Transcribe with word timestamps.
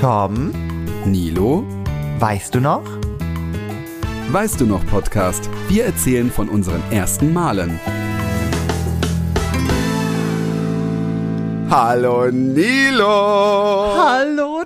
Tom, 0.00 0.52
Nilo, 1.06 1.64
weißt 2.20 2.54
du 2.54 2.60
noch? 2.60 2.84
weißt 4.30 4.60
du 4.60 4.66
noch 4.66 4.86
Podcast? 4.86 5.50
Wir 5.66 5.86
erzählen 5.86 6.30
von 6.30 6.48
unseren 6.48 6.80
ersten 6.92 7.32
Malen. 7.32 7.80
Hallo 11.68 12.30
Nilo 12.30 13.96
Hallo! 13.96 14.57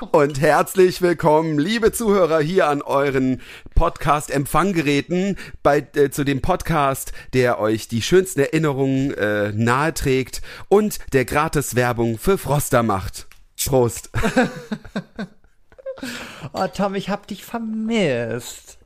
und 0.12 0.40
herzlich 0.40 1.02
willkommen, 1.02 1.58
liebe 1.58 1.92
Zuhörer, 1.92 2.40
hier 2.40 2.68
an 2.68 2.82
euren 2.82 3.40
Podcast-Empfanggeräten 3.74 5.36
bei 5.62 5.86
äh, 5.94 6.10
zu 6.10 6.24
dem 6.24 6.40
Podcast, 6.40 7.12
der 7.34 7.60
euch 7.60 7.88
die 7.88 8.02
schönsten 8.02 8.40
Erinnerungen 8.40 9.12
äh, 9.14 9.52
naheträgt 9.52 10.42
und 10.68 10.98
der 11.12 11.24
Gratis-Werbung 11.24 12.18
für 12.18 12.38
Froster 12.38 12.82
macht. 12.82 13.26
Prost. 13.64 14.10
Oh 16.54 16.66
Tom, 16.66 16.94
ich 16.94 17.10
hab 17.10 17.26
dich 17.26 17.44
vermisst. 17.44 18.78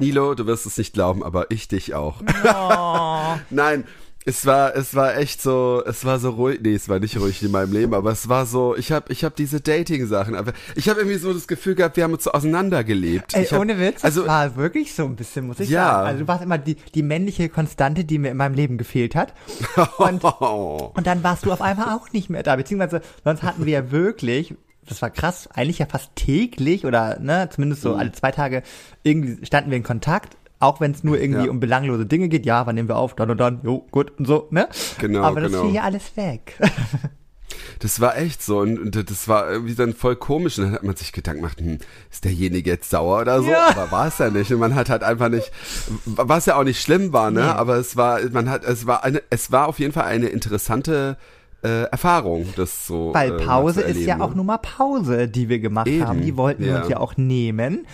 Nilo, 0.00 0.34
du 0.34 0.44
wirst 0.46 0.66
es 0.66 0.76
nicht 0.76 0.92
glauben, 0.92 1.22
aber 1.22 1.52
ich 1.52 1.68
dich 1.68 1.94
auch. 1.94 2.20
Oh. 2.44 3.38
Nein, 3.50 3.84
es 4.28 4.44
war, 4.44 4.74
es 4.76 4.94
war 4.94 5.16
echt 5.16 5.40
so, 5.40 5.82
es 5.86 6.04
war 6.04 6.18
so 6.18 6.30
ruhig, 6.30 6.58
nee, 6.62 6.74
es 6.74 6.88
war 6.88 6.98
nicht 6.98 7.16
ruhig 7.18 7.42
in 7.42 7.50
meinem 7.52 7.72
Leben, 7.72 7.94
aber 7.94 8.10
es 8.10 8.28
war 8.28 8.44
so, 8.44 8.76
ich 8.76 8.90
habe 8.92 9.12
ich 9.12 9.24
hab 9.24 9.36
diese 9.36 9.60
Dating-Sachen, 9.60 10.34
aber 10.34 10.52
ich 10.74 10.88
habe 10.88 11.00
irgendwie 11.00 11.16
so 11.18 11.32
das 11.32 11.46
Gefühl 11.46 11.76
gehabt, 11.76 11.96
wir 11.96 12.04
haben 12.04 12.12
uns 12.12 12.24
so 12.24 12.32
auseinandergelebt. 12.32 13.34
Ey, 13.34 13.44
ich 13.44 13.52
hab, 13.52 13.60
ohne 13.60 13.78
Witz, 13.78 14.04
also, 14.04 14.22
das 14.22 14.28
war 14.28 14.56
wirklich 14.56 14.94
so 14.94 15.04
ein 15.04 15.16
bisschen, 15.16 15.46
muss 15.46 15.60
ich 15.60 15.70
Ja. 15.70 15.84
sagen. 15.92 16.06
Also 16.08 16.20
du 16.20 16.28
warst 16.28 16.42
immer 16.42 16.58
die, 16.58 16.74
die 16.94 17.02
männliche 17.02 17.48
Konstante, 17.48 18.04
die 18.04 18.18
mir 18.18 18.30
in 18.32 18.36
meinem 18.36 18.54
Leben 18.54 18.78
gefehlt 18.78 19.14
hat. 19.14 19.32
Und, 19.98 20.24
oh, 20.24 20.90
und 20.96 21.06
dann 21.06 21.22
warst 21.22 21.46
du 21.46 21.52
auf 21.52 21.60
einmal 21.62 21.94
auch 21.96 22.12
nicht 22.12 22.28
mehr 22.28 22.42
da. 22.42 22.56
Beziehungsweise 22.56 23.02
sonst 23.24 23.42
hatten 23.44 23.64
wir 23.64 23.72
ja 23.72 23.90
wirklich, 23.92 24.54
das 24.88 25.02
war 25.02 25.10
krass, 25.10 25.48
eigentlich 25.54 25.78
ja 25.78 25.86
fast 25.86 26.14
täglich 26.16 26.84
oder 26.84 27.18
ne, 27.20 27.48
zumindest 27.52 27.84
Mhm. 27.84 27.88
so 27.88 27.94
alle 27.94 28.12
zwei 28.12 28.32
Tage 28.32 28.62
irgendwie 29.02 29.46
standen 29.46 29.70
wir 29.70 29.76
in 29.76 29.82
Kontakt. 29.84 30.36
Auch 30.66 30.80
wenn 30.80 30.90
es 30.90 31.04
nur 31.04 31.18
irgendwie 31.20 31.44
Ja. 31.46 31.50
um 31.50 31.60
belanglose 31.60 32.06
Dinge 32.06 32.28
geht, 32.28 32.44
ja, 32.44 32.66
wann 32.66 32.74
nehmen 32.74 32.88
wir 32.88 32.96
auf, 32.96 33.14
dann 33.14 33.30
und 33.30 33.38
dann, 33.38 33.60
jo, 33.62 33.86
gut 33.92 34.12
und 34.18 34.26
so, 34.26 34.48
ne? 34.50 34.68
Genau, 34.98 35.22
Aber 35.22 35.40
das 35.40 35.52
genau. 35.52 35.64
fiel 35.64 35.74
ja 35.74 35.82
alles 35.82 36.16
weg. 36.16 36.58
das 37.78 38.00
war 38.00 38.18
echt 38.18 38.42
so 38.42 38.58
und, 38.58 38.96
das 38.96 39.28
war 39.28 39.48
irgendwie 39.48 39.76
dann 39.76 39.94
voll 39.94 40.16
komisch 40.16 40.58
und 40.58 40.64
dann 40.64 40.72
hat 40.72 40.82
man 40.82 40.96
sich 40.96 41.12
Gedanken 41.12 41.42
gemacht, 41.42 41.60
hm, 41.60 41.78
ist 42.10 42.24
derjenige 42.24 42.70
jetzt 42.70 42.90
sauer 42.90 43.20
oder 43.20 43.42
so? 43.42 43.50
Ja. 43.50 43.68
Aber 43.68 43.92
war 43.92 44.08
es 44.08 44.18
ja 44.18 44.30
nicht 44.30 44.52
und 44.52 44.58
man 44.58 44.74
hat 44.74 44.90
halt 44.90 45.04
einfach 45.04 45.28
nicht, 45.28 45.52
was 46.04 46.46
ja 46.46 46.56
auch 46.56 46.64
nicht 46.64 46.80
schlimm 46.80 47.12
war, 47.12 47.30
ne? 47.30 47.42
Nee. 47.42 47.46
Aber 47.46 47.76
es 47.76 47.96
war, 47.96 48.18
man 48.32 48.50
hat, 48.50 48.64
es 48.64 48.86
war 48.88 49.04
eine, 49.04 49.22
es 49.30 49.52
war 49.52 49.68
auf 49.68 49.78
jeden 49.78 49.92
Fall 49.92 50.04
eine 50.04 50.26
interessante 50.26 51.16
äh, 51.62 51.84
Erfahrung, 51.84 52.46
das 52.56 52.86
so. 52.86 53.12
Weil 53.14 53.32
äh, 53.32 53.44
Pause 53.44 53.82
zu 53.82 53.86
ist 53.86 53.96
ja 53.96 54.14
erleben, 54.14 54.22
auch 54.22 54.30
ne? 54.30 54.36
nur 54.36 54.44
mal 54.44 54.58
Pause, 54.58 55.28
die 55.28 55.48
wir 55.48 55.58
gemacht 55.58 55.86
Eben, 55.86 56.06
haben. 56.06 56.22
Die 56.22 56.36
wollten 56.36 56.64
wir 56.64 56.72
ja. 56.72 56.80
uns 56.80 56.88
ja 56.88 56.98
auch 56.98 57.16
nehmen. 57.16 57.86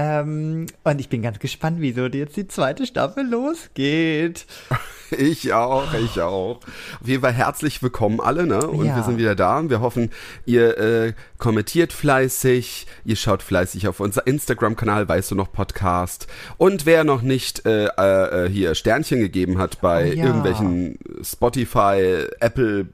Ähm, 0.00 0.66
und 0.84 1.00
ich 1.00 1.08
bin 1.08 1.22
ganz 1.22 1.40
gespannt, 1.40 1.78
wieso 1.80 2.06
jetzt 2.06 2.36
die 2.36 2.46
zweite 2.46 2.86
Staffel 2.86 3.26
losgeht. 3.28 4.46
Ich 5.10 5.54
auch, 5.54 5.94
ich 5.94 6.20
auch. 6.20 6.56
Auf 7.00 7.06
jeden 7.08 7.22
Fall 7.22 7.32
herzlich 7.32 7.82
willkommen 7.82 8.20
alle, 8.20 8.46
ne? 8.46 8.66
Und 8.66 8.84
Ja. 8.84 8.96
wir 8.96 9.02
sind 9.04 9.16
wieder 9.16 9.34
da 9.34 9.58
und 9.58 9.70
wir 9.70 9.80
hoffen, 9.80 10.10
ihr 10.44 10.76
äh, 10.76 11.14
kommentiert 11.38 11.94
fleißig, 11.94 12.86
ihr 13.06 13.16
schaut 13.16 13.42
fleißig 13.42 13.88
auf 13.88 14.00
unser 14.00 14.26
Instagram-Kanal, 14.26 15.08
weißt 15.08 15.30
du 15.30 15.34
noch, 15.34 15.50
Podcast. 15.50 16.26
Und 16.58 16.84
wer 16.84 17.04
noch 17.04 17.22
nicht 17.22 17.64
äh, 17.64 17.86
äh, 17.86 18.44
äh, 18.44 18.50
hier 18.50 18.74
Sternchen 18.74 19.20
gegeben 19.20 19.56
hat 19.56 19.80
bei 19.80 20.10
Oh 20.10 20.14
ja. 20.14 20.24
irgendwelchen 20.26 20.98
Spotify, 21.22 22.26
Apple 22.40 22.88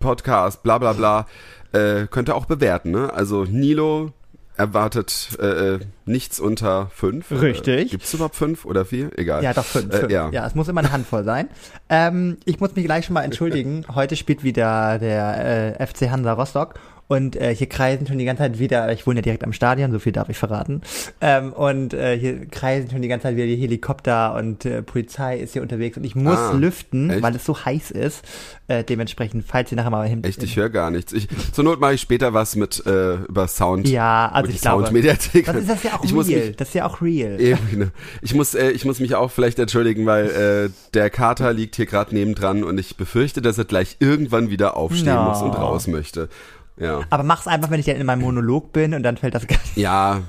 Podcast, 0.00 0.62
bla 0.64 0.76
bla 0.76 0.92
bla, 0.92 1.26
äh, 1.72 2.06
könnt 2.08 2.28
ihr 2.28 2.36
auch 2.36 2.44
bewerten, 2.44 2.90
ne? 2.90 3.10
Also 3.10 3.44
Nilo 3.44 4.12
erwartet 4.56 5.36
äh, 5.40 5.74
äh, 5.74 5.80
nichts 6.04 6.38
unter 6.38 6.88
fünf. 6.94 7.30
Richtig. 7.30 7.86
Äh, 7.86 7.90
Gibt 7.90 8.04
es 8.04 8.14
überhaupt 8.14 8.36
fünf 8.36 8.64
oder 8.64 8.84
vier? 8.84 9.10
Egal. 9.18 9.42
Ja, 9.42 9.52
doch 9.52 9.64
fünf. 9.64 9.92
Äh, 9.92 9.98
fünf. 9.98 10.12
ja. 10.12 10.30
ja, 10.30 10.46
es 10.46 10.54
muss 10.54 10.68
immer 10.68 10.80
eine 10.80 10.92
Handvoll 10.92 11.24
sein. 11.24 11.48
Ähm, 11.88 12.38
ich 12.44 12.60
muss 12.60 12.74
mich 12.76 12.84
gleich 12.84 13.06
schon 13.06 13.14
mal 13.14 13.22
entschuldigen. 13.22 13.84
Heute 13.94 14.16
spielt 14.16 14.44
wieder 14.44 14.98
der 14.98 15.78
äh, 15.80 15.86
FC 15.86 16.10
Hansa 16.10 16.32
Rostock. 16.32 16.74
Und 17.06 17.36
äh, 17.36 17.54
hier 17.54 17.68
kreisen 17.68 18.06
schon 18.06 18.16
die 18.18 18.24
ganze 18.24 18.42
Zeit 18.44 18.58
wieder, 18.58 18.90
ich 18.90 19.06
wohne 19.06 19.16
ja 19.18 19.22
direkt 19.22 19.44
am 19.44 19.52
Stadion, 19.52 19.92
so 19.92 19.98
viel 19.98 20.12
darf 20.12 20.30
ich 20.30 20.38
verraten. 20.38 20.80
Ähm, 21.20 21.52
und 21.52 21.92
äh, 21.92 22.18
hier 22.18 22.46
kreisen 22.46 22.90
schon 22.90 23.02
die 23.02 23.08
ganze 23.08 23.24
Zeit 23.24 23.36
wieder 23.36 23.46
die 23.46 23.56
Helikopter 23.56 24.34
und 24.36 24.64
äh, 24.64 24.80
Polizei 24.82 25.38
ist 25.38 25.52
hier 25.52 25.60
unterwegs 25.60 25.98
und 25.98 26.04
ich 26.04 26.14
muss 26.14 26.38
Ah, 26.38 26.52
lüften, 26.52 27.10
echt? 27.10 27.22
weil 27.22 27.36
es 27.36 27.44
so 27.44 27.62
heiß 27.62 27.90
ist. 27.90 28.22
Äh, 28.68 28.84
dementsprechend, 28.84 29.44
falls 29.46 29.70
ihr 29.70 29.76
nachher 29.76 29.90
mal 29.90 30.08
hin. 30.08 30.24
Echt, 30.24 30.42
ich 30.42 30.56
höre 30.56 30.70
gar 30.70 30.90
nichts. 30.90 31.12
Ich, 31.12 31.28
zur 31.52 31.62
Not 31.64 31.78
mache 31.78 31.92
ich 31.94 32.00
später 32.00 32.32
was 32.32 32.56
mit 32.56 32.82
äh, 32.86 33.16
über 33.16 33.48
Sound. 33.48 33.86
Ja, 33.86 34.30
also 34.32 34.50
ich 34.50 34.62
glaube, 34.62 34.84
Soundmediathek. 34.84 35.44
Das 35.44 35.56
ist 35.56 35.68
das 35.68 35.82
ja 35.82 35.90
auch 35.98 36.04
ich 36.04 36.12
muss 36.14 36.26
real. 36.28 36.46
mich, 36.46 36.56
das 36.56 36.68
ist 36.68 36.74
ja 36.74 36.86
auch 36.86 37.02
real. 37.02 37.38
eben, 37.38 37.78
ne. 37.78 37.90
ich 38.22 38.34
muss, 38.34 38.54
äh, 38.54 38.70
ich 38.70 38.86
muss 38.86 39.00
mich 39.00 39.14
auch 39.14 39.30
vielleicht 39.30 39.58
entschuldigen, 39.58 40.06
weil 40.06 40.70
äh, 40.70 40.70
der 40.94 41.10
Kater 41.10 41.52
liegt 41.52 41.76
hier 41.76 41.84
gerade 41.86 42.14
nebendran 42.14 42.64
und 42.64 42.78
ich 42.78 42.96
befürchte, 42.96 43.42
dass 43.42 43.58
er 43.58 43.66
gleich 43.66 43.96
irgendwann 44.00 44.48
wieder 44.48 44.76
aufstehen 44.78 45.14
No. 45.14 45.24
muss 45.24 45.42
und 45.42 45.50
raus 45.52 45.86
möchte. 45.86 46.30
Ja, 46.76 47.02
Aber 47.10 47.22
mach's 47.22 47.46
einfach, 47.46 47.70
wenn 47.70 47.80
ich 47.80 47.86
dann 47.86 47.96
in 47.96 48.06
meinem 48.06 48.22
Monolog 48.22 48.72
bin 48.72 48.94
und 48.94 49.02
dann 49.04 49.16
fällt 49.16 49.34
das 49.34 49.46
gar 49.46 49.58
nicht. 49.58 49.76
ja. 49.76 50.22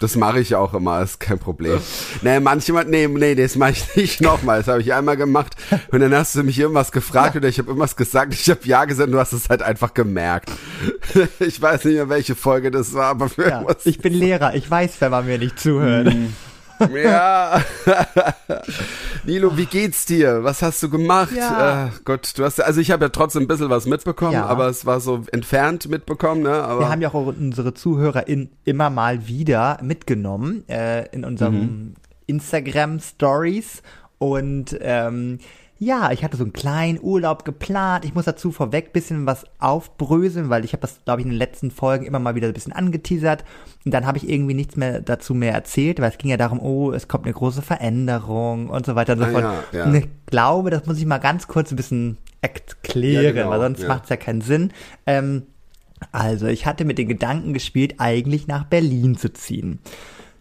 Das 0.00 0.14
mache 0.14 0.38
ich 0.38 0.54
auch 0.54 0.74
immer, 0.74 1.02
ist 1.02 1.18
kein 1.18 1.40
Problem. 1.40 1.80
Nee, 2.22 2.38
manchmal, 2.38 2.84
nee, 2.84 3.08
nee, 3.08 3.34
das 3.34 3.56
mache 3.56 3.72
ich 3.72 3.96
nicht 3.96 4.20
nochmal. 4.20 4.58
Das 4.58 4.68
habe 4.68 4.80
ich 4.80 4.94
einmal 4.94 5.16
gemacht 5.16 5.56
und 5.90 5.98
dann 5.98 6.14
hast 6.14 6.36
du 6.36 6.44
mich 6.44 6.56
irgendwas 6.56 6.92
gefragt 6.92 7.34
oder 7.34 7.48
ich 7.48 7.58
habe 7.58 7.66
irgendwas 7.66 7.96
gesagt. 7.96 8.32
Ich 8.32 8.48
habe 8.48 8.60
ja 8.62 8.84
gesagt 8.84 9.08
und 9.08 9.12
du 9.14 9.18
hast 9.18 9.32
es 9.32 9.48
halt 9.48 9.60
einfach 9.60 9.94
gemerkt. 9.94 10.52
Ich 11.40 11.60
weiß 11.60 11.84
nicht 11.86 11.94
mehr, 11.94 12.08
welche 12.08 12.36
Folge 12.36 12.70
das 12.70 12.94
war, 12.94 13.06
aber 13.06 13.28
für 13.28 13.48
Ja, 13.48 13.64
ich 13.84 13.98
bin 13.98 14.12
Lehrer, 14.12 14.54
ich 14.54 14.70
weiß, 14.70 15.00
wenn 15.00 15.10
man 15.10 15.26
mir 15.26 15.36
nicht 15.38 15.58
zuhört. 15.58 16.14
Ja. 16.94 17.60
Nilo, 19.24 19.56
wie 19.56 19.66
geht's 19.66 20.04
dir? 20.06 20.44
Was 20.44 20.62
hast 20.62 20.82
du 20.82 20.88
gemacht? 20.88 21.32
Ja. 21.36 21.86
Äh, 21.86 21.90
Gott, 22.04 22.32
du 22.36 22.44
hast 22.44 22.60
also 22.60 22.80
ich 22.80 22.90
habe 22.90 23.04
ja 23.06 23.08
trotzdem 23.10 23.42
ein 23.42 23.48
bisschen 23.48 23.70
was 23.70 23.86
mitbekommen, 23.86 24.32
Ja. 24.32 24.46
aber 24.46 24.68
es 24.68 24.86
war 24.86 25.00
so 25.00 25.22
entfernt 25.32 25.88
mitbekommen, 25.88 26.42
ne? 26.42 26.52
Aber 26.52 26.80
Wir 26.80 26.88
haben 26.88 27.02
ja 27.02 27.08
auch 27.08 27.14
unsere 27.26 27.74
ZuhörerInnen 27.74 28.50
immer 28.64 28.90
mal 28.90 29.26
wieder 29.26 29.78
mitgenommen 29.82 30.68
äh, 30.68 31.06
in 31.10 31.24
unserem 31.24 31.94
Instagram 32.26 33.00
Stories 33.00 33.82
und 34.18 34.76
ähm, 34.80 35.38
ja, 35.80 36.10
ich 36.10 36.24
hatte 36.24 36.36
so 36.36 36.42
einen 36.42 36.52
kleinen 36.52 36.98
Urlaub 37.00 37.44
geplant. 37.44 38.04
Ich 38.04 38.14
muss 38.14 38.24
dazu 38.24 38.50
vorweg 38.50 38.92
bisschen 38.92 39.26
was 39.26 39.44
aufbröseln, 39.60 40.50
weil 40.50 40.64
ich 40.64 40.72
habe 40.72 40.80
das, 40.80 41.00
glaube 41.04 41.20
ich, 41.20 41.24
in 41.26 41.30
den 41.30 41.38
letzten 41.38 41.70
Folgen 41.70 42.04
immer 42.04 42.18
mal 42.18 42.34
wieder 42.34 42.48
ein 42.48 42.52
bisschen 42.54 42.72
angeteasert. 42.72 43.44
Und 43.84 43.92
dann 43.94 44.04
habe 44.04 44.18
ich 44.18 44.28
irgendwie 44.28 44.54
nichts 44.54 44.76
mehr 44.76 45.00
dazu 45.00 45.34
mehr 45.34 45.52
erzählt, 45.52 46.00
weil 46.00 46.10
es 46.10 46.18
ging 46.18 46.30
ja 46.30 46.36
darum, 46.36 46.58
oh, 46.60 46.90
es 46.92 47.06
kommt 47.06 47.24
eine 47.26 47.32
große 47.34 47.62
Veränderung 47.62 48.70
und 48.70 48.86
so 48.86 48.96
weiter 48.96 49.12
und 49.12 49.20
so 49.20 49.24
Ah, 49.26 49.30
fort. 49.30 49.42
ja, 49.44 49.78
ja. 49.78 49.84
Und 49.84 49.94
ich 49.94 50.08
glaube, 50.26 50.70
das 50.70 50.84
muss 50.86 50.98
ich 50.98 51.06
mal 51.06 51.18
ganz 51.18 51.46
kurz 51.46 51.70
ein 51.70 51.76
bisschen 51.76 52.18
erklären, 52.40 53.24
Ja, 53.24 53.32
genau, 53.32 53.50
weil 53.50 53.60
sonst 53.60 53.82
ja. 53.82 53.88
macht 53.88 54.04
es 54.04 54.10
ja 54.10 54.16
keinen 54.16 54.40
Sinn. 54.40 54.72
Ähm, 55.06 55.44
also, 56.12 56.46
ich 56.46 56.66
hatte 56.66 56.84
mit 56.84 56.98
den 56.98 57.08
Gedanken 57.08 57.54
gespielt, 57.54 57.94
eigentlich 57.98 58.46
nach 58.46 58.64
Berlin 58.64 59.16
zu 59.16 59.32
ziehen. 59.32 59.78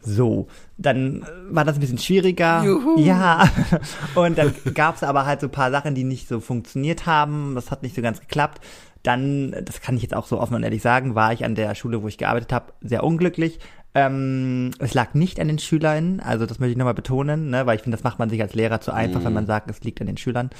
So, 0.02 0.48
dann 0.78 1.24
äh, 1.24 1.26
war 1.50 1.66
das 1.66 1.76
ein 1.76 1.82
bisschen 1.82 1.98
schwieriger. 1.98 2.64
Juhu. 2.64 3.00
Ja, 3.00 3.50
und 4.16 4.38
dann 4.38 4.54
gab 4.74 4.96
es 4.96 5.04
aber 5.04 5.26
halt 5.26 5.42
so 5.42 5.48
ein 5.48 5.52
paar 5.52 5.72
Sachen, 5.72 5.96
die 5.96 6.04
nicht 6.04 6.28
so 6.28 6.40
funktioniert 6.40 7.06
haben. 7.06 7.56
Das 7.56 7.72
hat 7.72 7.84
nicht 7.84 7.96
so 7.96 8.02
ganz 8.02 8.20
geklappt. 8.20 8.62
Dann, 9.04 9.56
das 9.64 9.82
kann 9.82 9.96
ich 9.96 10.02
jetzt 10.02 10.16
auch 10.16 10.26
so 10.28 10.40
offen 10.40 10.56
und 10.56 10.64
ehrlich 10.64 10.82
sagen, 10.82 11.16
war 11.16 11.32
ich 11.32 11.46
an 11.46 11.56
der 11.56 11.76
Schule, 11.76 12.02
wo 12.02 12.08
ich 12.08 12.18
gearbeitet 12.18 12.52
habe, 12.52 12.74
sehr 12.82 13.04
unglücklich. 13.04 13.60
Ähm, 13.96 14.72
es 14.78 14.94
lag 14.94 15.16
nicht 15.16 15.40
an 15.40 15.48
den 15.48 15.58
SchülerInnen, 15.58 16.20
also 16.20 16.46
das 16.46 16.60
möchte 16.60 16.72
ich 16.72 16.78
nochmal 16.78 16.94
betonen, 16.94 17.50
ne, 17.50 17.66
weil 17.66 17.78
ich 17.78 17.82
finde, 17.82 17.98
das 17.98 18.04
macht 18.04 18.20
man 18.20 18.30
sich 18.30 18.40
als 18.42 18.54
Lehrer 18.54 18.80
zu 18.80 18.92
einfach, 18.92 19.24
wenn 19.24 19.34
man 19.34 19.48
sagt, 19.48 19.72
es 19.72 19.82
liegt 19.82 20.00
an 20.02 20.08
den 20.08 20.18
Schülern. 20.18 20.52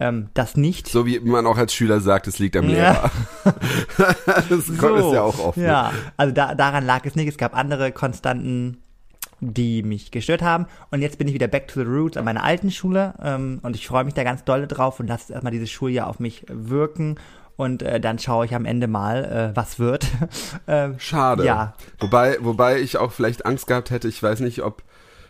Ähm, 0.00 0.28
das 0.32 0.56
nicht. 0.56 0.88
so 0.88 1.04
wie 1.04 1.20
man 1.20 1.46
auch 1.46 1.58
als 1.58 1.74
Schüler 1.74 2.00
sagt, 2.00 2.26
es 2.26 2.38
liegt 2.38 2.56
am 2.56 2.70
Ja. 2.70 2.70
Lehrer. 2.70 3.10
das 4.48 4.68
ist 4.68 4.80
ja 4.80 5.20
auch 5.20 5.38
oft. 5.38 5.58
Ja, 5.58 5.92
also 6.16 6.32
da, 6.32 6.54
daran 6.54 6.86
lag 6.86 7.04
es 7.04 7.16
nicht. 7.16 7.28
Es 7.28 7.36
gab 7.36 7.54
andere 7.54 7.92
Konstanten, 7.92 8.78
die 9.40 9.82
mich 9.82 10.10
gestört 10.10 10.42
haben. 10.42 10.66
Und 10.90 11.02
jetzt 11.02 11.18
bin 11.18 11.28
ich 11.28 11.34
wieder 11.34 11.48
back 11.48 11.68
to 11.68 11.80
the 11.80 11.86
roots 11.86 12.16
an 12.16 12.24
meiner 12.24 12.44
alten 12.44 12.70
Schule. 12.70 13.14
Ähm, 13.22 13.60
und 13.62 13.76
ich 13.76 13.86
freue 13.86 14.04
mich 14.04 14.14
da 14.14 14.24
ganz 14.24 14.44
doll 14.44 14.66
drauf 14.66 15.00
und 15.00 15.06
lasse 15.06 15.32
erstmal 15.32 15.52
dieses 15.52 15.70
Schuljahr 15.70 16.06
auf 16.06 16.20
mich 16.20 16.44
wirken. 16.48 17.16
Und 17.56 17.82
äh, 17.82 18.00
dann 18.00 18.18
schaue 18.18 18.44
ich 18.44 18.54
am 18.54 18.64
Ende 18.64 18.86
mal, 18.86 19.24
äh, 19.24 19.56
was 19.56 19.78
wird. 19.78 20.06
äh, 20.66 20.90
Schade. 20.98 21.44
Ja. 21.44 21.74
Wobei, 21.98 22.36
wobei 22.40 22.80
ich 22.80 22.98
auch 22.98 23.12
vielleicht 23.12 23.46
Angst 23.46 23.66
gehabt 23.66 23.90
hätte, 23.90 24.08
ich 24.08 24.22
weiß 24.22 24.40
nicht, 24.40 24.62
ob 24.62 24.82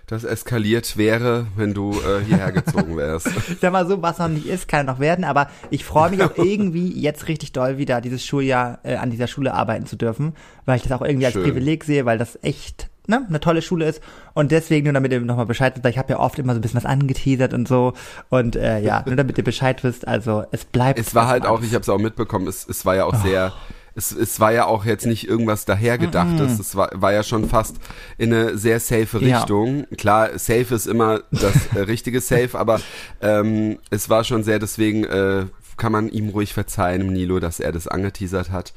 das 0.06 0.23
eskaliert 0.23 0.97
wäre, 0.97 1.49
wenn 1.56 1.75
du 1.75 1.93
äh, 1.93 2.25
hierher 2.25 2.52
gezogen 2.52 2.97
wärst. 2.97 3.26
Ich 3.26 3.59
sag 3.61 3.73
mal 3.73 3.87
so, 3.87 4.02
was 4.02 4.19
noch 4.19 4.29
nicht 4.29 4.47
ist, 4.47 4.69
kann 4.69 4.87
noch 4.87 5.00
werden, 5.00 5.25
aber 5.25 5.49
ich 5.70 5.85
freue 5.85 6.11
mich 6.11 6.23
auch 6.23 6.37
irgendwie 6.37 6.93
jetzt 6.93 7.26
richtig 7.26 7.52
doll 7.52 7.79
wieder 7.79 8.00
dieses 8.00 8.25
Schuljahr 8.25 8.79
äh, 8.85 8.97
an 8.97 9.11
dieser 9.11 9.26
Schule 9.26 9.52
arbeiten 9.52 9.87
zu 9.87 9.97
dürfen, 9.97 10.35
weil 10.64 10.76
ich 10.76 10.85
das 10.85 10.93
auch 10.93 11.02
irgendwie 11.02 11.26
als 11.26 11.32
Schön. 11.35 11.43
Privileg 11.43 11.82
sehe, 11.82 12.06
weil 12.06 12.19
das 12.19 12.38
echt 12.43 12.88
ne, 13.06 13.25
eine 13.29 13.41
tolle 13.41 13.62
Schule 13.62 13.87
ist 13.87 14.00
und 14.35 14.53
deswegen 14.53 14.85
nur 14.85 14.94
damit 14.94 15.12
ihr 15.12 15.20
nochmal 15.20 15.47
Bescheid 15.47 15.75
wisst, 15.76 15.87
ich 15.87 15.99
habe 15.99 16.12
ja 16.12 16.19
oft 16.19 16.38
immer 16.38 16.53
so 16.53 16.58
ein 16.58 16.62
bisschen 16.62 16.79
was 16.79 16.87
angeteasert 16.87 17.55
und 17.55 17.69
so 17.69 17.93
und 18.29 18.56
äh, 18.56 18.81
ja, 18.81 19.03
nur 19.06 19.17
damit 19.17 19.38
ihr 19.38 19.44
Bescheid 19.44 19.82
wisst, 19.85 20.06
also 20.06 20.44
es 20.53 20.64
bleibt 20.64 20.99
Es 20.99 21.14
war 21.14 21.29
halt 21.29 21.47
auch, 21.47 21.62
ich 21.62 21.75
habe 21.75 21.82
es 21.82 21.88
auch 21.88 21.99
mitbekommen, 21.99 22.47
es, 22.47 22.67
es 22.69 22.85
war 22.85 22.97
ja 22.97 23.05
auch 23.05 23.14
sehr 23.14 23.53
es, 23.97 24.12
es 24.12 24.38
war 24.41 24.53
ja 24.53 24.67
auch 24.67 24.85
jetzt 24.85 25.06
nicht 25.06 25.26
irgendwas 25.26 25.64
dahergedachtes. 25.64 26.58
Es 26.58 26.76
war, 26.76 26.91
war 26.93 27.14
ja 27.14 27.23
schon 27.23 27.49
fast 27.49 27.76
in 28.19 28.32
eine 28.32 28.58
sehr 28.58 28.79
safe 28.79 29.19
Ja. 29.25 29.38
Richtung. 29.38 29.87
Klar, 29.97 30.38
safe 30.38 30.75
ist 30.75 30.87
immer 30.87 31.20
das 31.31 31.55
äh, 31.75 31.81
richtige 31.81 32.20
Safe, 32.20 32.50
aber 32.52 32.79
ähm, 33.23 33.79
es 33.88 34.11
war 34.11 34.23
schon 34.25 34.44
sehr, 34.44 34.59
deswegen 34.59 35.05
äh, 35.05 35.47
kann 35.79 35.93
man 35.93 36.11
ihm 36.11 36.29
ruhig 36.29 36.52
verzeihen, 36.52 37.11
Nilo, 37.11 37.41
dass 37.41 37.59
er 37.59 37.73
das 37.73 37.88
angeteasert 37.88 38.50
hat. 38.50 38.75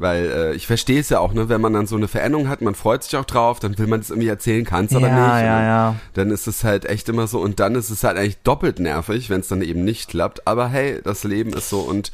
Weil 0.00 0.24
äh, 0.30 0.54
ich 0.54 0.66
verstehe 0.66 0.98
es 0.98 1.10
ja 1.10 1.18
auch, 1.18 1.34
ne, 1.34 1.50
wenn 1.50 1.60
man 1.60 1.74
dann 1.74 1.86
so 1.86 1.94
eine 1.94 2.08
Veränderung 2.08 2.48
hat, 2.48 2.62
man 2.62 2.74
freut 2.74 3.04
sich 3.04 3.14
auch 3.18 3.26
drauf, 3.26 3.60
dann 3.60 3.76
will 3.76 3.86
man 3.86 4.00
es 4.00 4.08
irgendwie 4.08 4.28
erzählen, 4.28 4.64
kann 4.64 4.86
es 4.86 4.96
aber 4.96 5.08
Ja, 5.08 5.14
nicht. 5.34 5.44
ja, 5.44 5.62
ja. 5.62 5.96
Dann 6.14 6.30
ist 6.30 6.46
es 6.46 6.64
halt 6.64 6.86
echt 6.86 7.10
immer 7.10 7.26
so 7.26 7.38
und 7.38 7.60
dann 7.60 7.74
ist 7.74 7.90
es 7.90 8.02
halt 8.02 8.16
eigentlich 8.16 8.38
doppelt 8.42 8.80
nervig, 8.80 9.28
wenn 9.28 9.40
es 9.40 9.48
dann 9.48 9.60
eben 9.60 9.84
nicht 9.84 10.08
klappt. 10.08 10.46
Aber 10.46 10.68
hey, 10.68 11.00
das 11.04 11.22
Leben 11.24 11.52
ist 11.52 11.68
so 11.68 11.80
und 11.80 12.12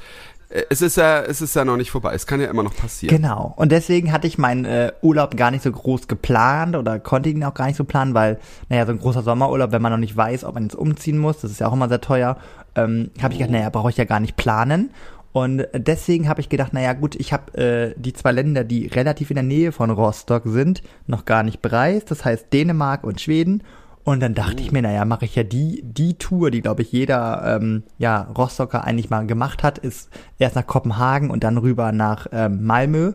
äh, 0.49 0.63
es 0.69 0.83
ist 0.83 0.97
ja, 0.97 1.23
es 1.23 1.41
ist 1.41 1.55
ja 1.55 1.65
noch 1.65 1.77
nicht 1.77 1.93
vorbei. 1.93 2.13
Es 2.13 2.27
kann 2.27 2.41
ja 2.41 2.49
immer 2.51 2.65
noch 2.65 2.75
passieren. 2.75 3.15
Genau. 3.17 3.55
Und 3.57 3.71
deswegen 3.71 4.11
hatte 4.13 4.27
ich 4.27 4.37
meinen 4.37 4.65
äh, 4.65 4.91
Urlaub 5.03 5.37
gar 5.37 5.53
nicht 5.53 5.63
so 5.63 5.71
groß 5.71 6.09
geplant 6.09 6.75
oder 6.75 6.99
konnte 6.99 7.29
ihn 7.29 7.45
auch 7.45 7.55
gar 7.55 7.67
nicht 7.67 7.77
so 7.77 7.85
planen, 7.85 8.15
weil, 8.15 8.41
naja, 8.69 8.85
so 8.85 8.91
ein 8.91 8.99
großer 8.99 9.23
Sommerurlaub, 9.23 9.71
wenn 9.71 9.83
man 9.83 9.93
noch 9.93 9.99
nicht 9.99 10.17
weiß, 10.17 10.43
ob 10.43 10.55
man 10.55 10.65
jetzt 10.65 10.75
umziehen 10.75 11.19
muss, 11.19 11.39
das 11.39 11.53
ist 11.53 11.61
ja 11.61 11.69
auch 11.69 11.73
immer 11.73 11.89
sehr 11.89 12.01
teuer, 12.01 12.37
ähm, 12.75 13.11
habe 13.23 13.33
ich 13.33 13.39
gedacht, 13.39 13.53
naja, 13.53 13.71
brauche 13.71 13.91
ich 13.91 13.97
ja 13.97 14.05
gar 14.05 14.19
nicht 14.21 14.37
planen. 14.37 14.91
Und 15.37 15.69
deswegen 15.75 16.31
habe 16.31 16.41
ich 16.41 16.49
gedacht, 16.49 16.73
naja 16.73 16.95
gut, 16.95 17.15
ich 17.15 17.35
habe 17.35 17.59
äh, 17.59 17.95
die 17.99 18.15
zwei 18.15 18.33
Länder, 18.33 18.65
die 18.65 18.87
relativ 18.87 19.29
in 19.29 19.35
der 19.35 19.45
Nähe 19.45 19.71
von 19.71 19.91
Rostock 19.91 20.45
sind, 20.47 20.81
noch 21.07 21.27
gar 21.27 21.43
nicht 21.43 21.61
bereist. 21.61 22.11
Das 22.11 22.25
heißt 22.25 22.51
Dänemark 22.55 23.05
und 23.05 23.21
Schweden. 23.21 23.63
Und 24.03 24.21
dann 24.21 24.33
dachte 24.33 24.63
ich 24.63 24.73
mir, 24.73 24.81
naja, 24.81 25.05
mache 25.05 25.27
ich 25.27 25.37
ja 25.37 25.43
die, 25.43 25.83
die 25.85 26.15
Tour, 26.15 26.51
die, 26.51 26.63
glaube 26.63 26.81
ich, 26.81 26.91
jeder 26.91 27.59
ähm, 27.61 27.83
ja, 27.99 28.23
Rostocker 28.35 28.85
eigentlich 28.85 29.11
mal 29.11 29.27
gemacht 29.27 29.63
hat, 29.63 29.77
ist 29.77 30.09
erst 30.39 30.57
nach 30.57 30.67
Kopenhagen 30.67 31.29
und 31.29 31.45
dann 31.45 31.59
rüber 31.59 31.93
nach 31.93 32.29
ähm, 32.33 32.65
Malmö. 32.65 33.13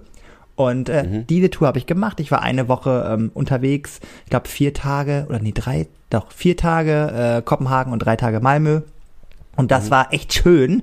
Und 0.56 0.90
äh, 0.90 1.24
diese 1.28 1.50
Tour 1.50 1.70
habe 1.70 1.80
ich 1.80 1.88
gemacht. 1.88 2.20
Ich 2.20 2.30
war 2.30 2.44
eine 2.44 2.68
Woche 2.68 3.04
ähm, 3.12 3.32
unterwegs, 3.34 4.00
ich 4.26 4.30
glaube 4.30 4.48
vier 4.48 4.76
Tage, 4.76 5.26
oder 5.28 5.40
nee, 5.40 5.54
drei, 5.54 5.88
doch, 6.12 6.32
vier 6.32 6.56
Tage 6.56 7.38
äh, 7.38 7.42
Kopenhagen 7.42 7.92
und 7.92 7.98
drei 7.98 8.16
Tage 8.16 8.42
Malmö. 8.42 8.82
Und 9.58 9.72
das 9.72 9.92
war 9.92 10.14
echt 10.14 10.34
schön. 10.34 10.82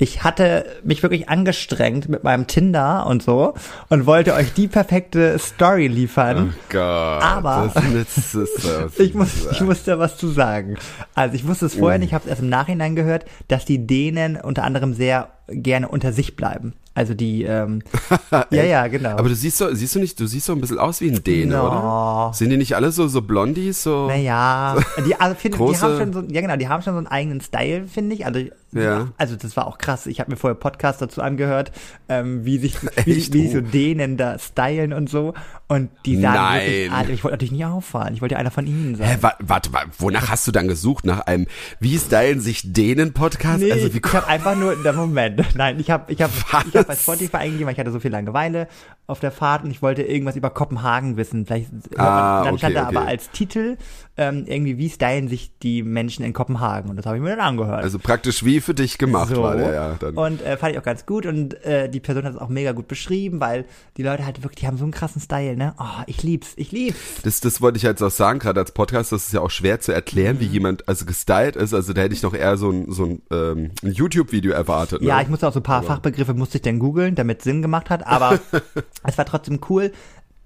Ich 0.00 0.22
hatte 0.22 0.64
mich 0.84 1.02
wirklich 1.02 1.28
angestrengt 1.28 2.08
mit 2.08 2.22
meinem 2.24 2.46
Tinder 2.46 3.06
und 3.06 3.22
so 3.22 3.54
und 3.88 4.06
wollte 4.06 4.34
euch 4.34 4.52
die 4.52 4.68
perfekte 4.68 5.36
Story 5.38 5.88
liefern. 5.88 6.52
Oh 6.54 6.58
Gott. 6.68 7.22
Aber- 7.22 7.72
das, 7.74 8.34
ist, 8.34 8.64
das 8.64 8.98
Ich, 8.98 9.14
muss, 9.14 9.46
ich 9.50 9.60
musste 9.60 9.92
da 9.92 9.98
was 9.98 10.16
zu 10.16 10.28
sagen. 10.28 10.76
Also 11.14 11.34
ich 11.34 11.46
wusste 11.46 11.66
es 11.66 11.74
vorher 11.74 11.98
nicht, 11.98 12.08
ich 12.08 12.14
habe 12.14 12.24
es 12.24 12.30
erst 12.30 12.42
im 12.42 12.48
Nachhinein 12.48 12.94
gehört, 12.96 13.24
dass 13.48 13.64
die 13.64 13.86
Dänen 13.86 14.36
unter 14.36 14.62
anderem 14.64 14.94
sehr 14.94 15.30
gerne 15.48 15.88
unter 15.88 16.12
sich 16.12 16.36
bleiben. 16.36 16.74
Also 16.98 17.14
die, 17.14 17.44
ähm, 17.44 17.80
ja, 18.50 18.64
ja, 18.64 18.88
genau. 18.88 19.10
Aber 19.10 19.28
du 19.28 19.34
siehst 19.36 19.58
so, 19.58 19.72
siehst 19.72 19.94
du 19.94 20.00
nicht, 20.00 20.18
du 20.18 20.26
siehst 20.26 20.46
so 20.46 20.52
ein 20.52 20.60
bisschen 20.60 20.80
aus 20.80 21.00
wie 21.00 21.08
ein 21.08 21.22
Däne, 21.22 21.54
No. 21.54 21.66
oder? 21.68 22.32
Sind 22.34 22.50
die 22.50 22.56
nicht 22.56 22.74
alle 22.74 22.90
so, 22.90 23.06
so 23.06 23.22
Blondies, 23.22 23.84
so? 23.84 24.08
Naja, 24.08 24.74
die, 25.06 25.14
also 25.14 25.36
find, 25.36 25.54
die 25.54 25.58
haben 25.60 25.96
schon 25.96 26.12
so, 26.12 26.22
ja 26.28 26.40
genau, 26.40 26.56
die 26.56 26.66
haben 26.66 26.82
schon 26.82 26.94
so 26.94 26.98
einen 26.98 27.06
eigenen 27.06 27.40
Style, 27.40 27.86
finde 27.86 28.16
ich. 28.16 28.26
Also, 28.26 28.40
Ja. 28.72 29.08
also 29.16 29.34
das 29.36 29.56
war 29.56 29.66
auch 29.66 29.78
krass. 29.78 30.06
Ich 30.06 30.20
habe 30.20 30.30
mir 30.30 30.36
vorher 30.36 30.54
Podcast 30.54 31.00
dazu 31.00 31.22
angehört, 31.22 31.72
ähm, 32.08 32.44
wie 32.44 32.58
sich, 32.58 32.76
wie, 33.04 33.12
Echt? 33.16 33.32
wie 33.32 33.48
so 33.48 33.58
Oh. 33.58 33.60
Dänen 33.62 34.16
da 34.16 34.38
stylen 34.38 34.92
und 34.92 35.08
so. 35.08 35.32
Und 35.68 35.90
die 36.06 36.20
sahen 36.20 36.34
Nein. 36.34 36.90
wirklich, 36.90 37.18
ich 37.18 37.24
wollte 37.24 37.34
natürlich 37.34 37.52
nicht 37.52 37.64
auffallen. 37.64 38.14
Ich 38.14 38.20
wollte 38.22 38.34
ja 38.34 38.38
einer 38.38 38.50
von 38.50 38.66
ihnen 38.66 38.94
sein. 38.96 39.06
Hä, 39.08 39.16
wa- 39.20 39.34
warte 39.40 39.70
mal, 39.70 39.84
wonach 39.98 40.28
hast 40.30 40.46
du 40.46 40.52
dann 40.52 40.68
gesucht? 40.68 41.04
Nach 41.04 41.20
einem 41.20 41.46
Wie 41.80 41.98
stylen 41.98 42.40
sich 42.40 42.72
denen 42.72 43.12
Podcast? 43.12 43.60
Nee, 43.60 43.72
also 43.72 43.92
wie 43.92 43.98
ich 43.98 44.12
habe 44.14 44.26
einfach 44.26 44.54
nur, 44.56 44.76
der 44.82 44.92
Moment, 44.92 45.42
nein, 45.56 45.78
ich 45.80 45.90
habe 45.90 46.10
ich 46.12 46.20
hab, 46.22 46.30
ich 46.66 46.76
hab 46.76 46.86
bei? 46.86 46.94
Spotify 46.96 47.36
eingegeben, 47.38 47.66
weil 47.66 47.72
ich 47.74 47.80
hatte 47.80 47.90
so 47.92 48.00
viel 48.00 48.10
Langeweile 48.12 48.68
auf 49.06 49.20
der 49.20 49.30
Fahrt 49.32 49.64
und 49.64 49.70
ich 49.70 49.80
wollte 49.82 50.02
irgendwas 50.02 50.36
über 50.36 50.50
Kopenhagen 50.50 51.16
wissen. 51.16 51.46
Vielleicht, 51.46 51.68
Ah, 51.96 52.44
dann 52.44 52.58
stand 52.58 52.74
okay, 52.74 52.82
da 52.82 52.88
aber 52.88 53.00
okay. 53.02 53.08
als 53.10 53.30
Titel 53.30 53.76
ähm, 54.18 54.44
irgendwie, 54.46 54.76
wie 54.76 54.90
stylen 54.90 55.28
sich 55.28 55.52
die 55.62 55.82
Menschen 55.82 56.24
in 56.24 56.32
Kopenhagen 56.32 56.90
und 56.90 56.96
das 56.96 57.06
habe 57.06 57.16
ich 57.16 57.22
mir 57.22 57.30
dann 57.30 57.40
angehört. 57.40 57.82
Also 57.82 57.98
praktisch 57.98 58.44
wie 58.44 58.60
für 58.60 58.74
dich 58.74 58.98
gemacht 58.98 59.32
so. 59.34 59.42
war 59.42 59.56
der 59.56 59.72
ja 59.72 59.96
dann. 59.98 60.14
Und 60.16 60.42
äh, 60.42 60.56
fand 60.56 60.72
ich 60.72 60.78
auch 60.78 60.82
ganz 60.84 61.06
gut 61.06 61.24
und 61.24 61.54
äh, 61.64 61.88
die 61.88 62.00
Person 62.00 62.24
hat 62.24 62.34
es 62.34 62.38
auch 62.38 62.48
mega 62.48 62.72
gut 62.72 62.88
beschrieben, 62.88 63.40
weil 63.40 63.64
die 63.96 64.02
Leute 64.02 64.26
halt 64.26 64.42
wirklich, 64.42 64.60
die 64.60 64.66
haben 64.66 64.76
so 64.76 64.84
einen 64.84 64.92
krassen 64.92 65.22
Style, 65.22 65.56
ne? 65.56 65.74
Oh, 65.78 66.02
ich 66.06 66.22
lieb's, 66.22 66.52
ich 66.56 66.72
lieb's. 66.72 66.98
Das, 67.22 67.40
das 67.40 67.60
wollte 67.62 67.76
ich 67.76 67.84
jetzt 67.84 68.02
auch 68.02 68.10
sagen, 68.10 68.40
gerade 68.40 68.60
als 68.60 68.72
Podcast, 68.72 69.12
das 69.12 69.26
ist 69.26 69.32
ja 69.32 69.40
auch 69.40 69.50
schwer 69.50 69.80
zu 69.80 69.92
erklären, 69.92 70.40
wie 70.40 70.46
Mhm. 70.48 70.52
jemand 70.52 70.88
also 70.88 71.04
gestylt 71.06 71.56
ist. 71.56 71.72
Also 71.72 71.92
da 71.92 72.00
hätte 72.00 72.14
ich 72.14 72.22
noch 72.22 72.34
eher 72.34 72.56
so 72.56 72.70
ein, 72.70 72.90
so 72.90 73.04
ein, 73.04 73.22
ähm, 73.30 73.70
ein 73.84 73.92
YouTube-Video 73.92 74.52
erwartet. 74.52 75.00
Ne? 75.00 75.08
Ja, 75.08 75.20
ich 75.20 75.28
musste 75.28 75.46
auch 75.46 75.52
so 75.52 75.60
ein 75.60 75.62
paar 75.62 75.82
Fachbegriffe 75.84 76.34
musste 76.34 76.58
ich 76.58 76.62
dann 76.62 76.78
googeln, 76.80 77.14
damit 77.14 77.38
es 77.38 77.44
Sinn 77.44 77.62
gemacht 77.62 77.88
hat, 77.88 78.06
aber 78.06 78.40
es 79.06 79.16
war 79.16 79.24
trotzdem 79.24 79.60
cool. 79.68 79.92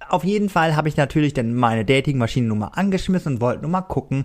Auf 0.08 0.24
jeden 0.24 0.48
Fall 0.48 0.76
habe 0.76 0.88
ich 0.88 0.96
natürlich 0.96 1.34
dann 1.34 1.54
meine 1.54 1.84
Dating-Maschinennummer 1.84 2.76
angeschmissen 2.76 3.34
und 3.34 3.40
wollte 3.40 3.62
nur 3.62 3.70
mal 3.70 3.82
gucken. 3.82 4.24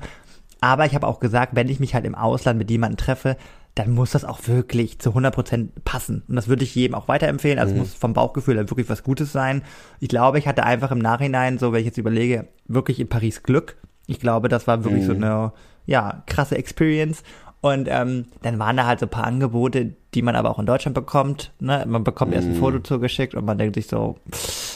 Aber 0.62 0.86
ich 0.86 0.96
habe 0.96 1.08
auch 1.08 1.20
gesagt, 1.20 1.56
wenn 1.56 1.70
ich 1.70 1.80
mich 1.80 1.94
halt 1.94 2.06
im 2.06 2.16
Ausland 2.16 2.58
mit 2.58 2.70
jemandem 2.70 2.98
treffe, 2.98 3.38
dann 3.76 3.92
muss 3.92 4.12
das 4.12 4.26
auch 4.26 4.40
wirklich 4.48 4.98
zu 4.98 5.12
100% 5.12 5.70
passen. 5.86 6.24
Und 6.28 6.36
das 6.36 6.48
würde 6.48 6.64
ich 6.64 6.74
jedem 6.74 6.96
auch 6.96 7.08
weiterempfehlen. 7.08 7.60
Also 7.60 7.74
es 7.74 7.80
muss 7.80 7.94
vom 7.94 8.14
Bauchgefühl 8.14 8.58
halt 8.58 8.72
wirklich 8.72 8.90
was 8.90 9.04
Gutes 9.04 9.32
sein. 9.32 9.62
Ich 10.00 10.10
glaube, 10.10 10.40
ich 10.40 10.48
hatte 10.48 10.64
einfach 10.64 10.92
im 10.92 10.98
Nachhinein, 10.98 11.60
so 11.60 11.72
wenn 11.72 11.82
ich 11.82 11.86
jetzt 11.86 12.00
überlege, 12.00 12.48
wirklich 12.68 13.00
in 13.00 13.08
Paris 13.08 13.44
Glück. 13.44 13.78
Ich 14.08 14.20
glaube, 14.20 14.50
das 14.50 14.66
war 14.66 14.84
wirklich 14.84 15.06
so 15.06 15.12
eine, 15.12 15.52
ja, 15.86 16.24
krasse 16.26 16.58
Experience. 16.58 17.22
Und 17.62 17.88
ähm, 17.90 18.26
dann 18.42 18.58
waren 18.58 18.78
da 18.78 18.86
halt 18.88 19.00
so 19.00 19.06
ein 19.06 19.12
paar 19.12 19.26
Angebote, 19.26 19.94
die 20.18 20.24
man 20.24 20.36
aber 20.36 20.50
auch 20.50 20.58
in 20.58 20.66
Deutschland 20.66 20.96
bekommt. 20.96 21.52
Ne? 21.60 21.86
Man 21.88 22.04
bekommt 22.04 22.34
erst 22.34 22.48
ein 22.48 22.56
Foto 22.56 22.80
zugeschickt 22.80 23.36
und 23.36 23.46
man 23.46 23.60
denkt 23.60 23.76
sich 23.76 23.86
so, 23.86 24.16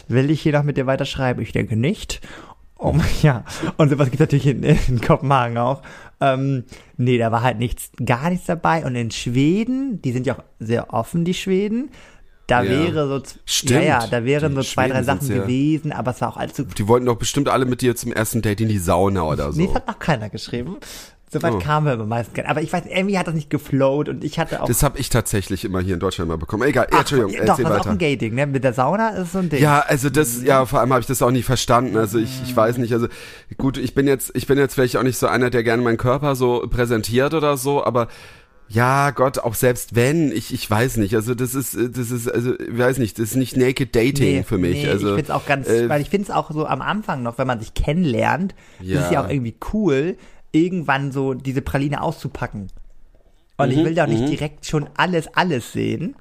will 0.08 0.30
ich 0.30 0.40
hier 0.42 0.54
noch 0.54 0.62
mit 0.64 0.78
dir 0.78 0.86
weiterschreiben? 0.86 1.42
Ich 1.42 1.52
denke 1.52 1.76
nicht. 1.76 2.22
Oh, 2.78 2.94
ja, 3.24 3.44
und 3.78 3.90
sowas 3.90 4.06
gibt's 4.12 4.20
natürlich 4.20 4.46
in, 4.48 4.62
in 4.64 5.02
Kopenhagen 5.02 5.58
auch. 5.58 5.82
Ähm, 6.20 6.66
nee, 6.98 7.18
da 7.18 7.32
war 7.32 7.42
halt 7.42 7.58
nichts, 7.58 7.90
gar 8.06 8.30
nichts 8.30 8.46
dabei. 8.46 8.86
Und 8.86 8.96
in 8.96 9.10
Schweden, 9.10 10.00
die 10.04 10.12
sind 10.12 10.28
ja 10.28 10.36
auch 10.38 10.44
sehr 10.60 10.94
offen, 10.94 11.26
die 11.26 11.34
Schweden, 11.34 11.90
da 12.48 12.62
Ja. 12.64 12.70
wäre 12.70 13.08
so, 13.08 13.24
Stimmt. 13.46 13.72
ja, 13.72 14.02
ja, 14.02 14.08
da 14.08 14.26
wären 14.26 14.52
Die 14.52 14.56
so 14.58 14.62
zwei, 14.64 14.88
drei 14.90 14.96
Schweden 14.96 15.06
Sachen 15.06 15.22
sind 15.22 15.28
sehr- 15.36 15.42
gewesen, 15.44 15.92
aber 15.92 16.12
es 16.12 16.22
war 16.22 16.30
auch 16.30 16.38
alles 16.38 16.54
zu 16.54 16.66
Die 16.66 16.88
wollten 16.88 17.06
doch 17.08 17.16
bestimmt 17.18 17.50
alle 17.50 17.66
mit 17.66 17.82
dir 17.82 17.96
zum 17.96 18.12
ersten 18.12 18.42
Date 18.42 18.62
in 18.62 18.68
die 18.70 18.78
Sauna 18.78 19.24
oder 19.24 19.52
so. 19.54 19.60
Nee, 19.60 19.68
das 19.68 19.76
hat 19.76 19.88
noch 19.88 20.00
keiner 20.00 20.30
geschrieben. 20.30 20.78
Soweit 21.34 21.54
Oh. 21.54 21.60
kamen 21.60 21.86
wir 21.86 21.94
aber 21.94 22.06
meistens 22.06 22.34
gar 22.36 22.44
nicht. 22.44 22.50
Aber 22.52 22.62
ich 22.62 22.74
weiß, 22.74 22.84
irgendwie 22.94 23.18
hat 23.18 23.26
das 23.26 23.34
nicht 23.34 23.50
geflowt 23.50 24.10
und 24.10 24.24
ich 24.24 24.38
hatte 24.38 24.62
auch. 24.62 24.68
Das 24.68 24.84
habe 24.84 25.00
ich 25.00 25.10
tatsächlich 25.10 25.64
immer 25.64 25.80
hier 25.80 25.94
in 25.94 26.00
Deutschland 26.02 26.28
mal 26.28 26.38
bekommen. 26.38 26.64
Egal, 26.64 26.88
Ach, 26.92 27.00
Entschuldigung, 27.00 27.32
doch, 27.32 27.40
das 27.40 27.50
erzähl 27.60 27.66
ist 27.66 27.72
auch 27.72 27.80
weiter. 27.80 27.90
ein 27.92 27.98
Gay-Ding, 27.98 28.36
ne? 28.36 28.48
Mit 28.48 28.64
der 28.66 28.74
Sauna 28.74 29.10
ist 29.12 29.32
so 29.32 29.40
ein 29.40 29.48
Ding. 29.50 29.62
Ja, 29.62 29.80
also 29.80 30.10
das, 30.10 30.44
ja, 30.44 30.66
vor 30.66 30.82
allem 30.82 30.92
habe 30.92 31.00
ich 31.00 31.08
das 31.08 31.22
auch 31.22 31.32
nie 31.32 31.44
verstanden. 31.44 31.96
Also 31.96 32.18
ich, 32.20 32.42
ich 32.44 32.56
weiß 32.56 32.78
nicht, 32.80 32.92
also 32.94 33.08
gut, 33.58 33.78
ich 33.78 33.96
bin 33.96 34.08
jetzt, 34.08 34.32
ich 34.36 34.46
bin 34.46 34.58
jetzt 34.58 34.74
vielleicht 34.74 34.98
auch 34.98 35.04
nicht 35.04 35.18
so 35.18 35.28
einer, 35.28 35.50
der 35.50 35.64
gerne 35.64 35.82
meinen 35.84 35.98
Körper 35.98 36.36
so 36.36 36.68
präsentiert 36.70 37.34
oder 37.34 37.56
so, 37.56 37.84
aber 37.84 38.10
ja, 38.68 39.12
Gott, 39.12 39.38
auch 39.40 39.54
selbst 39.56 39.96
wenn, 39.96 40.32
ich, 40.32 40.54
ich 40.54 40.70
weiß 40.70 40.96
nicht, 40.98 41.14
also 41.16 41.36
das 41.36 41.56
ist, 41.56 41.76
das 41.76 42.10
ist, 42.12 42.30
also, 42.30 42.58
ich 42.58 42.78
weiß 42.78 43.00
nicht, 43.00 43.20
das 43.20 43.32
ist 43.32 43.36
nicht 43.36 43.58
Naked 43.58 43.94
Dating 43.96 44.46
für 44.46 44.58
mich. 44.58 44.84
Nee, 44.84 44.90
also, 44.90 45.10
ich 45.10 45.16
find's 45.16 45.30
auch 45.32 45.46
ganz, 45.46 45.68
äh, 45.68 45.90
weil 45.90 46.02
ich 46.02 46.10
find's 46.10 46.30
auch 46.32 46.52
so 46.52 46.66
am 46.66 46.82
Anfang 46.82 47.22
noch, 47.22 47.38
wenn 47.38 47.48
man 47.48 47.60
sich 47.60 47.74
kennenlernt, 47.74 48.56
ist 48.80 48.88
Ja. 48.90 49.12
ja 49.12 49.26
auch 49.26 49.30
irgendwie 49.30 49.56
cool, 49.74 50.16
irgendwann 50.52 51.12
so 51.12 51.34
diese 51.34 51.62
Praline 51.62 52.02
auszupacken. 52.02 52.68
Und 53.58 53.68
Mhm, 53.70 53.78
ich 53.78 53.86
will 53.86 53.96
doch 53.96 54.08
nicht 54.08 54.28
direkt 54.30 54.66
schon 54.66 54.90
alles, 54.96 55.28
alles 55.36 55.72
sehen. 55.72 56.16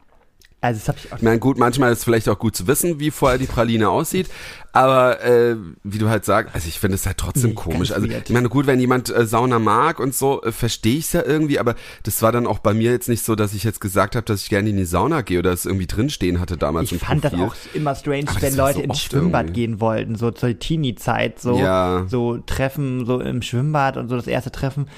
Also 0.63 0.79
das 0.81 0.89
habe 0.89 0.99
ich 1.03 1.11
auch 1.13 1.17
Ich 1.17 1.23
meine, 1.23 1.39
gut, 1.39 1.59
manchmal 1.59 1.91
ist 1.93 1.99
es 2.01 2.05
vielleicht 2.05 2.29
auch 2.29 2.39
gut 2.39 2.55
zu 2.55 2.67
wissen, 2.67 3.01
wie 3.01 3.11
vorher 3.11 3.39
die 3.39 3.47
Praline 3.47 3.89
aussieht, 3.89 4.29
aber 4.73 5.25
äh, 5.25 5.57
wie 5.85 5.97
du 5.99 6.11
halt 6.11 6.25
sagst, 6.27 6.55
also 6.55 6.69
ich 6.69 6.79
finde 6.79 6.97
es 6.97 7.07
halt 7.07 7.17
trotzdem 7.17 7.51
Nee, 7.51 7.57
komisch. 7.57 7.93
Also 7.93 8.09
weird. 8.11 8.29
ich 8.29 8.35
meine, 8.35 8.51
gut, 8.51 8.67
wenn 8.67 8.79
jemand 8.79 9.09
äh, 9.09 9.25
Sauna 9.27 9.59
mag 9.59 9.99
und 10.01 10.15
so, 10.15 10.43
äh, 10.43 10.53
verstehe 10.53 10.99
ich 10.99 11.07
es 11.07 11.13
ja 11.15 11.23
irgendwie, 11.25 11.59
aber 11.59 11.77
das 12.03 12.21
war 12.21 12.31
dann 12.31 12.47
auch 12.47 12.59
bei 12.59 12.75
mir 12.75 12.91
jetzt 12.91 13.09
nicht 13.09 13.25
so, 13.25 13.35
dass 13.37 13.55
ich 13.55 13.65
jetzt 13.65 13.81
gesagt 13.81 14.17
habe, 14.17 14.25
dass 14.27 14.43
ich 14.43 14.51
gerne 14.51 14.69
in 14.69 14.77
die 14.77 14.85
Sauna 14.85 15.23
gehe 15.23 15.39
oder 15.39 15.51
es 15.53 15.65
irgendwie 15.65 15.87
drinstehen 15.87 16.41
hatte 16.41 16.59
damals 16.59 16.93
Ich 16.93 17.01
fand 17.01 17.25
das 17.25 17.33
Profil. 17.33 17.47
auch 17.47 17.55
immer 17.75 17.95
strange, 17.95 18.25
Aber 18.29 18.43
wenn 18.43 18.51
das 18.51 18.57
Leute 18.57 18.79
so 18.81 18.85
ins 18.85 19.01
Schwimmbad 19.01 19.47
irgendwie. 19.47 19.61
gehen 19.63 19.81
wollten, 19.81 20.15
so 20.17 20.31
zur 20.31 20.59
Teenie-Zeit, 20.59 21.41
so, 21.41 21.59
Ja. 21.59 22.05
so 22.07 22.37
Treffen, 22.39 23.07
so 23.07 23.19
im 23.21 23.41
Schwimmbad 23.41 23.97
und 23.97 24.09
so 24.11 24.17
das 24.17 24.27
erste 24.27 24.53
Treffen. 24.53 24.89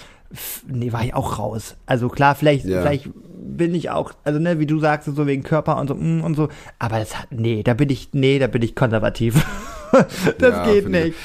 Nee, 0.67 0.93
war 0.93 1.05
ich 1.05 1.15
auch 1.15 1.39
raus. 1.39 1.77
Also 1.87 2.09
klar, 2.09 2.35
vielleicht, 2.35 2.65
Ja. 2.65 2.81
vielleicht 2.83 3.09
bin 3.15 3.75
ich 3.75 3.91
auch, 3.91 4.13
also 4.25 4.39
ne, 4.39 4.59
wie 4.59 4.67
du 4.67 4.79
sagst, 4.79 5.09
so 5.15 5.27
wegen 5.27 5.43
Körper 5.43 5.79
und 5.79 5.89
so, 5.89 5.95
mm, 5.95 6.23
und 6.25 6.35
so, 6.37 6.49
aber 6.79 6.99
das 6.99 7.19
hat, 7.19 7.27
nee, 7.31 7.63
da 7.63 7.75
bin 7.75 7.91
ich, 7.91 8.09
nee, 8.13 8.39
da 8.39 8.47
bin 8.47 8.63
ich 8.63 8.75
konservativ. 8.75 9.45
das 9.93 10.41
Ja, 10.41 10.65
geht 10.65 10.85
finde 10.85 10.99
ich- 11.01 11.05
nicht. 11.07 11.17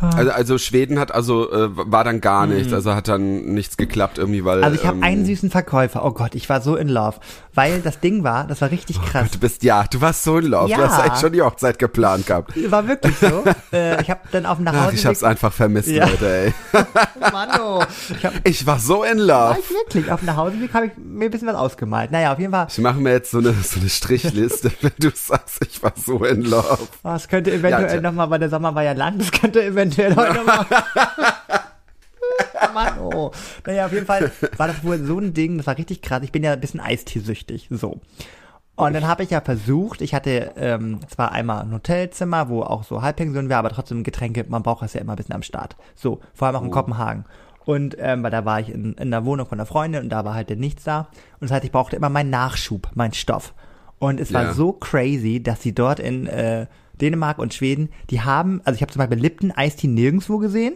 Also, 0.00 0.30
also 0.30 0.58
Schweden 0.58 0.98
hat 0.98 1.12
also 1.12 1.50
äh, 1.50 1.68
war 1.72 2.04
dann 2.04 2.20
gar 2.20 2.46
nichts, 2.46 2.72
also 2.72 2.94
hat 2.94 3.08
dann 3.08 3.46
nichts 3.46 3.76
geklappt 3.76 4.18
irgendwie, 4.18 4.44
weil 4.44 4.62
Also 4.62 4.76
ich 4.76 4.86
habe 4.86 4.98
ähm, 4.98 5.02
einen 5.02 5.24
süßen 5.24 5.50
Verkäufer. 5.50 6.04
Oh 6.04 6.12
Gott, 6.12 6.34
ich 6.34 6.48
war 6.48 6.60
so 6.60 6.76
in 6.76 6.88
love, 6.88 7.16
weil 7.54 7.80
das 7.80 7.98
Ding 8.00 8.22
war, 8.22 8.46
das 8.46 8.60
war 8.60 8.70
richtig 8.70 9.02
krass. 9.02 9.30
Du 9.32 9.38
bist 9.38 9.64
ja, 9.64 9.84
du 9.90 10.00
warst 10.00 10.22
so 10.22 10.38
in 10.38 10.46
Love. 10.46 10.68
Ja. 10.70 10.76
Du 10.76 10.82
hast 10.88 11.00
eigentlich 11.00 11.20
schon 11.20 11.32
die 11.32 11.42
Hochzeit 11.42 11.78
geplant 11.78 12.26
gehabt. 12.26 12.52
War 12.70 12.86
wirklich 12.86 13.16
so. 13.16 13.44
äh, 13.72 14.00
ich 14.00 14.10
habe 14.10 14.20
dann 14.30 14.46
auf 14.46 14.58
dem 14.58 14.68
Ach, 14.68 14.72
Nachhause 14.72 14.94
ich 14.94 15.06
hab's 15.06 15.24
einfach 15.24 15.52
vermisst, 15.52 15.88
Ja. 15.88 16.06
Leute, 16.06 16.28
ey. 16.28 16.54
Mann, 17.32 17.48
oh. 17.60 17.82
Ich 18.16 18.24
hab, 18.24 18.32
Ich 18.46 18.66
war 18.66 18.78
so 18.78 19.02
in 19.02 19.18
war 19.26 19.50
Love. 19.50 19.60
ich 19.60 19.70
wirklich 19.70 20.12
auf 20.12 20.20
dem 20.20 20.26
Nachhauseweg 20.26 20.72
habe 20.74 20.86
ich 20.86 20.92
mir 20.96 21.24
ein 21.24 21.30
bisschen 21.30 21.48
was 21.48 21.56
ausgemalt. 21.56 22.10
Naja, 22.12 22.32
auf 22.32 22.38
jeden 22.38 22.52
Fall. 22.52 22.66
Ich 22.70 22.78
mache 22.78 23.00
mir 23.00 23.10
jetzt 23.12 23.30
so 23.32 23.38
eine, 23.38 23.52
so 23.52 23.80
eine 23.80 23.88
Strichliste, 23.88 24.70
wenn 24.80 24.92
du 24.98 25.10
sagst, 25.14 25.58
ich 25.68 25.82
war 25.82 25.92
so 25.96 26.24
in 26.24 26.42
Love. 26.42 26.78
Oh, 27.02 27.10
es 27.10 27.26
könnte 27.26 27.50
eventuell 27.52 27.96
Ja, 27.96 28.00
nochmal, 28.00 28.30
weil 28.30 28.38
der 28.38 28.50
Sommer 28.50 28.74
war 28.74 28.84
ja 28.84 28.92
lang, 28.92 29.18
das 29.18 29.32
könnte 29.32 29.60
eventuell 29.64 29.87
heute 29.96 30.34
nochmal. 30.34 30.66
Mann, 32.74 32.98
oh. 33.00 33.30
Naja, 33.66 33.86
auf 33.86 33.92
jeden 33.92 34.06
Fall 34.06 34.30
war 34.56 34.68
das 34.68 34.84
wohl 34.84 34.98
so 35.04 35.18
ein 35.18 35.34
Ding, 35.34 35.56
das 35.58 35.66
war 35.66 35.76
richtig 35.78 36.02
krass. 36.02 36.22
Ich 36.22 36.32
bin 36.32 36.44
ja 36.44 36.52
ein 36.52 36.60
bisschen 36.60 36.80
Eisteesüchtig, 36.80 37.68
so. 37.70 38.00
Und 38.76 38.92
dann 38.92 39.08
habe 39.08 39.24
ich 39.24 39.30
ja 39.30 39.40
versucht, 39.40 40.02
ich 40.02 40.14
hatte 40.14 40.52
ähm, 40.56 41.00
zwar 41.08 41.32
einmal 41.32 41.62
ein 41.62 41.72
Hotelzimmer, 41.72 42.48
wo 42.48 42.62
auch 42.62 42.84
so 42.84 43.02
Halbpension 43.02 43.48
wäre, 43.48 43.58
aber 43.58 43.70
trotzdem 43.70 44.04
Getränke, 44.04 44.44
man 44.48 44.62
braucht 44.62 44.82
das 44.82 44.94
ja 44.94 45.00
immer 45.00 45.14
ein 45.14 45.16
bisschen 45.16 45.34
am 45.34 45.42
Start. 45.42 45.76
So, 45.96 46.20
vor 46.32 46.46
allem 46.46 46.56
auch 46.56 46.62
in 46.62 46.70
Kopenhagen. 46.70 47.24
Und 47.64 47.96
ähm, 47.98 48.22
weil 48.22 48.30
da 48.30 48.44
war 48.44 48.60
ich 48.60 48.70
in, 48.70 48.94
in 48.94 49.10
der 49.10 49.24
Wohnung 49.24 49.46
von 49.48 49.58
einer 49.58 49.66
Freundin 49.66 50.04
und 50.04 50.10
da 50.10 50.24
war 50.24 50.34
halt 50.34 50.50
nichts 50.58 50.84
da. 50.84 51.08
Und 51.40 51.42
das 51.42 51.50
heißt, 51.50 51.64
ich 51.64 51.72
brauchte 51.72 51.96
immer 51.96 52.08
meinen 52.08 52.30
Nachschub, 52.30 52.88
meinen 52.94 53.14
Stoff. 53.14 53.52
Und 53.98 54.20
es 54.20 54.32
war 54.32 54.44
Ja. 54.44 54.52
so 54.54 54.72
crazy, 54.72 55.42
dass 55.42 55.60
sie 55.60 55.74
dort 55.74 55.98
in 55.98 56.28
äh, 56.28 56.66
Dänemark 56.98 57.38
und 57.38 57.54
Schweden, 57.54 57.88
die 58.10 58.20
haben, 58.20 58.60
also 58.64 58.76
ich 58.76 58.82
habe 58.82 58.92
zum 58.92 59.00
Beispiel 59.00 59.18
Lipton 59.18 59.50
Eistee 59.52 59.86
nirgendwo 59.88 60.38
gesehen. 60.38 60.74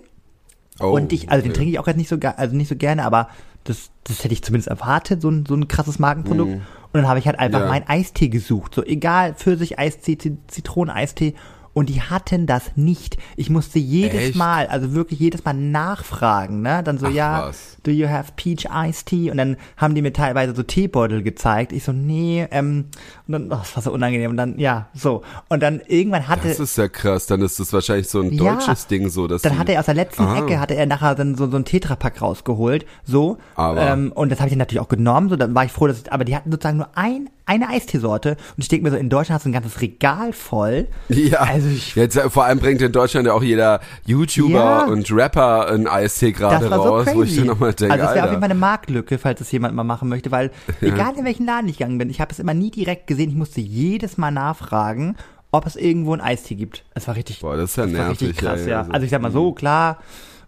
Oh, 0.80 0.86
und 0.92 1.12
ich, 1.12 1.30
also 1.30 1.42
den 1.44 1.52
trinke 1.52 1.70
ich 1.70 1.78
auch 1.78 1.86
jetzt 1.86 1.96
nicht 1.98 2.08
so, 2.08 2.16
also 2.18 2.56
nicht 2.56 2.68
so 2.68 2.76
gerne, 2.76 3.04
aber 3.04 3.28
das, 3.64 3.90
das 4.04 4.24
hätte 4.24 4.32
ich 4.34 4.42
zumindest 4.42 4.68
erwartet, 4.68 5.20
so 5.22 5.28
ein, 5.30 5.44
so 5.46 5.54
ein 5.54 5.68
krasses 5.68 5.98
Markenprodukt. 5.98 6.52
Und 6.54 6.62
dann 7.00 7.06
habe 7.08 7.18
ich 7.18 7.26
halt 7.26 7.38
einfach. 7.38 7.60
Ja. 7.60 7.68
meinen 7.68 7.86
Eistee 7.88 8.28
gesucht. 8.28 8.74
So 8.74 8.84
egal, 8.84 9.34
Pfirsich-Eistee, 9.34 10.16
Zit- 10.16 10.38
Zitroneneistee. 10.48 11.34
Und 11.74 11.88
die 11.88 12.02
hatten 12.02 12.46
das 12.46 12.72
nicht. 12.76 13.16
Ich 13.34 13.48
musste 13.48 13.78
jedes 13.78 14.20
Echt? 14.20 14.36
Mal, 14.36 14.66
also 14.66 14.92
wirklich 14.92 15.18
jedes 15.20 15.42
Mal 15.46 15.54
nachfragen, 15.54 16.60
ne? 16.60 16.82
Dann 16.82 16.98
so, 16.98 17.06
Ach, 17.06 17.12
ja, 17.12 17.46
was. 17.48 17.78
do 17.82 17.90
you 17.90 18.08
have 18.08 18.32
peach 18.36 18.66
iced 18.70 19.06
tea? 19.06 19.30
Und 19.30 19.38
dann 19.38 19.56
haben 19.78 19.94
die 19.94 20.02
mir 20.02 20.12
teilweise 20.12 20.54
so 20.54 20.62
Teebeutel 20.62 21.22
gezeigt. 21.22 21.72
Ich 21.72 21.84
so, 21.84 21.92
nee, 21.92 22.46
ähm, 22.50 22.86
und 23.34 23.48
dann, 23.50 23.58
oh, 23.58 23.60
das 23.62 23.74
war 23.76 23.82
so 23.82 23.92
unangenehm. 23.92 24.30
Und 24.30 24.36
dann, 24.36 24.58
ja, 24.58 24.86
so. 24.94 25.22
Und 25.48 25.62
dann 25.62 25.80
irgendwann 25.86 26.28
hatte, 26.28 26.48
Das 26.48 26.60
ist 26.60 26.76
ja 26.78 26.88
krass, 26.88 27.26
dann 27.26 27.40
ist 27.42 27.58
das 27.60 27.72
wahrscheinlich 27.72 28.08
so 28.08 28.20
ein 28.20 28.32
Ja. 28.32 28.54
deutsches 28.54 28.86
Ding 28.86 29.08
so, 29.08 29.26
dass 29.26 29.42
dann 29.42 29.52
die- 29.54 29.58
hat 29.58 29.68
er 29.68 29.80
aus 29.80 29.86
der 29.86 29.94
letzten 29.94 30.24
Ah. 30.24 30.38
Ecke, 30.38 30.60
hatte 30.60 30.74
er 30.74 30.86
nachher 30.86 31.14
dann 31.14 31.34
so, 31.34 31.50
so 31.50 31.56
ein 31.56 31.64
Tetrapack 31.64 32.20
rausgeholt, 32.22 32.86
so. 33.04 33.38
Aber- 33.54 33.80
Ähm, 33.82 34.12
und 34.12 34.30
das 34.30 34.38
habe 34.40 34.48
ich 34.48 34.52
dann 34.52 34.58
natürlich 34.58 34.80
auch 34.80 34.88
genommen, 34.88 35.28
so, 35.28 35.36
dann 35.36 35.54
war 35.54 35.64
ich 35.64 35.72
froh, 35.72 35.86
dass 35.86 36.00
ich, 36.02 36.12
aber 36.12 36.24
die 36.24 36.34
hatten 36.36 36.50
sozusagen 36.50 36.78
nur 36.78 36.88
ein, 36.96 37.28
eine 37.44 37.68
Eisteesorte. 37.68 38.30
Und 38.56 38.58
ich 38.58 38.68
denke 38.68 38.84
mir 38.84 38.90
so, 38.92 38.96
in 38.96 39.10
Deutschland 39.10 39.36
hast 39.36 39.44
du 39.44 39.50
ein 39.50 39.52
ganzes 39.52 39.80
Regal 39.80 40.32
voll. 40.32 40.86
Ja, 41.08 41.40
Also 41.40 41.68
ich- 41.68 41.94
jetzt 41.96 42.16
äh, 42.16 42.30
vor 42.30 42.44
allem 42.44 42.58
bringt 42.60 42.80
in 42.80 42.92
Deutschland 42.92 43.26
ja 43.26 43.32
auch 43.34 43.42
jeder 43.42 43.80
YouTuber 44.06 44.54
Ja. 44.54 44.84
und 44.86 45.10
Rapper 45.12 45.68
ein 45.68 45.86
Eistee 45.86 46.32
gerade 46.32 46.68
Das 46.68 46.74
so 46.74 46.82
raus, 46.82 47.04
crazy. 47.04 47.16
wo 47.16 47.22
ich 47.24 47.36
dann 47.36 47.46
nochmal 47.46 47.72
denke, 47.74 47.92
also 47.94 48.04
das 48.06 48.14
wäre 48.14 48.24
auf 48.26 48.30
jeden 48.30 48.42
Fall 48.42 48.50
eine 48.50 48.58
Marktlücke, 48.58 49.18
falls 49.18 49.40
es 49.40 49.50
jemand 49.52 49.74
mal 49.74 49.84
machen 49.84 50.08
möchte, 50.08 50.30
weil 50.30 50.50
egal 50.80 51.14
in 51.18 51.24
welchen 51.24 51.46
Laden 51.46 51.68
ich 51.68 51.78
gegangen 51.78 51.98
bin, 51.98 52.10
ich 52.10 52.20
habe 52.20 52.30
es 52.32 52.38
immer 52.38 52.54
nie 52.54 52.70
direkt 52.70 53.06
gesehen. 53.06 53.21
Ich 53.30 53.36
musste 53.36 53.60
jedes 53.60 54.18
Mal 54.18 54.30
nachfragen, 54.30 55.16
ob 55.50 55.66
es 55.66 55.76
irgendwo 55.76 56.12
einen 56.12 56.22
Eistee 56.22 56.54
gibt. 56.54 56.84
Es 56.94 57.06
war 57.06 57.16
richtig, 57.16 57.40
Boah, 57.40 57.56
das 57.56 57.70
ist 57.70 57.76
ja 57.76 57.86
das 57.86 57.94
war 57.94 58.10
richtig 58.10 58.28
nervig, 58.28 58.44
krass, 58.44 58.60
ja, 58.60 58.66
ja. 58.66 58.78
ja, 58.78 58.84
so. 58.84 58.92
Also 58.92 59.04
ich 59.04 59.10
sag 59.10 59.22
mal 59.22 59.32
so, 59.32 59.52
klar, 59.52 59.98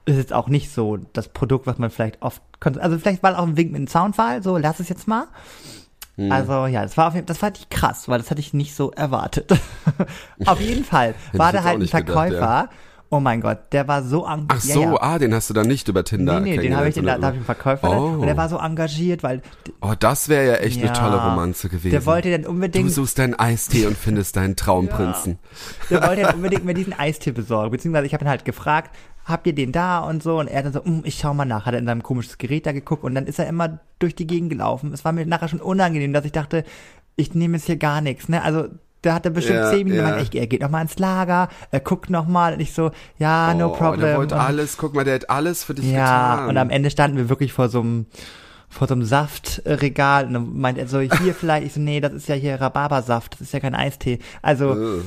ist 0.07 0.17
jetzt 0.17 0.33
auch 0.33 0.49
nicht 0.49 0.73
so 0.73 0.99
das 1.13 1.29
Produkt, 1.29 1.67
was 1.67 1.79
man 1.79 1.91
vielleicht 1.91 2.21
oft, 2.23 2.43
also 2.61 2.99
vielleicht 2.99 3.23
war 3.23 3.33
es 3.33 3.39
auch 3.39 3.47
ein 3.47 3.57
Wink 3.57 3.73
mit 3.73 3.81
dem 3.81 3.87
Soundfall, 3.87 4.43
so 4.43 4.57
lass 4.57 4.81
es 4.81 4.89
jetzt 4.89 5.09
mal. 5.09 5.27
Hm. 6.17 6.31
Also 6.31 6.67
ja, 6.67 6.83
das 6.83 6.97
war 6.97 7.09
auf 7.09 7.15
jeden, 7.15 7.27
das 7.27 7.39
fand 7.39 7.59
ich 7.59 7.69
krass, 7.69 8.09
weil 8.09 8.19
das 8.19 8.31
hatte 8.31 8.41
ich 8.41 8.55
nicht 8.55 8.75
so 8.75 8.91
erwartet. 8.93 9.53
auf 10.47 10.61
jeden 10.61 10.85
Fall 10.85 11.15
war 11.33 11.53
da 11.53 11.65
halt 11.65 11.75
ein 11.75 11.81
nicht 11.81 11.95
gedacht, 11.95 12.13
Verkäufer. 12.13 12.41
ja. 12.41 12.69
Oh 13.17 13.21
mein 13.21 13.41
Gott, 13.41 13.59
der 13.73 13.87
war 13.87 14.03
so 14.03 14.27
ang 14.27 14.47
Ach 14.49 14.61
so, 14.61 14.83
ja, 14.83 14.91
ja. 14.93 15.01
ah, 15.01 15.19
den 15.21 15.33
hast 15.33 15.49
du 15.49 15.55
dann 15.55 15.69
nicht 15.69 15.87
über 15.87 16.03
Tinder 16.05 16.41
Nee, 16.41 16.57
nee, 16.57 16.63
den 16.63 16.77
habe 16.77 16.89
ich, 16.89 16.95
den, 16.95 17.05
da, 17.07 17.17
da 17.17 17.29
habe 17.29 17.37
ich 17.37 17.39
einen 17.39 17.45
Verkäufer 17.45 17.89
Oh. 17.97 18.07
und 18.21 18.27
der 18.27 18.37
war 18.37 18.49
so 18.49 18.59
engagiert, 18.59 19.23
weil 19.23 19.41
Oh, 19.81 19.93
das 19.99 20.29
wäre 20.29 20.47
ja 20.49 20.55
echt 20.55 20.81
Ja. 20.81 20.87
eine 20.89 20.93
tolle 20.99 21.23
Romanze 21.23 21.69
gewesen. 21.69 21.93
der 21.93 22.07
wollte 22.07 22.31
dann 22.33 22.43
du 22.43 22.49
unbedingt, 22.51 22.91
suchst 22.91 23.19
deinen 23.21 23.35
Eistee 23.39 23.87
und 23.87 23.97
findest 23.97 24.35
deinen 24.37 24.57
Traumprinzen. 24.57 25.39
der 25.91 26.03
wollte 26.07 26.23
dann 26.23 26.35
unbedingt 26.35 26.65
mir 26.65 26.75
diesen 26.75 26.93
Eistee 26.93 27.31
besorgen, 27.31 27.71
beziehungsweise 27.71 28.07
ich 28.07 28.15
habe 28.15 28.25
ihn 28.25 28.29
halt 28.29 28.45
gefragt, 28.45 28.97
habt 29.25 29.47
ihr 29.47 29.55
den 29.55 29.71
da 29.71 30.01
und 30.01 30.23
so 30.23 30.39
und 30.41 30.49
er 30.49 30.63
dann 30.65 30.73
so, 30.73 30.81
"Mm, 30.85 31.03
ich 31.05 31.15
schau 31.19 31.33
mal 31.35 31.45
nach, 31.45 31.67
hat 31.67 31.75
er 31.75 31.79
in 31.81 31.87
seinem 31.87 32.03
komisches 32.03 32.37
Gerät 32.37 32.67
da 32.67 32.73
geguckt 32.73 33.05
und 33.05 33.15
dann 33.15 33.27
ist 33.27 33.39
er 33.39 33.47
immer 33.47 33.79
durch 34.01 34.15
die 34.17 34.27
Gegend 34.27 34.51
gelaufen. 34.51 34.93
Es 34.93 35.05
war 35.05 35.13
mir 35.13 35.25
nachher 35.25 35.49
schon 35.49 35.61
unangenehm, 35.61 36.13
dass 36.13 36.25
ich 36.25 36.33
dachte, 36.33 36.65
ich 37.17 37.33
nehme 37.35 37.57
jetzt 37.57 37.67
hier 37.67 37.77
gar 37.77 38.01
nichts, 38.01 38.29
ne? 38.29 38.43
Also 38.43 38.67
der 39.05 39.15
hatte 39.15 39.31
bestimmt 39.31 39.59
Ja, 39.59 39.71
zehn 39.71 39.85
Minuten 39.87 40.03
ja. 40.03 40.11
gemeint, 40.11 40.35
er 40.35 40.47
geht 40.47 40.63
noch 40.63 40.71
mal 40.71 40.83
ins 40.83 40.99
Lager, 40.99 41.49
er 41.71 41.81
guckt 41.81 42.11
noch 42.11 42.27
mal 42.27 42.55
und 42.55 42.61
ich 42.61 42.73
so, 42.73 42.91
ja, 43.19 43.55
no 43.55 43.69
oh, 43.69 43.77
problem. 43.77 44.01
Der 44.01 44.17
wollte 44.17 44.35
Und- 44.35 44.41
alles, 44.41 44.77
guck 44.77 44.95
mal, 44.95 45.05
der 45.05 45.15
hat 45.15 45.31
alles 45.31 45.65
für 45.65 45.75
dich 45.75 45.91
Ja, 45.91 46.33
getan. 46.35 46.49
und 46.49 46.57
am 46.57 46.71
Ende 46.71 46.91
standen 46.91 47.17
wir 47.17 47.29
wirklich 47.29 47.53
vor 47.53 47.69
so 47.69 47.81
einem 47.81 48.07
vor 48.69 48.89
so 48.89 48.95
einem 48.95 49.05
Saftregal 49.05 50.27
und 50.27 50.33
dann 50.35 50.59
meint 50.59 50.79
er 50.79 50.89
so, 50.89 50.99
hier 50.99 51.35
vielleicht, 51.39 51.67
ich 51.67 51.73
so, 51.75 51.81
nee, 51.81 52.01
das 52.01 52.13
ist 52.13 52.29
ja 52.29 52.35
hier 52.35 52.61
Rhabarbersaft, 52.61 53.35
das 53.35 53.41
ist 53.43 53.53
ja 53.53 53.61
kein 53.61 53.75
Eistee. 53.75 54.19
Also, 54.43 54.73
Äh. 54.73 55.01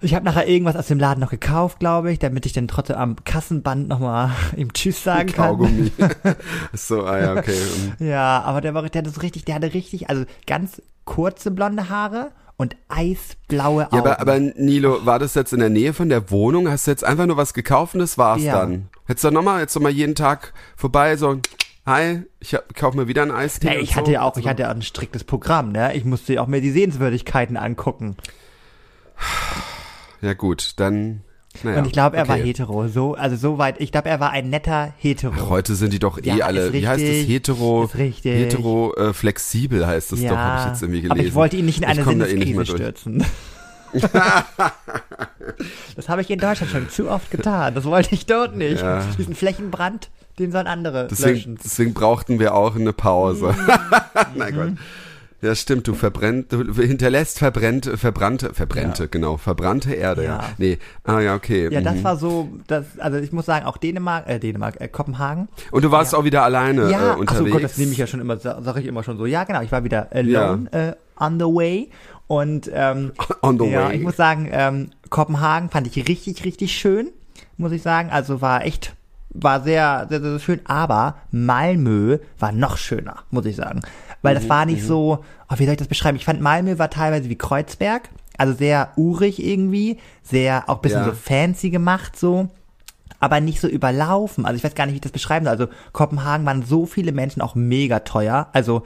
ich 0.00 0.14
habe 0.14 0.24
nachher 0.24 0.46
irgendwas 0.48 0.74
aus 0.76 0.86
dem 0.86 0.98
Laden 0.98 1.20
noch 1.20 1.28
gekauft, 1.30 1.80
glaube 1.80 2.10
ich, 2.12 2.18
damit 2.18 2.46
ich 2.46 2.54
dann 2.54 2.66
trotzdem 2.66 2.96
am 2.96 3.16
Kassenband 3.24 3.88
nochmal 3.88 4.30
ihm 4.56 4.72
Tschüss 4.72 5.02
sagen 5.04 5.30
kann. 5.32 5.46
Kaugummi. 5.48 5.92
so, 6.72 7.04
ah 7.04 7.18
ja, 7.18 7.34
okay. 7.34 7.60
Ja, 7.98 8.40
aber 8.42 8.62
der 8.62 8.72
war, 8.72 8.88
der 8.88 9.02
hatte 9.02 9.10
so 9.10 9.20
richtig, 9.20 9.44
der 9.44 9.56
hatte 9.56 9.74
richtig, 9.74 10.08
also 10.08 10.24
ganz 10.46 10.80
kurze 11.04 11.50
blonde 11.50 11.90
Haare 11.90 12.30
und 12.58 12.76
eisblaue 12.88 13.86
Augen. 13.86 13.94
Ja, 13.96 14.00
aber, 14.02 14.20
aber 14.20 14.38
Nilo, 14.40 15.06
war 15.06 15.18
das 15.18 15.34
jetzt 15.34 15.52
in 15.54 15.60
der 15.60 15.70
Nähe 15.70 15.94
von 15.94 16.08
der 16.10 16.30
Wohnung? 16.30 16.68
Hast 16.68 16.86
du 16.86 16.90
jetzt 16.90 17.04
einfach 17.04 17.24
nur 17.24 17.36
was 17.38 17.54
gekauft 17.54 17.94
und 17.94 18.00
das 18.00 18.18
war's 18.18 18.42
Ja. 18.42 18.58
dann? 18.58 18.88
Hättest 19.06 19.24
du 19.24 19.30
nochmal, 19.30 19.60
jetzt 19.60 19.74
noch 19.74 19.82
mal 19.82 19.90
jeden 19.92 20.14
Tag 20.16 20.52
vorbei, 20.76 21.16
so, 21.16 21.40
hi, 21.86 22.22
ich 22.40 22.54
hab, 22.54 22.74
kauf 22.74 22.94
mir 22.94 23.08
wieder 23.08 23.22
ein 23.22 23.30
Eistee. 23.30 23.68
ja, 23.68 23.74
und 23.74 23.80
ich 23.80 23.96
hatte 23.96 24.10
ja 24.12 24.22
auch, 24.22 24.36
ich 24.36 24.46
hatte 24.48 24.62
ja 24.62 24.68
auch 24.70 24.74
ein 24.74 24.82
striktes 24.82 25.24
Programm, 25.24 25.72
ne? 25.72 25.94
Ich 25.94 26.04
musste 26.04 26.42
auch 26.42 26.46
mir 26.48 26.60
die 26.60 26.72
Sehenswürdigkeiten 26.72 27.56
angucken. 27.56 28.16
Ja 30.20 30.34
gut, 30.34 30.72
dann, 30.76 31.22
naja. 31.62 31.78
Und 31.78 31.86
ich 31.86 31.92
glaube, 31.92 32.16
er 32.16 32.28
war 32.28 32.36
okay. 32.36 32.46
hetero. 32.46 32.88
So, 32.88 33.14
also 33.14 33.36
soweit. 33.36 33.80
Ich 33.80 33.92
glaube, 33.92 34.08
er 34.08 34.20
war 34.20 34.30
ein 34.30 34.50
netter 34.50 34.92
Hetero. 34.98 35.48
Heute 35.50 35.74
sind 35.74 35.92
die 35.92 35.98
doch 35.98 36.18
eh 36.18 36.36
Ja, 36.36 36.46
alle, 36.46 36.66
ist 36.66 36.72
wie 36.72 36.86
heißt 36.86 37.02
das, 37.02 37.08
richtig, 37.08 37.28
hetero, 37.34 37.84
richtig. 37.96 38.32
hetero 38.34 38.94
äh, 38.96 39.12
flexibel 39.12 39.86
heißt 39.86 40.12
das 40.12 40.20
doch, 40.22 40.36
habe 40.36 40.60
ich 40.62 40.66
jetzt 40.68 40.82
irgendwie 40.82 41.00
gelesen. 41.02 41.18
aber 41.20 41.28
ich 41.28 41.34
wollte 41.34 41.56
ihn 41.56 41.66
nicht 41.66 41.78
in 41.78 41.84
eine 41.84 42.00
eh 42.00 42.04
Sinneskrise 42.04 42.54
durch. 42.54 42.68
stürzen. 42.68 43.24
das 45.96 46.08
habe 46.08 46.20
ich 46.22 46.30
in 46.30 46.38
Deutschland 46.38 46.70
schon 46.70 46.88
zu 46.90 47.10
oft 47.10 47.30
getan. 47.30 47.74
Das 47.74 47.84
wollte 47.84 48.14
ich 48.14 48.26
dort 48.26 48.56
nicht. 48.56 48.80
Ja. 48.82 49.02
Diesen 49.16 49.34
Flächenbrand, 49.34 50.10
den 50.38 50.52
sollen 50.52 50.66
andere 50.66 51.08
Deswegen, 51.10 51.34
löschen. 51.34 51.58
deswegen 51.64 51.94
brauchten 51.94 52.38
wir 52.38 52.54
auch 52.54 52.76
eine 52.76 52.92
Pause. 52.92 53.54
Mhm. 53.56 53.72
Nein 54.38 54.54
Gott. 54.54 54.72
Ja, 55.40 55.54
stimmt, 55.54 55.86
du 55.86 55.94
verbrennt, 55.94 56.52
du 56.52 56.74
hinterlässt 56.74 57.38
verbrennt, 57.38 57.86
verbrannte, 57.94 58.54
verbrannte, 58.54 59.06
genau, 59.06 59.36
verbrannte 59.36 59.94
Erde, 59.94 60.24
ja. 60.24 60.38
Ja. 60.38 60.44
Nee, 60.58 60.78
ah 61.04 61.20
ja, 61.20 61.36
okay. 61.36 61.72
Ja, 61.72 61.80
das 61.80 61.96
mhm. 61.96 62.04
war 62.04 62.16
so, 62.16 62.48
das, 62.66 62.86
also 62.98 63.18
ich 63.18 63.32
muss 63.32 63.46
sagen, 63.46 63.64
auch 63.64 63.76
Dänemark, 63.76 64.28
äh, 64.28 64.40
Dänemark, 64.40 64.80
äh, 64.80 64.88
Kopenhagen. 64.88 65.48
Und 65.70 65.84
du 65.84 65.92
warst 65.92 66.12
auch 66.16 66.24
wieder 66.24 66.42
alleine 66.42 66.90
ja, 66.90 66.98
äh, 66.98 67.10
ach 67.10 67.14
so 67.14 67.20
unterwegs. 67.20 67.52
Gott, 67.52 67.62
das 67.62 67.78
nehme 67.78 67.92
ich 67.92 67.98
ja 67.98 68.08
schon 68.08 68.20
immer, 68.20 68.36
sage 68.38 68.80
ich 68.80 68.86
immer 68.86 69.04
schon 69.04 69.16
so. 69.16 69.26
Ja, 69.26 69.44
genau, 69.44 69.62
ich 69.62 69.70
war 69.70 69.84
wieder 69.84 70.08
alone, 70.12 70.72
äh, 70.72 70.92
on 71.22 71.38
the 71.38 71.46
way. 71.46 71.90
Und 72.26 72.70
ähm, 72.74 73.12
On 73.40 73.58
the 73.58 73.66
ja, 73.66 73.88
way. 73.88 73.96
ich 73.96 74.02
muss 74.02 74.16
sagen, 74.16 74.48
ähm, 74.50 74.90
Kopenhagen 75.08 75.70
fand 75.70 75.86
ich 75.86 76.08
richtig, 76.08 76.44
richtig 76.44 76.72
schön, 76.76 77.10
muss 77.56 77.70
ich 77.70 77.82
sagen. 77.82 78.10
Also 78.10 78.40
war 78.40 78.64
echt, 78.64 78.94
war 79.30 79.62
sehr, 79.62 80.06
sehr, 80.08 80.20
sehr 80.20 80.38
schön. 80.40 80.60
Aber 80.64 81.16
Malmö 81.30 82.18
war 82.40 82.50
noch 82.50 82.76
schöner, 82.76 83.18
muss 83.30 83.46
ich 83.46 83.54
sagen. 83.54 83.80
Weil 84.22 84.34
Mhm, 84.34 84.40
das 84.40 84.48
war 84.48 84.66
nicht 84.66 84.82
so, 84.84 85.24
oh, 85.48 85.54
wie 85.56 85.64
soll 85.64 85.72
ich 85.72 85.78
das 85.78 85.88
beschreiben? 85.88 86.16
Ich 86.16 86.24
fand 86.24 86.40
Malmö 86.40 86.78
war 86.78 86.90
teilweise 86.90 87.28
wie 87.28 87.36
Kreuzberg. 87.36 88.08
Also 88.36 88.52
sehr 88.52 88.92
urig 88.96 89.44
irgendwie, 89.44 89.98
sehr 90.22 90.68
auch 90.68 90.78
bisschen 90.78 91.00
Ja. 91.00 91.06
so 91.06 91.12
fancy 91.12 91.70
gemacht 91.70 92.16
so 92.18 92.48
aber 93.20 93.40
nicht 93.40 93.60
so 93.60 93.66
überlaufen. 93.66 94.46
Also 94.46 94.56
ich 94.58 94.62
weiß 94.64 94.76
gar 94.76 94.86
nicht, 94.86 94.92
wie 94.92 94.98
ich 94.98 95.02
das 95.02 95.10
beschreiben 95.12 95.44
soll. 95.44 95.50
Also 95.52 95.66
Kopenhagen 95.92 96.46
waren 96.46 96.62
so 96.62 96.86
viele 96.86 97.10
Menschen 97.10 97.42
auch 97.42 97.56
mega 97.56 98.00
teuer. 98.00 98.46
Also 98.52 98.82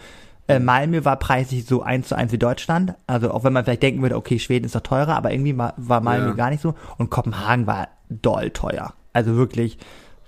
äh, 0.48 0.58
Malmö 0.58 1.04
war 1.04 1.16
preislich 1.18 1.66
so 1.66 1.82
eins 1.82 2.08
zu 2.08 2.14
eins 2.14 2.32
wie 2.32 2.38
Deutschland. 2.38 2.94
Also 3.06 3.30
auch 3.30 3.44
wenn 3.44 3.52
man 3.52 3.64
vielleicht 3.64 3.82
denken 3.82 4.00
würde, 4.00 4.16
okay, 4.16 4.38
Schweden 4.38 4.64
ist 4.64 4.74
doch 4.74 4.80
teurer, 4.80 5.16
aber 5.16 5.32
irgendwie 5.32 5.58
war, 5.58 5.74
war 5.76 6.00
Malmö 6.00 6.28
Ja. 6.28 6.32
gar 6.32 6.48
nicht 6.50 6.62
so. 6.62 6.74
Und 6.96 7.10
Kopenhagen 7.10 7.66
war 7.66 7.88
doll 8.08 8.50
teuer. 8.50 8.94
Also 9.12 9.36
wirklich, 9.36 9.76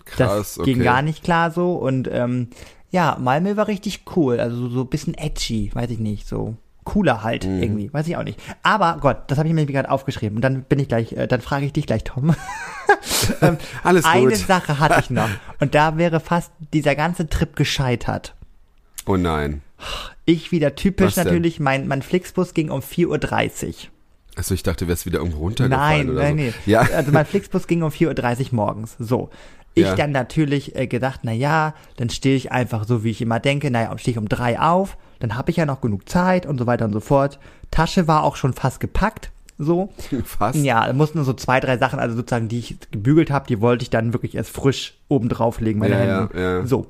Krass, 0.05 0.57
das 0.57 0.65
ging 0.67 0.77
okay. 0.77 0.85
gar 0.85 1.01
nicht 1.01 1.25
klar 1.25 1.51
so. 1.51 1.73
Und 1.75 2.07
ähm, 2.13 2.49
ja, 2.95 3.17
Malmö 3.21 3.57
war 3.57 3.67
richtig 3.67 4.03
cool. 4.15 4.39
Also 4.39 4.57
so, 4.57 4.69
so 4.69 4.81
ein 4.83 4.87
bisschen 4.87 5.15
edgy, 5.15 5.69
weiß 5.75 5.91
ich 5.91 5.99
nicht, 5.99 6.29
so. 6.29 6.55
cooler 6.85 7.23
halt 7.25 7.45
Mhm. 7.45 7.63
irgendwie, 7.63 7.93
weiß 7.93 8.07
ich 8.07 8.17
auch 8.17 8.23
nicht. 8.23 8.39
Aber 8.63 8.99
Gott, 9.01 9.23
das 9.27 9.39
habe 9.39 9.49
ich 9.49 9.55
mir 9.55 9.67
gerade 9.67 9.91
aufgeschrieben 9.91 10.37
und 10.37 10.43
dann 10.43 10.63
bin 10.63 10.79
ich 10.79 10.87
gleich, 10.87 11.13
äh, 11.13 11.27
dann 11.27 11.41
frage 11.41 11.67
ich 11.67 11.73
dich 11.73 11.87
gleich, 11.87 12.05
Tom. 12.05 12.37
ähm, 13.43 13.57
Alles 13.83 14.05
eine 14.05 14.29
gut. 14.29 14.37
Sache 14.37 14.79
hatte 14.79 15.01
ich 15.01 15.11
noch 15.11 15.29
und 15.61 15.75
da 15.75 15.97
wäre 15.97 16.21
fast 16.21 16.53
dieser 16.73 16.95
ganze 16.95 17.27
Trip 17.29 17.57
gescheitert. 17.57 18.35
Oh 19.07 19.17
nein. 19.17 19.63
Ich 20.25 20.53
wieder 20.53 20.75
typisch 20.77 21.17
natürlich, 21.17 21.59
mein, 21.59 21.89
mein 21.89 22.03
Flixbus 22.03 22.55
ging 22.55 22.71
um 22.71 22.81
4.30 22.81 23.67
Uhr. 23.69 23.75
Achso, 24.37 24.53
ich 24.55 24.63
dachte, 24.63 24.85
du 24.85 24.89
wärst 24.89 25.07
wieder 25.07 25.19
irgendwo 25.21 25.39
runtergefallen 25.41 26.07
Nein, 26.07 26.11
oder 26.11 26.23
nein, 26.23 26.37
so. 26.39 26.43
nee. 26.45 26.53
Ja. 26.67 26.81
Also 26.81 27.13
mein 27.13 27.27
Flixbus 27.27 27.67
ging 27.67 27.83
um 27.83 27.91
4.30 27.91 28.47
Uhr 28.47 28.55
morgens. 28.57 28.97
So. 28.99 29.31
Ich 29.75 29.83
Ja. 29.85 29.95
dann 29.97 30.13
natürlich 30.13 30.77
äh, 30.77 30.87
gedacht, 30.87 31.21
na 31.25 31.33
ja, 31.33 31.75
dann 31.97 32.09
stehe 32.11 32.37
ich 32.37 32.53
einfach 32.53 32.85
so, 32.87 33.03
wie 33.05 33.11
ich 33.11 33.21
immer 33.21 33.41
denke, 33.41 33.71
naja, 33.71 33.97
stehe 33.99 34.13
ich 34.13 34.19
um 34.19 34.29
drei 34.29 34.61
auf, 34.61 34.97
dann 35.19 35.37
habe 35.37 35.51
ich 35.51 35.57
ja 35.57 35.67
noch 35.67 35.81
genug 35.81 36.09
Zeit 36.09 36.47
und 36.47 36.59
so 36.59 36.67
weiter 36.67 36.85
und 36.85 36.93
so 36.93 37.01
fort. 37.01 37.39
Tasche 37.71 38.07
war 38.07 38.23
auch 38.23 38.37
schon 38.37 38.53
fast 38.53 38.79
gepackt, 38.79 39.31
so. 39.59 39.93
Fast. 40.25 40.59
Ja, 40.61 40.93
mussten 40.93 41.19
nur 41.19 41.25
so 41.25 41.33
zwei, 41.33 41.59
drei 41.61 41.77
Sachen, 41.79 41.99
also 41.99 42.15
sozusagen, 42.15 42.49
die 42.49 42.59
ich 42.61 42.77
gebügelt 42.93 43.31
habe, 43.33 43.47
die 43.49 43.61
wollte 43.61 43.83
ich 43.83 43.91
dann 43.91 44.13
wirklich 44.13 44.35
erst 44.37 44.51
frisch 44.51 44.95
oben 45.09 45.29
drauflegen, 45.29 45.81
meine 45.81 45.95
Ja, 45.95 46.01
Hände. 46.01 46.29
ja, 46.35 46.41
ja. 46.59 46.67
So. 46.67 46.87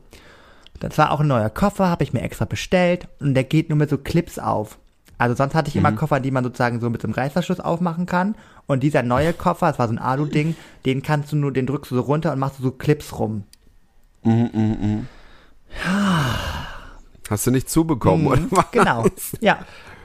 Das 0.80 0.98
war 0.98 1.12
auch 1.12 1.20
ein 1.20 1.28
neuer 1.28 1.50
Koffer, 1.50 1.88
habe 1.88 2.02
ich 2.04 2.12
mir 2.12 2.20
extra 2.22 2.44
bestellt 2.44 3.08
und 3.20 3.32
der 3.34 3.44
geht 3.44 3.70
nur 3.70 3.78
mit 3.78 3.88
so 3.88 3.96
Clips 3.96 4.38
auf. 4.38 4.76
Also 5.16 5.36
sonst 5.36 5.54
hatte 5.54 5.68
ich 5.68 5.74
Mhm. 5.76 5.78
immer 5.80 5.92
Koffer, 5.92 6.18
die 6.20 6.32
man 6.32 6.42
sozusagen 6.44 6.80
so 6.80 6.90
mit 6.90 7.00
so 7.00 7.06
einem 7.06 7.14
Reißverschluss 7.14 7.60
aufmachen 7.60 8.04
kann. 8.04 8.34
Und 8.66 8.82
dieser 8.82 9.02
neue 9.02 9.32
Koffer, 9.32 9.68
das 9.68 9.78
war 9.78 9.88
so 9.88 9.94
ein 9.94 9.98
Alu-Ding, 9.98 10.56
den 10.86 11.02
kannst 11.02 11.32
du 11.32 11.36
nur, 11.36 11.52
den 11.52 11.66
drückst 11.66 11.90
du 11.90 11.96
so 11.96 12.00
runter 12.02 12.32
und 12.32 12.38
machst 12.38 12.58
so 12.60 12.70
Clips 12.70 13.18
rum. 13.18 13.44
Hast 17.28 17.46
du 17.46 17.50
nicht 17.50 17.68
zubekommen, 17.68 18.26
oder 18.26 18.46
was? 18.50 18.70
Genau. 18.70 19.06
Ja. 19.40 19.58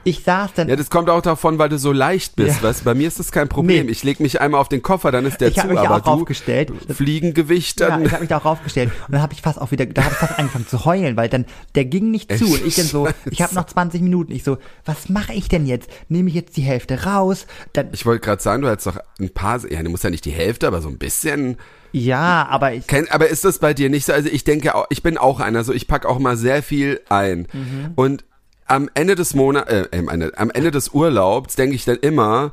Ich 0.06 0.24
saß 0.24 0.54
dann, 0.54 0.70
Ja, 0.70 0.76
das 0.76 0.90
kommt 0.90 1.10
auch 1.10 1.22
davon, 1.22 1.60
weil 1.60 1.70
du 1.70 1.78
so 1.78 1.92
leicht 1.92 2.36
bist, 2.36 2.58
Ja. 2.58 2.70
weißt 2.70 2.84
bei 2.86 2.94
mir 2.94 3.08
ist 3.08 3.20
das 3.20 3.32
kein 3.32 3.50
Problem. 3.50 3.86
Nee. 3.88 3.92
Ich 3.92 4.04
leg 4.04 4.20
mich 4.20 4.40
einmal 4.40 4.62
auf 4.62 4.70
den 4.70 4.82
Koffer, 4.82 5.12
dann 5.12 5.26
ist 5.26 5.42
der 5.42 5.50
Ich 5.50 5.56
zu, 5.56 5.62
hab 5.62 5.70
mich 5.70 5.80
aber 5.80 5.96
auch 5.96 6.00
du, 6.02 6.10
raufgestellt. 6.10 6.72
Das- 6.88 6.98
Fliegengewicht, 6.98 7.80
ja, 7.82 7.90
dann, 7.90 8.06
ich 8.06 8.12
habe 8.12 8.22
mich 8.22 8.30
da 8.30 8.38
auch 8.38 8.46
raufgestellt 8.46 8.92
und 9.08 9.14
dann 9.14 9.22
habe 9.22 9.34
ich 9.34 9.42
fast 9.42 9.60
auch 9.60 9.72
wieder, 9.72 9.86
da 9.86 10.04
habe 10.04 10.14
ich 10.14 10.18
fast 10.20 10.40
angefangen 10.40 10.68
zu 10.68 10.86
heulen, 10.86 11.18
weil 11.18 11.28
dann 11.30 11.46
der 11.76 11.86
ging 11.86 12.12
nicht 12.12 12.36
zu 12.38 12.46
und 12.46 12.66
ich 12.66 12.76
dann 12.76 12.86
so, 12.86 13.08
ich 13.32 13.42
habe 13.42 13.54
noch 13.56 13.66
20 13.66 14.02
Minuten, 14.02 14.32
ich 14.32 14.44
so, 14.44 14.58
was 14.86 15.10
mache 15.10 15.34
ich 15.34 15.50
denn 15.50 15.66
jetzt? 15.66 15.90
Nehme 16.08 16.30
ich 16.30 16.36
jetzt 16.36 16.56
die 16.58 16.62
Hälfte 16.62 17.04
raus? 17.04 17.46
Dann, 17.74 17.90
ich 17.92 18.06
wollte 18.06 18.22
gerade 18.26 18.42
sagen, 18.42 18.62
du 18.62 18.70
hättest 18.70 18.88
doch 18.88 18.98
ein 19.20 19.30
paar, 19.34 19.60
ja, 19.70 19.84
du 19.84 19.90
musst 19.90 20.04
ja 20.04 20.10
nicht 20.10 20.26
die 20.26 20.32
Hälfte, 20.32 20.68
aber 20.68 20.82
so 20.82 20.88
ein 20.88 20.98
bisschen, 20.98 21.58
ja, 21.92 22.48
aber 22.50 22.74
ich, 22.74 22.86
Kenn, 22.88 23.08
aber 23.10 23.28
ist 23.30 23.44
das 23.46 23.58
bei 23.60 23.74
dir 23.74 23.90
nicht 23.90 24.06
so? 24.06 24.14
Also 24.14 24.30
ich 24.30 24.44
denke, 24.44 24.76
auch, 24.76 24.86
ich 24.92 25.02
bin 25.04 25.18
auch 25.18 25.40
einer, 25.40 25.64
so 25.64 25.74
ich 25.74 25.88
pack 25.88 26.06
auch 26.06 26.20
mal 26.20 26.38
sehr 26.38 26.62
viel 26.64 27.02
ein. 27.10 27.48
Mhm. 27.52 27.92
Und 27.96 28.26
am 28.70 28.90
Ende 28.94 29.16
des 29.16 29.34
Monats, 29.36 29.70
äh, 29.72 29.88
äh, 29.92 30.32
am 30.36 30.50
Ende 30.52 30.72
des 30.72 30.90
Urlaubs 30.90 31.56
denke 31.56 31.76
ich 31.76 31.86
dann 31.86 31.98
immer, 31.98 32.52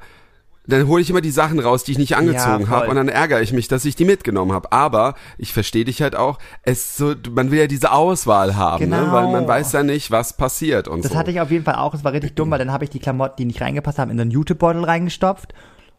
dann 0.66 0.88
hole 0.88 1.00
ich 1.00 1.10
immer 1.10 1.20
die 1.20 1.30
Sachen 1.30 1.60
raus, 1.60 1.84
die 1.84 1.92
ich 1.92 1.98
nicht 1.98 2.16
angezogen 2.16 2.64
Ja, 2.64 2.68
habe 2.68 2.88
und 2.88 2.96
dann 2.96 3.08
ärgere 3.08 3.40
ich 3.40 3.52
mich, 3.52 3.68
dass 3.68 3.84
ich 3.84 3.94
die 3.94 4.04
mitgenommen 4.04 4.52
habe. 4.52 4.72
Aber 4.72 5.14
ich 5.38 5.52
verstehe 5.52 5.84
dich 5.84 6.02
halt 6.02 6.16
auch, 6.16 6.38
es 6.62 6.96
so, 6.96 7.14
man 7.30 7.50
will 7.52 7.60
ja 7.60 7.66
diese 7.68 7.92
Auswahl 7.92 8.56
haben, 8.56 8.88
ne? 8.88 8.98
Genau. 8.98 9.12
weil 9.12 9.28
man 9.28 9.46
weiß 9.46 9.72
ja 9.72 9.82
nicht, 9.84 10.10
was 10.10 10.36
passiert 10.36 10.88
und 10.88 11.04
Das 11.04 11.12
so. 11.12 11.18
hatte 11.18 11.30
ich 11.30 11.40
auf 11.40 11.50
jeden 11.52 11.64
Fall 11.64 11.76
auch. 11.76 11.94
Es 11.94 12.02
war 12.02 12.12
richtig 12.12 12.34
dumm, 12.34 12.50
weil 12.50 12.58
dann 12.58 12.72
habe 12.72 12.82
ich 12.84 12.90
die 12.90 12.98
Klamotten, 12.98 13.36
die 13.38 13.44
nicht 13.44 13.60
reingepasst 13.60 13.98
haben, 13.98 14.10
in 14.10 14.16
so 14.16 14.22
einen 14.22 14.32
Jutebeutel 14.32 14.82
reingestopft. 14.84 15.54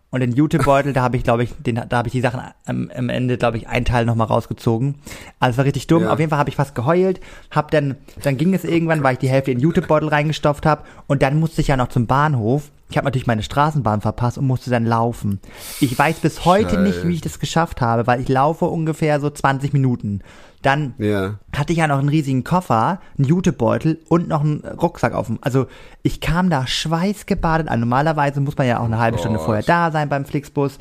Und 0.10 0.22
den 0.22 0.32
Jutebeutel, 0.32 0.94
da 0.94 1.02
habe 1.02 1.18
ich, 1.18 1.24
glaube 1.24 1.44
ich, 1.44 1.54
den, 1.60 1.76
da 1.76 1.98
habe 1.98 2.08
ich 2.08 2.14
die 2.14 2.22
Sachen 2.22 2.40
am, 2.66 2.90
am 2.96 3.10
Ende, 3.10 3.38
glaube 3.38 3.58
ich, 3.58 3.68
einen 3.68 3.84
Teil 3.84 4.06
nochmal 4.06 4.28
rausgezogen. 4.28 4.96
Also 5.40 5.52
es 5.52 5.58
war 5.58 5.66
richtig 5.66 5.88
dumm. 5.88 6.04
Ja. 6.04 6.14
Auf 6.14 6.20
jeden 6.20 6.30
Fall 6.30 6.40
habe 6.40 6.50
ich 6.50 6.56
fast 6.56 6.76
geheult. 6.76 7.20
Hab 7.52 7.72
dann, 7.72 7.96
dann 8.24 8.38
ging 8.38 8.54
es 8.54 8.64
irgendwann, 8.64 9.04
weil 9.04 9.14
ich 9.14 9.20
die 9.20 9.30
Hälfte 9.30 9.52
in 9.52 9.58
den 9.58 9.64
Jutebeutel 9.64 10.08
reingestopft 10.08 10.66
habe. 10.66 10.84
Und 11.08 11.22
dann 11.22 11.40
musste 11.40 11.60
ich 11.60 11.68
ja 11.68 11.76
noch 11.76 11.90
zum 11.90 12.08
Bahnhof. 12.08 12.72
Ich 12.89 12.96
habe 12.98 13.06
natürlich 13.06 13.27
meine 13.27 13.44
Straßenbahn 13.44 14.00
verpasst 14.01 14.38
und 14.38 14.48
musste 14.48 14.70
dann 14.70 14.86
laufen. 14.86 15.39
Ich 15.82 15.98
weiß 15.98 16.20
bis 16.20 16.46
heute 16.46 16.79
nicht, 16.79 17.06
wie 17.06 17.13
ich 17.15 17.22
das 17.22 17.39
geschafft 17.39 17.82
habe, 17.82 18.08
weil 18.08 18.22
ich 18.22 18.29
laufe 18.29 18.65
ungefähr 18.65 19.20
so 19.20 19.29
20 19.29 19.74
Minuten. 19.74 20.22
Dann 20.62 20.94
ja. 20.98 21.36
hatte 21.56 21.74
ich 21.74 21.79
ja 21.79 21.88
noch 21.88 22.00
einen 22.00 22.10
riesigen 22.10 22.44
Koffer, 22.44 23.00
einen 23.17 23.27
Jutebeutel 23.27 24.00
und 24.10 24.27
noch 24.27 24.41
einen 24.41 24.62
Rucksack 24.65 25.13
auf 25.13 25.27
dem. 25.27 25.38
Also 25.41 25.67
ich 26.01 26.22
kam 26.22 26.50
da 26.50 26.65
schweißgebadet 26.65 27.67
an. 27.67 27.79
Normalerweise 27.82 28.39
muss 28.41 28.58
man 28.58 28.67
ja 28.67 28.79
auch 28.79 28.86
eine 28.86 29.00
halbe 29.00 29.17
Stunde 29.17 29.38
Gott. 29.38 29.46
vorher 29.46 29.63
da 29.63 29.91
sein 29.91 30.08
beim 30.10 30.25
Flixbus. 30.25 30.77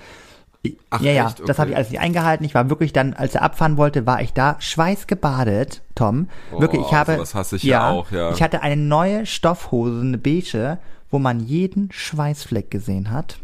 Ach, 0.90 1.00
ja, 1.00 1.12
ja, 1.12 1.26
echt? 1.28 1.48
das 1.48 1.58
habe 1.58 1.68
ich 1.70 1.74
Okay. 1.74 1.76
alles 1.76 1.90
nicht 1.90 2.00
eingehalten. 2.00 2.44
Ich 2.44 2.54
war 2.54 2.68
wirklich 2.70 2.92
dann, 2.92 3.14
als 3.14 3.34
er 3.34 3.42
abfahren 3.42 3.76
wollte, 3.76 4.06
war 4.06 4.20
ich 4.22 4.32
da 4.32 4.56
schweißgebadet, 4.58 5.82
Tom. 5.94 6.28
wirklich, 6.58 6.80
ich 6.80 6.88
Oh, 6.88 6.92
habe, 6.92 7.14
sowas 7.16 7.34
hasse 7.34 7.56
ich 7.56 7.62
ja 7.62 7.90
auch, 7.90 8.10
ja. 8.10 8.30
ich 8.32 8.42
hatte 8.42 8.62
eine 8.62 8.76
neue 8.80 9.26
Stoffhose, 9.26 10.00
eine 10.00 10.18
beige, 10.18 10.78
wo 11.10 11.18
man 11.18 11.40
jeden 11.40 11.90
Schweißfleck 11.92 12.70
gesehen 12.70 13.10
hat. 13.10 13.38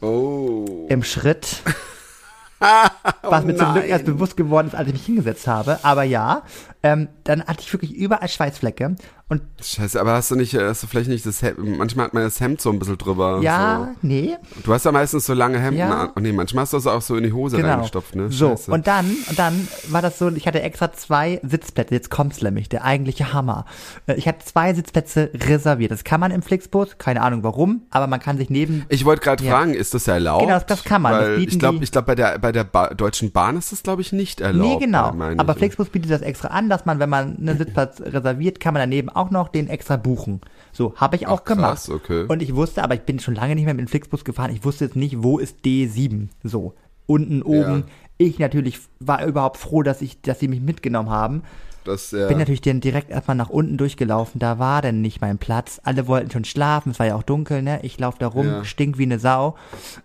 Oh. 0.00 0.86
Im 0.88 1.02
Schritt. 1.02 1.62
was 3.22 3.44
mir 3.44 3.56
zum 3.56 3.72
Glück 3.72 3.86
erst 3.86 4.04
bewusst 4.04 4.36
geworden 4.36 4.68
ist, 4.68 4.74
als 4.74 4.88
ich 4.88 4.94
mich 4.94 5.06
hingesetzt 5.06 5.46
habe. 5.46 5.78
Aber 5.82 6.02
ja, 6.02 6.42
ähm, 6.84 7.08
dann 7.24 7.42
hatte 7.44 7.62
ich 7.62 7.72
wirklich 7.72 7.94
überall 7.94 8.28
Schweißflecke. 8.28 8.94
Und 9.26 9.40
Scheiße, 9.62 9.98
aber 9.98 10.12
hast 10.12 10.30
du 10.30 10.36
nicht, 10.36 10.52
äh, 10.52 10.68
hast 10.68 10.82
du 10.82 10.86
vielleicht 10.86 11.08
nicht 11.08 11.24
das 11.24 11.40
Hemd, 11.40 11.78
manchmal 11.78 12.04
hat 12.06 12.14
man 12.14 12.24
das 12.24 12.40
Hemd 12.40 12.60
so 12.60 12.70
ein 12.70 12.78
bisschen 12.78 12.98
drüber. 12.98 13.40
ja, 13.42 13.94
nee, 14.02 14.36
So. 14.54 14.60
Du 14.64 14.72
hast 14.74 14.84
ja 14.84 14.92
meistens 14.92 15.24
so 15.24 15.32
lange 15.32 15.58
Hemden 15.58 15.78
Ja. 15.78 16.02
an. 16.02 16.10
Oh 16.14 16.20
nee, 16.20 16.30
manchmal 16.32 16.62
hast 16.64 16.74
du 16.74 16.76
das 16.76 16.86
auch 16.86 17.00
so 17.00 17.16
in 17.16 17.24
die 17.24 17.32
Hose 17.32 17.56
genau. 17.56 17.70
reingestopft, 17.70 18.14
ne? 18.16 18.30
So, 18.30 18.50
Scheiße. 18.50 18.70
und 18.70 18.86
dann, 18.86 19.06
und 19.30 19.38
dann 19.38 19.66
war 19.88 20.02
das 20.02 20.18
so, 20.18 20.28
ich 20.28 20.46
hatte 20.46 20.60
extra 20.60 20.92
zwei 20.92 21.40
Sitzplätze, 21.42 21.94
jetzt 21.94 22.10
kommt's 22.10 22.42
nämlich, 22.42 22.68
der 22.68 22.84
eigentliche 22.84 23.32
Hammer. 23.32 23.64
Äh, 24.06 24.16
Ich 24.16 24.28
hatte 24.28 24.44
zwei 24.44 24.74
Sitzplätze 24.74 25.30
reserviert. 25.32 25.90
Das 25.90 26.04
kann 26.04 26.20
man 26.20 26.30
im 26.30 26.42
Flixbus, 26.42 26.98
keine 26.98 27.22
Ahnung 27.22 27.42
warum, 27.42 27.80
aber 27.88 28.06
man 28.06 28.20
kann 28.20 28.36
sich 28.36 28.50
neben 28.50 28.84
Ich 28.90 29.06
wollte 29.06 29.22
gerade 29.22 29.42
Ja. 29.42 29.52
fragen, 29.56 29.72
ist 29.72 29.94
das 29.94 30.06
erlaubt? 30.06 30.42
Genau, 30.42 30.54
das- 30.56 30.66
das 30.66 30.84
kann 30.84 31.00
man, 31.00 31.12
das 31.12 31.22
Weil 31.22 31.36
bieten 31.38 31.52
ich 31.54 31.58
glaube, 31.58 31.82
ich 31.82 31.90
glaube 31.90 32.04
bei 32.08 32.14
der 32.14 32.38
bei 32.38 32.52
der 32.52 32.64
ba 32.64 32.88
Deutschen 32.92 33.32
Bahn 33.32 33.56
ist 33.56 33.72
das 33.72 33.82
glaube 33.82 34.02
ich 34.02 34.12
nicht 34.12 34.42
erlaubt. 34.42 34.80
Nee, 34.80 34.84
genau. 34.84 35.14
Aber. 35.38 35.54
Flixbus 35.54 35.88
bietet 35.88 36.10
das 36.10 36.20
extra 36.20 36.48
an, 36.48 36.68
dass 36.74 36.84
man, 36.86 36.98
wenn 36.98 37.08
man 37.08 37.36
einen 37.36 37.56
Sitzplatz 37.58 38.00
reserviert, 38.00 38.60
kann 38.60 38.74
man 38.74 38.80
daneben 38.82 39.08
auch 39.08 39.30
noch 39.30 39.48
den 39.48 39.68
extra 39.68 39.96
buchen. 39.96 40.40
So, 40.72 40.94
habe 40.96 41.16
ich 41.16 41.26
auch 41.26 41.40
Ach, 41.40 41.44
krass, 41.44 41.86
gemacht. 41.86 42.02
okay. 42.04 42.24
Und 42.28 42.42
ich 42.42 42.54
wusste, 42.54 42.82
aber 42.82 42.94
ich 42.94 43.02
bin 43.02 43.18
schon 43.20 43.34
lange 43.34 43.54
nicht 43.54 43.64
mehr 43.64 43.74
mit 43.74 43.86
dem 43.86 43.88
Flixbus 43.88 44.24
gefahren. 44.24 44.50
Ich 44.52 44.64
wusste 44.64 44.84
jetzt 44.86 44.96
nicht, 44.96 45.22
wo 45.22 45.38
ist 45.38 45.64
D7. 45.64 46.28
So, 46.42 46.74
unten, 47.06 47.42
oben. 47.42 47.84
Ich 48.18 48.38
natürlich 48.38 48.78
war 49.00 49.24
überhaupt 49.24 49.56
froh, 49.56 49.82
dass 49.82 50.02
ich, 50.02 50.20
dass 50.22 50.40
sie 50.40 50.48
mich 50.48 50.60
mitgenommen 50.60 51.10
haben. 51.10 51.42
Das 51.84 52.12
ja. 52.12 52.28
Bin 52.28 52.38
natürlich 52.38 52.62
dann 52.62 52.80
direkt 52.80 53.10
erstmal 53.10 53.36
nach 53.36 53.50
unten 53.50 53.76
durchgelaufen. 53.76 54.38
Da 54.38 54.58
war 54.58 54.80
dann 54.82 55.00
nicht 55.02 55.20
mein 55.20 55.38
Platz. 55.38 55.80
Alle 55.84 56.06
wollten 56.06 56.30
schon 56.30 56.44
schlafen. 56.44 56.92
Es 56.92 56.98
war 56.98 57.06
ja 57.06 57.14
auch 57.14 57.22
dunkel, 57.22 57.60
ne? 57.62 57.80
Ich 57.82 57.98
laufe 57.98 58.18
da 58.18 58.26
rum, 58.28 58.46
Ja. 58.46 58.64
stink 58.64 58.96
wie 58.98 59.02
eine 59.02 59.18
Sau. 59.18 59.54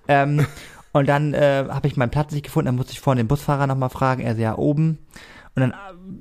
Ähm, 0.08 0.46
und 0.92 1.08
dann 1.08 1.34
äh, 1.34 1.66
habe 1.70 1.88
ich 1.88 1.96
meinen 1.96 2.10
Platz 2.10 2.34
nicht 2.34 2.44
gefunden. 2.44 2.66
Dann 2.66 2.76
musste 2.76 2.92
ich 2.92 3.00
vorne 3.00 3.22
den 3.22 3.28
Busfahrer 3.28 3.66
nochmal 3.66 3.90
fragen. 3.90 4.22
Er 4.22 4.36
so, 4.36 4.42
ja, 4.42 4.58
oben. 4.58 4.98
Und 5.62 5.72
dann, 5.72 5.74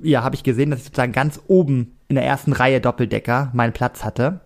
ja, 0.03 0.23
habe 0.23 0.35
ich 0.35 0.43
gesehen, 0.43 0.69
dass 0.71 0.79
ich 0.79 0.85
sozusagen 0.85 1.11
ganz 1.11 1.39
oben 1.47 1.97
in 2.07 2.15
der 2.15 2.25
ersten 2.25 2.53
Reihe 2.53 2.81
Doppeldecker 2.81 3.51
meinen 3.53 3.73
Platz 3.73 4.03
hatte. 4.03 4.41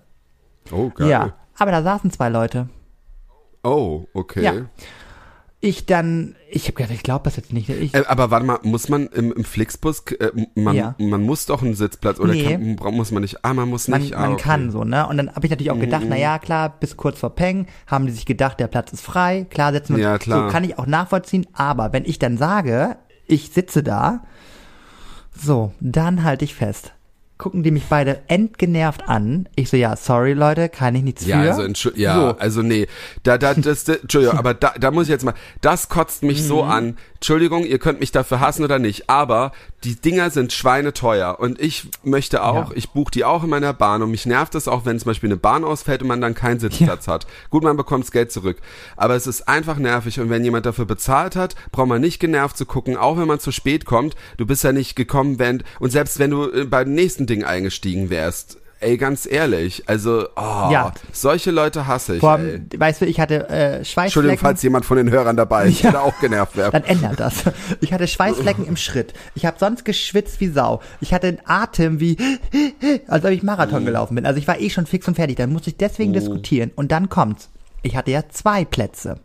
oh, 0.71 0.89
geil. 0.89 1.09
Ja, 1.09 1.33
aber 1.57 1.71
da 1.71 1.81
saßen 1.83 2.11
zwei 2.11 2.29
Leute. 2.29 2.69
Oh, 3.63 4.05
okay. 4.13 4.43
Ja. 4.43 4.53
Ich 5.65 5.85
dann, 5.85 6.35
ich 6.49 6.63
habe 6.65 6.73
gedacht, 6.73 6.91
ich 6.93 7.03
glaube 7.03 7.23
das 7.23 7.37
jetzt 7.37 7.53
nicht. 7.53 7.69
Ich, 7.69 7.93
Äh, 7.93 8.03
aber 8.07 8.31
warte 8.31 8.45
mal, 8.45 8.59
muss 8.63 8.89
man 8.89 9.07
im, 9.07 9.31
im 9.31 9.45
Flixbus, 9.45 10.03
äh, 10.19 10.31
man, 10.55 10.75
Ja. 10.75 10.95
man 10.97 11.21
muss 11.21 11.45
doch 11.45 11.61
einen 11.61 11.73
Sitzplatz 11.73 12.19
oder 12.19 12.33
Nee. 12.33 12.43
kann, 12.75 12.93
muss 12.95 13.11
man 13.11 13.21
nicht? 13.21 13.45
Ah, 13.45 13.53
man 13.53 13.69
muss 13.69 13.87
man, 13.87 14.01
nicht. 14.01 14.13
ah, 14.13 14.19
man 14.21 14.33
okay. 14.33 14.41
kann 14.43 14.71
so, 14.71 14.83
ne? 14.83 15.07
Und 15.07 15.15
dann 15.15 15.33
habe 15.33 15.45
ich 15.45 15.51
natürlich 15.51 15.71
auch 15.71 15.77
Mhm. 15.77 15.81
gedacht, 15.81 16.03
na 16.09 16.17
ja, 16.17 16.37
klar, 16.37 16.67
bis 16.81 16.97
kurz 16.97 17.17
vor 17.17 17.29
Peng 17.29 17.67
haben 17.87 18.05
die 18.07 18.11
sich 18.11 18.25
gedacht, 18.25 18.59
der 18.59 18.67
Platz 18.67 18.91
ist 18.91 19.05
frei, 19.05 19.45
klar 19.49 19.71
setzen 19.71 19.95
wir 19.95 20.03
uns. 20.03 20.11
Ja, 20.11 20.17
klar. 20.17 20.47
So 20.47 20.51
kann 20.51 20.65
ich 20.65 20.77
auch 20.77 20.85
nachvollziehen, 20.85 21.47
aber 21.53 21.93
wenn 21.93 22.03
ich 22.03 22.19
dann 22.19 22.37
sage, 22.37 22.97
ich 23.25 23.51
sitze 23.51 23.83
da, 23.83 24.23
so, 25.35 25.73
dann 25.79 26.23
halte 26.23 26.45
ich 26.45 26.55
fest. 26.55 26.93
Gucken 27.39 27.63
die 27.63 27.71
mich 27.71 27.85
beide 27.89 28.21
entgenervt 28.29 29.09
an. 29.09 29.49
Ich 29.55 29.69
so, 29.69 29.75
ja, 29.75 29.95
sorry 29.97 30.33
Leute, 30.33 30.69
kann 30.69 30.95
ich 30.95 31.03
nichts 31.03 31.25
Ja, 31.25 31.41
für. 31.41 31.49
also, 31.49 31.61
Entschu- 31.63 31.97
ja, 31.97 32.15
So. 32.15 32.37
also 32.37 32.61
nee, 32.61 32.87
da, 33.23 33.37
da, 33.37 33.53
das, 33.55 33.83
das, 33.83 33.97
Entschuldigung, 33.97 34.37
aber 34.37 34.53
da, 34.53 34.73
da 34.79 34.91
muss 34.91 35.03
ich 35.05 35.09
jetzt 35.09 35.25
mal, 35.25 35.33
das 35.59 35.89
kotzt 35.89 36.23
mich 36.23 36.41
Mhm. 36.41 36.45
so 36.47 36.63
an. 36.63 36.97
Entschuldigung, 37.15 37.65
ihr 37.65 37.79
könnt 37.79 37.99
mich 37.99 38.11
dafür 38.11 38.39
hassen 38.39 38.63
oder 38.63 38.79
nicht, 38.79 39.09
aber 39.09 39.51
die 39.83 39.95
Dinger 39.99 40.29
sind 40.29 40.53
schweineteuer 40.53 41.39
und 41.39 41.59
ich 41.59 41.89
möchte 42.03 42.43
auch, 42.43 42.69
Ja. 42.69 42.75
ich 42.75 42.89
buche 42.91 43.11
die 43.11 43.25
auch 43.25 43.43
in 43.43 43.49
meiner 43.49 43.73
Bahn 43.73 44.01
und 44.01 44.11
mich 44.11 44.25
nervt 44.25 44.55
es 44.55 44.67
auch, 44.67 44.85
wenn 44.85 44.99
zum 44.99 45.07
Beispiel 45.09 45.29
eine 45.29 45.37
Bahn 45.37 45.63
ausfällt 45.63 46.01
und 46.01 46.07
man 46.07 46.21
dann 46.21 46.35
keinen 46.35 46.59
Sitzplatz 46.59 47.07
hat. 47.07 47.27
Gut, 47.49 47.63
man 47.63 47.77
bekommt 47.77 48.03
das 48.05 48.11
Geld 48.11 48.31
zurück, 48.31 48.57
aber 48.95 49.15
es 49.15 49.27
ist 49.27 49.47
einfach 49.47 49.77
nervig 49.77 50.19
und 50.19 50.29
wenn 50.29 50.43
jemand 50.43 50.65
dafür 50.65 50.85
bezahlt 50.85 51.35
hat, 51.35 51.55
braucht 51.71 51.87
man 51.87 52.01
nicht 52.01 52.19
genervt 52.19 52.57
zu 52.57 52.65
gucken, 52.65 52.97
auch 52.97 53.17
wenn 53.17 53.27
man 53.27 53.39
zu 53.39 53.51
spät 53.51 53.85
kommt. 53.85 54.15
Du 54.37 54.45
bist 54.45 54.63
ja 54.63 54.71
nicht 54.71 54.95
gekommen, 54.95 55.39
wenn, 55.39 55.63
und 55.79 55.91
selbst 55.91 56.19
wenn 56.19 56.31
du 56.31 56.49
äh, 56.51 56.65
beim 56.65 56.93
nächsten 56.93 57.25
Ding 57.25 57.43
eingestiegen 57.43 58.09
wärst, 58.09 58.57
ey, 58.83 58.97
ganz 58.97 59.25
ehrlich, 59.25 59.83
also, 59.87 60.27
oh, 60.35 60.69
Ja. 60.71 60.91
solche 61.11 61.51
Leute 61.51 61.87
hasse 61.87 62.15
ich, 62.15 62.19
Vor 62.19 62.31
allem, 62.31 62.67
weißt 62.75 63.01
du, 63.01 63.05
ich 63.05 63.19
hatte 63.19 63.49
äh, 63.49 63.77
Entschuldigung, 63.77 63.85
Schweißflecken. 63.85 64.37
falls 64.37 64.61
jemand 64.63 64.85
von 64.85 64.97
den 64.97 65.09
Hörern 65.09 65.35
dabei 65.37 65.67
ist, 65.67 65.81
Ja. 65.81 65.91
der 65.91 66.03
auch 66.03 66.19
genervt 66.19 66.55
wäre. 66.57 66.71
Dann 66.71 66.83
ändert 66.83 67.19
das. 67.19 67.43
Ich 67.81 67.93
hatte 67.93 68.07
Schweißflecken 68.07 68.65
im 68.65 68.75
Schritt. 68.77 69.13
Ich 69.35 69.45
habe 69.45 69.57
sonst 69.59 69.85
geschwitzt 69.85 70.39
wie 70.39 70.49
Sau. 70.49 70.81
Ich 71.01 71.13
hatte 71.13 71.27
einen 71.27 71.39
Atem 71.45 71.99
wie, 71.99 72.17
als 73.07 73.25
ob 73.25 73.31
ich 73.31 73.43
Marathon 73.43 73.85
gelaufen 73.85 74.15
bin. 74.15 74.25
Also 74.25 74.37
ich 74.39 74.47
war 74.47 74.59
eh 74.59 74.69
schon 74.69 74.85
fix 74.85 75.07
und 75.07 75.15
fertig. 75.15 75.37
Dann 75.37 75.51
musste 75.51 75.69
ich 75.69 75.77
deswegen 75.77 76.13
diskutieren. 76.13 76.71
Und 76.75 76.91
dann 76.91 77.09
kommt's. 77.09 77.49
Ich 77.81 77.95
hatte 77.95 78.11
ja 78.11 78.23
zwei 78.29 78.65
Plätze. 78.65 79.19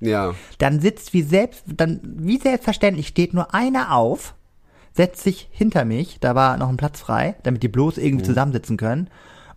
Ja. 0.00 0.34
Dann 0.58 0.80
sitzt 0.80 1.14
wie 1.14 1.22
selbst, 1.22 1.64
dann 1.66 2.00
wie 2.02 2.38
selbstverständlich 2.38 3.08
steht 3.08 3.32
nur 3.32 3.54
einer 3.54 3.94
auf, 3.94 4.34
setzt 4.96 5.22
sich 5.22 5.48
hinter 5.52 5.84
mich, 5.84 6.18
da 6.20 6.34
war 6.34 6.56
noch 6.56 6.68
ein 6.68 6.76
Platz 6.76 7.00
frei, 7.00 7.36
damit 7.42 7.62
die 7.62 7.68
bloß 7.68 7.98
irgendwie 7.98 8.24
zusammensitzen 8.24 8.76
können. 8.76 9.08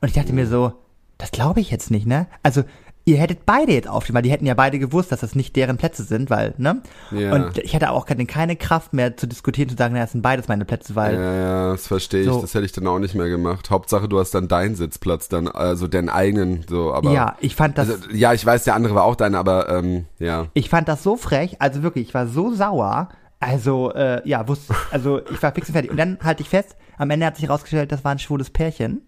Und 0.02 0.10
ich 0.10 0.13
dachte 0.13 0.34
mir 0.34 0.47
so, 0.47 0.73
das 1.17 1.32
glaube 1.32 1.60
ich 1.60 1.71
jetzt 1.71 1.91
nicht, 1.91 2.06
ne? 2.06 2.28
Also 2.43 2.63
ihr 3.06 3.17
hättet 3.17 3.45
beide 3.45 3.73
jetzt 3.73 3.88
aufstehen, 3.88 4.15
weil 4.15 4.21
die 4.21 4.32
hätten 4.32 4.45
ja 4.45 4.54
beide 4.54 4.78
gewusst, 4.78 5.12
dass 5.12 5.21
das 5.21 5.36
nicht 5.36 5.56
deren 5.56 5.78
Plätze 5.78 6.04
sind, 6.04 6.30
weil, 6.30 6.54
ne? 6.58 6.82
Ja. 7.12 7.34
Und 7.34 7.58
ich 7.58 7.73
hatte 7.75 7.91
auch 7.91 8.06
keine, 8.06 8.56
Kraft 8.56 8.93
mehr 8.93 9.17
zu 9.17 9.28
diskutieren, 9.28 9.69
zu 9.69 9.75
sagen, 9.75 9.93
na, 9.95 10.02
das 10.02 10.12
sind 10.12 10.21
beides 10.21 10.47
meine 10.47 10.65
Plätze, 10.65 10.95
weil 10.95 11.15
Ja, 11.15 11.34
ja, 11.34 11.71
das 11.71 11.88
verstehe 11.88 12.21
ich. 12.21 12.28
So. 12.28 12.41
Das 12.41 12.54
hätte 12.54 12.65
ich 12.65 12.71
dann 12.71 12.88
auch 12.88 12.99
nicht 12.99 13.15
mehr 13.15 13.30
gemacht. 13.30 13.69
Hauptsache, 13.69 14.08
du 14.08 14.19
hast 14.19 14.32
dann 14.32 14.47
deinen 14.47 14.75
Sitzplatz, 14.75 15.28
dann, 15.28 15.47
also 15.47 15.88
den 15.88 16.10
eigenen, 16.10 16.65
so, 16.69 16.93
aber. 16.93 17.12
ja, 17.12 17.36
ich 17.39 17.56
fand 17.56 17.78
das, 17.78 17.89
Also, 17.89 18.10
ja, 18.12 18.34
ich 18.34 18.45
weiß, 18.45 18.63
der 18.63 18.75
andere 18.75 18.95
war 18.95 19.04
auch 19.04 19.15
dein, 19.15 19.36
aber 19.36 19.69
ähm, 19.69 20.06
ja. 20.19 20.47
ich 20.54 20.69
fand 20.69 20.88
das 20.88 21.04
so 21.04 21.17
frech, 21.17 21.58
also 21.60 21.84
wirklich, 21.84 22.10
ich 22.10 22.13
war 22.13 22.28
so 22.28 22.54
sauer. 22.54 23.10
Also, 23.39 23.93
äh, 23.93 24.21
ja, 24.28 24.47
wusste, 24.47 24.75
also 24.91 25.21
ich 25.32 25.41
war 25.41 25.54
fix 25.54 25.69
und 25.69 25.73
fertig. 25.73 25.91
Und 25.91 25.97
dann 25.97 26.17
halte 26.23 26.41
ich 26.43 26.49
fest, 26.49 26.75
am 26.97 27.10
Ende 27.10 27.25
hat 27.25 27.38
sich 27.38 27.45
herausgestellt, 27.47 27.91
das 27.91 28.04
war 28.04 28.12
ein 28.12 28.19
schwules 28.19 28.49
Pärchen. 28.49 29.02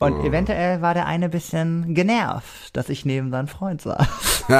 Und 0.00 0.12
Oh. 0.20 0.24
eventuell 0.24 0.82
war 0.82 0.92
der 0.92 1.06
eine 1.06 1.28
bisschen 1.28 1.94
genervt, 1.94 2.76
dass 2.76 2.88
ich 2.88 3.04
neben 3.04 3.30
seinem 3.30 3.46
Freund 3.48 3.80
saß. 3.80 4.44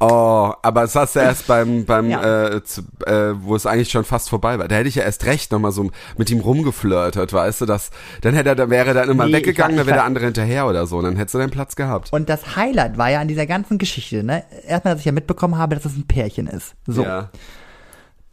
oh, 0.00 0.52
aber 0.62 0.82
das 0.82 0.96
hast 0.96 1.14
du 1.16 1.20
erst 1.20 1.46
beim, 1.46 1.84
beim 1.84 2.08
Ja. 2.10 2.48
äh, 2.48 2.64
zu, 2.64 2.80
äh, 3.06 3.34
wo 3.40 3.54
es 3.54 3.66
eigentlich 3.66 3.90
schon 3.90 4.04
fast 4.04 4.30
vorbei 4.30 4.58
war. 4.58 4.68
Da 4.68 4.76
hätte 4.76 4.88
ich 4.88 4.96
ja 4.96 5.04
erst 5.04 5.26
recht 5.26 5.52
nochmal 5.52 5.70
so 5.72 5.90
mit 6.16 6.30
ihm 6.30 6.40
rumgeflirtet, 6.40 7.32
weißt 7.32 7.60
du, 7.60 7.66
das, 7.66 7.90
dann 8.22 8.34
hätte 8.34 8.48
er, 8.50 8.54
dann 8.54 8.70
wäre 8.70 8.88
er 8.88 8.94
dann 8.94 9.10
immer 9.10 9.26
Nee, 9.26 9.34
weggegangen, 9.34 9.76
dann 9.76 9.86
wäre 9.86 9.96
der 9.98 10.04
andere 10.04 10.24
hinterher 10.24 10.66
oder 10.66 10.86
so, 10.86 10.98
und 10.98 11.04
dann 11.04 11.16
hättest 11.16 11.34
du 11.34 11.38
deinen 11.38 11.50
Platz 11.50 11.76
gehabt. 11.76 12.12
Und 12.12 12.28
das 12.28 12.56
Highlight 12.56 12.98
war 12.98 13.10
ja 13.10 13.20
an 13.20 13.28
dieser 13.28 13.46
ganzen 13.46 13.78
Geschichte, 13.78 14.24
ne? 14.24 14.44
Erstmal, 14.66 14.94
dass 14.94 15.00
ich 15.00 15.06
ja 15.06 15.12
mitbekommen 15.12 15.56
habe, 15.58 15.74
dass 15.76 15.84
es 15.84 15.96
ein 15.96 16.06
Pärchen 16.06 16.46
ist. 16.46 16.74
So. 16.86 17.02
Ja. 17.04 17.30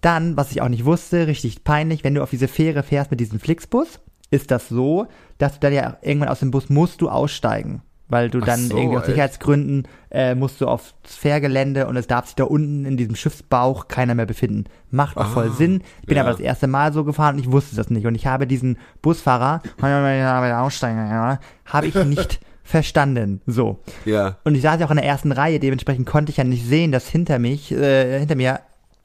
Dann, 0.01 0.37
was 0.37 0.51
ich 0.51 0.61
auch 0.61 0.69
nicht 0.69 0.85
wusste, 0.85 1.27
richtig 1.27 1.63
peinlich, 1.63 2.03
wenn 2.03 2.15
du 2.15 2.23
auf 2.23 2.29
diese 2.29 2.47
Fähre 2.47 2.83
fährst 2.83 3.11
mit 3.11 3.19
diesem 3.19 3.39
Flixbus, 3.39 3.99
ist 4.31 4.51
das 4.51 4.69
so, 4.69 5.07
dass 5.37 5.53
du 5.53 5.59
dann 5.59 5.73
ja 5.73 5.97
irgendwann 6.01 6.29
aus 6.29 6.39
dem 6.39 6.51
Bus 6.51 6.69
musst 6.69 7.01
du 7.01 7.09
aussteigen. 7.09 7.81
Weil 8.09 8.31
du 8.31 8.39
Ach 8.41 8.45
dann 8.45 8.59
so, 8.61 8.75
irgendwie 8.75 8.97
aus? 8.97 9.05
Sicherheitsgründen 9.05 9.87
äh, 10.09 10.33
musst 10.33 10.59
du 10.59 10.67
aufs 10.67 10.95
Fährgelände 11.03 11.85
und 11.85 11.95
es 11.95 12.07
darf 12.07 12.25
sich 12.25 12.35
da 12.35 12.43
unten 12.43 12.85
in 12.85 12.97
diesem 12.97 13.15
Schiffsbauch 13.15 13.87
keiner 13.87 14.15
mehr 14.15 14.25
befinden. 14.25 14.65
Macht 14.89 15.15
auch 15.15 15.27
voll 15.27 15.51
Sinn. 15.51 15.83
Ich 16.01 16.07
bin 16.07 16.17
ja. 16.17 16.23
aber 16.23 16.31
das 16.31 16.39
erste 16.39 16.65
Mal 16.65 16.91
so 16.91 17.03
gefahren 17.03 17.35
und 17.35 17.41
ich 17.41 17.51
wusste 17.51 17.75
das 17.75 17.91
nicht. 17.91 18.07
Und 18.07 18.15
ich 18.15 18.25
habe 18.25 18.47
diesen 18.47 18.79
Busfahrer, 19.03 19.61
aussteigen, 19.81 21.37
habe 21.65 21.87
ich 21.87 21.93
nicht 21.93 22.39
verstanden. 22.63 23.41
So. 23.45 23.79
Ja. 24.05 24.37
Und 24.43 24.55
ich 24.55 24.63
saß 24.63 24.79
ja 24.79 24.87
auch 24.87 24.91
in 24.91 24.97
der 24.97 25.05
ersten 25.05 25.31
Reihe, 25.31 25.59
dementsprechend 25.59 26.07
konnte 26.07 26.31
ich 26.31 26.37
ja 26.37 26.43
nicht 26.43 26.65
sehen, 26.65 26.91
dass 26.91 27.07
hinter 27.07 27.37
mich, 27.37 27.71
äh, 27.71 28.17
hinter 28.17 28.35
mir 28.35 28.59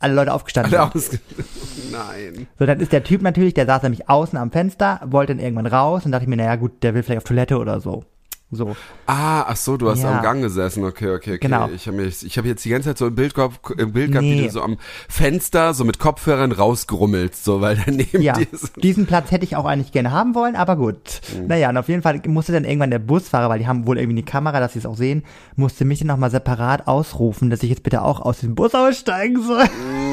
alle 0.05 0.15
Leute 0.15 0.33
aufgestanden 0.33 0.75
Alle 0.75 1.01
sind. 1.01 1.21
Nein. 1.93 2.47
So, 2.59 2.67
dann 2.67 2.79
ist 2.81 2.93
der 2.93 3.03
Typ 3.03 3.23
natürlich, 3.23 3.55
der 3.55 3.67
saß 3.67 3.83
nämlich 3.83 4.09
außen 4.09 4.39
am 4.39 4.51
Fenster, 4.51 5.01
wollte 5.05 5.35
dann 5.35 5.43
irgendwann 5.43 5.67
raus 5.67 6.05
und 6.05 6.13
dachte 6.13 6.25
ich 6.25 6.29
mir, 6.29 6.37
naja 6.37 6.57
gut, 6.57 6.83
der 6.83 6.95
will 6.95 7.03
vielleicht 7.03 7.19
auf 7.19 7.25
Toilette 7.25 7.59
oder 7.59 7.81
so. 7.81 8.05
So. 8.51 8.77
Ah, 9.07 9.43
ach 9.49 9.57
so, 9.57 9.77
du 9.77 9.91
hast 9.91 10.03
Ja. 10.03 10.17
am 10.19 10.23
Gang 10.23 10.41
gesessen. 10.41 10.85
Okay, 10.85 11.09
okay, 11.11 11.33
okay. 11.35 11.39
Genau. 11.39 11.69
Ich 11.75 11.89
habe 11.89 12.09
hab 12.09 12.45
jetzt 12.45 12.65
die 12.65 12.69
ganze 12.69 12.91
Zeit 12.91 12.99
so 12.99 13.07
im 13.09 13.15
Bild, 13.17 13.35
im 13.79 13.93
Bild 13.93 14.13
gehabt, 14.13 14.25
wie 14.25 14.35
Nee. 14.37 14.45
du 14.47 14.51
so 14.51 14.63
am 14.63 14.77
Fenster 15.09 15.75
so 15.75 15.85
mit 15.85 15.99
Kopfhörern 15.99 16.53
rausgrummelst, 16.53 17.43
so 17.43 17.61
weil 17.61 17.83
daneben 17.85 18.23
Ja, 18.23 18.35
diesen 18.81 19.07
Platz 19.07 19.33
hätte 19.33 19.45
ich 19.45 19.57
auch 19.57 19.65
eigentlich 19.65 19.91
gerne 19.91 20.13
haben 20.13 20.37
wollen, 20.37 20.55
aber 20.55 20.77
gut. 20.77 21.21
Mhm. 21.37 21.49
Naja, 21.49 21.69
und 21.71 21.77
auf 21.79 21.89
jeden 21.89 22.03
Fall 22.03 22.21
musste 22.29 22.53
dann 22.53 22.65
irgendwann 22.65 22.91
der 22.91 23.01
Busfahrer, 23.01 23.49
weil 23.49 23.59
die 23.59 23.67
haben 23.67 23.87
wohl 23.89 23.99
irgendwie 23.99 24.19
eine 24.19 24.25
Kamera, 24.25 24.61
dass 24.61 24.75
sie 24.75 24.79
es 24.79 24.87
auch 24.87 24.97
sehen, 24.97 25.25
musste 25.57 25.85
mich 25.85 25.99
dann 25.99 26.09
nochmal 26.09 26.31
separat 26.31 26.87
ausrufen, 26.87 27.51
dass 27.51 27.63
ich 27.65 27.71
jetzt 27.71 27.83
bitte 27.83 28.03
auch 28.03 28.21
aus 28.21 28.41
dem 28.41 28.55
Bus 28.55 28.75
aussteigen 28.75 29.43
soll. 29.43 29.65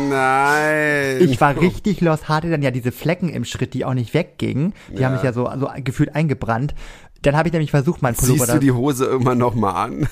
Nein. 0.10 1.18
Ich 1.22 1.40
war 1.40 1.60
richtig 1.60 2.02
los, 2.02 2.28
hatte 2.28 2.50
dann 2.50 2.62
ja 2.64 2.72
diese 2.72 2.92
Flecken 2.92 3.30
im 3.30 3.46
Schritt, 3.46 3.74
die 3.74 3.86
auch 3.86 3.94
nicht 3.94 4.14
weggingen. 4.14 4.74
Die 4.90 5.06
haben 5.06 5.12
Ja. 5.14 5.18
mich 5.18 5.24
ja 5.24 5.34
so, 5.34 5.50
so 5.60 5.70
gefühlt 5.84 6.16
eingebrannt. 6.16 6.74
Dann 7.24 7.36
habe 7.36 7.48
ich 7.50 7.54
nämlich 7.54 7.72
versucht, 7.72 8.02
meinen 8.02 8.16
Pullover 8.16 8.40
Ziehst 8.46 8.54
du 8.56 8.60
die 8.60 8.72
Hose 8.72 9.06
immer 9.06 9.36
noch 9.36 9.54
mal 9.56 9.74
an? 9.74 10.08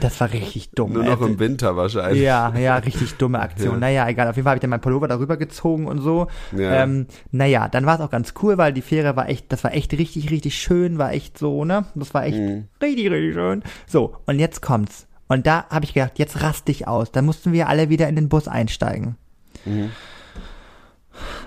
Das 0.00 0.20
war 0.20 0.32
richtig 0.32 0.70
dumm. 0.72 0.92
Nur 0.92 1.04
noch 1.04 1.20
im 1.22 1.38
Winter 1.38 1.76
wahrscheinlich. 1.76 2.22
Ja, 2.22 2.52
ja, 2.56 2.76
richtig 2.76 3.14
dumme 3.14 3.40
Aktion. 3.40 3.74
Ja. 3.74 3.78
Naja, 3.80 4.08
egal. 4.08 4.28
Auf 4.28 4.36
jeden 4.36 4.44
Fall 4.44 4.50
habe 4.50 4.58
ich 4.58 4.60
dann 4.60 4.70
meinen 4.70 4.80
Pullover 4.82 5.08
darüber 5.08 5.36
gezogen 5.36 5.86
und 5.86 6.00
so. 6.00 6.26
Ja. 6.56 6.82
Ähm, 6.82 7.06
naja, 7.30 7.68
dann 7.68 7.86
war 7.86 7.94
es 7.94 8.00
auch 8.02 8.10
ganz 8.10 8.34
cool, 8.42 8.58
weil 8.58 8.72
die 8.72 8.82
Fähre 8.82 9.16
war 9.16 9.28
echt, 9.28 9.50
das 9.50 9.64
war 9.64 9.72
echt 9.72 9.92
richtig, 9.94 10.30
richtig 10.30 10.56
schön, 10.56 10.98
war 10.98 11.12
echt 11.12 11.38
so, 11.38 11.64
ne? 11.64 11.86
Das 11.94 12.12
war 12.12 12.26
echt 12.26 12.36
Mhm. 12.38 12.64
richtig, 12.82 13.10
richtig 13.10 13.34
schön. 13.34 13.62
So, 13.86 14.16
und 14.26 14.38
jetzt 14.38 14.60
kommt's. 14.60 15.06
Und 15.26 15.46
da 15.46 15.64
habe 15.70 15.84
ich 15.84 15.94
gedacht, 15.94 16.18
jetzt 16.18 16.42
rast 16.42 16.68
dich 16.68 16.86
aus. 16.86 17.10
Da 17.10 17.22
mussten 17.22 17.52
wir 17.52 17.68
alle 17.68 17.88
wieder 17.88 18.08
in 18.08 18.16
den 18.16 18.28
Bus 18.28 18.46
einsteigen. 18.48 19.16
Mhm. 19.64 19.90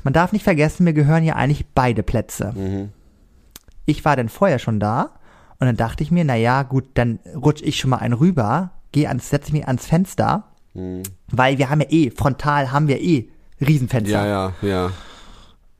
Man 0.03 0.13
darf 0.13 0.31
nicht 0.31 0.43
vergessen, 0.43 0.83
mir 0.83 0.93
gehören 0.93 1.23
hier 1.23 1.35
eigentlich 1.35 1.65
beide 1.73 2.03
Plätze. 2.03 2.53
Mhm. 2.55 2.89
Ich 3.85 4.05
war 4.05 4.15
dann 4.15 4.29
vorher 4.29 4.59
schon 4.59 4.79
da 4.79 5.09
und 5.59 5.67
dann 5.67 5.77
dachte 5.77 6.03
ich 6.03 6.11
mir, 6.11 6.23
na 6.23 6.35
ja, 6.35 6.63
gut, 6.63 6.85
dann 6.95 7.19
rutsch 7.35 7.61
ich 7.61 7.77
schon 7.79 7.89
mal 7.91 7.97
einen 7.97 8.13
rüber, 8.13 8.71
geh 8.91 9.07
ans, 9.07 9.29
setze 9.29 9.51
mich 9.53 9.67
ans 9.67 9.85
Fenster, 9.85 10.45
Mhm. 10.73 11.03
weil 11.29 11.57
wir 11.57 11.69
haben 11.69 11.81
ja 11.81 11.87
eh, 11.89 12.11
frontal 12.11 12.71
haben 12.71 12.87
wir 12.87 13.01
eh 13.01 13.27
Riesenfenster. 13.59 14.25
Ja, 14.25 14.53
ja, 14.61 14.67
ja. 14.67 14.91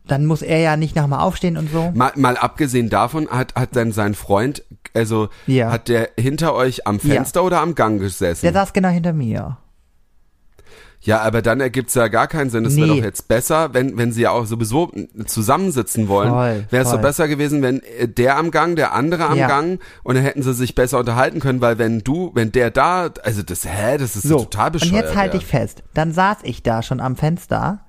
Dann 0.06 0.26
muss 0.26 0.42
er 0.42 0.60
ja 0.60 0.76
nicht 0.76 0.96
nochmal 0.96 1.22
aufstehen 1.22 1.56
und 1.58 1.72
so. 1.72 1.92
Mal, 1.96 2.12
mal 2.16 2.36
abgesehen 2.36 2.90
davon, 2.90 3.30
hat, 3.30 3.56
hat 3.56 3.76
dann 3.76 3.92
sein 3.94 4.14
Freund, 4.16 4.64
also 4.94 5.30
Ja. 5.48 5.72
hat 5.72 5.88
der 5.88 6.10
hinter 6.20 6.54
euch 6.54 6.86
am 6.88 7.00
Ja. 7.04 7.16
Fenster 7.16 7.44
oder 7.44 7.62
am 7.62 7.76
Gang 7.76 8.00
gesessen? 8.02 8.42
Der 8.44 8.52
saß 8.54 8.74
genau 8.74 8.90
hinter 8.90 9.14
mir. 9.14 9.58
Ja, 11.04 11.22
aber 11.22 11.42
dann 11.42 11.60
ergibt's 11.62 11.96
ja 11.96 12.08
gar 12.10 12.28
keinen 12.28 12.50
Sinn. 12.52 12.64
Es 12.64 12.76
wäre 12.78 12.88
Nee. 12.88 12.98
doch 13.00 13.04
jetzt 13.06 13.28
besser, 13.28 13.74
wenn, 13.74 13.98
wenn 13.98 14.12
sie 14.12 14.22
ja 14.22 14.32
auch 14.32 14.46
sowieso 14.46 14.92
zusammensitzen 15.26 16.08
wollen. 16.08 16.32
Wäre 16.70 16.84
es 16.86 16.92
doch 16.92 17.02
besser 17.02 17.28
gewesen, 17.28 17.62
wenn 17.64 17.82
äh, 17.82 18.08
der 18.08 18.38
am 18.38 18.52
Gang, 18.52 18.76
der 18.76 18.94
andere 18.94 19.26
am 19.26 19.38
Ja. 19.38 19.48
Gang 19.48 19.82
und 20.04 20.14
dann 20.16 20.24
hätten 20.24 20.44
sie 20.44 20.54
sich 20.54 20.76
besser 20.76 21.00
unterhalten 21.00 21.40
können, 21.40 21.60
weil 21.60 21.80
wenn 21.80 22.00
du, 22.00 22.30
wenn 22.36 22.52
der 22.52 22.70
da, 22.70 23.10
also 23.24 23.42
das, 23.42 23.66
hä, 23.66 23.98
das 23.98 24.16
ist 24.16 24.28
So, 24.28 24.40
total 24.40 24.72
bescheuert. 24.72 24.94
und 24.94 25.00
jetzt 25.00 25.16
halte 25.16 25.38
ich 25.38 25.46
fest. 25.46 25.82
Dann 25.96 26.12
saß 26.14 26.38
ich 26.44 26.62
da 26.62 26.84
schon 26.84 27.00
am 27.00 27.16
Fenster. 27.16 27.80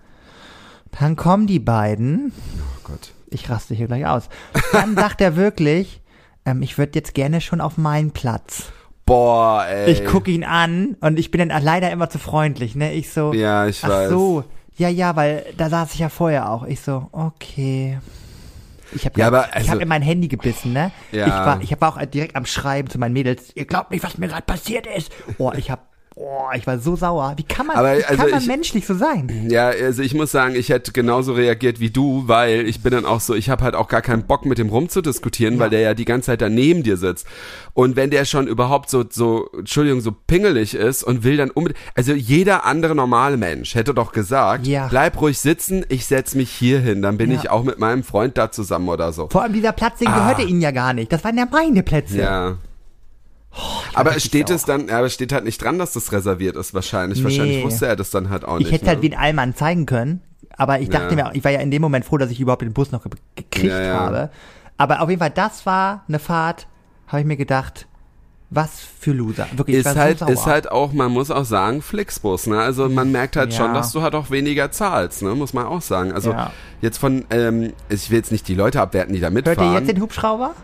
Dann 0.98 1.16
kommen 1.16 1.46
die 1.46 1.58
beiden. 1.60 2.32
Oh 2.58 2.80
Gott. 2.84 3.12
Ich 3.28 3.48
raste 3.50 3.74
hier 3.74 3.86
gleich 3.86 4.06
aus. 4.06 4.28
Dann 4.72 4.94
sagt 4.94 5.20
er 5.20 5.36
wirklich, 5.36 6.00
ähm, 6.44 6.62
ich 6.62 6.76
würde 6.78 6.92
jetzt 6.98 7.14
gerne 7.14 7.40
schon 7.40 7.60
auf 7.60 7.76
meinen 7.78 8.10
Platz. 8.12 8.64
Boah, 9.04 9.66
ey. 9.68 9.90
Ich 9.90 10.04
gucke 10.04 10.30
ihn 10.30 10.44
an 10.44 10.96
und 11.00 11.18
ich 11.18 11.30
bin 11.30 11.46
dann 11.48 11.62
leider 11.62 11.90
immer 11.90 12.08
zu 12.08 12.18
freundlich, 12.18 12.74
ne? 12.76 12.92
Ich 12.92 13.10
so, 13.10 13.32
Ja, 13.32 13.66
ich 13.66 13.82
ach 13.84 13.88
weiß. 13.88 14.10
so, 14.10 14.44
ja, 14.76 14.88
ja, 14.88 15.16
weil 15.16 15.44
da 15.56 15.68
saß 15.68 15.92
ich 15.94 16.00
ja 16.00 16.08
vorher 16.08 16.48
auch. 16.50 16.64
Ich 16.64 16.80
so, 16.80 17.08
okay. 17.12 17.98
Ich 18.94 19.04
habe 19.06 19.18
Ja, 19.18 19.26
aber 19.28 19.48
ich 19.48 19.54
also- 19.56 19.70
hab 19.72 19.80
in 19.80 19.88
mein 19.88 20.02
Handy 20.02 20.28
gebissen, 20.28 20.72
ne? 20.72 20.92
Ja. 21.10 21.26
Ich 21.26 21.32
war, 21.32 21.60
ich 21.62 21.80
war 21.80 21.96
auch 21.96 22.06
direkt 22.06 22.36
am 22.36 22.46
Schreiben 22.46 22.88
zu 22.90 22.98
meinen 22.98 23.12
Mädels. 23.14 23.50
Ihr 23.54 23.64
glaubt 23.64 23.90
nicht, 23.90 24.04
was 24.04 24.18
mir 24.18 24.28
gerade 24.28 24.42
passiert 24.44 24.86
ist. 24.86 25.10
Oh, 25.38 25.50
ich 25.56 25.70
hab, 25.70 25.88
oh, 26.16 26.46
ich 26.54 26.66
war 26.66 26.78
so 26.78 26.96
sauer. 26.96 27.34
Wie 27.36 27.42
kann 27.44 27.66
man, 27.66 27.76
Aber, 27.76 27.96
wie 27.98 28.04
also 28.04 28.22
kann 28.22 28.30
man 28.30 28.40
ich- 28.40 28.46
menschlich 28.46 28.86
so 28.86 28.94
sein? 28.94 29.48
Ja, 29.50 29.68
also 29.68 30.02
ich 30.02 30.14
muss 30.14 30.30
sagen, 30.32 30.54
ich 30.54 30.68
hätte 30.68 30.92
genauso 30.92 31.32
reagiert 31.32 31.80
wie 31.80 31.90
du, 31.90 32.24
weil 32.26 32.66
ich 32.68 32.82
bin 32.82 32.92
dann 32.92 33.04
auch 33.06 33.20
so, 33.20 33.34
ich 33.34 33.50
habe 33.50 33.64
halt 33.64 33.74
auch 33.74 33.88
gar 33.88 34.02
keinen 34.02 34.24
Bock 34.24 34.44
mit 34.46 34.58
dem 34.58 34.68
rumzudiskutieren, 34.68 35.58
weil 35.58 35.70
der 35.70 35.80
ja 35.80 35.94
die 35.94 36.04
ganze 36.04 36.26
Zeit 36.26 36.42
daneben 36.42 36.82
dir 36.82 36.96
sitzt. 36.96 37.26
Und 37.74 37.96
wenn 37.96 38.10
der 38.10 38.24
schon 38.24 38.46
überhaupt 38.46 38.90
so, 38.90 39.04
so, 39.08 39.48
Entschuldigung, 39.56 40.00
so 40.00 40.12
pingelig 40.12 40.74
ist 40.74 41.02
und 41.02 41.24
will 41.24 41.36
dann 41.36 41.50
unbedingt, 41.50 41.80
also 41.94 42.12
jeder 42.12 42.64
andere 42.66 42.94
normale 42.94 43.36
Mensch 43.36 43.74
hätte 43.74 43.94
doch 43.94 44.12
gesagt, 44.12 44.66
Ja. 44.66 44.88
bleib 44.88 45.20
ruhig 45.20 45.38
sitzen, 45.38 45.84
ich 45.88 46.06
setz 46.06 46.34
mich 46.34 46.50
hier 46.50 46.80
hin, 46.80 47.00
dann 47.02 47.16
bin 47.16 47.30
Ja. 47.30 47.38
ich 47.38 47.50
auch 47.50 47.64
mit 47.64 47.78
meinem 47.78 48.02
Freund 48.04 48.36
da 48.36 48.50
zusammen 48.50 48.88
oder 48.88 49.12
so. 49.12 49.28
Vor 49.30 49.42
allem 49.42 49.52
dieser 49.54 49.72
Platz, 49.72 49.98
den 49.98 50.08
Ah. 50.08 50.18
gehörte 50.18 50.42
ihnen 50.42 50.60
ja 50.60 50.70
gar 50.70 50.92
nicht. 50.92 51.12
Das 51.12 51.24
waren 51.24 51.36
ja 51.38 51.46
meine 51.50 51.82
Plätze. 51.82 52.18
Ja. 52.18 52.56
Aber 53.94 54.10
richtig 54.10 54.24
steht 54.30 54.48
sauer. 54.48 54.56
es 54.56 54.64
dann, 54.64 54.90
aber 54.90 55.08
steht 55.08 55.32
halt 55.32 55.44
nicht 55.44 55.62
dran, 55.62 55.78
dass 55.78 55.92
das 55.92 56.12
reserviert 56.12 56.56
ist 56.56 56.74
wahrscheinlich. 56.74 57.18
Nee. 57.18 57.24
Wahrscheinlich 57.24 57.64
wusste 57.64 57.86
er 57.86 57.96
das 57.96 58.10
dann 58.10 58.30
halt 58.30 58.44
auch 58.44 58.58
Ich 58.58 58.66
nicht. 58.66 58.72
hätte 58.72 58.86
halt 58.86 58.98
ne? 58.98 59.02
wie 59.10 59.14
ein 59.14 59.18
Allmann 59.20 59.54
zeigen 59.54 59.86
können, 59.86 60.20
aber 60.56 60.80
ich 60.80 60.88
dachte 60.90 61.14
Ja. 61.16 61.28
mir, 61.28 61.34
ich 61.34 61.44
war 61.44 61.50
ja 61.50 61.60
in 61.60 61.70
dem 61.70 61.82
Moment 61.82 62.04
froh, 62.04 62.18
dass 62.18 62.30
ich 62.30 62.40
überhaupt 62.40 62.62
den 62.62 62.72
Bus 62.72 62.90
noch 62.92 63.02
ge 63.02 63.10
gekriegt 63.36 63.72
Ja, 63.72 63.80
ja. 63.82 63.94
habe. 63.94 64.30
Aber 64.78 65.00
auf 65.02 65.08
jeden 65.10 65.20
Fall, 65.20 65.30
das 65.30 65.66
war 65.66 66.04
eine 66.08 66.18
Fahrt, 66.18 66.66
habe 67.06 67.20
ich 67.20 67.26
mir 67.26 67.36
gedacht, 67.36 67.86
Was 68.54 68.80
für 69.00 69.12
Loser. 69.12 69.46
Wirklich, 69.56 69.78
ich 69.78 69.86
ist 69.86 69.96
halt, 69.96 70.18
so 70.18 70.26
ist 70.26 70.44
halt 70.44 70.70
auch, 70.70 70.92
man 70.92 71.10
muss 71.10 71.30
auch 71.30 71.46
sagen, 71.46 71.80
Flixbus, 71.80 72.46
ne? 72.48 72.58
Also 72.60 72.86
man 72.90 73.10
merkt 73.10 73.36
halt 73.36 73.50
Ja. 73.52 73.58
schon, 73.64 73.72
dass 73.74 73.92
du 73.92 74.02
halt 74.02 74.14
auch 74.14 74.30
weniger 74.30 74.70
zahlst, 74.70 75.22
ne? 75.22 75.34
Muss 75.34 75.54
man 75.54 75.64
auch 75.64 75.80
sagen. 75.80 76.12
Also 76.12 76.32
Ja. 76.32 76.52
jetzt 76.82 76.98
von, 76.98 77.24
ähm, 77.30 77.72
ich 77.88 78.10
will 78.10 78.18
jetzt 78.18 78.30
nicht 78.30 78.46
die 78.48 78.54
Leute 78.54 78.80
abwerten, 78.82 79.14
die 79.14 79.20
da 79.20 79.28
Hört 79.30 79.34
mitfahren. 79.46 79.72
ihr 79.72 79.78
jetzt 79.78 79.88
den 79.88 80.02
Hubschrauber? 80.02 80.54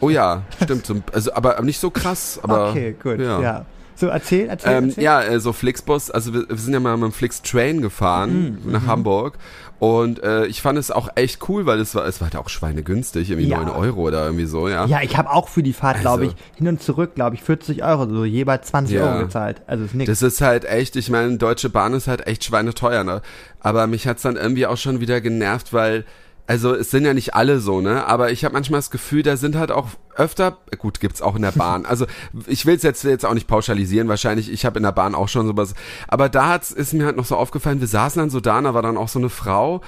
Oh 0.00 0.10
ja, 0.10 0.42
stimmt. 0.62 0.86
so- 0.86 0.96
Also, 1.12 1.32
aber 1.34 1.60
nicht 1.62 1.80
so 1.80 1.90
krass, 1.90 2.38
aber. 2.42 2.70
okay, 2.70 2.94
gut. 3.02 3.18
Ja. 3.20 3.40
Ja. 3.40 3.64
So, 3.96 4.06
erzähl, 4.06 4.48
erzähl, 4.48 4.72
Ähm, 4.72 4.88
erzähl. 4.88 5.04
ja, 5.04 5.22
äh, 5.22 5.40
so 5.40 5.52
Flixbus, 5.52 6.10
also 6.10 6.32
wir, 6.32 6.48
wir 6.48 6.56
sind 6.56 6.72
ja 6.72 6.80
mal 6.80 6.96
mit 6.96 7.10
dem 7.10 7.12
Flix 7.12 7.42
Train 7.42 7.82
gefahren 7.82 8.58
Mhm, 8.64 8.72
nach 8.72 8.86
Hamburg 8.86 9.34
und 9.78 10.22
äh, 10.22 10.46
ich 10.46 10.62
fand 10.62 10.78
es 10.78 10.90
auch 10.90 11.10
echt 11.16 11.46
cool, 11.50 11.66
weil 11.66 11.80
es 11.80 11.94
war, 11.94 12.06
es 12.06 12.18
war 12.18 12.28
halt 12.30 12.36
auch 12.36 12.48
schweinegünstig, 12.48 13.28
irgendwie 13.30 13.50
Ja. 13.50 13.58
9 13.58 13.68
Euro 13.68 14.00
oder 14.08 14.24
irgendwie 14.24 14.46
so, 14.46 14.68
ja. 14.70 14.86
Ja, 14.86 15.02
ich 15.02 15.18
habe 15.18 15.28
auch 15.30 15.48
für 15.48 15.62
die 15.62 15.74
Fahrt, 15.74 16.00
glaube 16.00 16.22
Also- 16.22 16.34
ich, 16.34 16.56
hin 16.56 16.68
und 16.68 16.82
zurück, 16.82 17.14
glaube 17.14 17.34
ich, 17.36 17.42
40 17.42 17.84
Euro, 17.84 18.08
so 18.08 18.24
jeweils 18.24 18.68
20 18.68 18.96
Ja. 18.96 19.04
Euro 19.12 19.24
gezahlt. 19.24 19.60
Also 19.66 19.84
ist 19.84 19.94
nix. 19.94 20.08
Das 20.08 20.22
ist 20.22 20.40
halt 20.40 20.64
echt, 20.64 20.96
ich 20.96 21.10
meine, 21.10 21.36
Deutsche 21.36 21.68
Bahn 21.68 21.92
ist 21.92 22.08
halt 22.08 22.26
echt 22.26 22.42
schweineteuer, 22.44 23.04
ne? 23.04 23.20
Aber 23.60 23.86
mich 23.86 24.06
hat's 24.06 24.22
dann 24.22 24.36
irgendwie 24.36 24.66
auch 24.66 24.78
schon 24.78 25.00
wieder 25.00 25.20
genervt, 25.20 25.74
weil, 25.74 26.06
also 26.50 26.74
es 26.74 26.90
sind 26.90 27.04
ja 27.04 27.14
nicht 27.14 27.34
alle 27.34 27.60
so, 27.60 27.80
ne? 27.80 28.04
Aber 28.08 28.32
ich 28.32 28.44
habe 28.44 28.54
manchmal 28.54 28.78
das 28.78 28.90
Gefühl, 28.90 29.22
da 29.22 29.36
sind 29.36 29.54
halt 29.54 29.70
auch 29.70 29.86
öfter, 30.16 30.58
gut, 30.78 30.98
gibt's 30.98 31.22
auch 31.22 31.36
in 31.36 31.42
der 31.42 31.52
Bahn. 31.52 31.86
Also 31.86 32.06
ich 32.48 32.66
will's 32.66 32.82
jetzt 32.82 33.04
jetzt 33.04 33.24
auch 33.24 33.34
nicht 33.34 33.46
pauschalisieren, 33.46 34.08
wahrscheinlich, 34.08 34.50
ich 34.50 34.64
habe 34.66 34.80
in 34.80 34.82
der 34.82 34.90
Bahn 34.90 35.14
auch 35.14 35.28
schon 35.28 35.46
sowas. 35.46 35.74
Aber 36.08 36.28
da 36.28 36.48
hat's, 36.48 36.72
ist 36.72 36.92
mir 36.92 37.04
halt 37.06 37.16
noch 37.16 37.24
so 37.24 37.36
aufgefallen, 37.36 37.78
wir 37.78 37.86
saßen 37.86 38.18
dann 38.18 38.30
so 38.30 38.40
da, 38.40 38.58
und 38.58 38.64
da 38.64 38.74
war 38.74 38.82
dann 38.82 38.96
auch 38.96 39.06
so 39.08 39.20
eine 39.20 39.28
Frau, 39.28 39.80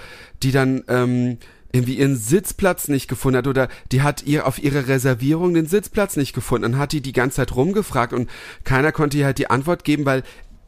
die 0.44 0.53
dann, 0.53 0.85
ähm, 0.87 1.38
irgendwie 1.72 1.94
ihren 1.94 2.14
Sitzplatz 2.14 2.87
nicht 2.87 3.09
gefunden 3.09 3.38
hat 3.38 3.46
oder 3.48 3.66
die 3.90 4.03
hat 4.03 4.22
ihr 4.22 4.46
auf 4.46 4.62
ihre 4.62 4.87
Reservierung 4.87 5.55
den 5.55 5.66
Sitzplatz 5.66 6.16
nicht 6.16 6.33
gefunden. 6.33 6.70
Dann 6.70 6.79
hat 6.79 6.92
die 6.92 7.01
die 7.01 7.12
ganze 7.14 7.37
Zeit 7.38 7.57
rumgefragt 7.57 8.12
und 8.12 8.31
keiner 8.62 8.92
konnte 8.92 9.16
ihr 9.18 9.25
halt 9.25 9.38
die 9.38 9.51
Antwort 9.51 9.83
geben, 9.83 10.05
weil 10.05 10.22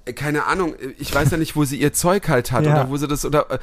äh, 0.07 0.12
keine 0.12 0.46
Ahnung, 0.46 0.74
ich 0.98 1.14
weiß 1.14 1.30
ja 1.30 1.37
nicht, 1.37 1.54
wo 1.54 1.64
sie 1.64 1.78
ihr 1.80 1.92
Zeug 1.92 2.28
halt 2.28 2.50
hat 2.50 2.64
Ja. 2.64 2.72
oder 2.72 2.90
wo 2.90 2.96
sie 2.96 3.07
das 3.07 3.24
oder 3.24 3.48
äh, 3.50 3.59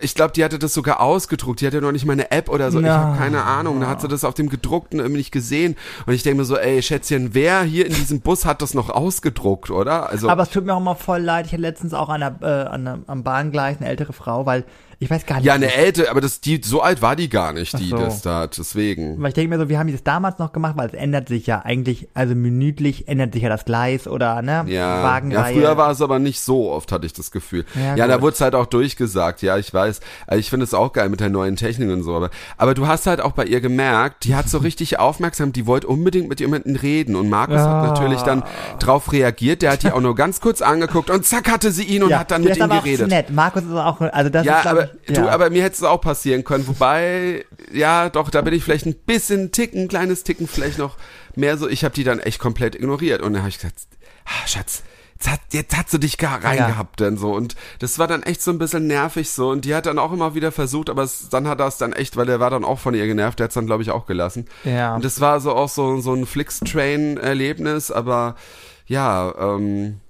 ich 0.00 0.14
glaube, 0.14 0.32
die 0.32 0.44
hatte 0.44 0.58
das 0.58 0.74
sogar 0.74 1.00
ausgedruckt. 1.00 1.60
Die 1.60 1.66
hatte 1.66 1.80
noch 1.80 1.92
nicht 1.92 2.04
mal 2.04 2.12
eine 2.12 2.30
App 2.30 2.48
oder 2.48 2.70
so. 2.70 2.78
Ich 2.80 2.84
Na. 2.84 2.98
habe 2.98 3.18
keine 3.18 3.44
Ahnung. 3.44 3.80
Da 3.80 3.88
hat 3.88 4.00
sie 4.00 4.08
das 4.08 4.24
auf 4.24 4.34
dem 4.34 4.48
gedruckten 4.48 4.98
irgendwie 4.98 5.18
nicht 5.18 5.32
gesehen. 5.32 5.76
Und 6.06 6.12
ich 6.14 6.22
denke 6.22 6.38
mir 6.38 6.44
so, 6.44 6.56
ey, 6.56 6.82
Schätzchen, 6.82 7.34
wer 7.34 7.62
hier 7.62 7.86
in 7.86 7.94
diesem 7.94 8.20
Bus 8.20 8.44
hat 8.44 8.62
das 8.62 8.74
noch 8.74 8.90
ausgedruckt, 8.90 9.70
oder? 9.70 10.08
Also 10.10 10.28
Aber 10.28 10.42
es 10.42 10.50
tut 10.50 10.64
mir 10.66 10.74
auch 10.74 10.80
immer 10.80 10.96
voll 10.96 11.20
leid. 11.20 11.46
Ich 11.46 11.52
hatte 11.52 11.62
letztens 11.62 11.94
auch 11.94 12.08
an 12.08 12.20
der, 12.20 12.36
äh, 12.42 12.68
an 12.68 12.84
der, 12.84 12.98
am 13.06 13.22
Bahngleis 13.22 13.78
eine 13.80 13.88
ältere 13.88 14.12
Frau, 14.12 14.44
weil 14.46 14.64
ich 15.02 15.08
weiß 15.08 15.24
gar 15.24 15.36
nicht. 15.36 15.46
ja, 15.46 15.54
eine 15.54 15.72
ältere, 15.72 16.10
aber 16.10 16.20
das 16.20 16.42
die 16.42 16.60
so 16.62 16.82
alt 16.82 17.00
war 17.00 17.16
die 17.16 17.30
gar 17.30 17.54
nicht, 17.54 17.78
die 17.78 17.88
so. 17.88 17.96
das 17.96 18.20
da 18.20 18.40
hat. 18.40 18.58
Deswegen. 18.58 19.18
Weil 19.22 19.28
ich 19.28 19.34
denke 19.34 19.48
mir 19.56 19.62
so, 19.62 19.70
wir 19.70 19.78
haben 19.78 19.90
das 19.90 20.02
damals 20.04 20.38
noch 20.38 20.52
gemacht, 20.52 20.74
weil 20.76 20.88
es 20.88 20.92
ändert 20.92 21.28
sich 21.28 21.46
ja 21.46 21.62
eigentlich, 21.64 22.08
also 22.12 22.34
minütlich 22.34 23.08
ändert 23.08 23.32
sich 23.32 23.42
ja 23.42 23.48
das 23.48 23.64
Gleis 23.64 24.06
oder, 24.06 24.42
ne? 24.42 24.64
Ja, 24.66 24.98
ja, 24.98 25.02
Wagenreihe. 25.02 25.54
früher 25.54 25.78
war 25.78 25.90
es 25.90 26.02
aber 26.02 26.18
nicht 26.18 26.40
so 26.42 26.70
oft, 26.70 26.92
hatte 26.92 27.06
ich 27.06 27.14
das 27.14 27.30
Gefühl. 27.30 27.64
Ja, 27.74 27.96
Ja, 27.96 28.06
da 28.08 28.20
wurde 28.20 28.34
es 28.34 28.42
halt 28.42 28.54
auch 28.54 28.66
durchgesagt, 28.66 29.40
ja, 29.40 29.56
ich 29.56 29.69
weiß. 29.74 30.00
Also 30.26 30.38
ich 30.40 30.50
finde 30.50 30.64
es 30.64 30.74
auch 30.74 30.92
geil 30.92 31.08
mit 31.08 31.20
der 31.20 31.30
neuen 31.30 31.56
Technik 31.56 31.90
und 31.90 32.02
so, 32.02 32.14
aber, 32.16 32.30
aber 32.56 32.74
du 32.74 32.86
hast 32.86 33.06
halt 33.06 33.20
auch 33.20 33.32
bei 33.32 33.44
ihr 33.44 33.60
gemerkt, 33.60 34.24
die 34.24 34.34
hat 34.34 34.48
so 34.48 34.58
richtig 34.70 34.98
aufmerksam, 34.98 35.52
die 35.52 35.66
wollte 35.66 35.86
unbedingt 35.86 36.28
mit 36.28 36.40
jemandem 36.40 36.76
reden 36.76 37.16
und 37.16 37.28
Markus 37.28 37.56
hat 37.58 37.66
Ah. 37.70 37.86
natürlich 37.88 38.20
dann 38.22 38.42
drauf 38.78 39.12
reagiert, 39.12 39.62
der 39.62 39.72
hat 39.72 39.82
die 39.82 39.92
auch 39.92 40.00
nur 40.00 40.14
ganz 40.14 40.40
kurz 40.40 40.60
angeguckt 40.62 41.10
und 41.10 41.24
zack 41.24 41.50
hatte 41.50 41.70
sie 41.72 41.84
ihn 41.84 42.02
und 42.02 42.10
ja, 42.10 42.18
hat 42.20 42.30
dann 42.30 42.42
mit 42.42 42.56
ihm 42.56 42.68
geredet. 42.68 43.08
Nett. 43.08 43.30
Markus 43.30 43.62
ist 43.62 43.72
auch, 43.72 44.00
also 44.00 44.30
das 44.30 44.44
Ja, 44.44 44.60
ist, 44.60 44.66
aber 44.66 44.90
ich, 45.06 45.14
du, 45.14 45.20
ja. 45.22 45.28
aber 45.28 45.50
mir 45.50 45.62
hätte 45.62 45.76
es 45.76 45.82
auch 45.82 46.00
passieren 46.00 46.44
können. 46.44 46.66
Wobei, 46.66 47.44
ja, 47.72 48.08
doch, 48.08 48.30
da 48.30 48.40
bin 48.42 48.54
ich 48.54 48.64
vielleicht 48.64 48.86
ein 48.86 48.94
bisschen 48.94 49.52
Ticken, 49.52 49.82
ein 49.82 49.88
kleines 49.88 50.24
Ticken, 50.24 50.48
vielleicht 50.48 50.78
noch 50.78 50.96
mehr 51.36 51.56
so. 51.58 51.68
Ich 51.68 51.84
habe 51.84 51.94
die 51.94 52.04
dann 52.04 52.18
echt 52.18 52.38
komplett 52.38 52.74
ignoriert 52.74 53.22
und 53.22 53.32
dann 53.32 53.42
habe 53.42 53.48
ich 53.50 53.56
gesagt, 53.58 53.76
ah, 54.24 54.46
Schatz, 54.46 54.82
jetzt 55.20 55.30
hat, 55.30 55.40
jetzt 55.52 55.76
hat 55.76 55.90
sie 55.90 56.00
dich 56.00 56.16
gar 56.18 56.42
reingehabt 56.42 57.00
denn 57.00 57.16
so 57.18 57.32
und 57.34 57.54
das 57.78 57.98
war 57.98 58.06
dann 58.06 58.22
echt 58.22 58.42
so 58.42 58.50
ein 58.50 58.58
bisschen 58.58 58.86
nervig 58.86 59.30
so 59.30 59.50
und 59.50 59.64
die 59.64 59.74
hat 59.74 59.86
dann 59.86 59.98
auch 59.98 60.12
immer 60.12 60.34
wieder 60.34 60.50
versucht, 60.52 60.88
aber 60.90 61.02
es, 61.02 61.28
dann 61.28 61.46
hat 61.46 61.60
er 61.60 61.66
es 61.66 61.76
dann 61.76 61.92
echt, 61.92 62.16
weil 62.16 62.26
der 62.26 62.40
war 62.40 62.50
dann 62.50 62.64
auch 62.64 62.78
von 62.78 62.94
ihr 62.94 63.06
genervt, 63.06 63.38
der 63.38 63.44
hat 63.44 63.50
es 63.50 63.54
dann 63.54 63.66
glaube 63.66 63.82
ich 63.82 63.90
auch 63.90 64.06
gelassen. 64.06 64.46
Ja. 64.64 64.94
Und 64.94 65.04
das 65.04 65.20
war 65.20 65.40
so 65.40 65.52
auch 65.54 65.68
so 65.68 66.00
so 66.00 66.14
ein 66.14 66.26
Flix-Train-Erlebnis, 66.26 67.90
aber 67.90 68.36
ja, 68.86 69.34
ähm, 69.38 70.00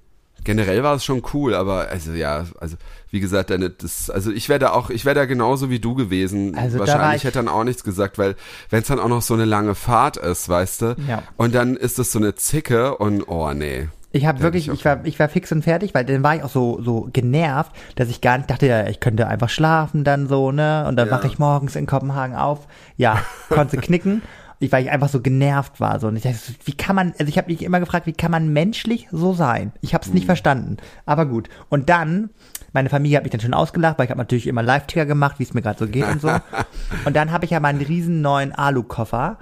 generell 0.45 0.83
war 0.83 0.95
es 0.95 1.05
schon 1.05 1.23
cool, 1.35 1.55
aber 1.55 1.89
also 1.89 2.13
ja, 2.13 2.45
also 2.61 2.77
wie 3.11 3.21
gesagt, 3.21 3.51
deine, 3.51 3.71
das, 3.71 4.09
also 4.09 4.31
ich 4.31 4.49
wäre 4.49 4.59
da 4.61 4.71
auch, 4.71 4.89
ich 4.91 5.05
wäre 5.05 5.15
da 5.17 5.25
genauso 5.27 5.69
wie 5.69 5.81
du 5.81 5.95
gewesen. 5.95 6.55
Also 6.55 6.79
da 6.79 6.87
Wahrscheinlich 6.87 7.17
ich- 7.23 7.25
hätte 7.25 7.39
dann 7.41 7.49
auch 7.49 7.65
nichts 7.65 7.83
gesagt, 7.85 8.17
weil 8.19 8.37
wenn 8.71 8.83
es 8.83 8.89
dann 8.89 9.01
auch 9.01 9.09
noch 9.09 9.23
so 9.23 9.35
eine 9.35 9.45
lange 9.45 9.75
Fahrt 9.75 10.17
ist, 10.17 10.49
weißt 10.49 10.83
du, 10.83 10.97
Ja. 11.09 11.25
und 11.37 11.55
dann 11.55 11.77
ist 11.77 11.99
das 11.99 12.13
so 12.13 12.19
eine 12.21 12.37
Zicke 12.37 12.97
und 12.97 13.25
oh 13.29 13.53
nee. 13.53 13.89
Ich 14.13 14.27
habe 14.27 14.41
wirklich, 14.41 14.67
ich 14.69 14.75
ich 14.75 14.85
war, 14.85 15.05
ich 15.05 15.19
war 15.21 15.29
fix 15.29 15.53
und 15.53 15.63
fertig, 15.63 15.95
weil 15.95 16.05
dann 16.05 16.23
war 16.25 16.35
ich 16.35 16.43
auch 16.43 16.51
so, 16.51 16.83
so 16.83 17.09
genervt, 17.13 17.71
dass 17.95 18.09
ich 18.09 18.21
gar 18.21 18.37
nicht 18.39 18.51
dachte, 18.51 18.67
ja, 18.67 18.87
ich 18.89 18.99
könnte 18.99 19.29
einfach 19.29 19.49
schlafen 19.49 20.03
dann 20.03 20.27
so, 20.27 20.51
ne? 20.51 20.85
Und 20.89 20.97
dann 20.97 21.09
Ja. 21.09 21.15
wache 21.15 21.29
ich 21.29 21.39
morgens 21.39 21.77
in 21.77 21.87
Kopenhagen 21.87 22.35
auf. 22.35 22.67
Ja, 22.97 23.19
konnte 23.51 23.77
knicken. 23.77 24.23
Ich, 24.63 24.71
weil 24.73 24.85
ich 24.85 24.91
einfach 24.91 25.09
so 25.09 25.21
genervt 25.23 25.81
war. 25.81 26.01
So. 26.01 26.09
Und 26.09 26.17
ich 26.17 26.23
dachte, 26.25 26.37
wie 26.65 26.73
kann 26.77 26.95
man, 26.95 27.13
also 27.19 27.25
ich 27.31 27.39
habe 27.39 27.51
mich 27.51 27.63
immer 27.63 27.81
gefragt, 27.81 28.07
wie 28.07 28.13
kann 28.13 28.31
man 28.31 28.53
menschlich 28.53 29.09
so 29.11 29.33
sein? 29.33 29.73
Ich 29.81 29.95
habe 29.95 30.03
es 30.03 30.09
Mhm. 30.09 30.15
nicht 30.17 30.27
verstanden. 30.27 30.77
Aber 31.07 31.25
gut. 31.25 31.49
Und 31.71 31.89
dann, 31.89 32.29
meine 32.75 32.91
Familie 32.91 33.17
hat 33.17 33.23
mich 33.25 33.31
dann 33.33 33.41
schon 33.41 33.55
ausgelacht, 33.55 33.97
weil 33.99 34.05
ich 34.05 34.11
habe 34.11 34.19
natürlich 34.21 34.47
immer 34.49 34.63
Live-Ticker 34.63 35.07
gemacht, 35.07 35.39
wie 35.39 35.45
es 35.45 35.55
mir 35.55 35.63
gerade 35.63 35.79
so 35.79 35.87
geht 35.87 36.07
und 36.07 36.21
so. 36.21 36.29
Und 37.07 37.17
dann 37.17 37.31
habe 37.33 37.45
ich 37.47 37.53
ja 37.53 37.61
meinen 37.61 37.81
riesen 37.81 38.21
neuen 38.21 38.53
Alu-Koffer. 38.53 39.39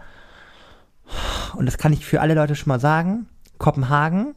Und 1.57 1.66
das 1.66 1.78
kann 1.78 1.92
ich 1.92 2.04
für 2.07 2.20
alle 2.20 2.35
Leute 2.35 2.54
schon 2.54 2.68
mal 2.68 2.81
sagen. 2.81 3.26
Kopenhagen 3.59 4.37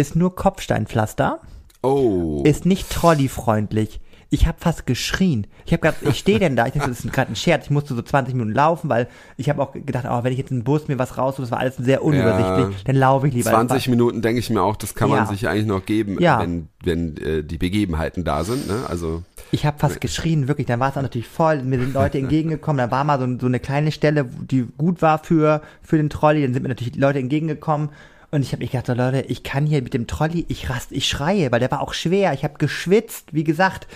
ist 0.00 0.16
nur 0.16 0.34
Kopfsteinpflaster, 0.34 1.40
Oh. 1.82 2.42
ist 2.44 2.66
nicht 2.66 2.90
trolleyfreundlich. 2.90 4.00
Ich 4.32 4.46
habe 4.46 4.58
fast 4.60 4.86
geschrien. 4.86 5.48
Ich 5.66 5.72
habe 5.72 5.80
gerade, 5.82 5.96
ich 6.08 6.16
stehe 6.18 6.38
denn 6.38 6.54
da, 6.54 6.66
ich 6.66 6.72
dachte, 6.74 6.88
das 6.88 7.04
ist 7.04 7.12
gerade 7.12 7.32
ein 7.32 7.36
Scherz. 7.36 7.64
Ich 7.64 7.70
musste 7.70 7.96
so 7.96 8.02
20 8.02 8.32
Minuten 8.34 8.54
laufen, 8.54 8.88
weil 8.88 9.08
ich 9.36 9.48
habe 9.50 9.60
auch 9.60 9.72
gedacht, 9.72 10.04
oh, 10.08 10.22
wenn 10.22 10.30
ich 10.32 10.38
jetzt 10.38 10.52
einen 10.52 10.62
Bus 10.62 10.86
mir 10.86 11.00
was 11.00 11.18
raus, 11.18 11.34
das 11.38 11.50
war 11.50 11.58
alles 11.58 11.76
sehr 11.78 12.04
unübersichtlich, 12.04 12.76
Ja. 12.76 12.82
dann 12.84 12.94
laufe 12.94 13.26
ich 13.26 13.34
lieber. 13.34 13.50
20 13.50 13.88
Minuten 13.88 14.22
denke 14.22 14.38
ich 14.38 14.48
mir 14.48 14.62
auch, 14.62 14.76
das 14.76 14.94
kann 14.94 15.08
man 15.08 15.18
Ja. 15.18 15.26
sich 15.26 15.48
eigentlich 15.48 15.66
noch 15.66 15.84
geben, 15.84 16.20
Ja. 16.20 16.38
wenn, 16.40 16.68
wenn 16.84 17.16
äh, 17.16 17.42
die 17.42 17.58
Begebenheiten 17.58 18.22
da 18.22 18.44
sind. 18.44 18.68
Ne? 18.68 18.84
Also 18.88 19.24
Ich 19.50 19.66
habe 19.66 19.80
fast 19.80 20.00
geschrien, 20.00 20.46
wirklich. 20.46 20.68
Dann 20.68 20.78
war 20.78 20.90
es 20.90 20.96
auch 20.96 21.02
natürlich 21.02 21.26
voll. 21.26 21.64
Mir 21.64 21.80
sind 21.80 21.94
Leute 21.94 22.18
entgegengekommen. 22.20 22.78
Da 22.78 22.88
war 22.92 23.02
mal 23.02 23.18
so, 23.18 23.26
so 23.40 23.46
eine 23.46 23.58
kleine 23.58 23.90
Stelle, 23.90 24.26
die 24.48 24.64
gut 24.78 25.02
war 25.02 25.18
für, 25.18 25.60
für 25.82 25.96
den 25.96 26.08
Trolley. 26.08 26.42
Dann 26.42 26.52
sind 26.54 26.62
mir 26.62 26.68
natürlich 26.68 26.92
die 26.92 27.00
Leute 27.00 27.18
entgegengekommen. 27.18 27.88
Und 28.30 28.42
ich 28.42 28.52
habe 28.52 28.62
mich 28.62 28.70
gedacht, 28.70 28.86
so 28.86 28.94
Leute, 28.94 29.22
ich 29.22 29.42
kann 29.42 29.66
hier 29.66 29.82
mit 29.82 29.92
dem 29.92 30.06
Trolley, 30.06 30.46
ich 30.48 30.70
rast, 30.70 30.92
ich 30.92 31.08
schreie, 31.08 31.50
weil 31.50 31.60
der 31.60 31.70
war 31.70 31.80
auch 31.80 31.94
schwer. 31.94 32.32
Ich 32.32 32.44
habe 32.44 32.54
geschwitzt, 32.58 33.32
wie 33.32 33.44
gesagt. 33.44 33.88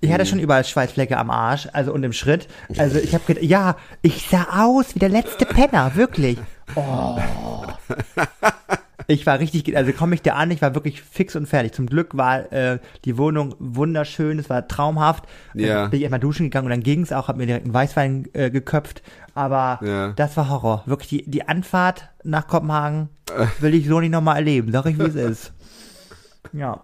Ich 0.00 0.12
hatte 0.12 0.26
schon 0.26 0.38
überall 0.38 0.64
Schweißflecke 0.64 1.16
am 1.16 1.30
Arsch, 1.30 1.68
also 1.72 1.92
und 1.92 2.04
im 2.04 2.12
Schritt. 2.12 2.46
Also 2.76 2.98
ich 2.98 3.14
habe 3.14 3.24
gedacht, 3.24 3.44
ja, 3.44 3.76
ich 4.02 4.28
sah 4.28 4.46
aus 4.66 4.94
wie 4.94 5.00
der 5.00 5.08
letzte 5.08 5.44
Penner, 5.44 5.96
wirklich. 5.96 6.38
Oh. 6.76 7.18
Ich 9.10 9.24
war 9.24 9.38
richtig, 9.38 9.74
also 9.74 9.90
komme 9.92 10.14
ich 10.14 10.20
da 10.22 10.34
an, 10.34 10.50
ich 10.50 10.60
war 10.60 10.74
wirklich 10.74 11.00
fix 11.00 11.34
und 11.34 11.46
fertig. 11.46 11.72
Zum 11.72 11.86
Glück 11.86 12.14
war 12.16 12.52
äh, 12.52 12.78
die 13.06 13.16
Wohnung 13.16 13.54
wunderschön, 13.58 14.38
es 14.38 14.50
war 14.50 14.68
traumhaft. 14.68 15.24
Ja. 15.54 15.86
Bin 15.86 15.96
ich 15.96 16.02
erstmal 16.02 16.20
duschen 16.20 16.46
gegangen 16.46 16.66
und 16.66 16.72
dann 16.72 16.82
ging's 16.82 17.10
auch, 17.10 17.26
hab 17.26 17.38
mir 17.38 17.46
direkt 17.46 17.64
einen 17.64 17.72
Weißwein 17.72 18.28
äh, 18.34 18.50
geköpft. 18.50 19.02
Aber 19.38 19.78
Ja. 19.86 20.08
das 20.16 20.36
war 20.36 20.48
Horror. 20.48 20.82
Wirklich, 20.86 21.08
die, 21.10 21.30
die 21.30 21.46
Anfahrt 21.46 22.08
nach 22.24 22.48
Kopenhagen 22.48 23.08
will 23.60 23.72
ich 23.74 23.86
so 23.86 24.00
nicht 24.00 24.10
nochmal 24.10 24.34
erleben. 24.36 24.72
Sag 24.72 24.86
ich, 24.86 24.98
wie 24.98 25.04
es 25.04 25.14
ist. 25.14 25.52
Ja. 26.52 26.80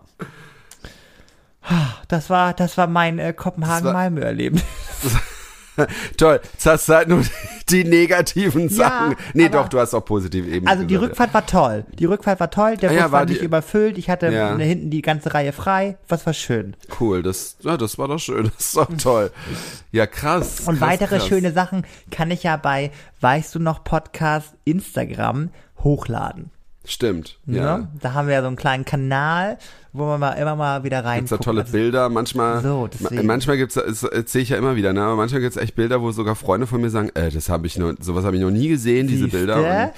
Das 2.08 2.30
war, 2.30 2.52
das 2.52 2.76
war 2.78 2.86
mein 2.86 3.18
äh, 3.18 3.32
Kopenhagen-Malmö-Erleben. 3.32 4.60
toll, 6.16 6.40
jetzt 6.52 6.66
hast 6.66 6.88
du 6.88 6.94
halt 6.94 7.08
nur 7.08 7.22
die 7.68 7.84
negativen 7.84 8.68
Ja, 8.68 8.74
Sachen. 8.74 9.16
Nee, 9.32 9.46
aber- 9.46 9.58
doch, 9.58 9.68
du 9.68 9.80
hast 9.80 9.94
auch 9.94 10.04
positiv 10.04 10.46
eben 10.46 10.66
Also 10.66 10.84
die 10.84 10.96
Rückfahrt 10.96 11.32
war 11.34 11.46
toll. 11.46 11.84
Die 11.98 12.04
Rückfahrt 12.04 12.38
war 12.40 12.50
toll. 12.50 12.76
Der 12.76 12.90
Ah 12.90 12.92
Bus 12.92 12.98
ja, 13.00 13.04
war, 13.06 13.12
war 13.20 13.24
nicht 13.26 13.40
die- 13.40 13.44
überfüllt. 13.44 13.98
Ich 13.98 14.08
hatte 14.10 14.28
Ja. 14.30 14.56
hinten 14.56 14.90
die 14.90 15.02
ganze 15.02 15.34
Reihe 15.34 15.52
frei. 15.52 15.96
Was 16.08 16.26
war 16.26 16.32
schön. 16.34 16.76
ja. 16.88 16.94
Cool, 17.00 17.22
das, 17.22 17.56
ja, 17.62 17.76
das 17.76 17.98
war 17.98 18.08
doch 18.08 18.18
schön, 18.18 18.44
das 18.56 18.66
ist 18.66 18.76
doch 18.76 18.88
toll. 18.96 19.30
Ja, 19.92 20.06
krass. 20.06 20.60
Und 20.60 20.78
krass, 20.78 20.88
weitere 20.88 21.18
krass. 21.18 21.26
schöne 21.28 21.52
Sachen 21.52 21.84
kann 22.10 22.30
ich 22.30 22.42
ja 22.44 22.56
bei 22.56 22.90
Weißt 23.20 23.54
du 23.54 23.58
noch 23.58 23.84
Podcast 23.84 24.54
Instagram 24.64 25.50
hochladen. 25.82 26.50
Stimmt, 26.86 27.38
ja. 27.46 27.78
Ne? 27.78 27.88
Da 28.00 28.12
haben 28.12 28.28
wir 28.28 28.34
ja 28.34 28.42
so 28.42 28.46
einen 28.48 28.56
kleinen 28.56 28.84
Kanal, 28.84 29.56
wo 29.96 30.06
man 30.06 30.18
mal 30.18 30.32
immer 30.32 30.56
mal 30.56 30.82
wieder 30.82 31.04
rein 31.04 31.20
Gibt's 31.20 31.30
da 31.30 31.36
tolle 31.38 31.62
Bilder, 31.62 32.08
manchmal, 32.08 32.60
So, 32.62 32.88
manchmal 33.22 33.56
gibt's, 33.56 33.74
das 33.74 34.00
sehe 34.30 34.42
ich 34.42 34.48
ja 34.48 34.56
immer 34.56 34.74
wieder, 34.74 34.92
ne, 34.92 35.02
aber 35.02 35.14
manchmal 35.14 35.40
gibt's 35.40 35.56
echt 35.56 35.76
Bilder, 35.76 36.02
wo 36.02 36.10
sogar 36.10 36.34
Freunde 36.34 36.66
von 36.66 36.80
mir 36.80 36.90
sagen, 36.90 37.10
äh, 37.14 37.30
das 37.30 37.48
habe 37.48 37.68
ich 37.68 37.78
nur, 37.78 37.94
sowas 38.00 38.24
habe 38.24 38.34
ich 38.34 38.42
noch 38.42 38.50
nie 38.50 38.66
gesehen, 38.68 39.06
diese 39.06 39.24
Siehste? 39.24 39.38
Bilder. 39.38 39.92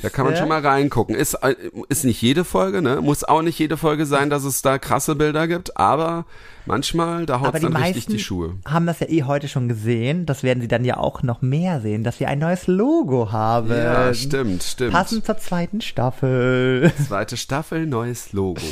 Da 0.00 0.08
kann 0.08 0.24
man 0.24 0.36
schon 0.36 0.48
mal 0.48 0.66
reingucken. 0.66 1.14
Ist, 1.14 1.34
äh, 1.34 1.54
ist 1.90 2.04
nicht 2.04 2.22
jede 2.22 2.44
Folge, 2.44 2.80
ne, 2.80 3.02
muss 3.02 3.24
auch 3.24 3.42
nicht 3.42 3.58
jede 3.58 3.76
Folge 3.76 4.06
sein, 4.06 4.30
dass 4.30 4.44
es 4.44 4.62
da 4.62 4.78
krasse 4.78 5.16
Bilder 5.16 5.46
gibt, 5.46 5.76
aber 5.76 6.24
manchmal, 6.64 7.26
da 7.26 7.36
die 7.36 7.60
dann 7.60 7.76
richtig 7.76 7.94
meisten 7.94 8.12
die 8.12 8.18
Schuhe. 8.20 8.54
haben 8.64 8.86
das 8.86 9.00
ja 9.00 9.08
eh 9.10 9.24
heute 9.24 9.48
schon 9.48 9.68
gesehen. 9.68 10.24
Das 10.24 10.42
werden 10.42 10.62
sie 10.62 10.68
dann 10.68 10.84
ja 10.84 10.96
auch 10.96 11.22
noch 11.22 11.42
mehr 11.42 11.80
sehen, 11.80 12.04
dass 12.04 12.20
wir 12.20 12.28
ein 12.28 12.38
neues 12.38 12.66
Logo 12.68 13.32
haben. 13.32 13.70
Ja, 13.70 14.14
stimmt, 14.14 14.62
stimmt. 14.62 14.92
Passend 14.92 15.26
zur 15.26 15.36
zweiten 15.36 15.82
Staffel. 15.82 16.90
Zweite 17.06 17.36
Staffel, 17.36 17.86
neues 17.86 18.32
Logo. 18.32 18.62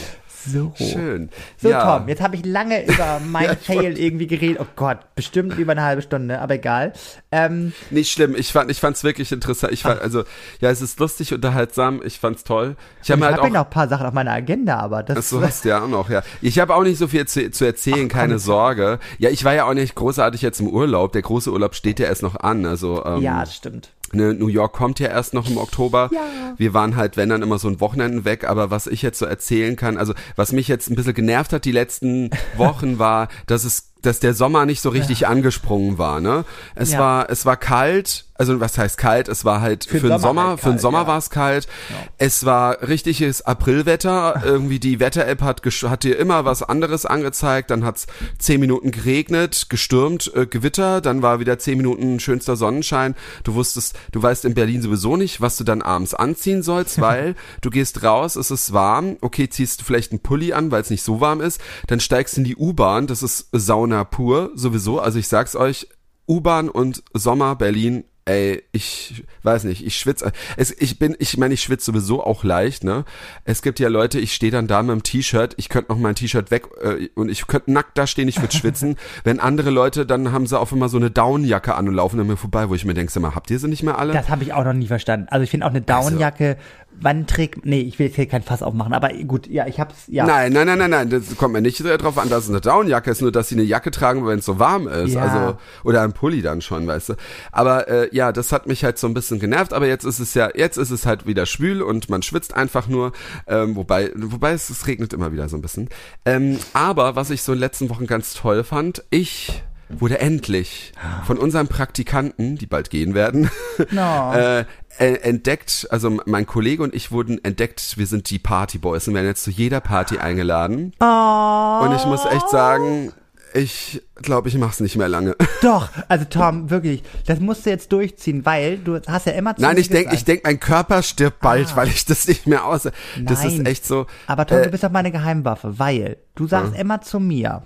So. 0.46 0.72
Schön. 0.76 1.28
So, 1.58 1.70
ja. 1.70 1.98
Tom, 1.98 2.08
jetzt 2.08 2.20
habe 2.22 2.36
ich 2.36 2.44
lange 2.44 2.84
über 2.86 3.20
mein 3.26 3.44
Ja, 3.44 3.54
Fail 3.56 3.98
irgendwie 3.98 4.26
geredet. 4.26 4.58
Oh 4.60 4.66
Gott, 4.76 4.98
bestimmt 5.14 5.58
über 5.58 5.72
eine 5.72 5.82
halbe 5.82 6.02
Stunde, 6.02 6.40
aber 6.40 6.54
egal. 6.54 6.92
Ähm, 7.30 7.72
Nicht 7.90 8.10
schlimm. 8.10 8.34
Ich 8.34 8.52
fand, 8.52 8.70
ich 8.70 8.80
fand's 8.80 9.04
wirklich 9.04 9.32
interessant. 9.32 9.72
Ich 9.72 9.82
fand, 9.82 10.00
also, 10.00 10.24
ja, 10.60 10.70
es 10.70 10.80
ist 10.80 10.98
lustig, 10.98 11.32
unterhaltsam. 11.34 12.00
Ich 12.04 12.18
fand's 12.18 12.44
toll. 12.44 12.76
Ich 13.02 13.10
habe 13.10 13.24
halt 13.24 13.38
auch. 13.38 13.44
ja 13.44 13.50
noch 13.50 13.64
ein 13.64 13.70
paar 13.70 13.88
Sachen 13.88 14.06
auf 14.06 14.12
meiner 14.14 14.32
Agenda, 14.32 14.78
aber 14.78 15.02
das 15.02 15.18
Ach 15.18 15.22
so 15.22 15.42
hast 15.42 15.64
du 15.64 15.70
ja 15.70 15.82
auch 15.82 15.88
noch, 15.88 16.10
ja. 16.10 16.22
Ich 16.40 16.58
habe 16.58 16.74
auch 16.74 16.82
nicht 16.82 16.98
so 16.98 17.08
viel 17.08 17.26
zu, 17.26 17.50
zu 17.50 17.64
erzählen, 17.64 18.08
Ach, 18.10 18.14
keine. 18.14 18.38
Sorge. 18.38 18.98
Ja, 19.18 19.30
ich 19.30 19.44
war 19.44 19.54
ja 19.54 19.64
auch 19.64 19.74
nicht 19.74 19.94
großartig 19.94 20.42
jetzt 20.42 20.60
im 20.60 20.68
Urlaub. 20.68 21.12
Der 21.12 21.22
große 21.22 21.52
Urlaub 21.52 21.74
steht 21.74 22.00
ja 22.00 22.06
erst 22.06 22.22
noch 22.22 22.36
an. 22.36 22.64
Also 22.64 23.04
ähm, 23.04 23.22
ja, 23.22 23.40
das 23.40 23.54
stimmt. 23.54 23.90
Ne, 24.12 24.34
New 24.34 24.48
York 24.48 24.72
kommt 24.72 24.98
ja 25.00 25.08
erst 25.08 25.34
noch 25.34 25.48
im 25.48 25.56
Oktober. 25.58 26.10
Ja. 26.12 26.54
Wir 26.56 26.74
waren 26.74 26.96
halt, 26.96 27.16
wenn 27.16 27.28
dann 27.28 27.42
immer 27.42 27.58
so 27.58 27.68
ein 27.68 27.80
Wochenende 27.80 28.24
weg. 28.24 28.48
Aber 28.48 28.70
was 28.70 28.86
ich 28.86 29.02
jetzt 29.02 29.18
so 29.18 29.26
erzählen 29.26 29.76
kann, 29.76 29.96
also 29.96 30.14
was 30.36 30.52
mich 30.52 30.68
jetzt 30.68 30.90
ein 30.90 30.94
bisschen 30.96 31.14
genervt 31.14 31.52
hat 31.52 31.64
die 31.64 31.72
letzten 31.72 32.30
Wochen 32.56 32.98
war, 32.98 33.28
dass 33.46 33.64
es 33.64 33.86
dass 34.02 34.18
der 34.18 34.32
Sommer 34.32 34.64
nicht 34.64 34.80
so 34.80 34.88
richtig 34.88 35.26
angesprungen 35.26 35.98
war, 35.98 36.20
ne? 36.20 36.46
Es 36.74 36.92
Ja. 36.92 36.98
war 37.00 37.28
es 37.30 37.44
war 37.44 37.58
kalt, 37.58 38.24
also 38.40 38.58
was 38.58 38.78
heißt 38.78 38.96
kalt? 38.96 39.28
Es 39.28 39.44
war 39.44 39.60
halt 39.60 39.84
für, 39.84 40.00
Für 40.00 40.08
den 40.08 40.18
Sommer 40.18 40.28
Sommer, 40.30 40.48
halt 40.48 40.60
für 40.60 40.70
den 40.70 40.78
Sommer 40.78 41.02
ja. 41.02 41.06
war 41.06 41.18
es 41.18 41.28
kalt. 41.28 41.68
Es 42.16 42.46
war 42.46 42.88
richtiges 42.88 43.42
Aprilwetter. 43.42 44.42
Irgendwie 44.42 44.78
die 44.78 44.98
Wetter-App 44.98 45.42
hat, 45.42 45.60
hat 45.62 46.04
dir 46.04 46.18
immer 46.18 46.46
was 46.46 46.62
anderes 46.62 47.04
angezeigt. 47.04 47.70
Dann 47.70 47.84
hat's 47.84 48.06
zehn 48.38 48.58
Minuten 48.58 48.92
geregnet, 48.92 49.66
gestürmt, 49.68 50.32
äh, 50.34 50.46
Gewitter. 50.46 51.02
Dann 51.02 51.20
war 51.20 51.38
wieder 51.38 51.58
zehn 51.58 51.76
Minuten 51.76 52.18
schönster 52.18 52.56
Sonnenschein. 52.56 53.14
Du 53.44 53.56
wusstest, 53.56 53.94
du 54.10 54.22
weißt 54.22 54.46
in 54.46 54.54
Berlin 54.54 54.80
sowieso 54.80 55.18
nicht, 55.18 55.42
was 55.42 55.58
du 55.58 55.64
dann 55.64 55.82
abends 55.82 56.14
anziehen 56.14 56.62
sollst, 56.62 56.98
weil 57.02 57.34
du 57.60 57.68
gehst 57.68 58.02
raus, 58.02 58.36
es 58.36 58.50
ist 58.50 58.72
warm. 58.72 59.18
Okay, 59.20 59.50
ziehst 59.50 59.82
du 59.82 59.84
vielleicht 59.84 60.12
einen 60.12 60.20
Pulli 60.20 60.54
an, 60.54 60.70
weil 60.70 60.80
es 60.80 60.88
nicht 60.88 61.02
so 61.02 61.20
warm 61.20 61.42
ist. 61.42 61.60
Dann 61.88 62.00
steigst 62.00 62.38
in 62.38 62.44
die 62.44 62.56
U-Bahn. 62.56 63.06
Das 63.06 63.22
ist 63.22 63.48
Sauna 63.52 64.04
pur 64.04 64.50
sowieso. 64.54 64.98
Also 64.98 65.18
ich 65.18 65.28
sag's 65.28 65.56
euch, 65.56 65.88
U-Bahn 66.30 66.68
und 66.68 67.02
Sommer 67.12 67.56
Berlin, 67.56 68.04
ey, 68.24 68.62
ich 68.72 69.24
weiß 69.42 69.64
nicht, 69.64 69.84
ich 69.84 69.96
schwitze. 69.96 70.32
Es, 70.56 70.70
ich 70.70 70.98
bin, 70.98 71.16
ich 71.18 71.36
meine, 71.36 71.54
ich 71.54 71.62
schwitze 71.62 71.86
sowieso 71.86 72.24
auch 72.24 72.44
leicht, 72.44 72.84
ne? 72.84 73.04
Es 73.44 73.62
gibt 73.62 73.80
ja 73.80 73.88
Leute, 73.88 74.18
ich 74.20 74.34
stehe 74.34 74.52
dann 74.52 74.66
da 74.66 74.82
mit 74.82 74.92
dem 74.92 75.02
T-Shirt, 75.02 75.54
ich 75.56 75.68
könnte 75.68 75.92
noch 75.92 75.98
mein 75.98 76.14
T-Shirt 76.14 76.50
weg 76.50 76.66
äh, 76.82 77.08
und 77.14 77.28
ich 77.28 77.46
könnte 77.46 77.72
nackt 77.72 77.96
da 77.98 78.06
stehen, 78.06 78.28
ich 78.28 78.40
würde 78.40 78.54
schwitzen. 78.54 78.96
Wenn 79.24 79.40
andere 79.40 79.70
Leute, 79.70 80.06
dann 80.06 80.32
haben 80.32 80.46
sie 80.46 80.58
auf 80.58 80.72
immer 80.72 80.88
so 80.88 80.96
eine 80.96 81.10
Downjacke 81.10 81.74
an 81.74 81.88
und 81.88 81.94
laufen 81.94 82.20
an 82.20 82.26
mir 82.26 82.36
vorbei, 82.36 82.68
wo 82.68 82.74
ich 82.74 82.84
mir 82.84 82.94
denke, 82.94 83.18
mal, 83.20 83.34
habt 83.34 83.50
ihr 83.50 83.58
sie 83.58 83.68
nicht 83.68 83.82
mehr 83.82 83.98
alle? 83.98 84.12
Das 84.12 84.28
habe 84.28 84.42
ich 84.42 84.52
auch 84.52 84.64
noch 84.64 84.72
nie 84.72 84.86
verstanden. 84.86 85.26
Also 85.30 85.44
ich 85.44 85.50
finde 85.50 85.66
auch 85.66 85.70
eine 85.70 85.80
Downjacke, 85.80 86.56
wann 87.00 87.26
trägt, 87.26 87.64
nee, 87.64 87.80
ich 87.80 87.98
will 87.98 88.06
jetzt 88.06 88.16
hier 88.16 88.26
kein 88.26 88.42
Fass 88.42 88.62
aufmachen, 88.62 88.92
aber 88.92 89.10
gut, 89.26 89.46
ja, 89.46 89.66
ich 89.66 89.80
hab's, 89.80 90.04
ja. 90.08 90.26
Nein, 90.26 90.52
nein, 90.52 90.66
nein, 90.66 90.78
nein, 90.78 90.90
nein, 90.90 91.10
das 91.10 91.36
kommt 91.36 91.54
mir 91.54 91.62
nicht 91.62 91.82
drauf 91.82 92.18
an, 92.18 92.28
dass 92.28 92.44
es 92.44 92.50
eine 92.50 92.60
Downjacke 92.60 93.10
ist, 93.10 93.22
nur 93.22 93.32
dass 93.32 93.48
sie 93.48 93.54
eine 93.54 93.64
Jacke 93.64 93.90
tragen, 93.90 94.26
wenn 94.26 94.40
es 94.40 94.44
so 94.44 94.58
warm 94.58 94.86
ist. 94.86 95.14
Ja. 95.14 95.22
Also, 95.22 95.58
oder 95.84 96.02
ein 96.02 96.12
Pulli 96.12 96.42
dann 96.42 96.60
schon, 96.60 96.86
weißt 96.86 97.10
du. 97.10 97.14
Aber 97.52 97.88
äh, 97.88 98.08
ja, 98.12 98.32
das 98.32 98.52
hat 98.52 98.66
mich 98.66 98.84
halt 98.84 98.98
so 98.98 99.06
ein 99.06 99.14
bisschen 99.14 99.38
genervt, 99.38 99.72
aber 99.72 99.86
jetzt 99.86 100.04
ist 100.04 100.18
es 100.18 100.34
ja, 100.34 100.50
jetzt 100.54 100.76
ist 100.76 100.90
es 100.90 101.06
halt 101.06 101.26
wieder 101.26 101.46
schwül 101.46 101.82
und 101.82 102.08
man 102.08 102.22
schwitzt 102.22 102.54
einfach 102.54 102.88
nur, 102.88 103.12
ähm, 103.46 103.76
wobei, 103.76 104.10
wobei 104.14 104.52
es, 104.52 104.70
es 104.70 104.86
regnet 104.86 105.12
immer 105.12 105.32
wieder 105.32 105.48
so 105.48 105.56
ein 105.56 105.62
bisschen. 105.62 105.88
Ähm, 106.24 106.58
aber 106.72 107.16
was 107.16 107.30
ich 107.30 107.42
so 107.42 107.52
in 107.52 107.56
den 107.58 107.60
letzten 107.60 107.88
Wochen 107.90 108.06
ganz 108.06 108.34
toll 108.34 108.64
fand, 108.64 109.02
ich 109.10 109.62
wurde 109.88 110.20
endlich 110.20 110.92
von 111.26 111.36
unseren 111.36 111.66
Praktikanten, 111.66 112.56
die 112.56 112.66
bald 112.66 112.90
gehen 112.90 113.14
werden, 113.14 113.50
No. 113.90 114.32
äh, 114.32 114.60
äh, 114.98 115.14
entdeckt, 115.22 115.88
also 115.90 116.20
mein 116.26 116.46
Kollege 116.46 116.82
und 116.82 116.94
ich 116.94 117.10
wurden 117.10 117.42
entdeckt, 117.44 117.96
wir 117.98 118.06
sind 118.06 118.30
die 118.30 118.38
Partyboys 118.38 119.08
und 119.08 119.14
werden 119.14 119.26
jetzt 119.26 119.42
zu 119.42 119.50
jeder 119.50 119.80
Party 119.80 120.18
eingeladen. 120.18 120.92
Oh, 121.00 121.80
Und 121.84 121.94
ich 121.96 122.04
muss 122.06 122.24
echt 122.24 122.48
sagen, 122.50 123.12
ich 123.54 124.02
glaube, 124.16 124.48
ich 124.48 124.56
mach's 124.56 124.80
nicht 124.80 124.96
mehr 124.96 125.08
lange. 125.08 125.36
doch, 125.62 125.88
also 126.08 126.24
Tom, 126.24 126.70
wirklich, 126.70 127.02
das 127.26 127.40
musst 127.40 127.66
du 127.66 127.70
jetzt 127.70 127.90
durchziehen, 127.92 128.44
weil 128.46 128.78
du 128.78 129.00
hast 129.06 129.26
ja 129.26 129.32
immer 129.32 129.54
zu 129.56 129.62
Nein, 129.62 129.74
mir 129.74 129.80
ich 129.80 129.88
denk, 129.88 130.04
gesagt- 130.10 130.16
ich 130.16 130.24
denk, 130.24 130.44
mein 130.44 130.60
Körper 130.60 131.02
stirbt 131.02 131.40
bald, 131.40 131.68
Ah. 131.72 131.76
weil 131.76 131.88
ich 131.88 132.04
das 132.04 132.26
nicht 132.28 132.46
mehr 132.46 132.64
aus. 132.64 132.88
Das 133.22 133.44
ist 133.44 133.66
echt 133.66 133.84
so. 133.84 134.06
Aber 134.26 134.46
Tom, 134.46 134.58
äh, 134.58 134.62
du 134.62 134.70
bist 134.70 134.84
doch 134.84 134.90
meine 134.90 135.10
Geheimwaffe, 135.10 135.78
weil 135.78 136.16
du 136.34 136.46
sagst 136.46 136.74
immer 136.76 137.00
zu 137.00 137.20
mir, 137.20 137.62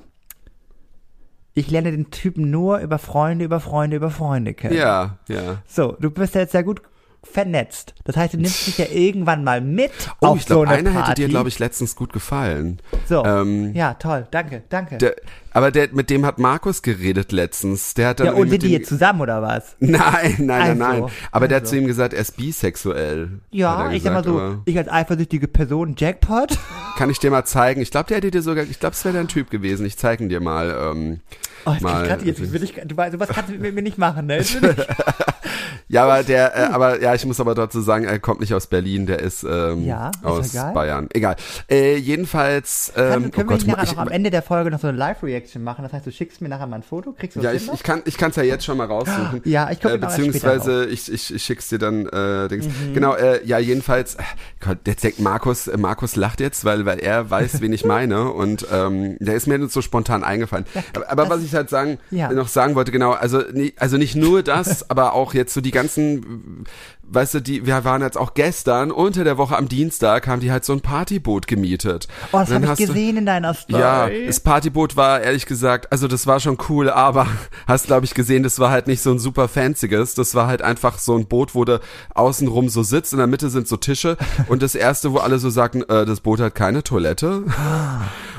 ich 1.55 1.70
lerne 1.70 1.92
den 1.92 2.11
Typen 2.11 2.51
nur 2.51 2.79
über 2.79 2.99
Freunde, 2.99 3.44
über 3.44 3.61
Freunde, 3.61 3.97
über 3.97 4.11
Freunde 4.11 4.55
kennen. 4.55 4.75
Ja, 4.77 5.18
ja. 5.29 5.62
So, 5.68 5.97
du 6.01 6.11
bist 6.11 6.35
ja 6.35 6.40
jetzt 6.42 6.53
sehr 6.53 6.64
gut 6.64 6.83
vernetzt. 7.24 7.94
Das 8.04 8.16
heißt, 8.16 8.34
du 8.34 8.38
nimmst 8.38 8.66
mich 8.66 8.78
ja 8.78 8.87
irgendwann 8.92 9.44
mal 9.44 9.60
mit 9.60 9.90
Oh, 10.20 10.28
auf 10.28 10.38
ich 10.38 10.46
glaube, 10.46 10.66
so 10.66 10.72
eine 10.72 10.78
einer 10.78 10.90
Party. 10.92 11.10
hätte 11.10 11.22
dir, 11.22 11.28
glaube 11.28 11.48
ich, 11.48 11.58
letztens 11.58 11.96
gut 11.96 12.12
gefallen. 12.12 12.80
So, 13.06 13.24
ähm, 13.24 13.74
ja, 13.74 13.94
toll, 13.94 14.26
danke, 14.30 14.62
danke. 14.68 14.98
Der, 14.98 15.16
aber 15.52 15.70
der, 15.70 15.88
mit 15.92 16.10
dem 16.10 16.26
hat 16.26 16.38
Markus 16.38 16.82
geredet 16.82 17.30
letztens. 17.32 17.94
Der 17.94 18.08
hat 18.08 18.20
dann 18.20 18.26
ja, 18.26 18.32
und 18.32 18.50
sind 18.50 18.62
die 18.64 18.70
jetzt 18.72 18.88
zusammen 18.88 19.20
oder 19.20 19.40
was? 19.40 19.76
Nein, 19.80 20.34
nein, 20.38 20.46
nein, 20.46 20.60
Also, 20.82 21.02
nein. 21.02 21.12
Aber 21.30 21.48
der 21.48 21.56
hat 21.56 21.62
also. 21.62 21.74
zu 21.76 21.78
ihm 21.80 21.87
gesagt, 21.87 22.12
er 22.12 22.20
ist 22.20 22.37
bisexuell. 22.37 23.40
Ja, 23.50 23.90
ich 23.92 24.02
sag 24.02 24.12
mal 24.12 24.24
so, 24.24 24.62
ich 24.64 24.76
als 24.76 24.88
eifersüchtige 24.88 25.46
Person, 25.48 25.94
Jackpot. 25.96 26.58
Kann 26.98 27.10
ich 27.10 27.18
dir 27.18 27.30
mal 27.30 27.44
zeigen? 27.44 27.80
Ich 27.80 27.90
glaube, 27.90 28.08
der 28.08 28.16
hätte 28.18 28.30
dir 28.30 28.42
sogar, 28.42 28.64
ich 28.64 28.80
glaube, 28.80 28.94
es 28.94 29.04
wäre 29.04 29.14
dein 29.14 29.28
Typ 29.28 29.50
gewesen. 29.50 29.87
Ich 29.87 29.96
zeige 29.96 30.22
ihn 30.24 30.28
dir 30.28 30.40
mal. 30.40 30.76
Ähm, 30.92 31.20
Oh, 31.66 31.70
jetzt, 31.72 31.80
Mal- 31.80 32.06
grad, 32.06 32.22
jetzt 32.22 32.52
will 32.52 32.62
ich, 32.62 32.74
du 32.74 32.94
weißt, 32.94 33.12
sowas 33.12 33.30
kannst 33.30 33.50
du 33.50 33.54
mit 33.56 33.74
mir 33.74 33.80
nicht 33.80 33.96
machen, 33.96 34.26
ne? 34.26 34.37
Jetzt 34.37 34.60
will 34.60 34.74
ich, 34.76 34.87
ja, 35.88 36.05
aber 36.05 36.23
der, 36.23 36.57
äh, 36.57 36.61
aber 36.73 37.01
ja, 37.01 37.14
ich 37.14 37.25
muss 37.27 37.40
aber 37.40 37.55
dazu 37.55 37.81
sagen, 37.81 38.05
er 38.05 38.19
kommt 38.19 38.40
nicht 38.40 38.55
aus 38.55 38.67
Berlin, 38.67 39.07
der 39.07 39.21
ist 39.21 39.45
ähm, 39.45 39.85
Ja, 39.85 40.09
ist 40.09 40.25
aus 40.25 40.55
egal. 40.55 40.73
Bayern. 40.75 41.09
Egal. 41.12 41.37
Äh, 41.71 41.97
jedenfalls, 41.97 42.93
Kann, 42.95 43.05
ähm, 43.25 43.31
können 43.31 43.49
oh 43.49 43.51
wir 43.51 43.59
Gott, 43.59 43.67
nachher 43.67 43.83
ich, 43.85 43.93
noch 43.93 43.99
am 43.99 44.09
Ende 44.09 44.31
der 44.31 44.43
Folge 44.43 44.71
noch 44.71 44.81
so 44.81 44.88
eine 44.88 44.97
Live-Reaction 44.97 45.62
machen? 45.62 45.83
Das 45.83 45.93
heißt, 45.93 46.07
du 46.07 46.12
schickst 46.12 46.40
mir 46.40 46.49
nachher 46.49 46.67
mal 46.67 46.77
ein 46.77 46.83
Foto, 46.83 47.12
kriegst 47.12 47.37
du 47.37 47.40
das 47.40 47.53
ja, 47.53 47.57
ich, 47.57 47.73
ich 47.73 47.83
kann, 47.83 48.03
ich 48.05 48.17
ja 48.37 48.43
jetzt 48.43 48.64
schon 48.64 48.77
mal 48.77 48.87
raussuchen. 48.87 49.43
Ja, 49.45 49.71
ich 49.71 49.81
guck 49.81 49.93
äh, 49.93 49.99
beziehungsweise 49.99 50.87
ich, 50.87 51.12
ich, 51.12 51.35
ich 51.35 51.43
schick's 51.43 51.69
dir 51.69 51.79
dann 51.79 52.07
äh, 52.07 52.49
Dings. 52.49 52.67
Mhm. 52.67 52.95
Genau, 52.95 53.14
äh, 53.14 53.45
ja 53.45 53.59
jedenfalls. 53.59 54.14
äh, 54.17 54.23
Gott, 54.61 54.79
jetzt 54.87 55.05
denkt 55.05 55.21
Markus, 55.21 55.69
äh, 55.69 55.77
Markus 55.77 56.17
lacht 56.17 56.40
jetzt, 56.40 56.64
weil 56.64 56.87
weil 56.87 56.99
er 57.01 57.31
weiß, 57.31 57.61
wen 57.61 57.73
ich 57.73 57.85
meine 57.85 58.31
und 58.33 58.67
ähm, 58.73 59.17
der 59.21 59.35
ist 59.35 59.47
mir 59.47 59.59
jetzt 59.59 59.73
so 59.73 59.83
spontan 59.83 60.25
eingefallen. 60.25 60.64
aber 60.95 61.25
aber 61.25 61.31
was 61.31 61.43
ich 61.43 61.55
halt 61.55 61.71
sagen 61.71 61.99
Ja. 62.11 62.33
noch 62.33 62.49
sagen 62.49 62.75
wollte, 62.75 62.93
genau, 62.93 63.12
also 63.12 63.43
also 63.77 63.97
nicht 63.97 64.17
nur 64.17 64.43
das, 64.43 64.88
aber 64.95 65.12
auch 65.14 65.35
jetzt 65.35 65.43
so 65.50 65.61
die 65.61 65.70
ganzen 65.70 66.64
weißt 67.07 67.35
du, 67.35 67.40
die, 67.40 67.66
wir 67.66 67.85
waren 67.85 68.00
jetzt 68.00 68.16
auch 68.16 68.33
gestern 68.35 68.90
unter 68.90 69.24
der 69.24 69.37
Woche 69.37 69.57
am 69.59 69.68
Dienstag 69.68 70.26
haben 70.26 70.40
die 70.40 70.50
halt 70.50 70.64
so 70.64 70.72
ein 70.72 70.80
Partyboot 70.80 71.46
gemietet. 71.46 72.09
Oh, 72.33 72.38
das 72.38 72.50
habe 72.50 72.64
ich 72.64 72.70
hast 72.70 72.80
du- 72.80 72.87
gesehen 72.87 73.18
in 73.18 73.26
deiner 73.26 73.52
Story. 73.52 73.80
ja, 73.80 74.09
das 74.26 74.40
Partyboot 74.40 74.96
war 74.96 75.20
ehrlich 75.20 75.44
gesagt, 75.46 75.92
also 75.92 76.09
das 76.09 76.26
war 76.26 76.40
schon 76.40 76.57
cool, 76.68 76.88
aber 76.88 77.26
hast 77.66 77.87
glaube 77.87 78.07
ich 78.07 78.14
gesehen, 78.14 78.42
das 78.42 78.59
war 78.59 78.70
halt 78.70 78.87
nicht 78.87 79.02
so 79.02 79.11
ein 79.11 79.18
super 79.18 79.48
fancyes, 79.48 80.14
das 80.14 80.35
war 80.35 80.46
halt 80.46 80.62
einfach 80.62 80.98
so 80.98 81.14
ein 81.16 81.26
Boot, 81.26 81.54
wo 81.54 81.64
du 81.64 81.78
außenrum 82.14 82.68
so 82.70 82.83
sitzt, 82.83 83.12
in 83.12 83.18
der 83.18 83.26
Mitte 83.26 83.50
sind 83.50 83.68
so 83.68 83.76
Tische 83.76 84.16
und 84.48 84.62
das 84.62 84.74
erste, 84.74 85.12
wo 85.12 85.18
alle 85.18 85.38
so 85.38 85.50
sagten, 85.50 85.83
äh, 85.83 86.07
das 86.07 86.20
Boot 86.20 86.40
hat 86.40 86.54
keine 86.54 86.83
Toilette. 86.83 87.44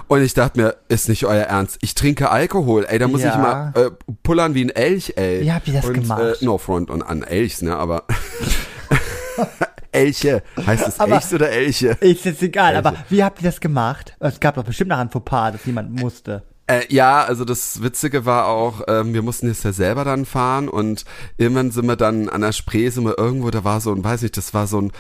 Und 0.08 0.22
ich 0.22 0.34
dachte 0.34 0.60
mir, 0.62 0.76
ist 0.88 1.10
nicht 1.10 1.26
euer 1.26 1.44
Ernst. 1.46 1.78
Ich 1.82 1.96
trinke 1.96 2.30
Alkohol, 2.30 2.86
ey, 2.88 3.00
da 3.00 3.08
muss 3.08 3.22
Ja. 3.24 3.32
ich 3.32 3.38
mal 3.38 3.74
äh, 3.76 3.92
pullern 4.24 4.54
wie 4.54 4.64
ein 4.66 4.70
Elch, 4.70 5.14
ey. 5.16 5.42
Wie 5.42 5.52
habt 5.52 5.68
ihr 5.68 5.74
das 5.74 5.86
und, 5.86 5.94
gemacht? 5.94 6.22
Äh, 6.42 6.46
no 6.46 6.58
front 6.58 6.90
und 6.92 7.02
an 7.02 7.24
Elchs, 7.24 7.62
ne, 7.62 7.76
aber 7.76 8.04
Elche. 9.92 10.44
Heißt 10.66 10.88
es 10.88 11.00
Aber- 11.00 11.16
Elchs 11.16 11.34
oder 11.34 11.50
Elche? 11.50 11.90
Ist 12.02 12.26
jetzt 12.26 12.42
egal, 12.44 12.76
Also. 12.76 12.90
aber 12.90 12.98
wie 13.10 13.24
habt 13.24 13.42
ihr 13.42 13.50
das 13.50 13.60
gemacht? 13.60 14.16
Es 14.20 14.40
gab 14.40 14.56
doch 14.56 14.64
bestimmt 14.64 14.90
nachher 14.90 15.02
ein 15.02 15.10
Fauxpas, 15.10 15.52
dass 15.54 15.66
jemand 15.66 16.00
musste. 16.00 16.44
Äh, 16.68 16.82
ja, 16.90 17.24
also 17.24 17.46
das 17.46 17.84
Witzige 17.84 18.26
war 18.26 18.48
auch, 18.48 18.82
ähm, 18.88 19.14
wir 19.14 19.22
mussten 19.22 19.48
jetzt 19.48 19.64
ja 19.64 19.72
selber 19.72 20.04
dann 20.04 20.26
fahren 20.26 20.68
und 20.68 21.06
irgendwann 21.38 21.70
sind 21.72 21.86
wir 21.88 21.96
dann 21.96 22.28
an 22.28 22.42
der 22.42 22.54
Spree, 22.54 22.90
sind 22.90 23.06
wir 23.06 23.18
irgendwo, 23.20 23.52
da 23.52 23.64
war 23.64 23.80
so 23.82 23.94
ein, 23.94 24.04
weiß 24.04 24.24
nicht, 24.24 24.36
das 24.36 24.54
war 24.56 24.66
so 24.66 24.82
ein 24.82 24.92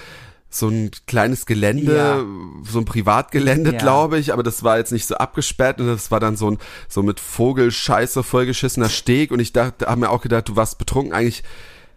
so 0.57 0.69
ein 0.69 0.91
kleines 1.05 1.45
Gelände, 1.45 1.95
Ja. 1.97 2.23
so 2.63 2.79
ein 2.79 2.85
Privatgelände, 2.85 3.73
Ja. 3.73 3.77
glaube 3.77 4.17
ich, 4.19 4.31
aber 4.31 4.41
das 4.43 4.63
war 4.63 4.77
jetzt 4.77 4.91
nicht 4.93 5.05
so 5.05 5.15
abgesperrt 5.15 5.81
und 5.81 5.87
das 5.87 6.11
war 6.11 6.19
dann 6.21 6.37
so 6.37 6.49
ein 6.51 6.57
so 6.87 7.03
mit 7.03 7.19
Vogelscheiße 7.19 8.23
vollgeschissener 8.23 8.87
Steg 8.89 9.31
und 9.31 9.39
ich 9.41 9.51
dachte, 9.51 9.87
habe 9.87 9.99
mir 9.99 10.09
auch 10.09 10.21
gedacht, 10.21 10.47
du 10.47 10.55
warst 10.55 10.77
betrunken 10.77 11.13
eigentlich 11.13 11.43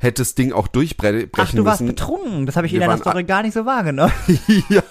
hätte 0.01 0.23
das 0.23 0.35
Ding 0.37 0.53
auch 0.53 0.69
durchbrechen 0.69 1.29
Ach, 1.37 1.51
du 1.53 1.65
warst 1.65 1.81
müssen. 1.81 1.95
betrunken. 1.97 2.47
Das 2.47 2.55
habe 2.57 2.67
ich 2.69 2.73
Wir 2.73 2.81
in 2.83 2.87
deiner 2.89 3.01
Story 3.01 3.25
gar 3.25 3.43
nicht 3.43 3.55
so 3.55 3.67
wahrgenommen. 3.67 4.13
ja, 4.69 4.83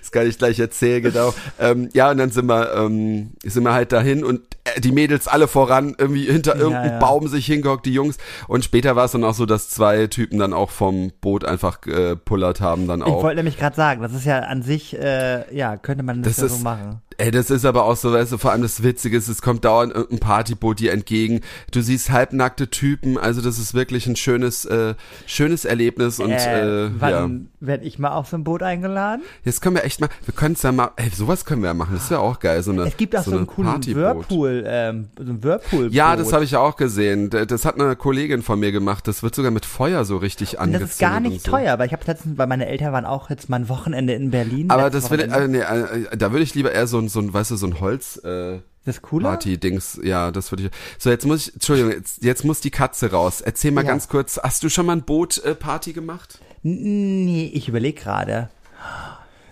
das 0.00 0.10
kann 0.10 0.26
ich 0.26 0.36
gleich 0.36 0.58
erzählen, 0.58 1.00
genau. 1.02 1.32
Ähm, 1.60 1.88
ja, 1.92 2.10
und 2.10 2.18
dann 2.18 2.30
sind 2.32 2.46
wir, 2.46 2.74
ähm, 2.74 3.30
sind 3.44 3.62
wir 3.62 3.72
halt 3.72 3.92
dahin 3.92 4.24
und 4.24 4.40
die 4.78 4.92
Mädels 4.92 5.28
alle 5.28 5.48
voran, 5.48 5.94
irgendwie 5.98 6.24
hinter 6.26 6.54
Ja, 6.56 6.60
irgendeinem 6.62 6.92
ja. 6.92 6.98
Baum 6.98 7.28
sich 7.28 7.46
hingehockt, 7.46 7.86
die 7.86 7.92
Jungs. 7.92 8.16
Und 8.48 8.64
später 8.64 8.96
war 8.96 9.04
es 9.06 9.12
dann 9.12 9.24
auch 9.24 9.34
so, 9.34 9.46
dass 9.46 9.70
zwei 9.70 10.06
Typen 10.06 10.38
dann 10.38 10.52
auch 10.52 10.70
vom 10.70 11.12
Boot 11.20 11.44
einfach 11.44 11.78
äh, 11.86 12.16
pullert 12.16 12.60
haben 12.60 12.86
dann 12.88 13.00
Ich 13.00 13.06
auch. 13.06 13.22
wollte 13.22 13.36
nämlich 13.36 13.58
gerade 13.58 13.76
sagen, 13.76 14.02
das 14.02 14.12
ist 14.14 14.24
ja 14.26 14.40
an 14.40 14.62
sich, 14.62 14.96
äh, 14.98 15.54
ja, 15.56 15.76
könnte 15.76 16.02
man 16.02 16.22
das, 16.22 16.36
Das 16.36 16.40
ja 16.40 16.46
ist- 16.46 16.58
so 16.58 16.64
machen. 16.64 17.00
Ey, 17.18 17.30
das 17.30 17.48
ist 17.48 17.64
aber 17.64 17.84
auch 17.84 17.96
so, 17.96 18.12
weißt 18.12 18.32
du, 18.32 18.36
vor 18.36 18.52
allem 18.52 18.60
das 18.60 18.82
Witzige 18.82 19.16
ist, 19.16 19.28
es 19.28 19.40
kommt 19.40 19.64
dauernd 19.64 19.90
irgendein 19.94 20.18
Partyboot 20.18 20.78
dir 20.80 20.92
entgegen. 20.92 21.40
Du 21.70 21.80
siehst 21.80 22.10
halbnackte 22.10 22.68
Typen, 22.68 23.16
also 23.16 23.40
das 23.40 23.58
ist 23.58 23.72
wirklich 23.72 24.06
ein 24.06 24.16
schönes, 24.16 24.66
äh, 24.66 24.94
schönes 25.24 25.64
Erlebnis 25.64 26.20
und 26.20 26.30
äh, 26.32 26.34
äh, 26.36 26.84
ja. 26.88 26.90
wann 26.98 27.48
werde 27.58 27.84
ich 27.86 27.98
mal 27.98 28.10
auf 28.10 28.28
so 28.28 28.36
ein 28.36 28.44
Boot 28.44 28.62
eingeladen? 28.62 29.22
Jetzt 29.46 29.62
können 29.62 29.76
wir 29.76 29.84
echt 29.84 29.98
mal, 29.98 30.10
wir 30.26 30.34
können 30.34 30.56
es 30.56 30.62
ja 30.62 30.72
mal, 30.72 30.90
ey, 30.96 31.08
sowas 31.08 31.46
können 31.46 31.62
wir 31.62 31.68
ja 31.68 31.74
machen, 31.74 31.94
das 31.94 32.10
wäre 32.10 32.20
auch 32.20 32.38
geil, 32.38 32.62
so 32.62 32.70
eine 32.72 32.82
Es 32.86 32.98
gibt 32.98 33.16
auch 33.16 33.22
so, 33.22 33.30
eine 33.30 33.38
einen 33.38 33.46
coolen 33.46 33.70
Partyboot. 33.72 34.02
Whirlpool, 34.02 34.55
ähm, 34.64 35.08
so 35.18 35.24
ein 35.32 35.42
Whirlpool. 35.42 35.92
Ja, 35.92 36.16
das 36.16 36.32
habe 36.32 36.44
ich 36.44 36.56
auch 36.56 36.76
gesehen. 36.76 37.30
Das 37.30 37.64
hat 37.64 37.80
eine 37.80 37.96
Kollegin 37.96 38.42
von 38.42 38.58
mir 38.60 38.72
gemacht. 38.72 39.06
Das 39.08 39.22
wird 39.22 39.34
sogar 39.34 39.50
mit 39.50 39.66
Feuer 39.66 40.04
so 40.04 40.16
richtig 40.16 40.60
angezündet. 40.60 40.82
das 40.88 40.90
ist 40.94 41.00
gar 41.00 41.20
nicht 41.20 41.44
so. 41.44 41.50
teuer, 41.50 41.78
weil 41.78 41.86
ich 41.86 41.92
habe 41.92 42.02
letztens, 42.06 42.38
weil 42.38 42.46
meine 42.46 42.66
Eltern 42.66 42.92
waren 42.92 43.04
auch 43.04 43.28
jetzt 43.30 43.48
mal 43.48 43.56
ein 43.56 43.68
Wochenende 43.68 44.14
in 44.14 44.30
Berlin. 44.30 44.70
Aber 44.70 44.90
das 44.90 45.10
will, 45.10 45.20
äh, 45.20 45.48
nee, 45.48 45.58
äh, 45.58 46.16
da 46.16 46.32
würde 46.32 46.44
ich 46.44 46.54
lieber 46.54 46.72
eher 46.72 46.86
so 46.86 46.98
ein, 46.98 47.08
so 47.08 47.20
ein, 47.20 47.32
weißt 47.34 47.50
du, 47.50 47.56
so 47.56 47.66
ein 47.66 47.80
Holz, 47.80 48.16
äh, 48.24 48.60
das 48.84 49.02
cooler? 49.02 49.30
Party-Dings, 49.30 49.98
ja, 50.04 50.30
das 50.30 50.52
würde 50.52 50.64
ich. 50.64 50.70
So, 50.98 51.10
jetzt 51.10 51.26
muss 51.26 51.48
ich, 51.48 51.54
Entschuldigung, 51.54 51.90
jetzt, 51.92 52.22
jetzt 52.22 52.44
muss 52.44 52.60
die 52.60 52.70
Katze 52.70 53.10
raus. 53.10 53.40
Erzähl 53.40 53.72
mal 53.72 53.82
Ja. 53.84 53.90
ganz 53.90 54.08
kurz, 54.08 54.38
hast 54.42 54.62
du 54.62 54.68
schon 54.68 54.86
mal 54.86 54.92
ein 54.92 55.02
Boot-Party 55.02 55.92
gemacht? 55.92 56.38
N- 56.62 57.24
Nee, 57.24 57.50
ich 57.52 57.68
überlege 57.68 58.00
gerade. 58.00 58.48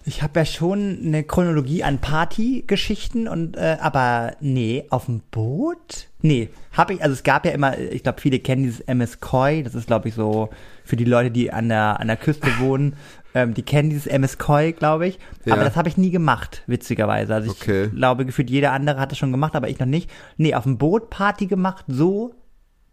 Ich 0.06 0.22
habe 0.22 0.40
ja 0.40 0.44
schon 0.44 0.98
eine 1.02 1.24
Chronologie 1.24 1.82
an 1.82 1.98
Partygeschichten 1.98 3.26
und 3.26 3.56
äh, 3.56 3.78
aber 3.80 4.36
nee, 4.40 4.84
auf 4.90 5.06
dem 5.06 5.22
Boot? 5.30 6.08
Nee, 6.20 6.50
habe 6.72 6.94
ich, 6.94 7.02
also 7.02 7.12
es 7.14 7.22
gab 7.22 7.44
ja 7.46 7.52
immer, 7.52 7.78
ich 7.78 8.02
glaube, 8.02 8.20
viele 8.20 8.38
kennen 8.38 8.64
dieses 8.64 8.80
MS 8.80 9.20
Koi, 9.20 9.62
das 9.62 9.74
ist 9.74 9.86
glaube 9.86 10.08
ich 10.08 10.14
so 10.14 10.50
für 10.84 10.96
die 10.96 11.04
Leute, 11.04 11.30
die 11.30 11.52
an 11.52 11.68
der 11.70 12.00
an 12.00 12.06
der 12.08 12.16
Küste 12.18 12.48
wohnen, 12.58 12.96
ähm, 13.34 13.54
die 13.54 13.62
kennen 13.62 13.88
dieses 13.90 14.06
MS 14.06 14.36
Koi, 14.38 14.72
glaube 14.72 15.06
ich, 15.06 15.18
Ja. 15.46 15.54
aber 15.54 15.64
das 15.64 15.76
habe 15.76 15.88
ich 15.88 15.96
nie 15.96 16.10
gemacht, 16.10 16.62
witzigerweise. 16.66 17.34
Also 17.34 17.50
ich 17.52 17.60
Okay. 17.60 17.88
glaube, 17.88 18.26
gefühlt 18.26 18.50
jeder 18.50 18.72
andere 18.72 19.00
hat 19.00 19.10
das 19.10 19.18
schon 19.18 19.32
gemacht, 19.32 19.56
aber 19.56 19.68
ich 19.68 19.78
noch 19.78 19.86
nicht. 19.86 20.10
Nee, 20.36 20.54
auf 20.54 20.64
dem 20.64 20.76
Boot 20.78 21.08
Party 21.10 21.46
gemacht, 21.46 21.84
so 21.88 22.34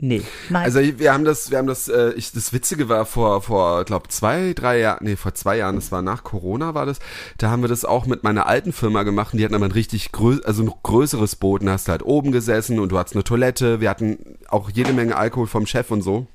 Nee, 0.04 0.24
nein. 0.50 0.64
Also 0.64 0.80
wir 0.80 1.14
haben 1.14 1.26
das, 1.26 1.52
wir 1.52 1.60
haben 1.60 1.68
das, 1.68 1.88
äh, 1.88 2.14
ich, 2.14 2.32
das 2.32 2.52
Witzige 2.54 2.90
war 2.90 3.06
vor, 3.06 3.44
vor, 3.44 3.86
glaube 3.86 4.08
zwei, 4.08 4.54
drei 4.54 4.80
Jahren, 4.80 5.06
nee, 5.06 5.16
vor 5.16 5.36
zwei 5.36 5.58
Jahren, 5.58 5.76
das 5.76 5.92
war 5.92 6.02
nach 6.02 6.24
Corona 6.24 6.74
war 6.74 6.88
das, 6.88 6.98
da 7.38 7.52
haben 7.52 7.62
wir 7.62 7.70
das 7.70 7.86
auch 7.86 8.08
mit 8.08 8.24
meiner 8.24 8.48
alten 8.48 8.74
Firma 8.74 9.04
gemacht 9.04 9.34
und 9.34 9.38
die 9.38 9.46
hatten 9.46 9.54
aber 9.54 9.66
ein 9.66 9.72
richtig 9.72 10.12
grö 10.12 10.40
also 10.44 10.64
ein 10.64 10.72
größeres 10.82 11.36
Boot 11.36 11.62
und 11.62 11.70
hast 11.70 11.88
halt 11.88 12.02
oben 12.04 12.32
gesessen 12.32 12.80
und 12.80 12.92
du 12.92 12.98
hattest 12.98 13.16
eine 13.16 13.24
Toilette, 13.24 13.80
wir 13.80 13.92
hatten 13.92 14.18
auch 14.48 14.72
jede 14.72 14.92
Menge 14.92 15.16
Alkohol 15.16 15.46
vom 15.46 15.68
Chef 15.68 15.92
und 15.92 16.02
so. 16.02 16.26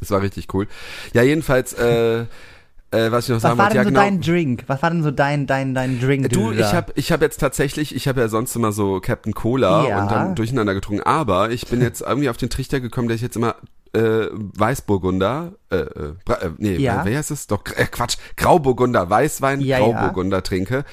Das 0.00 0.10
war 0.10 0.22
richtig 0.22 0.52
cool. 0.54 0.66
Ja, 1.12 1.22
jedenfalls, 1.22 1.74
äh, 1.74 2.24
äh, 2.94 3.12
was 3.12 3.24
ich 3.24 3.30
noch 3.30 3.36
was 3.36 3.42
sagen 3.42 3.58
war 3.58 3.68
denn 3.68 3.76
ja 3.76 3.82
so 3.82 3.88
genau. 3.88 4.00
dein 4.00 4.20
Drink? 4.20 4.64
Was 4.66 4.82
war 4.82 4.90
denn 4.90 5.02
so 5.02 5.10
dein, 5.10 5.46
dein, 5.46 5.74
dein 5.74 6.00
Drink? 6.00 6.30
Du, 6.30 6.52
ich 6.52 6.72
habe 6.72 6.92
ich 6.94 7.12
hab 7.12 7.20
jetzt 7.20 7.40
tatsächlich, 7.40 7.94
ich 7.94 8.08
habe 8.08 8.20
ja 8.20 8.28
sonst 8.28 8.54
immer 8.56 8.72
so 8.72 9.00
Captain 9.00 9.34
Cola 9.34 9.88
Ja. 9.88 10.02
und 10.02 10.10
dann 10.10 10.34
durcheinander 10.34 10.74
getrunken, 10.74 11.02
aber 11.02 11.50
ich 11.50 11.66
bin 11.66 11.80
jetzt 11.82 12.00
irgendwie 12.02 12.28
auf 12.28 12.36
den 12.36 12.50
Trichter 12.50 12.80
gekommen, 12.80 13.08
dass 13.08 13.16
ich 13.16 13.22
jetzt 13.22 13.36
immer 13.36 13.56
äh, 13.94 14.28
Weißburgunder, 14.32 15.52
äh, 15.70 15.76
äh, 15.76 16.14
äh 16.28 16.50
nee, 16.58 16.76
Ja. 16.76 17.04
wer 17.04 17.18
heißt 17.18 17.30
es? 17.30 17.46
Doch, 17.46 17.64
äh, 17.76 17.86
Quatsch, 17.86 18.16
Grauburgunder, 18.36 19.08
Weißwein, 19.08 19.60
Ja, 19.60 19.78
Grauburgunder 19.78 20.42
trinke, 20.42 20.84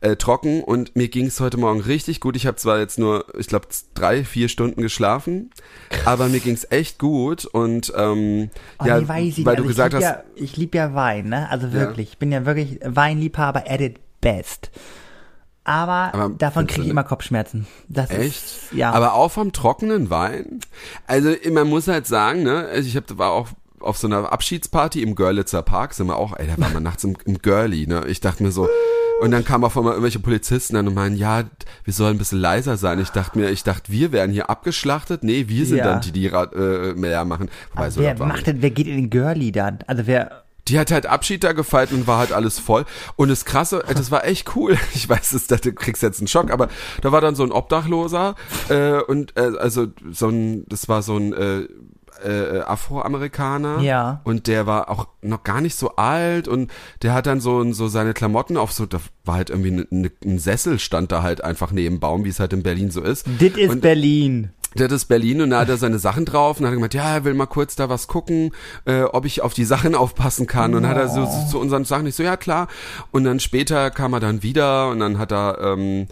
äh, 0.00 0.16
trocken 0.16 0.62
und 0.62 0.94
mir 0.94 1.08
ging 1.08 1.26
es 1.26 1.40
heute 1.40 1.56
Morgen 1.56 1.80
richtig 1.80 2.20
gut. 2.20 2.36
Ich 2.36 2.46
habe 2.46 2.56
zwar 2.56 2.78
jetzt 2.78 2.98
nur, 2.98 3.24
ich 3.38 3.46
glaube, 3.46 3.66
drei, 3.94 4.24
vier 4.24 4.48
Stunden 4.48 4.82
geschlafen, 4.82 5.50
aber 6.04 6.28
mir 6.28 6.40
ging 6.40 6.54
es 6.54 6.70
echt 6.70 6.98
gut 6.98 7.44
und 7.44 7.92
ähm, 7.96 8.50
Oh, 8.78 8.86
ja, 8.86 9.00
nee, 9.00 9.08
weil 9.08 9.24
nicht. 9.24 9.38
du 9.38 9.50
Also 9.50 9.64
gesagt 9.64 9.94
ich 9.94 9.96
hast, 9.96 10.02
Ja, 10.02 10.22
ich 10.34 10.56
liebe 10.56 10.76
ja 10.76 10.94
Wein, 10.94 11.28
ne? 11.28 11.48
Also 11.50 11.72
wirklich. 11.72 12.10
Ich 12.12 12.18
bin 12.18 12.32
ja 12.32 12.44
wirklich 12.44 12.80
Weinliebhaber 12.84 13.64
at 13.66 13.80
its 13.80 14.00
best. 14.20 14.70
Aber, 15.64 16.12
Aber 16.12 16.34
davon 16.36 16.66
kriege 16.66 16.82
ich 16.82 16.88
immer 16.90 17.04
Kopfschmerzen. 17.04 17.66
Das 17.88 18.10
Echt? 18.10 18.44
Ist, 18.44 18.72
ja. 18.72 18.90
Aber 18.92 19.14
auch 19.14 19.30
vom 19.30 19.52
trockenen 19.52 20.10
Wein? 20.10 20.60
Also 21.06 21.34
man 21.52 21.68
muss 21.68 21.86
halt 21.88 22.06
sagen, 22.06 22.42
ne, 22.42 22.66
also 22.72 22.88
ich 22.88 22.96
hab, 22.96 23.16
war 23.16 23.30
auch 23.30 23.48
auf 23.78 23.98
so 23.98 24.06
einer 24.06 24.32
Abschiedsparty 24.32 25.02
im 25.02 25.14
Görlitzer 25.14 25.62
Park, 25.62 25.94
sind 25.94 26.06
wir 26.06 26.16
auch, 26.16 26.36
ey, 26.36 26.46
da 26.46 26.60
waren 26.60 26.72
wir 26.72 26.80
nachts 26.80 27.04
im, 27.04 27.16
im 27.24 27.38
Girlie, 27.38 27.86
ne? 27.86 28.04
Ich 28.06 28.20
dachte 28.20 28.42
mir 28.42 28.52
so, 28.52 28.68
und 29.22 29.30
dann 29.30 29.44
kamen 29.44 29.62
auf 29.62 29.76
einmal 29.76 29.92
irgendwelche 29.92 30.18
Polizisten 30.18 30.74
an 30.74 30.88
und 30.88 30.94
meinen, 30.94 31.16
ja, 31.16 31.44
wir 31.84 31.92
sollen 31.92 32.16
ein 32.16 32.18
bisschen 32.18 32.40
leiser 32.40 32.76
sein. 32.76 32.98
Ich 32.98 33.10
dachte 33.10 33.38
mir, 33.38 33.50
ich 33.50 33.62
dachte, 33.62 33.92
wir 33.92 34.10
werden 34.10 34.32
hier 34.32 34.50
abgeschlachtet. 34.50 35.22
Nee, 35.22 35.44
wir 35.46 35.64
sind 35.64 35.78
Ja. 35.78 35.84
dann 35.84 36.00
die, 36.00 36.10
die 36.10 36.26
äh, 36.26 36.94
mehr 36.94 37.24
machen. 37.24 37.48
Wobei, 37.72 37.90
so 37.90 38.00
wer 38.00 38.18
war 38.18 38.26
macht 38.26 38.48
denn, 38.48 38.62
wer 38.62 38.70
geht 38.70 38.88
in 38.88 38.96
den 38.96 39.10
Girlie 39.10 39.52
dann? 39.52 39.78
Also 39.86 40.08
wer, 40.08 40.41
die 40.68 40.78
hat 40.78 40.90
halt 40.90 41.06
Abschied 41.06 41.44
da 41.44 41.52
gefeiert 41.52 41.92
und 41.92 42.06
war 42.06 42.18
halt 42.18 42.32
alles 42.32 42.58
voll. 42.58 42.84
Und 43.16 43.28
das 43.28 43.44
Krasse, 43.44 43.84
äh, 43.86 43.94
das 43.94 44.10
war 44.10 44.24
echt 44.24 44.56
cool. 44.56 44.78
Ich 44.94 45.08
weiß, 45.08 45.32
es, 45.32 45.46
du 45.46 45.72
kriegst 45.72 46.02
jetzt 46.02 46.20
einen 46.20 46.28
Schock, 46.28 46.50
aber 46.50 46.68
da 47.00 47.12
war 47.12 47.20
dann 47.20 47.34
so 47.34 47.42
ein 47.42 47.50
Obdachloser 47.50 48.34
äh, 48.68 49.00
und 49.00 49.36
äh, 49.36 49.52
also 49.58 49.86
so 50.10 50.28
ein, 50.28 50.64
das 50.68 50.88
war 50.88 51.02
so 51.02 51.16
ein 51.16 51.32
äh, 51.32 51.66
äh, 52.24 52.60
Afroamerikaner. 52.60 53.80
Ja. 53.80 54.20
Und 54.24 54.46
der 54.46 54.66
war 54.66 54.90
auch 54.90 55.08
noch 55.22 55.42
gar 55.42 55.60
nicht 55.60 55.74
so 55.74 55.96
alt 55.96 56.48
und 56.48 56.70
der 57.02 57.14
hat 57.14 57.26
dann 57.26 57.40
so, 57.40 57.72
so 57.72 57.88
seine 57.88 58.14
Klamotten 58.14 58.56
auf 58.56 58.72
so, 58.72 58.86
da 58.86 59.00
war 59.24 59.36
halt 59.36 59.50
irgendwie 59.50 59.70
ne, 59.72 59.86
ne, 59.90 60.10
ein 60.24 60.38
Sessel 60.38 60.78
stand 60.78 61.12
da 61.12 61.22
halt 61.22 61.42
einfach 61.42 61.72
neben 61.72 62.00
Baum, 62.00 62.24
wie 62.24 62.28
es 62.28 62.40
halt 62.40 62.52
in 62.52 62.62
Berlin 62.62 62.90
so 62.90 63.02
ist. 63.02 63.26
dit 63.40 63.56
ist 63.56 63.80
Berlin. 63.80 64.50
Der 64.76 64.84
hat 64.84 64.92
das 64.92 65.04
Berlin 65.04 65.42
und 65.42 65.50
da 65.50 65.60
hat 65.60 65.68
er 65.68 65.76
seine 65.76 65.98
Sachen 65.98 66.24
drauf 66.24 66.58
und 66.60 66.66
hat 66.66 66.72
gemeint, 66.74 66.94
ja, 66.94 67.14
er 67.14 67.24
will 67.24 67.34
mal 67.34 67.46
kurz 67.46 67.76
da 67.76 67.88
was 67.88 68.06
gucken, 68.06 68.52
äh, 68.84 69.02
ob 69.02 69.24
ich 69.24 69.42
auf 69.42 69.54
die 69.54 69.64
Sachen 69.64 69.94
aufpassen 70.02 70.46
kann. 70.46 70.74
Und 70.74 70.82
dann 70.82 70.90
hat 70.90 70.98
er 70.98 71.08
so, 71.08 71.24
so 71.24 71.46
zu 71.50 71.58
unseren 71.58 71.84
Sachen 71.84 72.04
nicht 72.04 72.16
so, 72.16 72.22
ja 72.22 72.36
klar. 72.36 72.68
Und 73.10 73.24
dann 73.24 73.40
später 73.40 73.90
kam 73.90 74.12
er 74.12 74.20
dann 74.20 74.42
wieder 74.42 74.88
und 74.90 75.00
dann 75.00 75.18
hat 75.18 75.32
er, 75.32 75.58
ähm, 75.60 76.06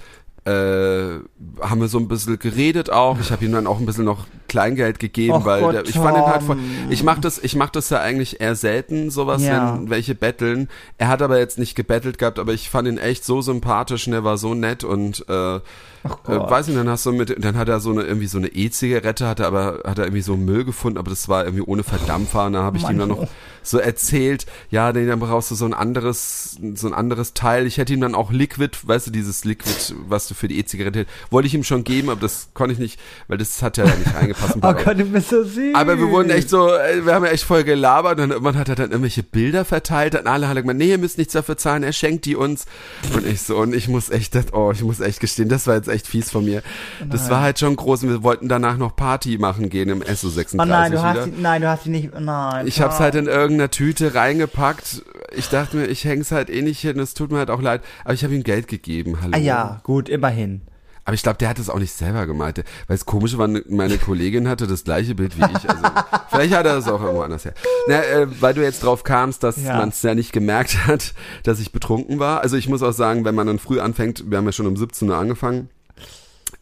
äh, 0.46 1.20
haben 1.60 1.80
wir 1.80 1.88
so 1.88 1.98
ein 1.98 2.08
bisschen 2.08 2.38
geredet 2.38 2.90
auch. 2.90 3.20
Ich 3.20 3.30
habe 3.30 3.44
ihm 3.44 3.52
dann 3.52 3.66
auch 3.66 3.78
ein 3.78 3.84
bisschen 3.86 4.06
noch 4.06 4.26
Kleingeld 4.48 4.98
gegeben, 4.98 5.34
Och 5.34 5.44
weil 5.44 5.60
Gott, 5.60 5.74
der, 5.74 5.84
ich 5.84 5.94
fand 5.94 6.16
ihn 6.16 6.24
halt 6.26 6.42
voll, 6.42 6.56
ich 6.88 7.02
mach 7.02 7.18
das, 7.18 7.38
ich 7.38 7.56
mach 7.56 7.68
das 7.70 7.90
ja 7.90 8.00
eigentlich 8.00 8.40
eher 8.40 8.56
selten, 8.56 9.10
sowas, 9.10 9.42
Ja. 9.44 9.74
wenn 9.74 9.90
welche 9.90 10.14
betteln. 10.14 10.68
Er 10.96 11.08
hat 11.08 11.20
aber 11.22 11.38
jetzt 11.38 11.58
nicht 11.58 11.74
gebettelt 11.74 12.18
gehabt, 12.18 12.38
aber 12.38 12.52
ich 12.54 12.70
fand 12.70 12.88
ihn 12.88 12.96
echt 12.98 13.24
so 13.24 13.42
sympathisch 13.42 14.06
und 14.06 14.14
er 14.14 14.24
war 14.24 14.38
so 14.38 14.54
nett 14.54 14.82
und 14.82 15.24
äh, 15.28 15.60
äh, 16.04 16.30
weiß 16.30 16.68
nicht, 16.68 16.78
dann 16.78 16.88
hast 16.88 17.04
du 17.04 17.12
mit, 17.12 17.44
dann 17.44 17.56
hat 17.56 17.68
er 17.68 17.80
so 17.80 17.90
eine 17.90 18.02
irgendwie 18.02 18.26
so 18.26 18.38
eine 18.38 18.48
E-Zigarette, 18.48 19.28
hat 19.28 19.40
er 19.40 19.46
aber 19.46 19.80
hat 19.84 19.98
er 19.98 20.04
irgendwie 20.04 20.22
so 20.22 20.36
Müll 20.36 20.64
gefunden, 20.64 20.98
aber 20.98 21.10
das 21.10 21.28
war 21.28 21.44
irgendwie 21.44 21.64
ohne 21.64 21.82
Verdampfer. 21.82 22.46
Und 22.46 22.54
da 22.54 22.62
habe 22.62 22.78
ich 22.78 22.88
ihm 22.88 22.98
dann 22.98 23.10
noch 23.10 23.26
so 23.62 23.78
erzählt, 23.78 24.46
ja, 24.70 24.92
nee, 24.92 25.06
dann 25.06 25.20
brauchst 25.20 25.50
du 25.50 25.54
so 25.54 25.64
ein 25.64 25.74
anderes, 25.74 26.58
so 26.74 26.86
ein 26.86 26.94
anderes 26.94 27.34
Teil. 27.34 27.66
Ich 27.66 27.78
hätte 27.78 27.92
ihm 27.92 28.00
dann 28.00 28.14
auch 28.14 28.30
Liquid, 28.30 28.76
weißt 28.82 29.08
du, 29.08 29.10
dieses 29.10 29.44
Liquid, 29.44 29.94
was 30.08 30.28
du 30.28 30.34
für 30.34 30.48
die 30.48 30.58
E-Zigarette, 30.58 31.06
wollte 31.30 31.46
ich 31.46 31.54
ihm 31.54 31.64
schon 31.64 31.84
geben, 31.84 32.08
aber 32.08 32.20
das 32.20 32.48
konnte 32.54 32.72
ich 32.72 32.78
nicht, 32.78 32.98
weil 33.28 33.38
das 33.38 33.62
hat 33.62 33.76
ja 33.76 33.84
nicht 33.84 34.14
reingepasst. 34.14 34.56
Oh 34.62 34.74
Gott, 34.74 34.96
so 35.28 35.42
süß. 35.42 35.74
aber 35.74 35.98
wir 35.98 36.10
wurden 36.10 36.30
echt 36.30 36.50
so, 36.50 36.68
äh, 36.68 37.04
wir 37.04 37.14
haben 37.14 37.24
ja 37.24 37.30
echt 37.30 37.44
voll 37.44 37.64
gelabert 37.64 38.20
und 38.20 38.30
irgendwann 38.30 38.56
hat 38.56 38.68
er 38.68 38.74
dann 38.74 38.90
irgendwelche 38.90 39.22
Bilder 39.22 39.64
verteilt 39.64 40.14
und 40.14 40.26
alle 40.26 40.48
haben 40.48 40.56
gemeint, 40.56 40.78
nee, 40.78 40.90
ihr 40.90 40.98
müsst 40.98 41.18
nichts 41.18 41.32
dafür 41.32 41.56
zahlen, 41.56 41.82
er 41.82 41.92
schenkt 41.92 42.24
die 42.26 42.36
uns. 42.36 42.66
Und 43.14 43.26
ich 43.26 43.42
so, 43.42 43.56
und 43.56 43.74
ich 43.74 43.88
muss 43.88 44.10
echt, 44.10 44.34
das, 44.34 44.52
oh, 44.52 44.70
ich 44.72 44.82
muss 44.82 45.00
echt 45.00 45.20
gestehen, 45.20 45.48
das 45.48 45.66
war 45.66 45.76
jetzt 45.76 45.88
echt 45.90 46.06
fies 46.06 46.30
von 46.30 46.44
mir. 46.44 46.62
Das 47.08 47.28
war 47.30 47.40
halt 47.42 47.58
schon 47.58 47.76
groß 47.76 48.04
und 48.04 48.08
wir 48.10 48.22
wollten 48.22 48.48
danach 48.48 48.76
noch 48.76 48.96
Party 48.96 49.38
machen 49.38 49.68
gehen 49.68 49.88
im 49.88 50.02
SO 50.02 50.28
36 50.28 50.60
Oh 50.60 50.64
nein, 50.64 50.92
du 50.92 51.02
hast 51.02 51.26
die, 51.26 51.32
nein, 51.40 51.62
du 51.62 51.68
hast 51.68 51.84
die 51.84 51.90
nicht, 51.90 52.10
nein. 52.18 52.66
Ich 52.66 52.80
hab's 52.80 52.98
halt 53.00 53.14
in 53.14 53.26
irgendeiner 53.26 53.70
Tüte 53.70 54.14
reingepackt. 54.14 55.02
Ich 55.36 55.48
dachte 55.48 55.76
mir, 55.76 55.86
ich 55.86 56.04
häng's 56.04 56.32
halt 56.32 56.50
eh 56.50 56.62
nicht 56.62 56.80
hin, 56.80 56.98
es 56.98 57.14
tut 57.14 57.30
mir 57.30 57.38
halt 57.38 57.50
auch 57.50 57.62
leid, 57.62 57.82
aber 58.04 58.14
ich 58.14 58.24
habe 58.24 58.34
ihm 58.34 58.42
Geld 58.42 58.66
gegeben, 58.68 59.18
hallo. 59.20 59.32
Ah 59.34 59.38
ja, 59.38 59.80
gut, 59.84 60.08
immerhin. 60.08 60.62
Aber 61.06 61.14
ich 61.14 61.22
glaube, 61.22 61.38
der 61.38 61.48
hat 61.48 61.58
es 61.58 61.70
auch 61.70 61.78
nicht 61.78 61.92
selber 61.92 62.26
gemeint. 62.26 62.58
Weil 62.58 62.64
das 62.88 63.06
Komische 63.06 63.38
war, 63.38 63.48
meine 63.48 63.98
Kollegin 63.98 64.46
hatte 64.48 64.66
das 64.66 64.84
gleiche 64.84 65.14
Bild 65.14 65.36
wie 65.38 65.42
ich. 65.44 65.68
Also, 65.68 65.82
vielleicht 66.30 66.54
hat 66.54 66.66
er 66.66 66.74
das 66.76 66.86
auch 66.88 67.00
irgendwo 67.00 67.22
anders 67.22 67.44
her. 67.44 67.54
Na, 67.88 68.02
äh, 68.04 68.26
weil 68.40 68.54
du 68.54 68.62
jetzt 68.62 68.84
drauf 68.84 69.02
kamst, 69.02 69.42
dass 69.42 69.56
Ja. 69.60 69.78
man 69.78 69.88
es 69.88 70.02
ja 70.02 70.14
nicht 70.14 70.32
gemerkt 70.32 70.86
hat, 70.86 71.14
dass 71.42 71.58
ich 71.58 71.72
betrunken 71.72 72.18
war. 72.18 72.42
Also 72.42 72.56
ich 72.56 72.68
muss 72.68 72.82
auch 72.82 72.92
sagen, 72.92 73.24
wenn 73.24 73.34
man 73.34 73.46
dann 73.46 73.58
früh 73.58 73.80
anfängt, 73.80 74.30
wir 74.30 74.38
haben 74.38 74.44
ja 74.44 74.52
schon 74.52 74.66
um 74.66 74.76
17 74.76 75.08
Uhr 75.08 75.16
angefangen, 75.16 75.68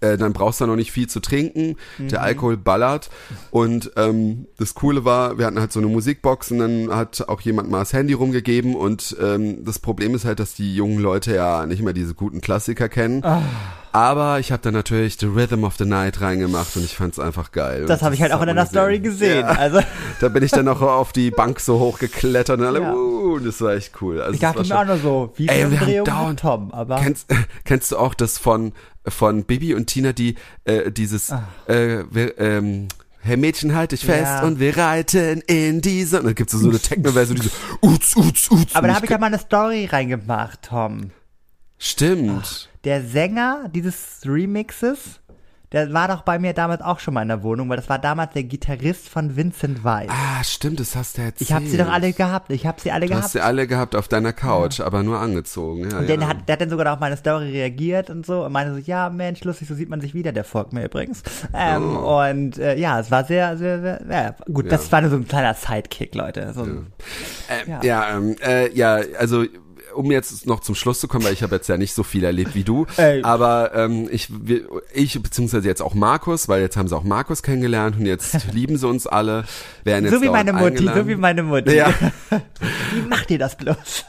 äh, 0.00 0.16
dann 0.16 0.32
brauchst 0.32 0.60
du 0.60 0.66
noch 0.66 0.76
nicht 0.76 0.92
viel 0.92 1.08
zu 1.08 1.20
trinken. 1.20 1.76
Der 1.98 2.22
Alkohol 2.22 2.56
ballert. 2.56 3.10
Und 3.50 3.92
ähm, 3.96 4.46
das 4.56 4.74
Coole 4.74 5.04
war, 5.04 5.38
wir 5.38 5.46
hatten 5.46 5.58
halt 5.58 5.72
so 5.72 5.80
eine 5.80 5.88
Musikbox 5.88 6.50
und 6.52 6.58
dann 6.58 6.90
hat 6.94 7.28
auch 7.28 7.40
jemand 7.40 7.70
mal 7.70 7.80
das 7.80 7.92
Handy 7.92 8.12
rumgegeben. 8.12 8.74
Und 8.74 9.16
ähm, 9.20 9.64
das 9.64 9.78
Problem 9.78 10.14
ist 10.14 10.24
halt, 10.24 10.40
dass 10.40 10.54
die 10.54 10.74
jungen 10.74 10.98
Leute 10.98 11.34
ja 11.34 11.66
nicht 11.66 11.82
mehr 11.82 11.92
diese 11.92 12.14
guten 12.14 12.40
Klassiker 12.40 12.88
kennen. 12.88 13.22
Aber 13.92 14.38
ich 14.38 14.52
habe 14.52 14.62
dann 14.62 14.74
natürlich 14.74 15.18
The 15.18 15.26
Rhythm 15.26 15.64
of 15.64 15.76
the 15.76 15.84
Night 15.84 16.20
reingemacht 16.20 16.76
und 16.76 16.84
ich 16.84 16.96
fand's 16.96 17.18
einfach 17.18 17.52
geil. 17.52 17.86
Das 17.86 18.02
habe 18.02 18.14
ich 18.14 18.22
halt 18.22 18.32
auch 18.32 18.40
in 18.40 18.48
deiner 18.48 18.66
Story 18.66 19.00
gesehen. 19.00 19.40
Ja. 19.40 19.52
Also. 19.52 19.80
Da 20.20 20.28
bin 20.28 20.42
ich 20.42 20.50
dann 20.50 20.66
noch 20.66 20.82
auf 20.82 21.12
die 21.12 21.30
Bank 21.30 21.60
so 21.60 21.78
hochgeklettert 21.78 22.58
und 22.58 22.66
alle, 22.66 22.80
ja. 22.80 22.94
uh, 22.94 23.38
das 23.38 23.60
war 23.60 23.74
echt 23.74 24.00
cool. 24.00 24.20
Also 24.20 24.34
ich 24.34 24.40
dachte 24.40 24.62
mir 24.62 24.78
auch 24.78 24.84
nur 24.84 24.98
so, 24.98 25.32
wie 25.36 25.48
wir 25.48 26.04
haben 26.06 26.36
Tom, 26.36 26.72
aber. 26.72 26.96
Kennst, 27.00 27.28
kennst 27.64 27.92
du 27.92 27.98
auch 27.98 28.14
das 28.14 28.38
von, 28.38 28.72
von 29.06 29.44
Bibi 29.44 29.74
und 29.74 29.86
Tina, 29.86 30.12
die, 30.12 30.36
äh, 30.64 30.90
dieses, 30.90 31.30
ah. 31.30 31.44
äh, 31.66 32.00
ähm, 32.38 32.88
Hey 33.20 33.36
Mädchen, 33.36 33.74
halt 33.74 33.92
dich 33.92 34.04
fest 34.04 34.22
ja. 34.22 34.42
und 34.44 34.60
wir 34.60 34.76
reiten 34.76 35.42
in 35.46 35.80
diese. 35.80 36.20
Und 36.20 36.26
dann 36.26 36.34
gibt's 36.34 36.52
so 36.52 36.68
eine 36.68 36.78
Techno-Version, 36.78 37.36
diese 37.36 37.50
Uts, 37.82 38.16
Uts, 38.16 38.50
Uts. 38.50 38.74
Aber 38.74 38.86
da 38.86 38.94
habe 38.94 39.06
ich 39.06 39.10
ja 39.10 39.18
mal 39.18 39.26
eine 39.26 39.38
Story 39.38 39.86
reingemacht, 39.86 40.62
Tom. 40.62 41.10
Stimmt. 41.78 42.42
Ach, 42.42 42.67
der 42.84 43.02
Sänger 43.02 43.68
dieses 43.72 44.20
Remixes, 44.24 45.20
der 45.72 45.92
war 45.92 46.08
doch 46.08 46.22
bei 46.22 46.38
mir 46.38 46.54
damals 46.54 46.80
auch 46.80 46.98
schon 46.98 47.12
mal 47.12 47.20
in 47.20 47.28
der 47.28 47.42
Wohnung, 47.42 47.68
weil 47.68 47.76
das 47.76 47.90
war 47.90 47.98
damals 47.98 48.32
der 48.32 48.44
Gitarrist 48.44 49.06
von 49.06 49.36
Vincent 49.36 49.84
Weiss. 49.84 50.08
Ah, 50.08 50.42
stimmt, 50.42 50.80
das 50.80 50.96
hast 50.96 51.18
du 51.18 51.22
erzählt. 51.22 51.42
Ich 51.42 51.52
habe 51.52 51.66
sie 51.66 51.76
doch 51.76 51.90
alle 51.90 52.14
gehabt. 52.14 52.50
Ich 52.50 52.66
habe 52.66 52.80
sie 52.80 52.90
alle 52.90 53.04
du 53.04 53.10
gehabt. 53.10 53.24
hast 53.24 53.32
sie 53.32 53.42
alle 53.42 53.66
gehabt 53.66 53.94
auf 53.94 54.08
deiner 54.08 54.32
Couch, 54.32 54.78
ja. 54.78 54.86
aber 54.86 55.02
nur 55.02 55.20
angezogen. 55.20 55.90
Ja, 55.90 55.98
und 55.98 56.08
ja. 56.08 56.26
Hat, 56.26 56.48
der 56.48 56.54
hat 56.54 56.60
dann 56.62 56.70
sogar 56.70 56.90
auf 56.94 57.00
meine 57.00 57.18
Story 57.18 57.50
reagiert 57.50 58.08
und 58.08 58.24
so 58.24 58.46
und 58.46 58.52
meinte 58.52 58.72
so, 58.72 58.78
ja 58.78 59.10
Mensch, 59.10 59.44
lustig, 59.44 59.68
so 59.68 59.74
sieht 59.74 59.90
man 59.90 60.00
sich 60.00 60.14
wieder. 60.14 60.32
Der 60.32 60.44
folgt 60.44 60.72
mir 60.72 60.86
übrigens. 60.86 61.22
Ähm, 61.52 61.96
oh. 61.98 62.22
Und 62.22 62.56
äh, 62.56 62.78
ja, 62.78 63.00
es 63.00 63.10
war 63.10 63.24
sehr, 63.24 63.58
sehr, 63.58 63.80
sehr 63.80 64.00
ja, 64.10 64.34
gut. 64.50 64.72
Das 64.72 64.90
war 64.90 65.02
nur 65.02 65.10
so 65.10 65.16
ein 65.16 65.28
kleiner 65.28 65.52
Sidekick, 65.52 66.14
Leute. 66.14 66.52
So, 66.54 66.64
ja, 66.66 67.80
äh, 67.80 67.86
ja, 67.86 68.16
ähm, 68.16 68.36
äh, 68.42 68.72
ja, 68.72 69.00
also 69.18 69.44
um 69.94 70.10
jetzt 70.10 70.46
noch 70.46 70.60
zum 70.60 70.74
Schluss 70.74 71.00
zu 71.00 71.08
kommen, 71.08 71.24
weil 71.24 71.32
ich 71.32 71.42
habe 71.42 71.54
jetzt 71.54 71.68
ja 71.68 71.76
nicht 71.76 71.94
so 71.94 72.02
viel 72.02 72.24
erlebt 72.24 72.54
wie 72.54 72.64
du, 72.64 72.86
Ey. 72.96 73.22
aber 73.22 73.74
ähm, 73.74 74.08
ich, 74.10 74.28
ich 74.92 75.22
beziehungsweise 75.22 75.66
jetzt 75.66 75.82
auch 75.82 75.94
Markus, 75.94 76.48
weil 76.48 76.60
jetzt 76.60 76.76
haben 76.76 76.88
sie 76.88 76.96
auch 76.96 77.04
Markus 77.04 77.42
kennengelernt 77.42 77.96
und 77.98 78.06
jetzt 78.06 78.36
lieben 78.52 78.76
sie 78.76 78.86
uns 78.86 79.06
alle. 79.06 79.44
Werden 79.84 80.04
jetzt 80.04 80.14
so 80.14 80.22
wie 80.22 80.28
meine 80.28 80.52
Mutti, 80.52 80.84
so 80.84 81.06
wie 81.06 81.16
meine 81.16 81.42
Mutti. 81.42 81.74
Ja. 81.74 81.92
wie 82.92 83.02
macht 83.08 83.30
ihr 83.30 83.38
das 83.38 83.56
bloß? 83.56 84.04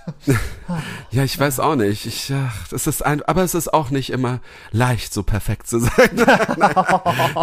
ja, 1.11 1.23
ich 1.23 1.39
weiß 1.39 1.59
auch 1.59 1.75
nicht. 1.75 2.05
Ich, 2.05 2.31
ach, 2.33 2.67
das 2.69 2.87
ist 2.87 3.05
ein, 3.05 3.21
aber 3.23 3.43
es 3.43 3.55
ist 3.55 3.73
auch 3.73 3.89
nicht 3.89 4.09
immer 4.11 4.39
leicht, 4.71 5.13
so 5.13 5.23
perfekt 5.23 5.67
zu 5.67 5.79
sein. 5.79 6.09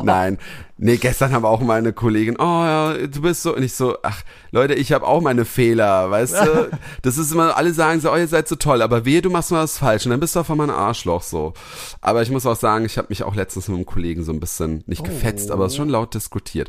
Nein, 0.02 0.38
Nee, 0.78 0.98
gestern 0.98 1.32
haben 1.32 1.46
auch 1.46 1.62
meine 1.62 1.94
Kollegin, 1.94 2.36
oh 2.38 2.42
ja, 2.42 2.94
du 3.06 3.22
bist 3.22 3.42
so, 3.42 3.56
und 3.56 3.62
ich 3.62 3.72
so, 3.72 3.96
ach, 4.02 4.22
Leute, 4.50 4.74
ich 4.74 4.92
habe 4.92 5.06
auch 5.06 5.22
meine 5.22 5.46
Fehler, 5.46 6.10
weißt 6.10 6.34
du? 6.34 6.70
Das 7.02 7.16
ist 7.16 7.32
immer, 7.32 7.56
alle 7.56 7.72
sagen 7.72 8.00
so, 8.00 8.12
oh, 8.12 8.16
ihr 8.16 8.28
seid 8.28 8.46
so 8.48 8.56
toll, 8.56 8.82
aber 8.82 9.04
wehe, 9.04 9.22
du 9.22 9.30
machst 9.30 9.52
mal 9.52 9.62
was 9.62 9.78
falsch 9.78 10.04
und 10.04 10.10
dann 10.10 10.20
bist 10.20 10.36
du 10.36 10.40
auf 10.40 10.50
einmal 10.50 10.68
ein 10.68 10.76
Arschloch 10.76 11.22
so. 11.22 11.54
Aber 12.00 12.22
ich 12.22 12.30
muss 12.30 12.44
auch 12.44 12.56
sagen, 12.56 12.84
ich 12.84 12.98
habe 12.98 13.08
mich 13.08 13.22
auch 13.22 13.34
letztens 13.34 13.68
mit 13.68 13.76
einem 13.76 13.86
Kollegen 13.86 14.22
so 14.22 14.32
ein 14.32 14.40
bisschen, 14.40 14.84
nicht 14.86 15.04
gefetzt, 15.04 15.50
oh. 15.50 15.54
aber 15.54 15.70
schon 15.70 15.88
laut 15.88 16.14
diskutiert. 16.14 16.68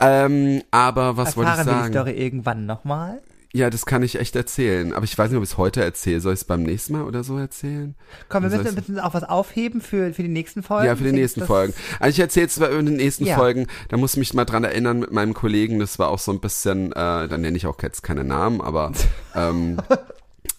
Ähm, 0.00 0.62
aber 0.70 1.16
was 1.16 1.36
wollte 1.36 1.52
ich 1.52 1.56
sagen? 1.56 1.70
wir 1.70 1.82
die 1.86 1.92
Story 1.92 2.10
irgendwann 2.12 2.66
nochmal? 2.66 3.22
Ja, 3.52 3.70
das 3.70 3.86
kann 3.86 4.02
ich 4.02 4.18
echt 4.18 4.36
erzählen. 4.36 4.92
Aber 4.92 5.04
ich 5.04 5.16
weiß 5.16 5.30
nicht, 5.30 5.38
ob 5.38 5.44
ich 5.44 5.50
es 5.50 5.56
heute 5.56 5.82
erzähle. 5.82 6.20
Soll 6.20 6.34
ich 6.34 6.40
es 6.40 6.44
beim 6.44 6.62
nächsten 6.62 6.92
Mal 6.92 7.02
oder 7.02 7.24
so 7.24 7.38
erzählen? 7.38 7.94
Komm, 8.28 8.42
wir 8.42 8.50
müssen, 8.50 8.74
müssen 8.74 8.98
auch 8.98 9.14
was 9.14 9.24
aufheben 9.24 9.80
für, 9.80 10.12
für 10.12 10.22
die 10.22 10.28
nächsten 10.28 10.62
Folgen. 10.62 10.86
Ja, 10.86 10.96
für 10.96 11.04
die 11.04 11.12
nächsten 11.12 11.44
Folgen. 11.44 11.72
Also 12.00 12.14
ich 12.14 12.20
erzähle 12.20 12.48
zwar 12.48 12.70
in 12.70 12.86
den 12.86 12.96
nächsten 12.96 13.24
ja. 13.24 13.36
Folgen, 13.36 13.66
da 13.88 13.96
muss 13.96 14.12
ich 14.12 14.18
mich 14.18 14.34
mal 14.34 14.44
dran 14.44 14.64
erinnern 14.64 14.98
mit 14.98 15.12
meinem 15.12 15.34
Kollegen. 15.34 15.78
Das 15.78 15.98
war 15.98 16.08
auch 16.08 16.18
so 16.18 16.32
ein 16.32 16.40
bisschen, 16.40 16.92
äh, 16.92 16.94
da 17.28 17.38
nenne 17.38 17.56
ich 17.56 17.66
auch 17.66 17.80
jetzt 17.82 18.02
keine 18.02 18.24
Namen, 18.24 18.60
aber 18.60 18.92
ähm, 19.34 19.78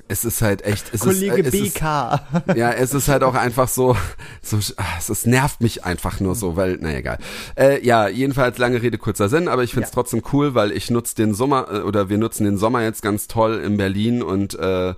es 0.08 0.26
ist 0.26 0.42
halt 0.42 0.64
echt. 0.64 0.94
Es 0.94 1.02
Kollege 1.02 1.42
ist, 1.42 1.54
es 1.54 1.74
BK. 1.74 2.22
Ist, 2.48 2.58
ja, 2.58 2.72
es 2.72 2.94
ist 2.94 3.08
halt 3.08 3.24
auch 3.24 3.36
einfach 3.36 3.68
so, 3.68 3.96
so 4.42 4.58
es, 4.58 4.76
es 5.10 5.26
nervt 5.26 5.62
mich 5.62 5.84
einfach 5.86 6.20
nur 6.20 6.36
so, 6.36 6.56
weil, 6.56 6.78
naja, 6.78 7.00
egal. 7.00 7.18
Äh, 7.56 7.86
ja, 7.86 8.08
jedenfalls 8.08 8.58
lange 8.58 8.82
Rede, 8.82 8.98
kurzer 8.98 9.30
Sinn, 9.30 9.48
aber 9.48 9.64
ich 9.64 9.72
finde 9.72 9.86
es 9.86 9.92
ja. 9.92 9.96
trotzdem 9.96 10.24
cool, 10.34 10.56
weil 10.56 10.72
ich 10.72 10.90
nutze 10.90 11.16
den 11.16 11.34
Sommer, 11.34 11.68
äh, 11.72 11.80
oder 11.80 12.10
wir 12.10 12.18
nutzen 12.18 12.46
den 12.46 12.58
Sommer 12.58 12.84
jetzt 12.84 13.02
ganz 13.02 13.28
toll 13.28 13.62
in 13.64 13.78
Berlin 13.78 14.24
und 14.24 14.58
äh, 14.58 14.94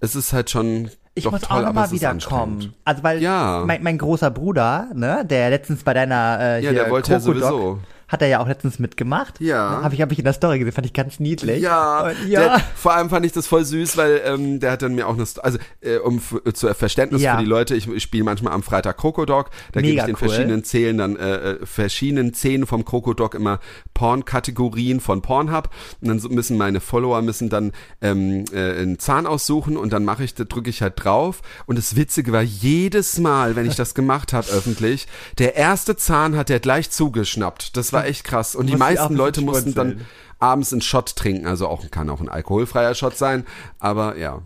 es 0.00 0.14
ist 0.14 0.32
halt 0.32 0.50
schon 0.50 0.90
ich 1.16 1.24
Doch, 1.24 1.32
muss 1.32 1.42
toll, 1.42 1.58
auch 1.58 1.66
nochmal 1.66 1.90
wiederkommen. 1.92 2.74
Also 2.84 3.04
weil 3.04 3.22
ja. 3.22 3.62
mein, 3.64 3.84
mein 3.84 3.98
großer 3.98 4.32
Bruder, 4.32 4.88
ne, 4.94 5.24
der 5.24 5.50
letztens 5.50 5.84
bei 5.84 5.94
deiner 5.94 6.38
äh, 6.40 6.64
ja, 6.64 6.72
der 6.72 6.90
wollte 6.90 7.12
ja 7.12 7.20
sowieso. 7.20 7.78
Hat 8.08 8.22
er 8.22 8.28
ja 8.28 8.40
auch 8.40 8.48
letztens 8.48 8.78
mitgemacht. 8.78 9.40
Ja. 9.40 9.82
Habe 9.82 9.94
ich, 9.94 10.02
hab 10.02 10.12
ich 10.12 10.18
in 10.18 10.24
der 10.24 10.32
Story 10.32 10.58
gesehen, 10.58 10.72
fand 10.72 10.86
ich 10.86 10.92
ganz 10.92 11.20
niedlich. 11.20 11.62
Ja. 11.62 12.08
Und, 12.08 12.28
ja. 12.28 12.40
Der, 12.40 12.60
vor 12.74 12.94
allem 12.94 13.10
fand 13.10 13.24
ich 13.24 13.32
das 13.32 13.46
voll 13.46 13.64
süß, 13.64 13.96
weil 13.96 14.20
ähm, 14.24 14.60
der 14.60 14.72
hat 14.72 14.82
dann 14.82 14.94
mir 14.94 15.06
auch 15.06 15.14
eine, 15.14 15.24
also 15.42 15.58
äh, 15.80 15.96
um 15.96 16.20
zu 16.52 16.74
Verständnis 16.74 17.22
ja. 17.22 17.36
für 17.36 17.42
die 17.42 17.48
Leute, 17.48 17.74
ich, 17.74 17.88
ich 17.88 18.02
spiele 18.02 18.24
manchmal 18.24 18.52
am 18.52 18.62
Freitag 18.62 18.98
Krokodok, 18.98 19.50
da 19.72 19.80
gebe 19.80 19.96
ich 19.96 20.04
den 20.04 20.14
cool. 20.14 20.28
verschiedenen 20.28 20.64
Zählen 20.64 20.98
dann 20.98 21.16
äh, 21.16 21.52
äh, 21.52 21.66
verschiedenen 21.66 22.34
Szenen 22.34 22.66
vom 22.66 22.84
Krokodok 22.84 23.34
immer 23.34 23.60
Porn-Kategorien 23.94 25.00
von 25.00 25.22
Pornhub 25.22 25.70
und 26.00 26.08
dann 26.08 26.34
müssen 26.34 26.56
meine 26.56 26.80
Follower 26.80 27.22
müssen 27.22 27.48
dann 27.48 27.72
ähm, 28.00 28.44
äh, 28.52 28.80
einen 28.80 28.98
Zahn 28.98 29.26
aussuchen 29.26 29.76
und 29.76 29.92
dann 29.92 30.04
mache 30.04 30.24
ich, 30.24 30.34
da 30.34 30.44
drücke 30.44 30.70
ich 30.70 30.82
halt 30.82 30.94
drauf 30.96 31.42
und 31.66 31.78
das 31.78 31.96
Witzige 31.96 32.32
war 32.32 32.42
jedes 32.42 33.18
Mal, 33.18 33.56
wenn 33.56 33.66
ich 33.66 33.76
das 33.76 33.94
gemacht 33.94 34.32
habe 34.32 34.48
öffentlich, 34.52 35.06
der 35.38 35.56
erste 35.56 35.96
Zahn 35.96 36.36
hat 36.36 36.48
der 36.48 36.60
gleich 36.60 36.90
zugeschnappt. 36.90 37.76
Das 37.76 37.92
war 37.92 38.03
echt 38.04 38.24
krass. 38.24 38.54
Und 38.54 38.66
die 38.66 38.76
meisten 38.76 39.14
Leute 39.14 39.40
mussten 39.40 39.74
dann 39.74 40.06
abends 40.38 40.72
einen 40.72 40.82
Shot 40.82 41.16
trinken. 41.16 41.46
Also 41.46 41.68
auch 41.68 41.90
kann 41.90 42.10
auch 42.10 42.20
ein 42.20 42.28
alkoholfreier 42.28 42.94
Shot 42.94 43.16
sein. 43.16 43.44
Aber 43.78 44.16
ja. 44.16 44.42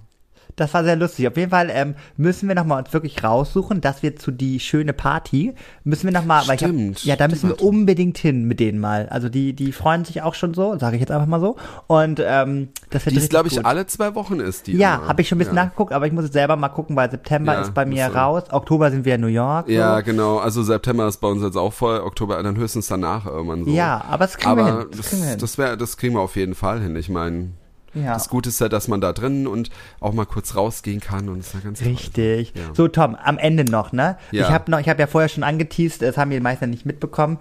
Das 0.59 0.75
war 0.75 0.83
sehr 0.83 0.97
lustig. 0.97 1.29
Auf 1.29 1.37
jeden 1.37 1.51
Fall 1.51 1.69
ähm, 1.71 1.95
müssen 2.17 2.49
wir 2.49 2.55
nochmal 2.55 2.83
uns 2.83 2.93
wirklich 2.93 3.23
raussuchen, 3.23 3.81
dass 3.81 4.03
wir 4.03 4.17
zu 4.17 4.33
die 4.33 4.59
schöne 4.59 4.93
Party 4.93 5.55
müssen 5.85 6.05
wir 6.05 6.13
nochmal, 6.13 6.47
weil 6.49 6.57
ich 6.57 6.65
hab, 6.65 7.05
ja, 7.05 7.17
da 7.17 7.29
müssen 7.29 7.49
wir 7.49 7.63
unbedingt 7.63 8.19
hin 8.19 8.45
mit 8.45 8.59
denen 8.59 8.81
mal. 8.81 9.09
Also 9.09 9.29
die, 9.29 9.53
die 9.53 9.73
freuen 9.73 10.05
sich 10.05 10.23
auch 10.23 10.35
schon 10.35 10.55
so, 10.55 10.77
sage 10.79 10.97
ich 10.97 11.01
jetzt 11.01 11.13
einfach 11.13 11.27
mal 11.27 11.41
so. 11.41 11.57
Und 11.87 12.21
ähm, 12.25 12.71
das 12.91 13.07
wird 13.07 13.15
Die 13.15 13.21
ist, 13.21 13.31
glaube 13.31 13.49
ich, 13.49 13.57
gut. 13.57 13.65
alle 13.65 13.87
zwei 13.87 14.15
Wochen 14.17 14.41
ist 14.41 14.67
die. 14.67 14.77
Ja, 14.77 15.03
habe 15.07 15.23
ich 15.23 15.29
schon 15.29 15.37
ein 15.37 15.41
bisschen 15.41 15.57
ja. 15.57 15.65
nachgeguckt, 15.65 15.93
aber 15.93 16.07
ich 16.07 16.13
muss 16.13 16.25
jetzt 16.25 16.33
selber 16.33 16.57
mal 16.57 16.69
gucken, 16.71 16.97
weil 16.97 17.11
September 17.11 17.55
ja, 17.55 17.61
ist 17.61 17.73
bei 17.73 17.87
mir 17.87 18.07
raus. 18.07 18.45
Oktober 18.51 18.91
sind 18.91 19.05
wir 19.05 19.15
in 19.15 19.21
New 19.21 19.29
York. 19.29 19.67
So. 19.69 19.73
Ja, 19.73 20.01
genau. 20.01 20.39
Also 20.39 20.63
September 20.63 21.07
ist 21.07 21.21
bei 21.21 21.29
uns 21.29 21.43
jetzt 21.43 21.57
auch 21.57 21.73
voll. 21.73 22.01
Oktober 22.01 22.43
dann 22.43 22.57
höchstens 22.57 22.89
danach 22.89 23.27
irgendwann 23.27 23.65
so. 23.65 23.71
Ja, 23.71 24.05
aber 24.09 24.25
das 24.25 24.37
kriegen 24.37 24.51
aber 24.51 24.65
wir 24.65 24.79
hin. 24.79 24.87
Das, 24.91 24.99
das, 24.99 25.09
kriegen 25.11 25.23
wir 25.23 25.37
das, 25.37 25.59
wär, 25.59 25.77
das 25.77 25.97
kriegen 25.97 26.15
wir 26.15 26.21
auf 26.21 26.37
jeden 26.37 26.55
Fall 26.55 26.81
hin. 26.81 26.97
Ich 26.97 27.09
meine, 27.09 27.51
ja. 27.95 28.14
Das 28.14 28.28
Gute 28.28 28.49
ist 28.49 28.61
ja, 28.61 28.68
dass 28.68 28.89
man 28.89 29.01
da 29.01 29.12
drin 29.12 29.47
und 29.47 29.70
auch 30.01 30.12
mal 30.12 30.26
kurz 30.26 30.55
rausgehen 30.55 31.01
kann 31.01 31.28
und 31.28 31.41
ist 31.41 31.55
ja 31.55 31.61
ganz 31.61 31.80
Richtig. 31.82 32.53
Ja. 32.55 32.74
So 32.74 32.89
Tom, 32.89 33.14
am 33.14 33.39
Ende 33.39 33.64
noch, 33.64 33.93
ne? 33.93 34.18
Ja. 34.30 34.47
Ich 34.47 34.51
habe 34.53 34.70
habe 34.76 35.01
ja 35.01 35.07
vorher 35.07 35.28
schon 35.28 35.43
angeteased, 35.43 36.03
das 36.03 36.16
haben 36.16 36.30
die 36.30 36.41
meisten 36.41 36.70
nicht 36.70 36.86
mitbekommen. 36.86 37.39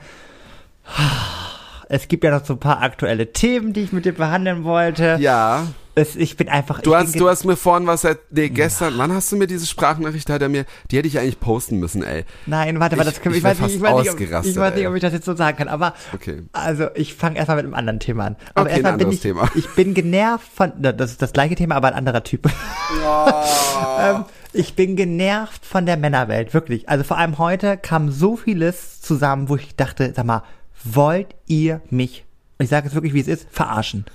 Es 1.90 2.08
gibt 2.08 2.24
ja 2.24 2.32
noch 2.32 2.46
so 2.46 2.54
ein 2.54 2.60
paar 2.60 2.82
aktuelle 2.82 3.32
Themen, 3.32 3.74
die 3.74 3.82
ich 3.82 3.92
mit 3.92 4.06
dir 4.06 4.14
behandeln 4.14 4.64
wollte. 4.64 5.18
Ja 5.20 5.68
es, 5.98 6.16
ich 6.16 6.38
bin 6.38 6.48
einfach. 6.48 6.82
Du 6.82 6.96
hast, 6.96 7.20
du 7.20 7.28
hast 7.28 7.44
mir 7.44 7.56
vorhin 7.58 7.88
was, 7.88 8.08
nee, 8.30 8.50
gestern, 8.50 8.94
ja. 8.94 9.00
wann 9.00 9.12
hast 9.12 9.32
du 9.32 9.36
mir 9.36 9.48
diese 9.48 9.66
Sprachnachricht, 9.66 10.30
hat 10.30 10.42
er 10.42 10.50
mir, 10.50 10.66
die 10.92 10.98
hätte 10.98 11.08
ich 11.08 11.18
eigentlich 11.18 11.40
posten 11.40 11.80
müssen, 11.80 12.04
ey. 12.04 12.24
Nein, 12.46 12.80
warte, 12.80 12.98
warte, 12.98 13.12
das 13.12 13.22
können 13.22 13.34
wir, 13.34 13.40
ich, 13.40 13.44
ich, 13.44 13.50
weiß 13.50 13.60
nicht, 13.62 13.76
ich, 13.76 13.82
weiß 13.82 14.04
nicht, 14.04 14.12
ob, 14.12 14.20
ich 14.20 14.32
weiß 14.32 14.76
nicht, 14.76 14.88
ob 14.88 14.96
ich 14.96 15.02
das 15.02 15.14
jetzt 15.14 15.26
so 15.26 15.36
sagen 15.36 15.58
kann, 15.58 15.68
aber, 15.68 15.96
okay. 16.14 16.44
also, 16.54 16.88
ich 16.94 17.16
fange 17.16 17.38
erstmal 17.38 17.58
mit 17.58 17.66
einem 17.66 17.74
anderen 17.74 18.00
Thema 18.00 18.26
an. 18.26 18.36
Aber 18.54 18.68
okay, 18.68 18.74
erstmal 18.74 18.98
bin 18.98 19.12
ich, 19.12 19.22
Thema. 19.22 19.50
ich 19.56 19.68
bin 19.70 19.96
genervt 19.96 20.48
von, 20.54 20.72
das 20.78 21.12
ist 21.12 21.22
das 21.22 21.34
gleiche 21.34 21.56
Thema, 21.56 21.76
aber 21.76 21.88
ein 21.88 21.96
anderer 21.96 22.24
Typ. 22.24 22.48
Ja. 23.02 24.16
ähm, 24.16 24.26
ich 24.54 24.76
bin 24.76 24.96
genervt 24.96 25.66
von 25.66 25.86
der 25.86 25.98
Männerwelt, 25.98 26.54
wirklich. 26.54 26.88
Also 26.88 27.04
vor 27.04 27.18
allem 27.18 27.38
heute 27.38 27.76
kam 27.78 28.12
so 28.12 28.38
vieles 28.38 29.02
zusammen, 29.02 29.50
wo 29.50 29.58
ich 29.58 29.76
dachte, 29.76 30.14
sag 30.16 30.26
mal, 30.26 30.44
wollt 30.84 31.36
ihr 31.48 31.82
mich 31.90 32.26
ich 32.60 32.70
sage 32.70 32.88
es 32.88 32.96
wirklich, 32.96 33.14
wie 33.14 33.20
es 33.20 33.28
ist, 33.28 33.48
verarschen. 33.52 34.06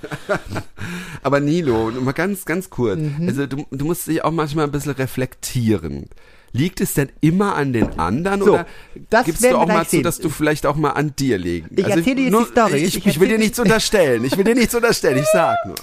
Aber 1.22 1.38
Nilo, 1.38 1.92
mal 1.92 2.12
ganz, 2.12 2.44
ganz 2.44 2.70
kurz. 2.70 2.98
Mhm. 2.98 3.28
Also 3.28 3.46
du, 3.46 3.66
du 3.70 3.84
musst 3.84 4.08
dich 4.08 4.24
auch 4.24 4.32
manchmal 4.32 4.64
ein 4.64 4.72
bisschen 4.72 4.92
reflektieren. 4.92 6.08
Liegt 6.54 6.82
es 6.82 6.92
denn 6.92 7.10
immer 7.22 7.54
an 7.54 7.72
den 7.72 7.98
anderen 7.98 8.42
so, 8.42 8.52
oder 8.52 8.66
gibst 9.24 9.42
du 9.42 9.56
auch 9.56 9.66
mal 9.66 9.86
zu, 9.86 10.02
dass 10.02 10.18
du 10.18 10.28
vielleicht 10.28 10.66
auch 10.66 10.76
mal 10.76 10.90
an 10.90 11.14
dir 11.16 11.38
legen? 11.38 11.68
Ich 11.74 11.84
also 11.86 11.98
erzähle 11.98 12.16
dir 12.16 12.24
jetzt 12.24 12.38
die 12.38 12.44
Story. 12.44 12.76
Ich, 12.76 12.96
ich, 12.98 13.06
ich 13.06 13.20
will 13.20 13.28
dir 13.28 13.38
nichts 13.38 13.58
unterstellen. 13.58 14.22
Ich 14.24 14.36
will 14.36 14.44
dir 14.44 14.54
nichts 14.54 14.74
unterstellen. 14.74 15.16
Ich 15.16 15.28
sag 15.32 15.56
nur. 15.64 15.76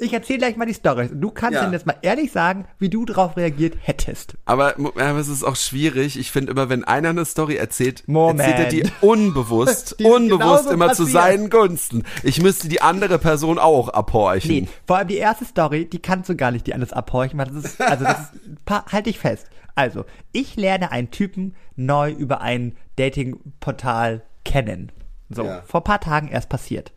Ich 0.00 0.12
erzähle 0.12 0.40
gleich 0.40 0.56
mal 0.56 0.66
die 0.66 0.74
Story. 0.74 1.08
Du 1.10 1.30
kannst 1.30 1.54
ja. 1.54 1.62
dann 1.62 1.72
jetzt 1.72 1.86
mal 1.86 1.96
ehrlich 2.02 2.32
sagen, 2.32 2.66
wie 2.78 2.90
du 2.90 3.06
darauf 3.06 3.38
reagiert 3.38 3.76
hättest. 3.80 4.34
Aber, 4.44 4.74
aber 4.76 5.18
es 5.18 5.28
ist 5.28 5.42
auch 5.42 5.56
schwierig. 5.56 6.18
Ich 6.18 6.30
finde 6.30 6.52
immer, 6.52 6.68
wenn 6.68 6.84
einer 6.84 7.08
eine 7.08 7.24
Story 7.24 7.56
erzählt, 7.56 8.04
Moment. 8.06 8.40
erzählt 8.40 8.58
er 8.58 8.82
die 8.82 8.92
unbewusst, 9.00 9.96
die 10.00 10.04
unbewusst 10.04 10.70
immer 10.70 10.88
passiert. 10.88 11.08
zu 11.08 11.12
seinen 11.12 11.48
Gunsten. 11.48 12.04
Ich 12.22 12.42
müsste 12.42 12.68
die 12.68 12.82
andere 12.82 13.18
Person 13.18 13.58
auch 13.58 13.88
abhorchen. 13.88 14.50
Nee, 14.50 14.68
vor 14.86 14.98
allem 14.98 15.08
die 15.08 15.16
erste 15.16 15.46
Story, 15.46 15.86
die 15.86 15.98
kannst 15.98 16.28
du 16.28 16.36
gar 16.36 16.50
nicht 16.50 16.66
die 16.66 16.74
alles 16.74 16.92
abhorchen. 16.92 17.38
Das 17.38 17.52
ist, 17.52 17.80
also 17.80 18.04
das 18.04 18.18
ist, 18.20 18.32
halt 18.92 19.06
dich 19.06 19.18
fest. 19.18 19.46
Also, 19.74 20.04
ich 20.32 20.56
lerne 20.56 20.92
einen 20.92 21.10
Typen 21.10 21.54
neu 21.76 22.10
über 22.10 22.40
ein 22.40 22.76
Datingportal 22.96 24.22
kennen. 24.44 24.92
So, 25.28 25.44
ja. 25.44 25.62
vor 25.62 25.84
paar 25.84 26.00
Tagen 26.00 26.28
erst 26.28 26.48
passiert. 26.48 26.92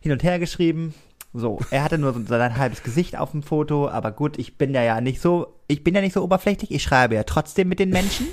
Hin 0.00 0.12
und 0.12 0.22
her 0.22 0.38
geschrieben. 0.38 0.94
So, 1.32 1.60
er 1.70 1.84
hatte 1.84 1.98
nur 1.98 2.12
so 2.12 2.20
sein 2.24 2.56
halbes 2.56 2.82
Gesicht 2.82 3.16
auf 3.16 3.30
dem 3.30 3.42
Foto, 3.42 3.88
aber 3.88 4.10
gut, 4.10 4.38
ich 4.38 4.58
bin 4.58 4.74
ja 4.74 4.82
ja 4.82 5.00
nicht 5.00 5.20
so, 5.20 5.54
ich 5.68 5.84
bin 5.84 5.94
ja 5.94 6.00
nicht 6.00 6.12
so 6.12 6.24
oberflächlich, 6.24 6.72
ich 6.72 6.82
schreibe 6.82 7.14
ja 7.14 7.22
trotzdem 7.22 7.68
mit 7.68 7.78
den 7.78 7.90
Menschen. 7.90 8.26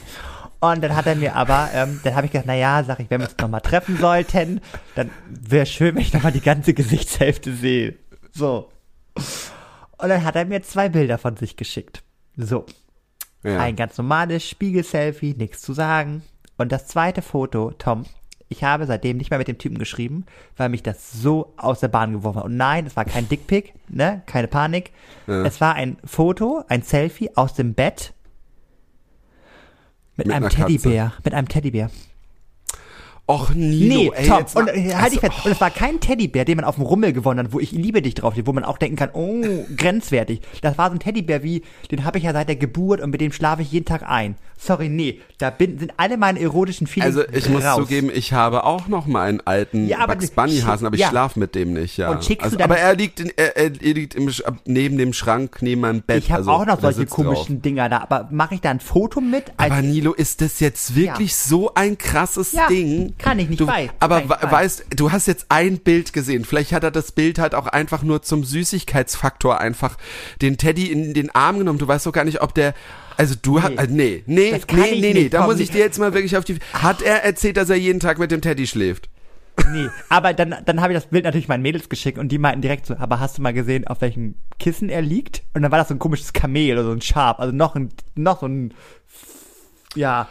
Und 0.59 0.83
dann 0.83 0.95
hat 0.95 1.05
er 1.05 1.15
mir 1.15 1.35
aber, 1.35 1.69
ähm, 1.73 1.99
dann 2.03 2.15
habe 2.15 2.25
ich 2.25 2.31
gedacht, 2.31 2.47
naja, 2.47 2.83
sag 2.83 2.99
ich, 2.99 3.09
wenn 3.11 3.21
wir 3.21 3.27
uns 3.27 3.37
nochmal 3.37 3.61
treffen 3.61 3.97
sollten, 3.97 4.61
dann 4.95 5.11
wäre 5.29 5.67
schön, 5.67 5.93
wenn 5.93 6.01
ich 6.01 6.13
nochmal 6.13 6.31
die 6.31 6.41
ganze 6.41 6.73
Gesichtshälfte 6.73 7.53
sehe. 7.53 7.95
So. 8.31 8.69
Und 9.99 10.09
dann 10.09 10.23
hat 10.23 10.35
er 10.35 10.45
mir 10.45 10.63
zwei 10.63 10.89
Bilder 10.89 11.19
von 11.19 11.37
sich 11.37 11.57
geschickt. 11.57 12.01
So. 12.35 12.65
Ja. 13.47 13.59
Ein 13.59 13.75
ganz 13.75 13.97
normales 13.97 14.47
Spiegel-Selfie, 14.47 15.35
nichts 15.37 15.61
zu 15.61 15.73
sagen. 15.73 16.23
Und 16.57 16.71
das 16.71 16.87
zweite 16.87 17.21
Foto, 17.21 17.71
Tom, 17.77 18.05
ich 18.49 18.63
habe 18.63 18.85
seitdem 18.85 19.17
nicht 19.17 19.29
mehr 19.29 19.39
mit 19.39 19.47
dem 19.47 19.57
Typen 19.57 19.77
geschrieben, 19.77 20.25
weil 20.55 20.69
mich 20.69 20.83
das 20.83 21.11
so 21.11 21.53
aus 21.57 21.79
der 21.79 21.89
Bahn 21.89 22.13
geworfen 22.13 22.37
hat. 22.37 22.45
Und 22.45 22.57
nein, 22.57 22.85
es 22.85 22.95
war 22.95 23.05
kein 23.05 23.27
Dickpick, 23.27 23.73
ne, 23.89 24.21
keine 24.25 24.47
Panik. 24.47 24.91
Ja. 25.27 25.43
Es 25.43 25.59
war 25.61 25.75
ein 25.75 25.97
Foto, 26.03 26.63
ein 26.67 26.81
Selfie 26.81 27.35
aus 27.35 27.53
dem 27.53 27.73
Bett 27.73 28.13
mit, 30.15 30.27
Mit 30.27 30.35
einem 30.35 30.45
einer 30.45 30.55
Katze. 30.55 30.73
Teddybär, 30.73 31.13
mit 31.23 31.33
einem 31.33 31.47
Teddybär. 31.47 31.91
Och, 33.29 33.53
Nilo, 33.53 33.95
Nee, 33.95 34.11
ey, 34.15 34.27
Tom, 34.27 34.45
und 34.55 34.69
äh, 34.69 34.93
halt 34.93 35.03
also, 35.03 35.15
ich 35.15 35.19
fest. 35.19 35.33
Und 35.43 35.51
es 35.51 35.59
war 35.59 35.69
kein 35.69 35.99
Teddybär, 35.99 36.45
den 36.45 36.55
man 36.55 36.63
auf 36.63 36.75
dem 36.75 36.85
Rummel 36.85 37.11
gewonnen 37.11 37.45
hat, 37.45 37.51
wo 37.51 37.59
ich 37.59 37.73
liebe 37.73 38.01
dich 38.01 38.15
drauf 38.15 38.35
wo 38.45 38.53
man 38.53 38.63
auch 38.63 38.77
denken 38.77 38.95
kann, 38.95 39.09
oh, 39.11 39.43
grenzwertig. 39.75 40.39
Das 40.61 40.77
war 40.77 40.87
so 40.87 40.93
ein 40.95 40.99
Teddybär 40.99 41.43
wie, 41.43 41.63
den 41.91 42.05
habe 42.05 42.19
ich 42.19 42.23
ja 42.23 42.31
seit 42.31 42.47
der 42.47 42.55
Geburt 42.55 43.01
und 43.01 43.09
mit 43.09 43.19
dem 43.19 43.33
schlafe 43.33 43.61
ich 43.61 43.71
jeden 43.73 43.85
Tag 43.85 44.03
ein. 44.07 44.35
Sorry, 44.59 44.89
nee, 44.89 45.21
da 45.37 45.51
bin, 45.51 45.77
sind 45.77 45.93
alle 45.97 46.17
meine 46.17 46.39
erotischen 46.39 46.87
Feelings 46.87 47.15
Also 47.15 47.29
ich 47.31 47.47
muss 47.47 47.63
raus. 47.63 47.77
zugeben, 47.77 48.09
ich 48.11 48.33
habe 48.33 48.63
auch 48.63 48.87
noch 48.87 49.05
mal 49.05 49.27
einen 49.29 49.41
alten 49.45 49.87
Ja, 49.87 49.99
aber 49.99 50.15
Bugs 50.15 50.31
Bunny 50.31 50.59
Hasen, 50.61 50.87
aber 50.87 50.95
ich 50.95 51.01
ja. 51.01 51.09
schlaf 51.09 51.35
mit 51.35 51.53
dem 51.53 51.73
nicht, 51.73 51.97
ja. 51.97 52.09
Und 52.09 52.25
schickst 52.25 52.43
also, 52.43 52.57
du 52.57 52.63
aber 52.63 52.77
er 52.77 52.95
liegt 52.95 53.19
in, 53.19 53.31
er, 53.35 53.55
er 53.55 53.69
liegt 53.69 54.15
im, 54.15 54.31
neben 54.65 54.97
dem 54.97 55.13
Schrank 55.13 55.57
neben 55.61 55.81
meinem 55.81 56.01
Bett. 56.01 56.23
Ich 56.23 56.31
habe 56.31 56.39
also, 56.39 56.51
auch 56.51 56.65
noch 56.65 56.81
solche 56.81 57.05
komischen 57.05 57.57
Drauf. 57.57 57.61
Dinger 57.61 57.87
da, 57.89 57.99
aber 57.99 58.27
mache 58.31 58.55
ich 58.55 58.61
da 58.61 58.71
ein 58.71 58.79
Foto 58.79 59.21
mit? 59.21 59.45
Aber 59.57 59.81
Nilo, 59.81 60.13
ist 60.13 60.41
das 60.41 60.59
jetzt 60.59 60.95
wirklich 60.95 61.35
so 61.35 61.73
ein 61.75 61.97
krasses 61.97 62.51
Ja, 62.53 62.67
Ding? 62.67 63.13
kann 63.19 63.37
ich 63.37 63.49
nicht, 63.49 63.59
du, 63.59 63.67
weiß, 63.67 63.89
Aber 63.99 64.23
we- 64.23 64.29
weiß. 64.29 64.51
weißt, 64.51 64.85
du 64.95 65.11
hast 65.11 65.27
jetzt 65.27 65.45
ein 65.49 65.77
Bild 65.77 66.13
gesehen. 66.13 66.45
Vielleicht 66.45 66.71
hat 66.71 66.83
er 66.83 66.91
das 66.91 67.11
Bild 67.11 67.37
halt 67.37 67.53
auch 67.53 67.67
einfach 67.67 68.01
nur 68.01 68.23
zum 68.23 68.43
Süßigkeitsfaktor 68.43 69.59
einfach 69.59 69.97
den 70.41 70.57
Teddy 70.57 70.87
in 70.91 71.13
den 71.13 71.29
Arm 71.33 71.59
genommen. 71.59 71.79
Du 71.79 71.87
weißt 71.87 72.05
doch 72.05 72.11
gar 72.11 72.25
nicht, 72.25 72.41
ob 72.41 72.53
der 72.55 72.73
also 73.17 73.35
du 73.41 73.61
hast, 73.61 73.89
nee, 73.89 74.23
nee, 74.25 74.59
kann 74.59 74.79
nee, 74.79 74.85
ich 74.85 74.91
nee, 74.91 75.13
nee, 75.13 75.13
nicht, 75.13 75.33
da 75.33 75.45
muss 75.45 75.59
ich 75.59 75.71
dir 75.71 75.79
jetzt 75.79 75.99
mal 75.99 76.13
wirklich 76.13 76.37
auf 76.37 76.45
die, 76.45 76.59
hat 76.73 77.01
er 77.01 77.23
erzählt, 77.23 77.57
dass 77.57 77.69
er 77.69 77.75
jeden 77.75 77.99
Tag 77.99 78.19
mit 78.19 78.31
dem 78.31 78.41
Teddy 78.41 78.67
schläft? 78.67 79.09
nee, 79.71 79.89
aber 80.09 80.33
dann, 80.33 80.55
dann 80.65 80.81
habe 80.81 80.93
ich 80.93 80.97
das 80.97 81.07
Bild 81.07 81.25
natürlich 81.25 81.47
meinen 81.47 81.63
Mädels 81.63 81.89
geschickt 81.89 82.19
und 82.19 82.29
die 82.29 82.37
meinten 82.37 82.61
direkt 82.61 82.85
so, 82.85 82.95
aber 82.95 83.19
hast 83.19 83.37
du 83.37 83.41
mal 83.41 83.53
gesehen, 83.53 83.87
auf 83.87 84.01
welchem 84.01 84.35
Kissen 84.59 84.89
er 84.89 85.01
liegt? 85.01 85.41
Und 85.53 85.63
dann 85.63 85.71
war 85.71 85.79
das 85.79 85.87
so 85.87 85.95
ein 85.95 85.99
komisches 85.99 86.31
Kamel 86.31 86.73
oder 86.73 86.83
so 86.83 86.91
ein 86.91 87.01
Schaf, 87.01 87.39
also 87.39 87.53
noch 87.53 87.75
ein, 87.75 87.89
noch 88.15 88.39
so 88.41 88.47
ein, 88.47 88.73
ja, 89.95 90.27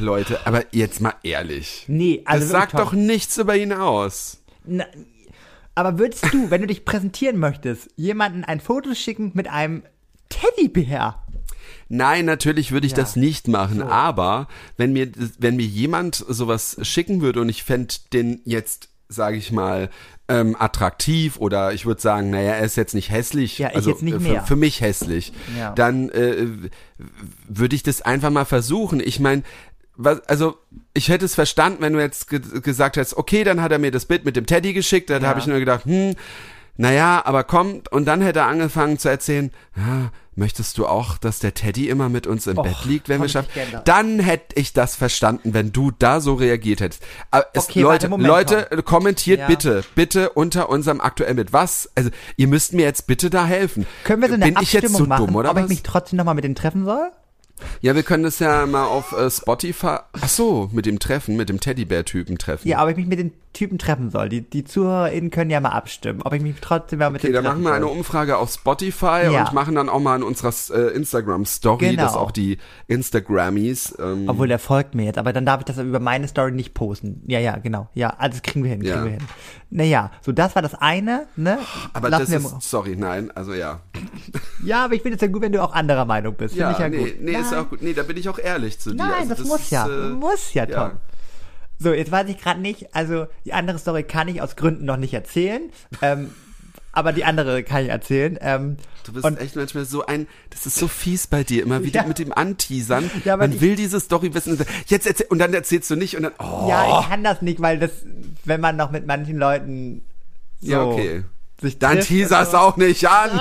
Leute, 0.00 0.40
aber 0.44 0.64
jetzt 0.72 1.00
mal 1.00 1.14
ehrlich. 1.22 1.84
nee, 1.86 2.22
also 2.24 2.44
das 2.44 2.50
sagt 2.50 2.74
doch 2.74 2.92
nichts 2.92 3.36
über 3.38 3.56
ihn 3.56 3.72
aus. 3.72 4.42
Na, 4.64 4.84
aber 5.76 6.00
würdest 6.00 6.32
du, 6.32 6.50
wenn 6.50 6.62
du 6.62 6.66
dich 6.66 6.84
präsentieren 6.84 7.38
möchtest, 7.38 7.90
jemanden 7.94 8.42
ein 8.42 8.58
Foto 8.58 8.94
schicken 8.94 9.30
mit 9.34 9.48
einem 9.48 9.84
Teddybär? 10.28 11.22
Nein, 11.88 12.24
natürlich 12.24 12.72
würde 12.72 12.86
ich 12.86 12.92
Ja. 12.92 12.98
das 12.98 13.16
nicht 13.16 13.48
machen, 13.48 13.82
aber 13.82 14.48
wenn 14.76 14.92
mir, 14.92 15.10
wenn 15.38 15.56
mir 15.56 15.66
jemand 15.66 16.16
sowas 16.28 16.76
schicken 16.82 17.20
würde 17.20 17.40
und 17.40 17.48
ich 17.48 17.62
fände 17.64 17.94
den 18.12 18.40
jetzt, 18.44 18.88
sage 19.08 19.36
ich 19.36 19.52
mal, 19.52 19.90
ähm, 20.30 20.54
attraktiv 20.58 21.38
oder 21.38 21.72
ich 21.72 21.86
würde 21.86 22.00
sagen, 22.02 22.28
naja, 22.30 22.52
er 22.52 22.64
ist 22.64 22.76
jetzt 22.76 22.94
nicht 22.94 23.10
hässlich, 23.10 23.58
Ja, 23.58 23.68
also 23.68 23.90
jetzt 23.90 24.02
nicht 24.02 24.16
äh, 24.16 24.18
mehr. 24.18 24.40
Für, 24.42 24.46
für 24.48 24.56
mich 24.56 24.82
hässlich, 24.82 25.32
Ja. 25.58 25.72
dann 25.72 26.10
äh, 26.10 26.46
würde 27.48 27.74
ich 27.74 27.82
das 27.82 28.02
einfach 28.02 28.30
mal 28.30 28.44
versuchen. 28.44 29.00
Ich 29.00 29.20
meine, 29.20 29.42
was, 29.96 30.20
also 30.28 30.58
ich 30.94 31.08
hätte 31.08 31.24
es 31.24 31.34
verstanden, 31.34 31.78
wenn 31.80 31.92
du 31.94 32.00
jetzt 32.00 32.28
ge 32.28 32.40
gesagt 32.60 32.96
hättest, 32.96 33.16
okay, 33.16 33.42
dann 33.42 33.60
hat 33.62 33.72
er 33.72 33.78
mir 33.78 33.90
das 33.90 34.04
Bild 34.04 34.24
mit 34.24 34.36
dem 34.36 34.46
Teddy 34.46 34.72
geschickt, 34.74 35.10
dann 35.10 35.22
Ja. 35.22 35.28
habe 35.28 35.40
ich 35.40 35.46
nur 35.46 35.58
gedacht, 35.58 35.86
hm, 35.86 36.14
naja, 36.76 37.22
aber 37.24 37.42
komm, 37.42 37.82
und 37.90 38.04
dann 38.04 38.20
hätte 38.20 38.40
er 38.40 38.46
angefangen 38.46 38.98
zu 38.98 39.08
erzählen, 39.08 39.50
ja, 39.76 40.12
möchtest 40.38 40.78
du 40.78 40.86
auch, 40.86 41.18
dass 41.18 41.38
der 41.40 41.52
Teddy 41.54 41.88
immer 41.88 42.08
mit 42.08 42.26
uns 42.26 42.46
im 42.46 42.56
Och, 42.58 42.62
Bett 42.62 42.84
liegt, 42.84 43.08
wenn 43.08 43.16
komm, 43.18 43.22
wir 43.22 43.26
ich 43.26 43.32
schaffen? 43.32 43.48
Dann 43.84 44.18
hätte 44.20 44.58
ich 44.58 44.72
das 44.72 44.96
verstanden, 44.96 45.52
wenn 45.52 45.72
du 45.72 45.90
da 45.90 46.20
so 46.20 46.34
reagiert 46.34 46.80
hättest. 46.80 47.02
Aber 47.30 47.46
es, 47.52 47.68
Okay, 47.68 47.82
Leute, 47.82 48.08
Moment, 48.08 48.28
Leute, 48.28 48.82
kommentiert 48.84 49.40
Ja. 49.40 49.46
bitte, 49.46 49.84
bitte 49.94 50.30
unter 50.30 50.68
unserem 50.70 51.00
aktuell 51.00 51.34
mit 51.34 51.52
was? 51.52 51.90
Also, 51.94 52.10
ihr 52.36 52.48
müsst 52.48 52.72
mir 52.72 52.82
jetzt 52.82 53.06
bitte 53.06 53.28
da 53.28 53.44
helfen. 53.44 53.86
Können 54.04 54.22
wir 54.22 54.28
so 54.28 54.34
eine 54.34 54.44
Bin 54.46 54.54
ich 54.54 54.58
Abstimmung 54.58 54.84
jetzt 54.90 54.96
so 54.98 55.06
machen, 55.06 55.26
dumm, 55.26 55.36
oder 55.36 55.50
ob 55.50 55.56
was? 55.56 55.64
ich 55.64 55.68
mich 55.70 55.82
trotzdem 55.82 56.16
nochmal 56.16 56.34
mit 56.34 56.44
denen 56.44 56.54
treffen 56.54 56.84
soll? 56.84 57.10
Ja, 57.80 57.96
wir 57.96 58.04
können 58.04 58.22
das 58.22 58.38
ja 58.38 58.66
mal 58.66 58.84
auf 58.86 59.10
äh, 59.12 59.28
Spotify. 59.30 59.96
Ach 60.12 60.28
so, 60.28 60.70
mit 60.72 60.86
dem 60.86 61.00
Treffen, 61.00 61.36
mit 61.36 61.48
dem 61.48 61.58
Teddybär-Typen 61.58 62.38
treffen. 62.38 62.68
Ja, 62.68 62.82
ob 62.84 62.88
ich 62.90 62.96
mich 62.96 63.06
mit 63.06 63.18
den 63.18 63.32
Typen 63.52 63.78
treffen 63.78 64.10
soll. 64.10 64.28
Die, 64.28 64.42
die 64.42 64.64
ZuhörerInnen 64.64 65.30
können 65.30 65.50
ja 65.50 65.58
mal 65.60 65.70
abstimmen, 65.70 66.20
ob 66.22 66.32
ich 66.32 66.42
mich 66.42 66.56
trotzdem 66.60 66.98
mal 67.00 67.10
mit 67.10 67.20
Okay, 67.22 67.28
denen 67.32 67.34
dann 67.42 67.44
treffen 67.44 67.62
machen 67.62 67.72
wir 67.72 67.76
eine. 67.76 67.86
Umfrage 67.86 68.36
auf 68.36 68.52
Spotify 68.52 69.22
Ja. 69.30 69.44
und 69.46 69.52
machen 69.54 69.74
dann 69.74 69.88
auch 69.88 70.00
mal 70.00 70.16
in 70.16 70.22
unserer 70.22 70.52
äh, 70.76 70.94
Instagram-Story, 70.94 71.90
Genau. 71.90 72.02
dass 72.02 72.14
auch 72.14 72.30
die 72.30 72.58
Instagrammies. 72.86 73.96
Ähm, 73.98 74.24
Obwohl, 74.28 74.48
der 74.48 74.58
folgt 74.58 74.94
mir 74.94 75.04
jetzt, 75.04 75.18
aber 75.18 75.32
dann 75.32 75.46
darf 75.46 75.60
ich 75.60 75.64
das 75.64 75.78
über 75.78 76.00
meine 76.00 76.28
Story 76.28 76.52
nicht 76.52 76.74
posten. 76.74 77.22
Ja, 77.26 77.38
ja, 77.40 77.56
genau. 77.56 77.88
Ja, 77.94 78.10
also 78.18 78.34
das 78.38 78.42
kriegen 78.42 78.62
wir 78.64 78.70
hin, 78.70 78.80
kriegen 78.80 78.94
Ja. 78.94 79.04
wir 79.04 79.10
hin. 79.12 79.22
Naja, 79.70 80.10
so 80.22 80.32
das 80.32 80.54
war 80.54 80.62
das 80.62 80.74
eine, 80.74 81.26
ne? 81.36 81.58
aber 81.92 82.10
Lassen 82.10 82.32
das 82.32 82.44
ist, 82.44 82.62
sorry, 82.70 82.96
nein, 82.96 83.30
also 83.34 83.52
ja. 83.54 83.80
Ja, 84.64 84.84
aber 84.84 84.94
ich 84.94 85.02
finde 85.02 85.16
es 85.16 85.20
ja 85.22 85.28
gut, 85.28 85.42
wenn 85.42 85.52
du 85.52 85.62
auch 85.62 85.72
anderer 85.72 86.04
Meinung 86.04 86.34
bist. 86.34 86.54
Ja, 86.54 86.70
ich 86.72 86.78
ja 86.78 86.88
nee, 86.88 86.98
gut. 86.98 87.20
nee, 87.20 87.32
ist 87.32 87.50
Nein. 87.50 87.60
auch 87.60 87.68
gut. 87.70 87.82
Nee, 87.82 87.92
da 87.92 88.02
bin 88.02 88.16
ich 88.16 88.28
auch 88.28 88.38
ehrlich 88.38 88.78
zu 88.78 88.90
dir. 88.90 88.96
Nein, 88.96 89.12
also, 89.30 89.34
das, 89.34 89.44
muss 89.46 89.60
ist, 89.60 89.70
ja. 89.70 89.86
äh, 89.86 90.10
muss 90.10 90.54
ja, 90.54 90.66
Tom. 90.66 90.74
ja. 90.74 90.92
So, 91.78 91.92
jetzt 91.92 92.10
weiß 92.10 92.28
ich 92.28 92.38
gerade 92.38 92.60
nicht, 92.60 92.94
also 92.94 93.26
die 93.44 93.52
andere 93.52 93.78
Story 93.78 94.02
kann 94.02 94.26
ich 94.28 94.42
aus 94.42 94.56
Gründen 94.56 94.84
noch 94.84 94.96
nicht 94.96 95.14
erzählen. 95.14 95.62
Ähm, 96.02 96.32
aber 96.92 97.12
die 97.12 97.24
andere 97.24 97.62
kann 97.62 97.84
ich 97.84 97.90
erzählen. 97.90 98.38
Ähm, 98.40 98.76
Du 99.04 99.12
bist 99.14 99.40
echt 99.40 99.56
manchmal 99.56 99.86
so 99.86 100.04
ein, 100.04 100.26
das 100.50 100.66
ist 100.66 100.76
so 100.76 100.86
fies 100.86 101.26
bei 101.28 101.42
dir, 101.42 101.62
immer 101.62 101.82
wieder 101.82 102.02
Ja. 102.02 102.06
mit 102.06 102.18
dem 102.18 102.30
Anteasern. 102.32 103.10
Ja, 103.24 103.38
Man 103.38 103.52
ich- 103.52 103.60
will 103.62 103.74
diese 103.74 104.00
Story 104.00 104.34
wissen. 104.34 104.58
Jetzt 104.86 105.06
erzähl, 105.06 105.26
und 105.30 105.38
dann 105.38 105.54
erzählst 105.54 105.88
du 105.90 105.96
nicht 105.96 106.14
und 106.16 106.24
dann, 106.24 106.32
oh, 106.38 106.66
ja, 106.68 107.00
ich 107.00 107.08
kann 107.08 107.24
das 107.24 107.40
nicht, 107.40 107.60
weil 107.62 107.78
das, 107.78 107.90
wenn 108.44 108.60
man 108.60 108.76
noch 108.76 108.90
mit 108.90 109.06
manchen 109.06 109.38
Leuten 109.38 110.02
so 110.60 110.70
ja, 110.70 110.82
okay. 110.84 111.24
sich 111.62 111.78
Dann 111.78 112.00
teaserst 112.00 112.50
so. 112.52 112.58
auch 112.58 112.76
nicht 112.76 113.08
an. 113.08 113.40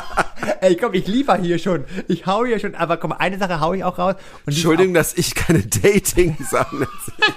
Ey, 0.62 0.76
komm, 0.76 0.94
ich 0.94 1.06
liefer 1.06 1.36
hier 1.36 1.58
schon. 1.60 1.84
Ich 2.08 2.26
hau 2.26 2.44
hier 2.44 2.58
schon, 2.58 2.74
aber 2.74 2.96
komm, 2.96 3.12
eine 3.12 3.38
Sache 3.38 3.60
hau 3.60 3.74
ich 3.74 3.84
auch 3.84 3.98
raus. 3.98 4.16
Entschuldigung, 4.46 4.94
dass 4.94 5.14
ich 5.16 5.34
keine 5.36 5.60
Dating-Sachen 5.64 6.80
erzähle. 6.80 7.34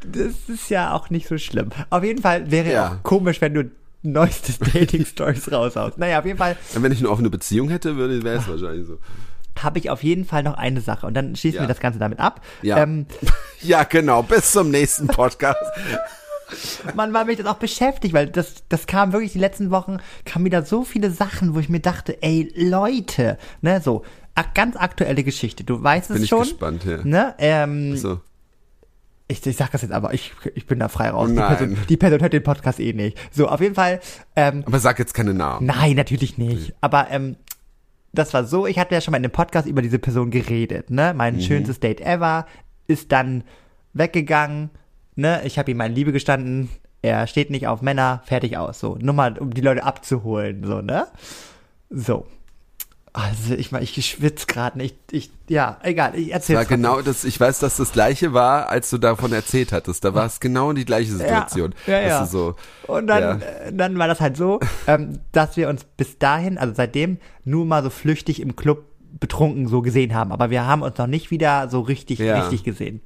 Das 0.00 0.34
ist 0.48 0.70
ja 0.70 0.92
auch 0.92 1.10
nicht 1.10 1.26
so 1.28 1.38
schlimm. 1.38 1.70
Auf 1.90 2.04
jeden 2.04 2.22
Fall 2.22 2.50
wäre 2.50 2.70
Ja. 2.72 2.88
auch 2.88 3.02
komisch, 3.02 3.40
wenn 3.40 3.54
du 3.54 3.70
neueste 4.02 4.52
Dating-Stories 4.72 5.50
raushaust. 5.50 5.98
Naja, 5.98 6.20
auf 6.20 6.24
jeden 6.26 6.38
Fall 6.38 6.56
Wenn 6.74 6.92
ich 6.92 7.00
eine 7.00 7.10
offene 7.10 7.30
Beziehung 7.30 7.68
hätte, 7.68 7.96
würde 7.96 8.22
wäre 8.22 8.38
es 8.38 8.48
wahrscheinlich 8.48 8.86
so. 8.86 8.98
habe 9.58 9.80
ich 9.80 9.90
auf 9.90 10.04
jeden 10.04 10.24
Fall 10.24 10.44
noch 10.44 10.54
eine 10.56 10.80
Sache. 10.80 11.04
Und 11.06 11.14
dann 11.14 11.34
schließen 11.34 11.56
Ja. 11.56 11.62
wir 11.64 11.68
das 11.68 11.80
Ganze 11.80 11.98
damit 11.98 12.20
ab. 12.20 12.40
Ja. 12.62 12.78
Ähm, 12.78 13.06
Ja, 13.60 13.82
genau. 13.82 14.22
Bis 14.22 14.52
zum 14.52 14.70
nächsten 14.70 15.08
Podcast. 15.08 15.58
man 16.94 17.12
war 17.12 17.24
mich 17.24 17.38
das 17.38 17.46
auch 17.46 17.56
beschäftigt, 17.58 18.14
weil 18.14 18.28
das, 18.28 18.62
das 18.68 18.86
kam 18.86 19.12
wirklich 19.12 19.32
die 19.32 19.38
letzten 19.40 19.70
Wochen, 19.72 19.98
kamen 20.24 20.44
wieder 20.44 20.62
so 20.64 20.84
viele 20.84 21.10
Sachen, 21.10 21.54
wo 21.54 21.58
ich 21.58 21.68
mir 21.68 21.80
dachte, 21.80 22.22
ey, 22.22 22.52
Leute, 22.56 23.36
ne, 23.62 23.80
so, 23.82 24.04
ganz 24.54 24.76
aktuelle 24.76 25.24
Geschichte. 25.24 25.64
Du 25.64 25.82
weißt 25.82 26.10
es 26.10 26.14
Bin 26.14 26.22
ich 26.22 26.28
schon. 26.30 26.42
gespannt, 26.42 26.84
ja. 26.84 26.98
Ne, 27.02 27.34
ähm, 27.38 27.96
So. 27.96 28.20
Ich, 29.28 29.46
ich 29.46 29.56
sag 29.56 29.70
das 29.72 29.82
jetzt 29.82 29.92
aber, 29.92 30.14
ich, 30.14 30.32
ich 30.54 30.66
bin 30.66 30.78
da 30.78 30.88
frei 30.88 31.10
raus. 31.10 31.26
Oh 31.26 31.28
die, 31.32 31.34
nein. 31.38 31.56
Person, 31.56 31.76
die 31.88 31.96
Person 31.96 32.20
hört 32.20 32.32
den 32.32 32.42
Podcast 32.42 32.80
eh 32.80 32.92
nicht. 32.94 33.18
So, 33.30 33.46
auf 33.48 33.60
jeden 33.60 33.74
Fall, 33.74 34.00
ähm, 34.36 34.62
Aber 34.66 34.78
sag 34.80 34.98
jetzt 34.98 35.12
keine 35.14 35.34
Namen. 35.34 35.66
Nein, 35.66 35.96
natürlich 35.96 36.38
nicht. 36.38 36.74
Aber 36.80 37.08
ähm, 37.10 37.36
das 38.12 38.32
war 38.34 38.44
so, 38.44 38.66
ich 38.66 38.78
hatte 38.78 38.94
ja 38.94 39.00
schon 39.02 39.12
mal 39.12 39.18
in 39.18 39.22
dem 39.22 39.30
Podcast 39.32 39.68
über 39.68 39.82
diese 39.82 39.98
Person 39.98 40.30
geredet, 40.30 40.90
ne? 40.90 41.12
Mein 41.14 41.36
Mhm. 41.36 41.40
schönstes 41.42 41.78
Date 41.78 42.00
ever 42.00 42.46
ist 42.86 43.12
dann 43.12 43.44
weggegangen, 43.92 44.70
ne? 45.14 45.42
Ich 45.44 45.58
habe 45.58 45.70
ihm 45.70 45.76
meine 45.76 45.94
Liebe 45.94 46.12
gestanden, 46.12 46.70
er 47.02 47.26
steht 47.26 47.50
nicht 47.50 47.66
auf 47.66 47.82
Männer, 47.82 48.22
fertig 48.24 48.56
aus, 48.56 48.80
so. 48.80 48.96
Nur 49.00 49.14
mal, 49.14 49.38
um 49.38 49.52
die 49.52 49.60
Leute 49.60 49.84
abzuholen, 49.84 50.64
so, 50.64 50.80
ne? 50.80 51.06
So. 51.90 52.26
Also, 53.20 53.54
ich 53.54 53.72
meine, 53.72 53.82
ich 53.82 54.06
schwitze 54.08 54.46
gerade 54.46 54.78
nicht. 54.78 54.94
Ich, 55.10 55.30
ja, 55.48 55.78
egal, 55.82 56.14
ich 56.14 56.32
erzähl 56.32 56.54
War 56.54 56.64
genau 56.64 57.00
das, 57.00 57.24
ich 57.24 57.40
weiß, 57.40 57.58
dass 57.58 57.76
das 57.76 57.90
gleiche 57.90 58.32
war, 58.32 58.68
als 58.68 58.90
du 58.90 58.98
davon 58.98 59.32
erzählt 59.32 59.72
hattest. 59.72 60.04
Da 60.04 60.14
war 60.14 60.26
es 60.26 60.38
genau 60.38 60.72
die 60.72 60.84
gleiche 60.84 61.10
Situation. 61.12 61.74
Ja, 61.88 62.00
ja. 62.00 62.20
Du 62.20 62.26
so, 62.30 62.54
Und 62.86 63.08
dann, 63.08 63.40
Ja. 63.40 63.46
äh, 63.66 63.72
dann 63.72 63.98
war 63.98 64.06
das 64.06 64.20
halt 64.20 64.36
so, 64.36 64.60
ähm, 64.86 65.18
dass 65.32 65.56
wir 65.56 65.68
uns 65.68 65.82
bis 65.82 66.18
dahin, 66.18 66.58
also 66.58 66.74
seitdem, 66.76 67.18
nur 67.44 67.64
mal 67.64 67.82
so 67.82 67.90
flüchtig 67.90 68.40
im 68.40 68.54
Club 68.54 68.84
betrunken 69.18 69.66
so 69.66 69.82
gesehen 69.82 70.14
haben. 70.14 70.30
Aber 70.30 70.50
wir 70.50 70.64
haben 70.66 70.82
uns 70.82 70.96
noch 70.96 71.08
nicht 71.08 71.32
wieder 71.32 71.68
so 71.70 71.80
richtig, 71.80 72.20
Ja. 72.20 72.38
richtig 72.38 72.62
gesehen. 72.62 73.00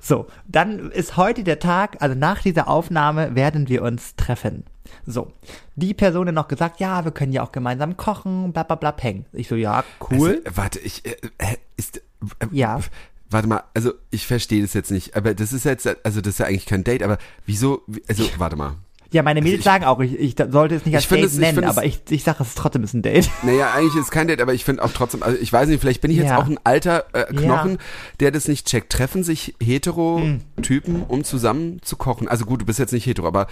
So, 0.00 0.26
dann 0.46 0.90
ist 0.92 1.16
heute 1.18 1.44
der 1.44 1.58
Tag, 1.58 1.96
also 2.00 2.14
nach 2.14 2.40
dieser 2.40 2.68
Aufnahme 2.68 3.34
werden 3.34 3.68
wir 3.68 3.82
uns 3.82 4.14
treffen. 4.16 4.64
So, 5.06 5.32
die 5.76 5.94
Person 5.94 6.28
hat 6.28 6.34
noch 6.34 6.48
gesagt, 6.48 6.80
ja, 6.80 7.04
wir 7.04 7.12
können 7.12 7.32
ja 7.32 7.42
auch 7.42 7.52
gemeinsam 7.52 7.96
kochen, 7.96 8.52
bla 8.52 8.62
bla 8.62 8.76
bla, 8.76 8.92
peng. 8.92 9.24
Ich 9.32 9.48
so, 9.48 9.54
ja, 9.56 9.84
cool. 10.10 10.42
Also, 10.44 10.56
warte, 10.56 10.78
ich, 10.80 11.04
äh, 11.04 11.16
äh, 11.38 11.56
ist, 11.76 11.98
äh, 11.98 12.46
Ja. 12.52 12.80
Warte 13.30 13.48
mal, 13.48 13.64
also 13.74 13.92
ich 14.10 14.26
verstehe 14.26 14.62
das 14.62 14.74
jetzt 14.74 14.90
nicht, 14.92 15.16
aber 15.16 15.34
das 15.34 15.52
ist 15.52 15.64
jetzt, 15.64 15.88
also 16.04 16.20
das 16.20 16.34
ist 16.34 16.38
ja 16.38 16.46
eigentlich 16.46 16.66
kein 16.66 16.84
Date, 16.84 17.02
aber 17.02 17.18
wieso, 17.46 17.82
wie- 17.88 18.02
also 18.08 18.24
warte 18.38 18.54
mal. 18.54 18.76
Ja, 19.12 19.22
meine 19.22 19.40
Mädels 19.42 19.60
ich- 19.60 19.64
sagen 19.64 19.84
auch, 19.84 20.00
ich, 20.00 20.18
ich 20.18 20.34
sollte 20.50 20.74
es 20.74 20.84
nicht 20.86 20.94
als 20.94 21.04
Ich 21.04 21.08
Date 21.10 21.24
es- 21.24 21.34
ich 21.34 21.38
nennen, 21.40 21.62
es- 21.64 21.70
aber 21.70 21.84
ich, 21.84 22.00
ich 22.10 22.24
sage, 22.24 22.38
es 22.42 22.48
ist 22.48 22.58
trotzdem 22.58 22.82
ist 22.84 22.94
ein 22.94 23.02
Date. 23.02 23.30
Naja, 23.42 23.72
eigentlich 23.72 23.94
ist 23.94 24.04
es 24.06 24.10
kein 24.10 24.26
Date, 24.28 24.40
aber 24.40 24.54
ich 24.54 24.64
finde 24.64 24.82
auch 24.82 24.90
trotzdem, 24.92 25.22
also 25.22 25.38
ich 25.40 25.52
weiß 25.52 25.68
nicht, 25.68 25.80
vielleicht 25.80 26.00
bin 26.00 26.10
ich 26.10 26.16
jetzt 26.16 26.30
Ja. 26.30 26.38
auch 26.38 26.46
ein 26.46 26.58
alter 26.64 27.04
äh, 27.12 27.24
Knochen, 27.32 27.46
Ja. 27.48 27.64
Hm. 27.64 27.78
der 28.20 28.30
das 28.32 28.48
nicht 28.48 28.66
checkt. 28.66 28.90
Treffen 28.92 29.22
sich 29.22 29.54
hetero-Typen, 29.62 31.02
um 31.06 31.24
zusammen 31.24 31.80
zu 31.82 31.96
kochen? 31.96 32.28
Also 32.28 32.44
gut, 32.44 32.62
du 32.62 32.66
bist 32.66 32.78
jetzt 32.78 32.92
nicht 32.92 33.06
hetero, 33.06 33.26
aber 33.26 33.46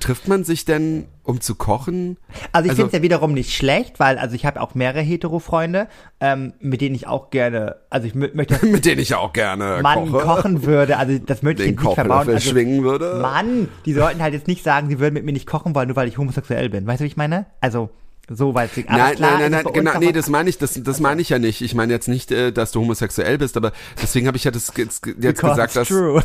trifft 0.00 0.28
man 0.28 0.44
sich 0.44 0.64
denn, 0.64 1.06
um 1.24 1.40
zu 1.40 1.54
kochen? 1.54 2.16
Also 2.52 2.66
ich 2.66 2.70
Also- 2.70 2.82
finde 2.82 2.86
es 2.88 2.92
ja 2.98 3.02
wiederum 3.02 3.32
nicht 3.32 3.54
schlecht, 3.54 4.00
weil 4.00 4.18
also 4.18 4.34
ich 4.34 4.44
habe 4.44 4.60
auch 4.60 4.74
mehrere 4.74 5.00
Hetero-Freunde, 5.00 5.88
ähm, 6.20 6.52
mit 6.60 6.80
denen 6.80 6.94
ich 6.94 7.06
auch 7.06 7.30
gerne, 7.30 7.76
also 7.90 8.06
ich 8.06 8.14
mö- 8.14 8.30
möchte, 8.34 8.54
Mit 8.66 8.84
denen 8.84 9.00
ich 9.00 9.14
auch 9.14 9.32
gerne 9.32 9.80
Mann 9.82 10.10
koche. 10.10 10.24
kochen 10.24 10.64
würde, 10.64 10.96
also 10.98 11.18
das 11.18 11.42
möchte 11.42 11.62
ich 11.64 11.78
nicht 11.78 11.94
verbauen. 11.94 12.28
Also, 12.28 12.50
schwingen 12.50 12.82
würde. 12.82 13.18
Mann, 13.22 13.68
die 13.86 13.92
sollten 13.92 14.20
halt 14.22 14.34
jetzt 14.34 14.48
nicht 14.48 14.64
sagen, 14.64 14.88
sie 14.88 14.98
würden 14.98 15.14
mit 15.14 15.24
mir 15.24 15.32
nicht 15.32 15.46
kochen 15.46 15.74
wollen, 15.74 15.88
nur 15.88 15.96
weil 15.96 16.08
ich 16.08 16.18
homosexuell 16.18 16.68
bin. 16.68 16.86
Weißt 16.86 17.00
du, 17.00 17.04
wie 17.04 17.08
ich 17.08 17.16
meine? 17.16 17.46
Also 17.60 17.90
so 18.30 18.54
weil 18.54 18.68
sie. 18.68 18.84
Nein, 18.88 19.16
klar 19.16 19.38
nein, 19.38 19.50
nein, 19.50 19.62
nein, 19.64 19.72
genau, 19.72 19.98
nee, 19.98 20.12
das 20.12 20.28
meine 20.28 20.48
ich, 20.48 20.58
das, 20.58 20.80
das 20.82 21.00
meine 21.00 21.20
ich 21.20 21.28
ja 21.28 21.38
nicht. 21.38 21.60
Ich 21.60 21.74
meine 21.74 21.92
jetzt 21.92 22.08
nicht, 22.08 22.30
äh, 22.30 22.52
dass 22.52 22.72
du 22.72 22.80
homosexuell 22.80 23.38
bist, 23.38 23.56
aber 23.56 23.72
deswegen 24.00 24.26
habe 24.26 24.36
ich 24.36 24.44
ja 24.44 24.50
das 24.50 24.72
jetzt, 24.76 25.02
gesagt, 25.02 25.76
dass 25.76 25.88
true. 25.88 26.22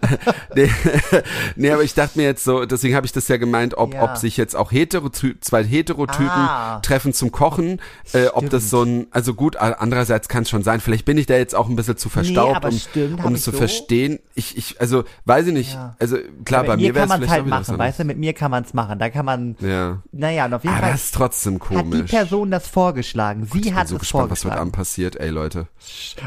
nee, 0.54 0.70
nee, 1.56 1.70
aber 1.70 1.82
ich 1.82 1.94
dachte 1.94 2.18
mir 2.18 2.24
jetzt 2.24 2.44
so, 2.44 2.64
deswegen 2.64 2.94
habe 2.96 3.06
ich 3.06 3.12
das 3.12 3.28
ja 3.28 3.36
gemeint, 3.36 3.74
ob, 3.76 3.94
Ja. 3.94 4.04
ob 4.04 4.16
sich 4.16 4.36
jetzt 4.36 4.56
auch 4.56 4.72
hetero 4.72 5.10
zwei 5.10 5.62
Heterotypen 5.64 6.24
Ah. 6.28 6.80
treffen 6.80 7.12
zum 7.12 7.30
Kochen, 7.30 7.80
äh, 8.12 8.26
ob 8.28 8.50
das 8.50 8.70
so 8.70 8.82
ein, 8.82 9.06
also 9.10 9.34
gut, 9.34 9.56
andererseits 9.56 10.28
kann 10.28 10.42
es 10.42 10.50
schon 10.50 10.62
sein. 10.62 10.80
Vielleicht 10.80 11.04
bin 11.04 11.18
ich 11.18 11.26
da 11.26 11.34
jetzt 11.36 11.54
auch 11.54 11.68
ein 11.68 11.76
bisschen 11.76 11.96
zu 11.96 12.08
verstaubt, 12.08 12.56
aber 12.56 12.68
um, 12.68 12.78
stimmt, 12.78 13.24
um 13.24 13.34
es 13.34 13.42
zu 13.44 13.50
so. 13.50 13.58
verstehen. 13.58 14.18
Ich, 14.34 14.56
ich, 14.56 14.80
also 14.80 15.04
weiß 15.26 15.46
ich 15.46 15.52
nicht. 15.52 15.74
Ja. 15.74 15.94
Also 15.98 16.16
klar, 16.44 16.62
mit 16.62 16.68
bei 16.70 16.76
mir 16.78 16.94
wäre 16.94 17.06
es 17.06 17.12
vielleicht 17.14 17.30
halt 17.32 17.46
machen, 17.46 17.78
weißt 17.78 18.00
du? 18.00 18.04
Mit 18.04 18.18
mir 18.18 18.32
kann 18.32 18.50
man 18.50 18.64
es 18.64 18.74
machen. 18.74 18.98
Da 18.98 19.10
kann 19.10 19.24
man, 19.24 19.56
Ja. 19.60 19.98
naja, 20.12 20.46
und 20.46 20.54
auf 20.54 20.64
jeden 20.64 20.74
Aber 20.76 20.86
Fall 20.88 20.98
trotzdem 21.42 21.54
hat 21.54 21.70
die 21.70 21.90
komisch. 21.90 22.10
Person 22.10 22.50
das 22.50 22.68
vorgeschlagen. 22.68 23.44
Sie 23.44 23.58
ich 23.58 23.64
bin 23.66 23.74
hat 23.74 23.88
so 23.88 23.96
es 23.96 24.00
gespannt, 24.00 24.30
was 24.30 24.44
heute. 24.44 24.56
Abend 24.58 24.72
passiert, 24.72 25.16
ey 25.16 25.30
Leute. 25.30 25.68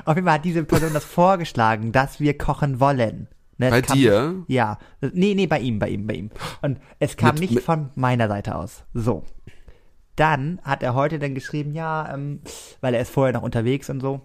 Auf 0.06 0.16
jeden 0.16 0.26
Fall 0.26 0.36
hat 0.36 0.46
diese 0.46 0.64
Person 0.64 0.94
das 0.94 1.06
vorgeschlagen, 1.06 1.92
dass 1.92 2.20
wir 2.20 2.38
kochen 2.38 2.80
wollen. 2.80 3.28
Ne, 3.60 3.72
Bei 3.72 3.82
dir? 3.82 4.32
Nicht, 4.48 4.50
ja. 4.50 4.78
Nee, 5.02 5.34
nee, 5.34 5.48
bei 5.48 5.60
ihm, 5.60 5.80
bei 5.80 5.90
ihm, 5.90 6.06
bei 6.06 6.14
ihm. 6.14 6.30
Und 6.62 6.80
es 7.00 7.18
kam 7.18 7.32
Mit- 7.36 7.40
nicht 7.42 7.54
mit- 7.56 7.64
von 7.64 7.90
meiner 7.96 8.28
Seite 8.28 8.54
aus. 8.56 8.84
So. 8.94 9.24
Dann 10.16 10.60
hat 10.64 10.84
er 10.84 10.94
heute 10.96 11.20
dann 11.20 11.36
geschrieben, 11.36 11.74
ja, 11.74 12.12
ähm, 12.14 12.42
weil 12.82 12.94
er 12.94 13.02
ist 13.02 13.12
vorher 13.12 13.34
noch 13.34 13.44
unterwegs 13.44 13.90
und 13.90 14.00
so. 14.00 14.22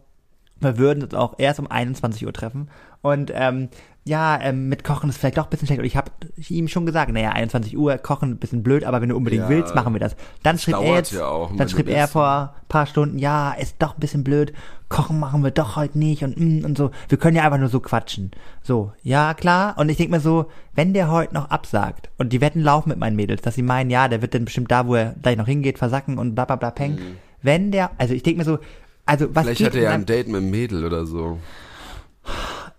Wir 0.61 0.79
würden 0.79 1.03
uns 1.03 1.15
auch 1.15 1.35
erst 1.39 1.61
um 1.61 1.67
21 1.71 2.25
Uhr 2.27 2.33
treffen. 2.33 2.71
Und 3.01 3.31
ähm, 3.35 3.69
ja, 4.05 4.41
ähm, 4.41 4.69
mit 4.69 4.83
Kochen 4.83 5.11
ist 5.11 5.19
vielleicht 5.19 5.39
doch 5.39 5.45
ein 5.45 5.51
bisschen 5.51 5.67
schlecht. 5.67 5.81
Und 5.81 5.87
ich 5.87 5.97
habe 5.97 6.11
ihm 6.49 6.67
schon 6.67 6.87
gesagt, 6.87 7.13
naja, 7.13 7.31
21 7.31 7.77
Uhr, 7.79 7.97
Kochen 7.99 8.31
ein 8.31 8.39
bisschen 8.39 8.63
blöd, 8.65 8.83
aber 8.83 9.01
wenn 9.01 9.11
du 9.11 9.17
unbedingt 9.17 9.45
Ja, 9.45 9.49
willst, 9.49 9.75
machen 9.77 9.93
wir 9.93 10.01
das. 10.01 10.17
Dann 10.43 10.59
schrieb 10.59 10.75
er 10.75 10.95
jetzt, 10.97 11.13
ja 11.13 11.27
auch, 11.27 11.55
dann 11.57 11.69
schrieb 11.69 11.89
er 11.89 12.09
vor 12.09 12.55
ein 12.57 12.69
paar 12.69 12.87
Stunden, 12.87 13.19
ja, 13.19 13.53
ist 13.53 13.77
doch 13.79 13.95
ein 13.95 14.01
bisschen 14.01 14.25
blöd, 14.25 14.53
Kochen 14.89 15.21
machen 15.21 15.45
wir 15.45 15.53
doch 15.53 15.77
heute 15.77 15.99
nicht 15.99 16.25
und 16.25 16.37
mm, 16.39 16.65
und 16.65 16.77
so. 16.77 16.91
Wir 17.09 17.17
können 17.17 17.37
ja 17.37 17.45
einfach 17.45 17.59
nur 17.59 17.69
so 17.69 17.81
quatschen. 17.81 18.33
So, 18.63 18.93
ja, 19.03 19.35
klar. 19.35 19.79
Und 19.79 19.89
ich 19.89 19.97
denk 19.97 20.11
mir 20.11 20.21
so, 20.21 20.47
wenn 20.75 20.93
der 20.93 21.11
heute 21.11 21.33
noch 21.35 21.51
absagt 21.51 22.11
und 22.19 22.33
die 22.33 22.41
Wetten 22.41 22.61
laufen 22.61 22.89
mit 22.89 22.99
meinen 22.99 23.17
Mädels, 23.17 23.41
dass 23.43 23.55
sie 23.55 23.63
meinen, 23.63 23.89
ja, 23.91 24.09
der 24.09 24.21
wird 24.21 24.35
dann 24.35 24.45
bestimmt 24.45 24.71
da, 24.71 24.87
wo 24.87 24.97
er 24.97 25.15
gleich 25.23 25.37
noch 25.37 25.47
hingeht, 25.47 25.79
versacken 25.79 26.19
und 26.19 26.35
bla 26.35 26.45
bla 26.45 26.57
bla 26.57 26.71
peng. 26.73 26.99
Wenn 27.41 27.71
der, 27.71 27.93
also 27.99 28.15
ich 28.15 28.23
denk 28.23 28.37
mir 28.37 28.45
so, 28.45 28.59
also 29.07 29.29
was 29.35 29.47
Mhm. 29.47 29.49
Vielleicht 29.55 29.65
hat 29.65 29.75
er 29.77 29.83
ja 29.83 29.91
ein 29.91 30.07
Date 30.07 30.27
mit 30.29 30.37
einem 30.37 30.51
Mädel 30.51 30.85
oder 30.85 31.07
so. 31.07 31.39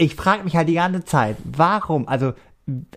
Ich 0.04 0.16
frage 0.16 0.44
mich 0.44 0.56
halt 0.56 0.68
die 0.68 0.74
ganze 0.76 1.04
Zeit, 1.06 1.38
warum, 1.44 2.08
also, 2.08 2.34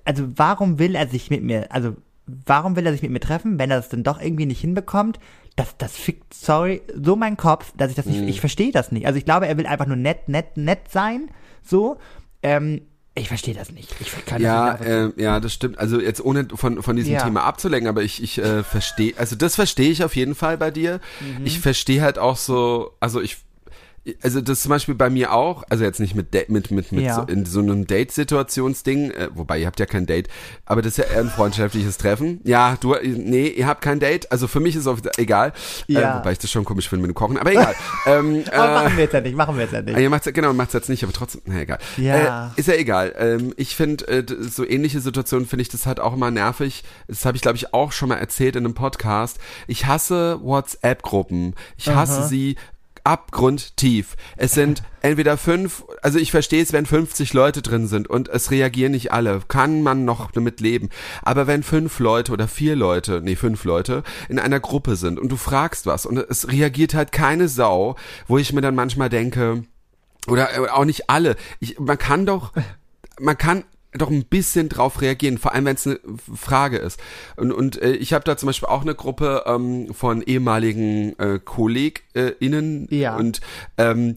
also 0.04 0.24
warum 0.36 0.78
will 0.78 0.94
er 0.94 1.08
sich 1.08 1.30
mit 1.30 1.42
mir, 1.42 1.72
also 1.72 1.96
warum 2.26 2.76
will 2.76 2.86
er 2.86 2.92
sich 2.92 3.02
mit 3.02 3.10
mir 3.10 3.20
treffen, 3.20 3.58
wenn 3.58 3.70
er 3.70 3.76
das 3.78 3.88
dann 3.88 4.02
doch 4.02 4.20
irgendwie 4.20 4.46
nicht 4.46 4.60
hinbekommt? 4.60 5.18
Das, 5.54 5.76
das 5.78 5.96
fickt, 5.96 6.34
sorry, 6.34 6.82
so 6.94 7.16
mein 7.16 7.36
Kopf, 7.36 7.72
dass 7.76 7.90
ich 7.90 7.96
das 7.96 8.04
nicht, 8.06 8.22
ich 8.28 8.40
verstehe 8.40 8.72
das 8.72 8.92
nicht. 8.92 9.06
Also 9.06 9.18
ich 9.18 9.24
glaube, 9.24 9.46
er 9.48 9.56
will 9.56 9.66
einfach 9.66 9.86
nur 9.86 9.96
nett, 9.96 10.28
nett, 10.28 10.56
nett 10.56 10.90
sein, 10.90 11.30
so. 11.62 11.96
Ähm, 12.42 12.82
ich 13.18 13.28
verstehe 13.28 13.54
das 13.54 13.72
nicht. 13.72 13.94
Ich 13.98 14.12
kann 14.26 14.42
Ja, 14.42 14.72
das 14.72 14.80
nicht 14.80 15.18
äh, 15.18 15.22
ja, 15.22 15.40
das 15.40 15.54
stimmt. 15.54 15.78
Also 15.78 15.98
jetzt 15.98 16.22
ohne 16.22 16.46
von, 16.54 16.82
von 16.82 16.96
diesem 16.96 17.14
Ja. 17.14 17.22
Thema 17.24 17.44
abzulenken, 17.44 17.88
aber 17.88 18.02
ich, 18.02 18.22
ich 18.22 18.36
äh, 18.36 18.62
verstehe, 18.62 19.14
also 19.16 19.36
das 19.36 19.54
verstehe 19.54 19.90
ich 19.90 20.04
auf 20.04 20.14
jeden 20.14 20.34
Fall 20.34 20.58
bei 20.58 20.70
dir. 20.70 21.00
Mhm. 21.20 21.46
Ich 21.46 21.60
verstehe 21.60 22.02
halt 22.02 22.18
auch 22.18 22.36
so, 22.36 22.92
also 23.00 23.22
ich, 23.22 23.38
also 24.22 24.40
das 24.40 24.60
zum 24.62 24.70
Beispiel 24.70 24.94
bei 24.94 25.10
mir 25.10 25.32
auch, 25.32 25.64
also 25.68 25.84
jetzt 25.84 26.00
nicht 26.00 26.14
mit 26.14 26.32
mit, 26.48 26.70
mit, 26.70 26.92
mit 26.92 27.04
Ja. 27.04 27.14
so, 27.16 27.22
in 27.22 27.44
so 27.46 27.60
einem 27.60 27.86
Date-Situationsding, 27.86 29.10
äh, 29.10 29.28
wobei 29.34 29.58
ihr 29.58 29.66
habt 29.66 29.80
ja 29.80 29.86
kein 29.86 30.06
Date, 30.06 30.28
aber 30.64 30.82
das 30.82 30.92
ist 30.92 30.98
ja 30.98 31.04
eher 31.12 31.20
ein 31.20 31.30
freundschaftliches 31.30 31.98
Treffen. 31.98 32.40
Ja, 32.44 32.76
du, 32.80 32.94
nee, 33.02 33.48
ihr 33.48 33.66
habt 33.66 33.82
kein 33.82 34.00
Date, 34.00 34.30
also 34.30 34.46
für 34.48 34.60
mich 34.60 34.76
ist 34.76 34.86
es 34.86 35.00
egal, 35.18 35.52
Ja. 35.86 36.16
äh, 36.16 36.18
wobei 36.20 36.32
ich 36.32 36.38
das 36.38 36.50
schon 36.50 36.64
komisch 36.64 36.88
finde 36.88 37.02
mit 37.06 37.10
dem 37.10 37.14
Kochen, 37.14 37.36
aber 37.38 37.50
egal. 37.52 37.74
ähm, 38.06 38.44
Aber 38.52 38.64
äh, 38.70 38.84
machen 38.84 38.96
wir 38.96 39.04
jetzt 39.04 39.12
ja 39.14 39.20
nicht, 39.20 39.36
machen 39.36 39.56
wir 39.56 39.62
jetzt 39.62 39.72
ja 39.72 39.78
Ah, 39.78 39.82
nicht. 39.82 39.98
Ihr 39.98 40.10
macht's, 40.10 40.30
genau, 40.32 40.52
macht's 40.52 40.72
jetzt 40.74 40.88
nicht, 40.88 41.02
aber 41.02 41.12
trotzdem, 41.12 41.42
na 41.46 41.60
egal. 41.60 41.78
Ja. 41.96 42.52
Äh, 42.56 42.60
ist 42.60 42.68
ja 42.68 42.74
egal. 42.74 43.14
Ähm, 43.18 43.54
ich 43.56 43.74
finde, 43.76 44.06
äh, 44.08 44.24
so 44.40 44.66
ähnliche 44.66 45.00
Situationen 45.00 45.46
finde 45.46 45.62
ich 45.62 45.68
das 45.68 45.86
halt 45.86 46.00
auch 46.00 46.14
immer 46.14 46.30
nervig. 46.30 46.84
Das 47.08 47.24
habe 47.24 47.36
ich, 47.36 47.42
glaube 47.42 47.56
ich, 47.56 47.72
auch 47.74 47.92
schon 47.92 48.08
mal 48.08 48.16
erzählt 48.16 48.56
in 48.56 48.64
einem 48.64 48.74
Podcast. 48.74 49.38
Ich 49.66 49.86
hasse 49.86 50.40
WhatsApp-Gruppen. 50.42 51.54
Ich 51.76 51.88
hasse 51.88 52.26
sie 52.28 52.56
abgrundtief. 53.06 54.16
Es 54.36 54.52
sind 54.52 54.82
entweder 55.00 55.38
fünf, 55.38 55.84
also 56.02 56.18
ich 56.18 56.32
verstehe 56.32 56.62
es, 56.62 56.72
wenn 56.72 56.86
50 56.86 57.32
Leute 57.32 57.62
drin 57.62 57.86
sind 57.86 58.08
und 58.08 58.28
es 58.28 58.50
reagieren 58.50 58.92
nicht 58.92 59.12
alle, 59.12 59.40
kann 59.46 59.82
man 59.82 60.04
noch 60.04 60.32
damit 60.32 60.60
leben. 60.60 60.90
Aber 61.22 61.46
wenn 61.46 61.62
fünf 61.62 62.00
Leute 62.00 62.32
oder 62.32 62.48
vier 62.48 62.74
Leute, 62.74 63.20
nee, 63.22 63.36
fünf 63.36 63.64
Leute 63.64 64.02
in 64.28 64.40
einer 64.40 64.58
Gruppe 64.58 64.96
sind 64.96 65.20
und 65.20 65.30
du 65.30 65.36
fragst 65.36 65.86
was 65.86 66.04
und 66.04 66.18
es 66.18 66.50
reagiert 66.50 66.94
halt 66.94 67.12
keine 67.12 67.48
Sau, 67.48 67.94
wo 68.26 68.38
ich 68.38 68.52
mir 68.52 68.60
dann 68.60 68.74
manchmal 68.74 69.08
denke, 69.08 69.62
oder 70.26 70.52
äh, 70.56 70.68
auch 70.68 70.84
nicht 70.84 71.08
alle. 71.08 71.36
Ich, 71.60 71.78
man 71.78 71.98
kann 71.98 72.26
doch, 72.26 72.52
man 73.20 73.38
kann 73.38 73.62
doch 73.92 74.10
ein 74.10 74.24
bisschen 74.24 74.68
drauf 74.68 75.00
reagieren, 75.00 75.38
vor 75.38 75.54
allem 75.54 75.64
wenn 75.64 75.76
es 75.76 75.86
eine 75.86 75.98
Frage 76.34 76.76
ist. 76.78 77.00
Und, 77.36 77.52
und 77.52 77.80
äh, 77.80 77.92
ich 77.92 78.12
habe 78.12 78.24
da 78.24 78.36
zum 78.36 78.48
Beispiel 78.48 78.68
auch 78.68 78.82
eine 78.82 78.94
Gruppe 78.94 79.44
ähm, 79.46 79.92
von 79.94 80.22
ehemaligen 80.22 81.18
äh, 81.18 81.38
KollegInnen 81.42 82.88
Ja. 82.90 83.16
und 83.16 83.40
ähm, 83.78 84.16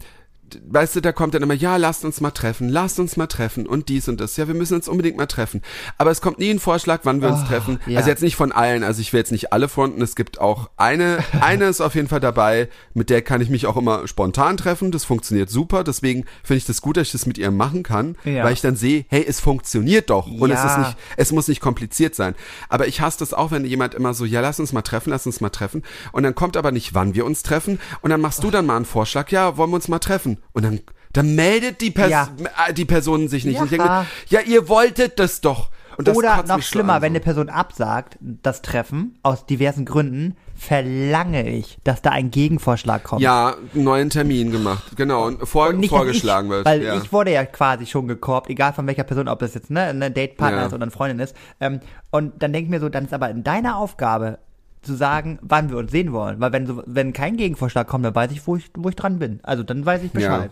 Weißt 0.70 0.96
du, 0.96 1.02
da 1.02 1.12
kommt 1.12 1.34
dann 1.34 1.44
immer, 1.44 1.54
ja, 1.54 1.78
lasst 1.78 2.06
uns 2.06 2.22
mal 2.22 2.32
treffen, 2.32 2.70
lasst 2.70 3.00
uns 3.00 3.18
mal 3.18 3.28
treffen 3.28 3.68
und 3.68 3.90
dies 3.90 4.08
und 4.08 4.20
das. 4.20 4.38
Ja, 4.38 4.48
wir 4.48 4.56
müssen 4.56 4.76
uns 4.76 4.88
unbedingt 4.88 5.18
mal 5.18 5.26
treffen. 5.26 5.62
Aber 5.98 6.12
es 6.12 6.22
kommt 6.22 6.40
nie 6.40 6.50
ein 6.50 6.60
Vorschlag, 6.60 7.02
wann 7.04 7.22
wir 7.22 7.30
uns 7.30 7.42
Oh, 7.44 7.48
treffen. 7.48 7.80
ja. 7.88 7.98
Also 7.98 8.10
jetzt 8.10 8.22
nicht 8.24 8.36
von 8.36 8.52
allen, 8.52 8.84
also 8.84 9.02
ich 9.02 9.12
will 9.14 9.20
jetzt 9.20 9.32
nicht 9.32 9.54
alle 9.54 9.68
fronten. 9.70 10.02
Es 10.02 10.16
gibt 10.16 10.40
auch 10.40 10.70
eine, 10.78 11.20
eine 11.42 11.66
ist 11.66 11.82
auf 11.82 11.96
jeden 11.96 12.08
Fall 12.08 12.20
dabei, 12.20 12.70
mit 12.94 13.10
der 13.10 13.22
kann 13.22 13.42
ich 13.42 13.50
mich 13.50 13.66
auch 13.66 13.78
immer 13.78 14.08
spontan 14.08 14.58
treffen. 14.58 14.92
Das 14.92 15.06
funktioniert 15.06 15.50
super. 15.50 15.84
Deswegen 15.84 16.26
finde 16.44 16.58
ich 16.58 16.66
das 16.66 16.82
gut, 16.82 16.98
dass 16.98 17.08
ich 17.08 17.12
das 17.12 17.26
mit 17.26 17.38
ihr 17.38 17.52
machen 17.52 17.84
kann, 17.84 18.16
Ja. 18.26 18.44
weil 18.44 18.54
ich 18.54 18.62
dann 18.62 18.76
sehe, 18.76 19.06
hey, 19.10 19.24
es 19.28 19.40
funktioniert 19.40 20.10
doch. 20.10 20.28
Und 20.28 20.52
es 20.52 20.60
Ja. 20.64 20.72
ist 20.72 20.78
nicht, 20.80 20.98
es 21.18 21.32
muss 21.32 21.48
nicht 21.48 21.62
kompliziert 21.62 22.16
sein. 22.16 22.36
Aber 22.70 22.88
ich 22.88 23.02
hasse 23.02 23.20
das 23.20 23.34
auch, 23.34 23.52
wenn 23.52 23.66
jemand 23.66 23.94
immer 23.94 24.14
so, 24.14 24.26
ja, 24.26 24.42
lass 24.42 24.60
uns 24.60 24.74
mal 24.74 24.82
treffen, 24.82 25.12
lass 25.12 25.26
uns 25.26 25.42
mal 25.42 25.50
treffen. 25.50 25.84
Und 26.12 26.24
dann 26.24 26.36
kommt 26.36 26.58
aber 26.58 26.72
nicht, 26.72 26.94
wann 26.94 27.14
wir 27.14 27.26
uns 27.26 27.44
treffen. 27.44 27.80
Und 28.02 28.10
dann 28.10 28.22
machst 28.22 28.44
du 28.44 28.52
dann 28.52 28.66
mal 28.66 28.76
einen 28.78 28.86
Vorschlag, 28.86 29.30
ja, 29.32 29.58
wollen 29.58 29.70
wir 29.72 29.76
uns 29.76 29.88
mal 29.88 30.00
treffen? 30.00 30.39
Und 30.54 30.64
dann, 30.66 30.80
dann 31.14 31.36
meldet 31.36 31.82
die, 31.82 31.92
Pers 31.92 32.10
Ja. 32.10 32.30
äh, 32.68 32.74
die 32.74 32.86
Person 32.86 33.28
sich 33.28 33.46
nicht. 33.46 33.56
Ja. 33.56 33.62
Und 33.62 33.72
ich 33.72 33.78
denke, 33.78 34.06
ja, 34.30 34.42
ihr 34.42 34.68
wolltet 34.68 35.20
das 35.20 35.42
doch. 35.42 35.70
Und 35.98 36.08
das 36.08 36.16
Oder 36.16 36.44
noch 36.44 36.56
so 36.56 36.62
schlimmer, 36.62 36.94
an, 36.94 37.02
wenn 37.02 37.12
so. 37.12 37.16
eine 37.16 37.20
Person 37.20 37.50
absagt, 37.50 38.18
das 38.22 38.62
Treffen, 38.62 39.20
aus 39.22 39.46
diversen 39.46 39.84
Gründen, 39.84 40.38
verlange 40.56 41.50
ich, 41.50 41.78
dass 41.84 42.02
da 42.02 42.12
ein 42.12 42.32
Gegenvorschlag 42.32 43.04
kommt. 43.04 43.22
Ja, 43.22 43.56
einen 43.74 43.84
neuen 43.84 44.10
Termin 44.10 44.50
gemacht, 44.52 44.96
genau, 44.96 45.26
und, 45.26 45.46
vor, 45.46 45.70
Und 45.70 45.80
nicht, 45.80 45.90
vorgeschlagen 45.90 46.48
ich, 46.48 46.52
wird. 46.52 46.66
Weil 46.66 46.84
ja. 46.84 46.96
ich 46.96 47.12
wurde 47.12 47.34
ja 47.34 47.44
quasi 47.44 47.86
schon 47.86 48.08
gekorbt, 48.08 48.50
egal 48.50 48.72
von 48.72 48.88
welcher 48.88 49.04
Person, 49.04 49.28
ob 49.28 49.40
das 49.40 49.54
jetzt 49.54 49.72
ne, 49.72 49.82
eine 49.84 50.10
Datepartner 50.10 50.62
Ja. 50.62 50.68
ist 50.68 50.74
oder 50.74 50.84
eine 50.84 50.92
Freundin 50.92 51.20
ist. 51.20 51.36
Ähm, 51.60 51.82
und 52.12 52.42
dann 52.42 52.54
denke 52.54 52.68
ich 52.68 52.70
mir 52.70 52.80
so, 52.80 52.88
dann 52.88 53.04
ist 53.06 53.14
aber 53.14 53.30
in 53.30 53.44
deiner 53.44 53.76
Aufgabe 53.76 54.40
zu 54.82 54.96
sagen, 54.96 55.40
wann 55.42 55.70
wir 55.70 55.78
uns 55.78 55.92
sehen 55.92 56.14
wollen. 56.14 56.40
Weil 56.40 56.54
wenn 56.54 56.66
so, 56.66 56.84
wenn 56.86 57.14
kein 57.14 57.38
Gegenvorschlag 57.38 57.88
kommt, 57.88 58.06
dann 58.06 58.16
weiß 58.16 58.32
ich, 58.32 58.48
wo 58.48 58.56
ich, 58.56 58.72
wo 58.76 58.90
ich 58.90 58.96
dran 58.96 59.20
bin. 59.20 59.40
Also 59.44 59.64
dann 59.64 59.86
weiß 59.86 60.04
ich 60.04 60.12
Bescheid. 60.12 60.52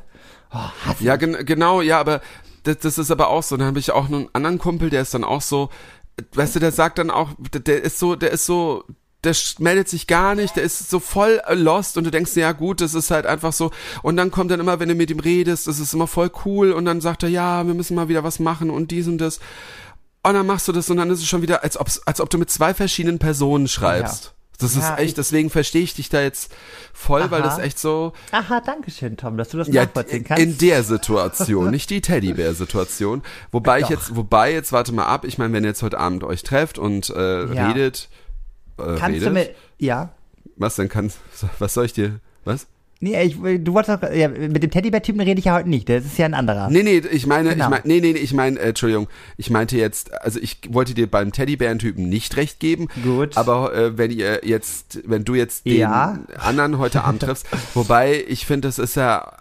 Oh, 0.52 0.70
hasse 0.86 1.04
Ja, 1.04 1.16
gen 1.16 1.46
genau, 1.46 1.82
ja, 1.82 2.00
aber 2.00 2.22
das, 2.64 2.80
das 2.80 2.98
ist 2.98 3.12
aber 3.12 3.30
auch 3.30 3.44
so. 3.44 3.58
Dann 3.58 3.68
habe 3.68 3.80
ich 3.80 3.92
auch 3.92 4.08
einen 4.08 4.28
anderen 4.34 4.60
Kumpel, 4.60 4.90
der 4.90 5.02
ist 5.02 5.14
dann 5.14 5.24
auch 5.24 5.42
so, 5.42 5.70
weißt 6.34 6.56
du, 6.56 6.60
der 6.60 6.72
sagt 6.72 7.00
dann 7.00 7.10
auch, 7.10 7.32
der, 7.54 7.84
ist 7.84 8.00
so, 8.00 8.16
der 8.16 8.32
ist 8.32 8.46
so, 8.46 8.84
der 9.24 9.36
meldet 9.60 9.90
sich 9.90 10.08
gar 10.08 10.36
nicht, 10.36 10.56
der 10.56 10.64
ist 10.64 10.90
so 10.90 11.00
voll 11.00 11.42
äh, 11.48 11.56
lost 11.56 11.98
und 11.98 12.04
du 12.04 12.12
denkst, 12.12 12.36
ja 12.36 12.52
gut, 12.52 12.82
das 12.82 12.94
ist 12.94 13.12
halt 13.12 13.26
einfach 13.26 13.54
so. 13.54 13.72
Und 14.04 14.18
dann 14.18 14.32
kommt 14.32 14.52
dann 14.52 14.60
immer, 14.60 14.80
wenn 14.80 14.90
du 14.90 14.96
mit 14.96 15.10
ihm 15.10 15.20
redest, 15.20 15.68
das 15.68 15.80
ist 15.80 15.94
immer 15.94 16.08
voll 16.08 16.32
cool 16.46 16.72
und 16.72 16.86
dann 16.86 17.02
sagt 17.02 17.24
er, 17.24 17.30
ja, 17.30 17.66
wir 17.66 17.74
müssen 17.74 17.96
mal 17.96 18.10
wieder 18.10 18.24
was 18.24 18.40
machen 18.40 18.70
und 18.70 18.92
dies 18.92 19.08
und 19.08 19.18
das. 19.18 19.40
Und 20.30 20.36
dann 20.36 20.46
machst 20.46 20.68
du 20.68 20.72
das 20.72 20.90
und 20.90 20.98
dann 20.98 21.10
ist 21.10 21.20
es 21.20 21.28
schon 21.28 21.42
wieder, 21.42 21.64
als, 21.64 21.78
ob's, 21.80 22.02
als 22.06 22.22
ob 22.22 22.30
du 22.30 22.38
mit 22.38 22.50
zwei 22.50 22.74
verschiedenen 22.74 23.20
Personen 23.20 23.68
schreibst. 23.68 24.26
Ja. 24.26 24.32
Das 24.60 24.74
Ja, 24.76 24.82
ist 24.94 25.00
echt, 25.00 25.08
ich- 25.10 25.14
deswegen 25.14 25.50
verstehe 25.52 25.84
ich 25.84 25.94
dich 25.94 26.10
da 26.10 26.20
jetzt 26.20 26.52
voll, 26.92 27.30
weil 27.30 27.44
Aha. 27.44 27.48
das 27.50 27.60
echt 27.60 27.78
so, 27.78 28.14
Aha, 28.32 28.60
danke 28.60 28.90
schön, 28.90 29.16
Tom, 29.16 29.38
dass 29.38 29.50
du 29.50 29.58
das 29.58 29.68
ja, 29.68 29.84
nachvollziehen 29.86 30.24
kannst. 30.24 30.42
in 30.42 30.58
der 30.58 30.82
Situation, 30.84 31.70
nicht 31.70 31.92
die 31.92 32.02
Teddybär-Situation. 32.02 33.22
Wobei 33.52 33.78
ich 33.80 33.84
Doch. 33.84 33.90
jetzt, 33.92 34.16
wobei 34.16 34.52
jetzt, 34.54 34.72
warte 34.72 34.94
mal 34.94 35.06
ab, 35.06 35.26
ich 35.26 35.38
meine, 35.38 35.54
wenn 35.54 35.64
ihr 35.64 35.70
jetzt 35.70 35.84
heute 35.84 36.00
Abend 36.00 36.24
euch 36.24 36.42
trefft 36.42 36.80
und 36.80 37.10
äh, 37.12 37.54
Ja. 37.54 37.68
redet, 37.68 38.10
äh, 38.80 38.84
kannst 38.98 39.04
redet, 39.10 39.28
du 39.28 39.32
mir, 39.32 39.50
ja. 39.78 40.10
was 40.56 40.76
denn 40.76 40.90
kann, 40.90 41.12
was 41.60 41.76
soll 41.76 41.86
ich 41.86 41.94
dir, 41.94 42.20
was? 42.44 42.66
Nee, 43.00 43.22
ich, 43.24 43.36
du 43.36 43.74
wolltest 43.74 44.02
doch, 44.04 44.12
ja, 44.12 44.28
mit 44.28 44.64
dem 44.64 44.72
Teddybär-Typen 44.72 45.22
rede 45.22 45.38
ich 45.40 45.46
ja 45.46 45.54
heute 45.56 45.70
nicht, 45.70 45.88
das 45.88 46.04
ist 46.06 46.18
ja 46.18 46.26
ein 46.26 46.34
anderer. 46.34 46.70
Nee, 46.70 46.82
nee, 46.84 46.98
ich 47.12 47.28
meine, 47.28 47.50
Genau. 47.50 47.66
ich 47.66 47.70
meine, 47.70 47.82
nee, 47.86 48.00
nee, 48.02 48.14
nee, 48.14 48.20
ich 48.20 48.34
meine, 48.34 48.60
äh, 48.60 48.70
Entschuldigung, 48.70 49.08
ich 49.38 49.50
meinte 49.52 49.78
jetzt, 49.78 50.12
also 50.22 50.40
ich 50.40 50.60
wollte 50.70 50.94
dir 50.96 51.06
beim 51.08 51.32
Teddybären-Typen 51.32 52.10
nicht 52.10 52.36
recht 52.38 52.60
geben. 52.60 52.88
Gut. 53.04 53.38
Aber 53.38 53.74
äh, 53.76 53.98
wenn 53.98 54.10
ihr 54.12 54.42
jetzt, 54.44 55.00
wenn 55.06 55.24
du 55.26 55.36
jetzt 55.36 55.66
den 55.66 55.78
Ja. 55.78 56.18
anderen 56.40 56.80
heute 56.80 57.04
Abend 57.04 57.22
triffst, 57.22 57.46
wobei 57.76 58.24
ich 58.28 58.46
finde, 58.48 58.68
es 58.68 58.80
ist 58.80 58.96
ja, 58.96 59.32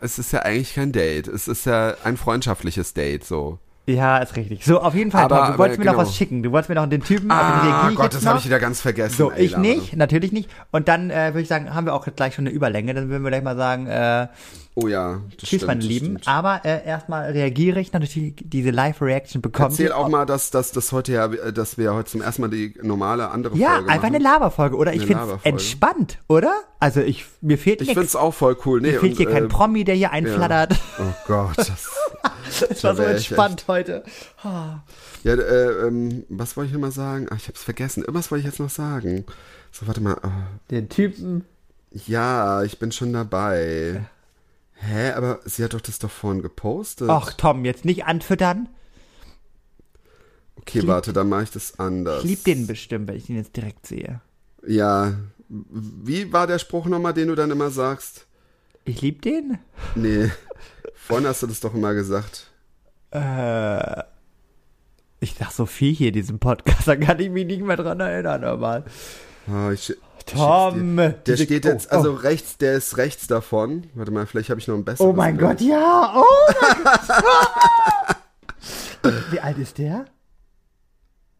es 0.00 0.18
ist 0.20 0.32
ja 0.32 0.40
eigentlich 0.40 0.74
kein 0.74 0.92
Date, 0.92 1.26
es 1.26 1.48
ist 1.48 1.66
ja 1.66 1.94
ein 2.04 2.16
freundschaftliches 2.16 2.94
Date, 2.94 3.24
so. 3.24 3.58
Ja, 3.86 4.18
ist 4.18 4.36
richtig. 4.36 4.64
So, 4.64 4.80
auf 4.80 4.94
jeden 4.94 5.10
Fall, 5.10 5.24
Aber- 5.24 5.38
Tom, 5.38 5.52
du 5.52 5.58
wolltest 5.58 5.78
aber 5.78 5.84
mir 5.84 5.90
noch 5.92 5.98
genau. 5.98 6.08
was 6.08 6.16
schicken. 6.16 6.42
Du 6.42 6.52
wolltest 6.52 6.68
mir 6.68 6.74
noch 6.76 6.86
den 6.88 7.02
Typen, 7.02 7.28
den 7.28 7.32
Ah 7.32 7.88
ich 7.90 7.96
Gott, 7.96 8.14
das 8.14 8.22
noch. 8.22 8.30
habe 8.30 8.38
ich 8.38 8.44
wieder 8.46 8.60
ganz 8.60 8.80
vergessen. 8.80 9.16
So, 9.16 9.32
ey, 9.32 9.44
ich 9.46 9.50
Lara. 9.52 9.62
nicht, 9.62 9.96
natürlich 9.96 10.30
nicht. 10.32 10.48
Und 10.70 10.86
dann 10.86 11.10
äh, 11.10 11.28
würde 11.32 11.40
ich 11.40 11.48
sagen, 11.48 11.74
haben 11.74 11.86
wir 11.86 11.94
auch 11.94 12.06
gleich 12.14 12.34
schon 12.34 12.46
eine 12.46 12.54
Überlänge. 12.54 12.94
Dann 12.94 13.08
würden 13.08 13.22
wir 13.24 13.30
gleich 13.30 13.42
mal 13.42 13.56
sagen, 13.56 13.86
äh, 13.86 14.28
Oh 14.76 14.86
ja, 14.86 15.18
tschüss, 15.36 15.48
stimmt, 15.48 15.66
meine 15.66 15.80
Lieben. 15.80 16.06
stimmt. 16.06 16.28
Aber 16.28 16.64
äh, 16.64 16.86
erstmal 16.86 17.32
reagiere 17.32 17.80
ich 17.80 17.92
natürlich 17.92 18.34
diese 18.38 18.70
Live-Reaction 18.70 19.42
bekommen. 19.42 19.70
Erzähl 19.70 19.90
auch 19.92 20.08
mal, 20.08 20.24
dass, 20.26 20.50
dass 20.50 20.70
das 20.70 20.92
heute 20.92 21.12
ja, 21.12 21.26
dass 21.26 21.76
wir 21.76 21.92
heute 21.92 22.08
zum 22.12 22.22
ersten 22.22 22.42
Mal 22.42 22.48
die 22.48 22.74
normale 22.80 23.30
andere 23.30 23.56
ja, 23.56 23.70
Folge 23.74 23.88
einfach 23.90 24.02
machen. 24.04 24.14
eine 24.14 24.24
Laberfolge, 24.24 24.76
oder? 24.76 24.92
Ich 24.94 25.04
finde 25.06 25.24
es 25.24 25.44
entspannt, 25.44 26.18
oder? 26.28 26.52
Also 26.78 27.00
ich, 27.00 27.26
mir 27.40 27.58
fehlt 27.58 27.80
Ich 27.80 27.88
nichts. 27.88 27.98
find's 27.98 28.16
auch 28.16 28.32
voll 28.32 28.56
cool. 28.64 28.80
Nee, 28.80 28.92
Mir 28.92 29.00
fehlt 29.00 29.12
und, 29.12 29.18
hier 29.18 29.28
kein 29.30 29.44
äh, 29.46 29.48
Promi, 29.48 29.82
der 29.84 29.96
hier 29.96 30.12
einflattert. 30.12 30.76
Oh 31.00 31.02
Gott, 31.26 31.58
das, 31.58 31.68
Das 32.68 32.84
war 32.84 32.96
so 32.96 33.02
entspannt 33.02 33.64
heute. 33.68 34.02
Ja, 34.42 34.82
äh, 35.24 35.86
ähm, 35.86 36.24
was 36.28 36.56
wollte 36.56 36.68
ich 36.68 36.74
noch 36.74 36.80
mal 36.80 36.92
sagen? 36.92 37.26
Ach, 37.30 37.36
ich 37.36 37.48
hab's 37.48 37.62
vergessen. 37.62 38.00
Irgendwas 38.02 38.30
wollte 38.30 38.40
ich 38.40 38.46
jetzt 38.46 38.60
noch 38.60 38.70
sagen. 38.70 39.24
So, 39.72 39.86
warte 39.86 40.00
mal. 40.00 40.16
Oh, 40.22 40.28
Den 40.70 40.88
Typen. 40.88 41.44
ja, 41.92 42.62
ich 42.62 42.78
bin 42.78 42.92
schon 42.92 43.12
dabei. 43.12 44.04
Hä, 44.74 45.10
aber 45.12 45.40
sie 45.44 45.62
hat 45.62 45.74
doch 45.74 45.80
das 45.80 45.98
doch 45.98 46.10
vorhin 46.10 46.40
gepostet. 46.42 47.08
Ach, 47.10 47.32
Tom, 47.34 47.64
jetzt 47.64 47.84
nicht 47.84 48.06
anfüttern. 48.06 48.68
okay, 50.56 50.86
warte, 50.86 51.12
dann 51.12 51.28
mache 51.28 51.44
ich 51.44 51.50
das 51.50 51.78
anders. 51.78 52.22
Ich 52.24 52.30
lieb 52.30 52.44
den 52.44 52.66
bestimmt, 52.66 53.08
wenn 53.08 53.16
ich 53.16 53.28
ihn 53.28 53.36
jetzt 53.36 53.56
direkt 53.56 53.86
sehe. 53.86 54.20
Ja. 54.66 55.14
Wie 55.48 56.32
war 56.32 56.46
der 56.46 56.58
Spruch 56.58 56.86
nochmal, 56.86 57.12
den 57.12 57.28
du 57.28 57.34
dann 57.34 57.50
immer 57.50 57.70
sagst? 57.70 58.26
Ich 58.84 59.02
lieb 59.02 59.22
den? 59.22 59.58
Nee. 59.94 60.30
Vorhin 61.10 61.26
hast 61.28 61.42
du 61.42 61.46
das 61.46 61.60
doch 61.60 61.74
immer 61.74 61.92
gesagt. 61.94 62.46
Äh, 63.10 64.02
ich 65.20 65.34
sag 65.38 65.50
so 65.50 65.66
viel 65.66 65.92
hier 65.92 66.08
in 66.08 66.14
diesem 66.14 66.38
Podcast, 66.38 66.88
da 66.88 66.96
kann 66.96 67.18
ich 67.20 67.30
mich 67.30 67.46
nicht 67.46 67.62
mehr 67.62 67.76
dran 67.76 68.00
erinnern, 68.00 68.44
aber. 68.44 68.84
Ah, 69.46 69.70
ich, 69.72 69.94
Tom! 70.26 70.96
Der 70.96 71.10
diese- 71.26 71.44
steht 71.44 71.64
jetzt, 71.64 71.88
oh, 71.90 71.96
also 71.96 72.14
rechts, 72.14 72.56
der 72.58 72.74
ist 72.74 72.96
rechts 72.96 73.26
davon. 73.26 73.84
Warte 73.94 74.12
mal, 74.12 74.26
vielleicht 74.26 74.50
habe 74.50 74.60
ich 74.60 74.68
noch 74.68 74.76
ein 74.76 74.84
besseres. 74.84 75.06
Oh, 75.06 75.10
oh 75.10 75.16
mein. 75.16 75.36
Gott, 75.36 75.60
ja! 75.60 76.14
Oh 76.16 76.52
mein 76.62 76.84
Gott! 76.84 78.16
Wie 79.30 79.40
alt 79.40 79.58
ist 79.58 79.78
der? 79.78 80.04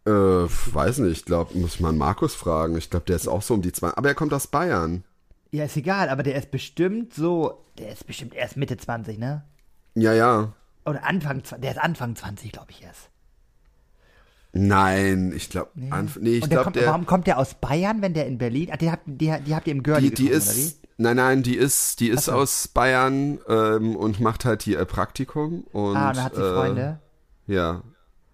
Äh, 0.07 0.11
weiß 0.11 0.99
nicht, 0.99 1.13
ich 1.19 1.25
glaube, 1.25 1.57
muss 1.59 1.75
ich 1.75 1.81
mal 1.81 1.91
an 1.91 1.99
Markus 1.99 2.35
fragen. 2.35 2.77
Ich 2.77 2.91
glaube, 2.91 3.07
der 3.07 3.17
ist 3.17 3.29
auch 3.29 3.43
so 3.43 3.55
um 3.55 3.63
die 3.63 3.73
zwei. 3.73 3.91
Aber 3.95 4.09
er 4.09 4.15
kommt 4.15 4.33
aus 4.33 4.47
Bayern. 4.47 5.05
Ja, 5.53 5.65
ist 5.65 5.77
egal, 5.77 6.09
aber 6.09 6.23
der 6.23 6.37
ist 6.37 6.51
bestimmt 6.51 7.15
so. 7.15 7.65
Der 7.79 7.93
ist 7.93 8.07
bestimmt 8.07 8.35
erst 8.35 8.57
Mitte 8.57 8.77
20, 8.77 9.19
ne? 9.19 9.43
Ja, 9.95 10.13
ja. 10.13 10.53
Oder 10.85 11.05
Anfang, 11.07 11.43
der 11.59 11.73
ist 11.73 11.79
Anfang 11.79 12.17
20, 12.17 12.53
glaube 12.53 12.71
ich 12.71 12.83
erst. 12.83 13.11
Nein, 14.53 15.33
ich 15.35 15.49
glaube, 15.49 15.71
nee. 15.75 15.91
nee, 16.21 16.31
ich 16.39 16.51
glaube, 16.51 16.73
der, 16.73 16.89
warum 16.89 17.07
kommt 17.07 17.29
der 17.29 17.39
aus 17.39 17.55
Bayern, 17.55 18.03
wenn 18.03 18.15
der 18.15 18.27
in 18.27 18.39
Berlin? 18.39 18.71
Ach, 18.73 18.79
die 18.79 18.91
habt, 18.91 19.03
die, 19.07 19.33
die 19.47 19.55
habt 19.55 19.67
ihr 19.69 19.73
im 19.73 19.83
Girlie 19.83 20.11
die, 20.11 20.15
die 20.15 20.31
wie? 20.31 20.33
ist, 20.33 20.81
nein, 20.97 21.17
nein, 21.17 21.43
die 21.45 21.57
ist, 21.57 22.01
die 22.01 22.09
ist 22.09 22.25
so. 22.25 22.33
aus 22.33 22.67
Bayern 22.67 23.39
ähm, 23.49 23.95
und 23.95 24.19
macht 24.19 24.45
halt 24.45 24.63
hier 24.63 24.81
ihr 24.81 24.85
Praktikum 24.87 25.65
und 25.73 25.97
Ah, 25.97 26.13
dann 26.13 26.25
hat 26.25 26.35
sie 26.35 26.43
äh, 26.43 26.55
Freunde. 26.55 27.01
Ja, 27.47 27.83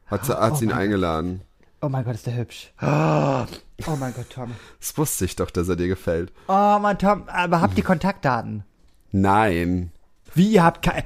hat 0.07 0.25
sie, 0.25 0.41
hat 0.41 0.53
Oh 0.53 0.57
sie 0.57 0.65
ihn 0.65 0.73
eingeladen. 0.73 1.43
Oh 1.83 1.91
mein 1.91 2.05
Gott, 2.05 2.15
ist 2.15 2.27
der 2.27 2.37
hübsch. 2.37 2.73
Oh 2.81 3.97
mein 3.99 4.15
Gott, 4.15 4.31
Tom. 4.31 4.53
Das 4.81 4.97
wusste 4.97 5.27
ich 5.27 5.37
doch, 5.37 5.51
dass 5.51 5.69
er 5.69 5.77
dir 5.77 5.89
gefällt. 5.89 6.33
Oh 6.49 6.79
mein 6.81 6.99
Tom, 6.99 7.29
aber 7.29 7.61
habt 7.61 7.77
ihr 7.77 7.85
Kontaktdaten? 7.85 8.65
Nein. 9.13 9.93
Wie, 10.35 10.53
ihr 10.53 10.65
habt 10.65 10.83
kein... 10.83 11.05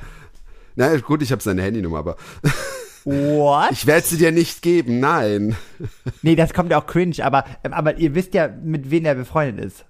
Na 0.76 0.96
gut, 0.98 1.22
ich 1.22 1.32
habe 1.32 1.42
seine 1.42 1.62
Handynummer, 1.62 1.98
aber 1.98 2.16
What? 3.04 3.72
ich 3.72 3.86
werde 3.86 4.06
sie 4.06 4.18
dir 4.18 4.30
nicht 4.32 4.62
geben. 4.62 5.00
Nein. 5.00 5.56
Nee, 6.22 6.36
das 6.36 6.52
kommt 6.52 6.70
ja 6.70 6.80
auch 6.80 6.86
cringe, 6.86 7.16
aber, 7.24 7.44
ähm, 7.64 7.72
aber 7.72 7.96
ihr 7.96 8.14
wisst 8.14 8.34
ja, 8.34 8.48
mit 8.48 8.90
wem 8.90 9.04
er 9.06 9.14
befreundet 9.14 9.64
ist. 9.64 9.84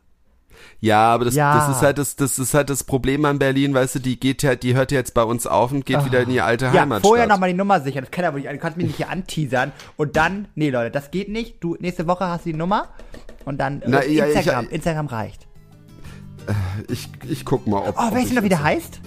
Ja, 0.78 1.08
aber 1.12 1.24
das, 1.24 1.34
Ja. 1.34 1.56
das 1.68 1.76
ist 1.76 1.82
halt 1.82 1.98
das, 1.98 2.16
das 2.16 2.38
ist 2.38 2.54
halt 2.54 2.70
das 2.70 2.84
Problem 2.84 3.24
an 3.24 3.38
Berlin, 3.38 3.74
weißt 3.74 3.96
du, 3.96 3.98
die 3.98 4.18
geht 4.20 4.42
ja, 4.42 4.54
die 4.54 4.74
hört 4.74 4.92
jetzt 4.92 5.12
bei 5.14 5.22
uns 5.22 5.46
auf 5.46 5.72
und 5.72 5.84
geht 5.86 6.04
wieder 6.04 6.20
in 6.20 6.28
die 6.30 6.40
alte 6.40 6.66
Ja, 6.66 6.72
Heimatstadt. 6.82 7.08
vorher 7.08 7.26
nochmal 7.26 7.50
die 7.50 7.56
Nummer 7.56 7.80
sichern. 7.80 8.04
Das 8.04 8.10
kann 8.10 8.24
wohl 8.32 8.40
nicht, 8.40 8.50
du 8.52 8.58
kannst 8.58 8.76
mich 8.76 8.86
nicht 8.86 8.96
hier 8.96 9.08
anteasern. 9.10 9.72
Und 9.96 10.16
dann, 10.16 10.48
nee 10.54 10.70
Leute, 10.70 10.90
das 10.90 11.10
geht 11.10 11.28
nicht. 11.28 11.62
Du, 11.64 11.76
nächste 11.80 12.06
Woche 12.06 12.26
hast 12.28 12.44
du 12.46 12.52
die 12.52 12.56
Nummer. 12.58 12.88
Und 13.44 13.58
dann, 13.58 13.82
Na, 13.86 14.00
äh, 14.00 14.12
ja, 14.12 14.26
ich- 14.26 14.36
Instagram, 14.36 14.68
Instagram 14.68 15.06
reicht. 15.06 15.46
Ich, 16.88 17.08
ich 17.28 17.44
guck 17.44 17.66
mal, 17.66 17.78
ob. 17.88 17.96
Oh, 17.98 18.14
weißt 18.14 18.30
du 18.30 18.34
noch, 18.34 18.42
wie 18.42 18.48
der 18.48 18.62
heißt? 18.62 19.00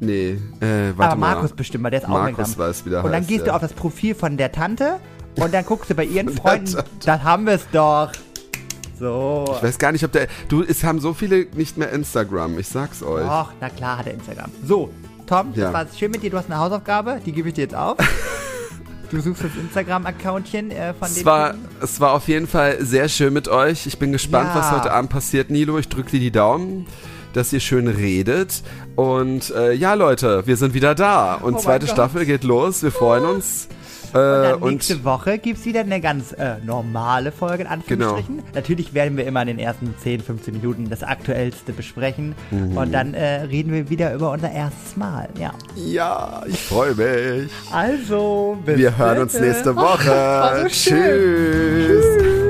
Nee, 0.00 0.38
äh, 0.60 0.92
warte 0.96 1.12
Aber 1.12 1.16
mal. 1.16 1.34
Markus 1.34 1.52
bestimmt, 1.52 1.84
weil 1.84 1.90
der 1.90 2.02
ist 2.02 2.08
Markus 2.08 2.30
aufmerksam. 2.30 2.58
weiß, 2.58 2.86
wie 2.86 2.90
der 2.90 2.98
Und 3.04 3.10
dann 3.10 3.20
heißt, 3.20 3.28
gehst 3.28 3.42
du 3.42 3.46
ja. 3.48 3.54
auf 3.54 3.60
das 3.62 3.72
Profil 3.72 4.14
von 4.14 4.36
der 4.36 4.52
Tante 4.52 4.98
und 5.36 5.52
dann 5.52 5.64
guckst 5.66 5.90
du 5.90 5.94
bei 5.94 6.04
ihren 6.04 6.28
Freunden. 6.36 6.76
Das 7.04 7.22
haben 7.22 7.46
wir 7.46 7.54
es 7.54 7.66
doch. 7.72 8.12
So. 8.98 9.44
Ich 9.56 9.62
weiß 9.62 9.78
gar 9.78 9.92
nicht, 9.92 10.04
ob 10.04 10.12
der. 10.12 10.26
Du, 10.48 10.62
es 10.62 10.82
haben 10.84 11.00
so 11.00 11.14
viele 11.14 11.46
nicht 11.54 11.76
mehr 11.78 11.90
Instagram, 11.92 12.58
ich 12.58 12.66
sag's 12.68 13.02
euch. 13.02 13.24
Ach, 13.28 13.52
na 13.60 13.68
klar 13.70 13.98
hat 13.98 14.06
er 14.06 14.14
Instagram. 14.14 14.50
So, 14.64 14.90
Tom, 15.26 15.52
Ja. 15.54 15.66
das 15.66 15.72
war 15.72 15.86
schön 15.96 16.10
mit 16.10 16.22
dir. 16.22 16.30
Du 16.30 16.36
hast 16.36 16.46
eine 16.50 16.58
Hausaufgabe, 16.58 17.20
die 17.24 17.32
gebe 17.32 17.48
ich 17.48 17.54
dir 17.54 17.62
jetzt 17.62 17.76
auf. 17.76 17.96
du 19.10 19.20
suchst 19.20 19.44
das 19.44 19.50
Instagram-Accountchen 19.60 20.70
äh, 20.72 20.94
von 20.94 21.06
Es 21.08 21.14
dem. 21.14 21.24
war, 21.26 21.52
Typen. 21.52 21.68
es 21.80 22.00
war 22.00 22.12
auf 22.12 22.26
jeden 22.28 22.46
Fall 22.48 22.84
sehr 22.84 23.08
schön 23.08 23.32
mit 23.32 23.46
euch. 23.48 23.86
Ich 23.86 23.98
bin 23.98 24.10
gespannt, 24.12 24.50
Ja. 24.54 24.60
was 24.60 24.70
heute 24.72 24.90
Abend 24.92 25.10
passiert, 25.10 25.50
Nilo. 25.50 25.78
Ich 25.78 25.88
drücke 25.88 26.10
dir 26.10 26.20
die 26.20 26.32
Daumen, 26.32 26.86
dass 27.32 27.52
ihr 27.52 27.60
schön 27.60 27.88
redet. 27.88 28.62
Und 28.96 29.50
äh, 29.50 29.72
ja, 29.72 29.94
Leute, 29.94 30.46
wir 30.46 30.56
sind 30.56 30.74
wieder 30.74 30.94
da. 30.94 31.34
Und 31.34 31.54
Oh 31.54 31.58
zweite. 31.58 31.86
Staffel 31.86 32.24
geht 32.26 32.44
los. 32.44 32.82
Wir 32.82 32.90
freuen 32.92 33.24
uns. 33.24 33.68
Äh, 34.14 34.54
Und 34.54 34.62
und 34.62 34.72
nächste 34.72 35.04
Woche 35.04 35.36
gibt 35.36 35.58
es 35.60 35.66
wieder 35.66 35.80
eine 35.80 36.00
ganz 36.00 36.32
äh, 36.32 36.56
normale 36.64 37.30
Folge, 37.30 37.64
in 37.64 37.68
Anführungsstrichen. 37.68 38.36
Genau. 38.38 38.48
Natürlich 38.54 38.94
werden 38.94 39.18
wir 39.18 39.26
immer 39.26 39.42
in 39.42 39.48
den 39.48 39.58
ersten 39.58 39.94
10, 40.02 40.22
15 40.22 40.54
Minuten 40.54 40.88
das 40.88 41.02
Aktuellste 41.02 41.74
besprechen. 41.74 42.34
Mhm. 42.50 42.74
Und 42.74 42.92
dann 42.92 43.12
äh, 43.12 43.42
reden 43.42 43.70
wir 43.70 43.90
wieder 43.90 44.14
über 44.14 44.30
unser 44.32 44.50
erstes 44.50 44.96
Mal. 44.96 45.28
Ja. 45.38 45.52
ja, 45.76 46.42
ich 46.46 46.58
freue 46.58 46.94
mich. 46.94 47.50
Also, 47.70 48.56
bis 48.64 48.78
Wir 48.78 48.96
hören 48.96 49.18
uns 49.18 49.32
bitte. 49.34 49.44
nächste 49.44 49.76
Woche. 49.76 50.62
so 50.62 50.68
schön. 50.70 51.02
Tschüss. 51.90 52.47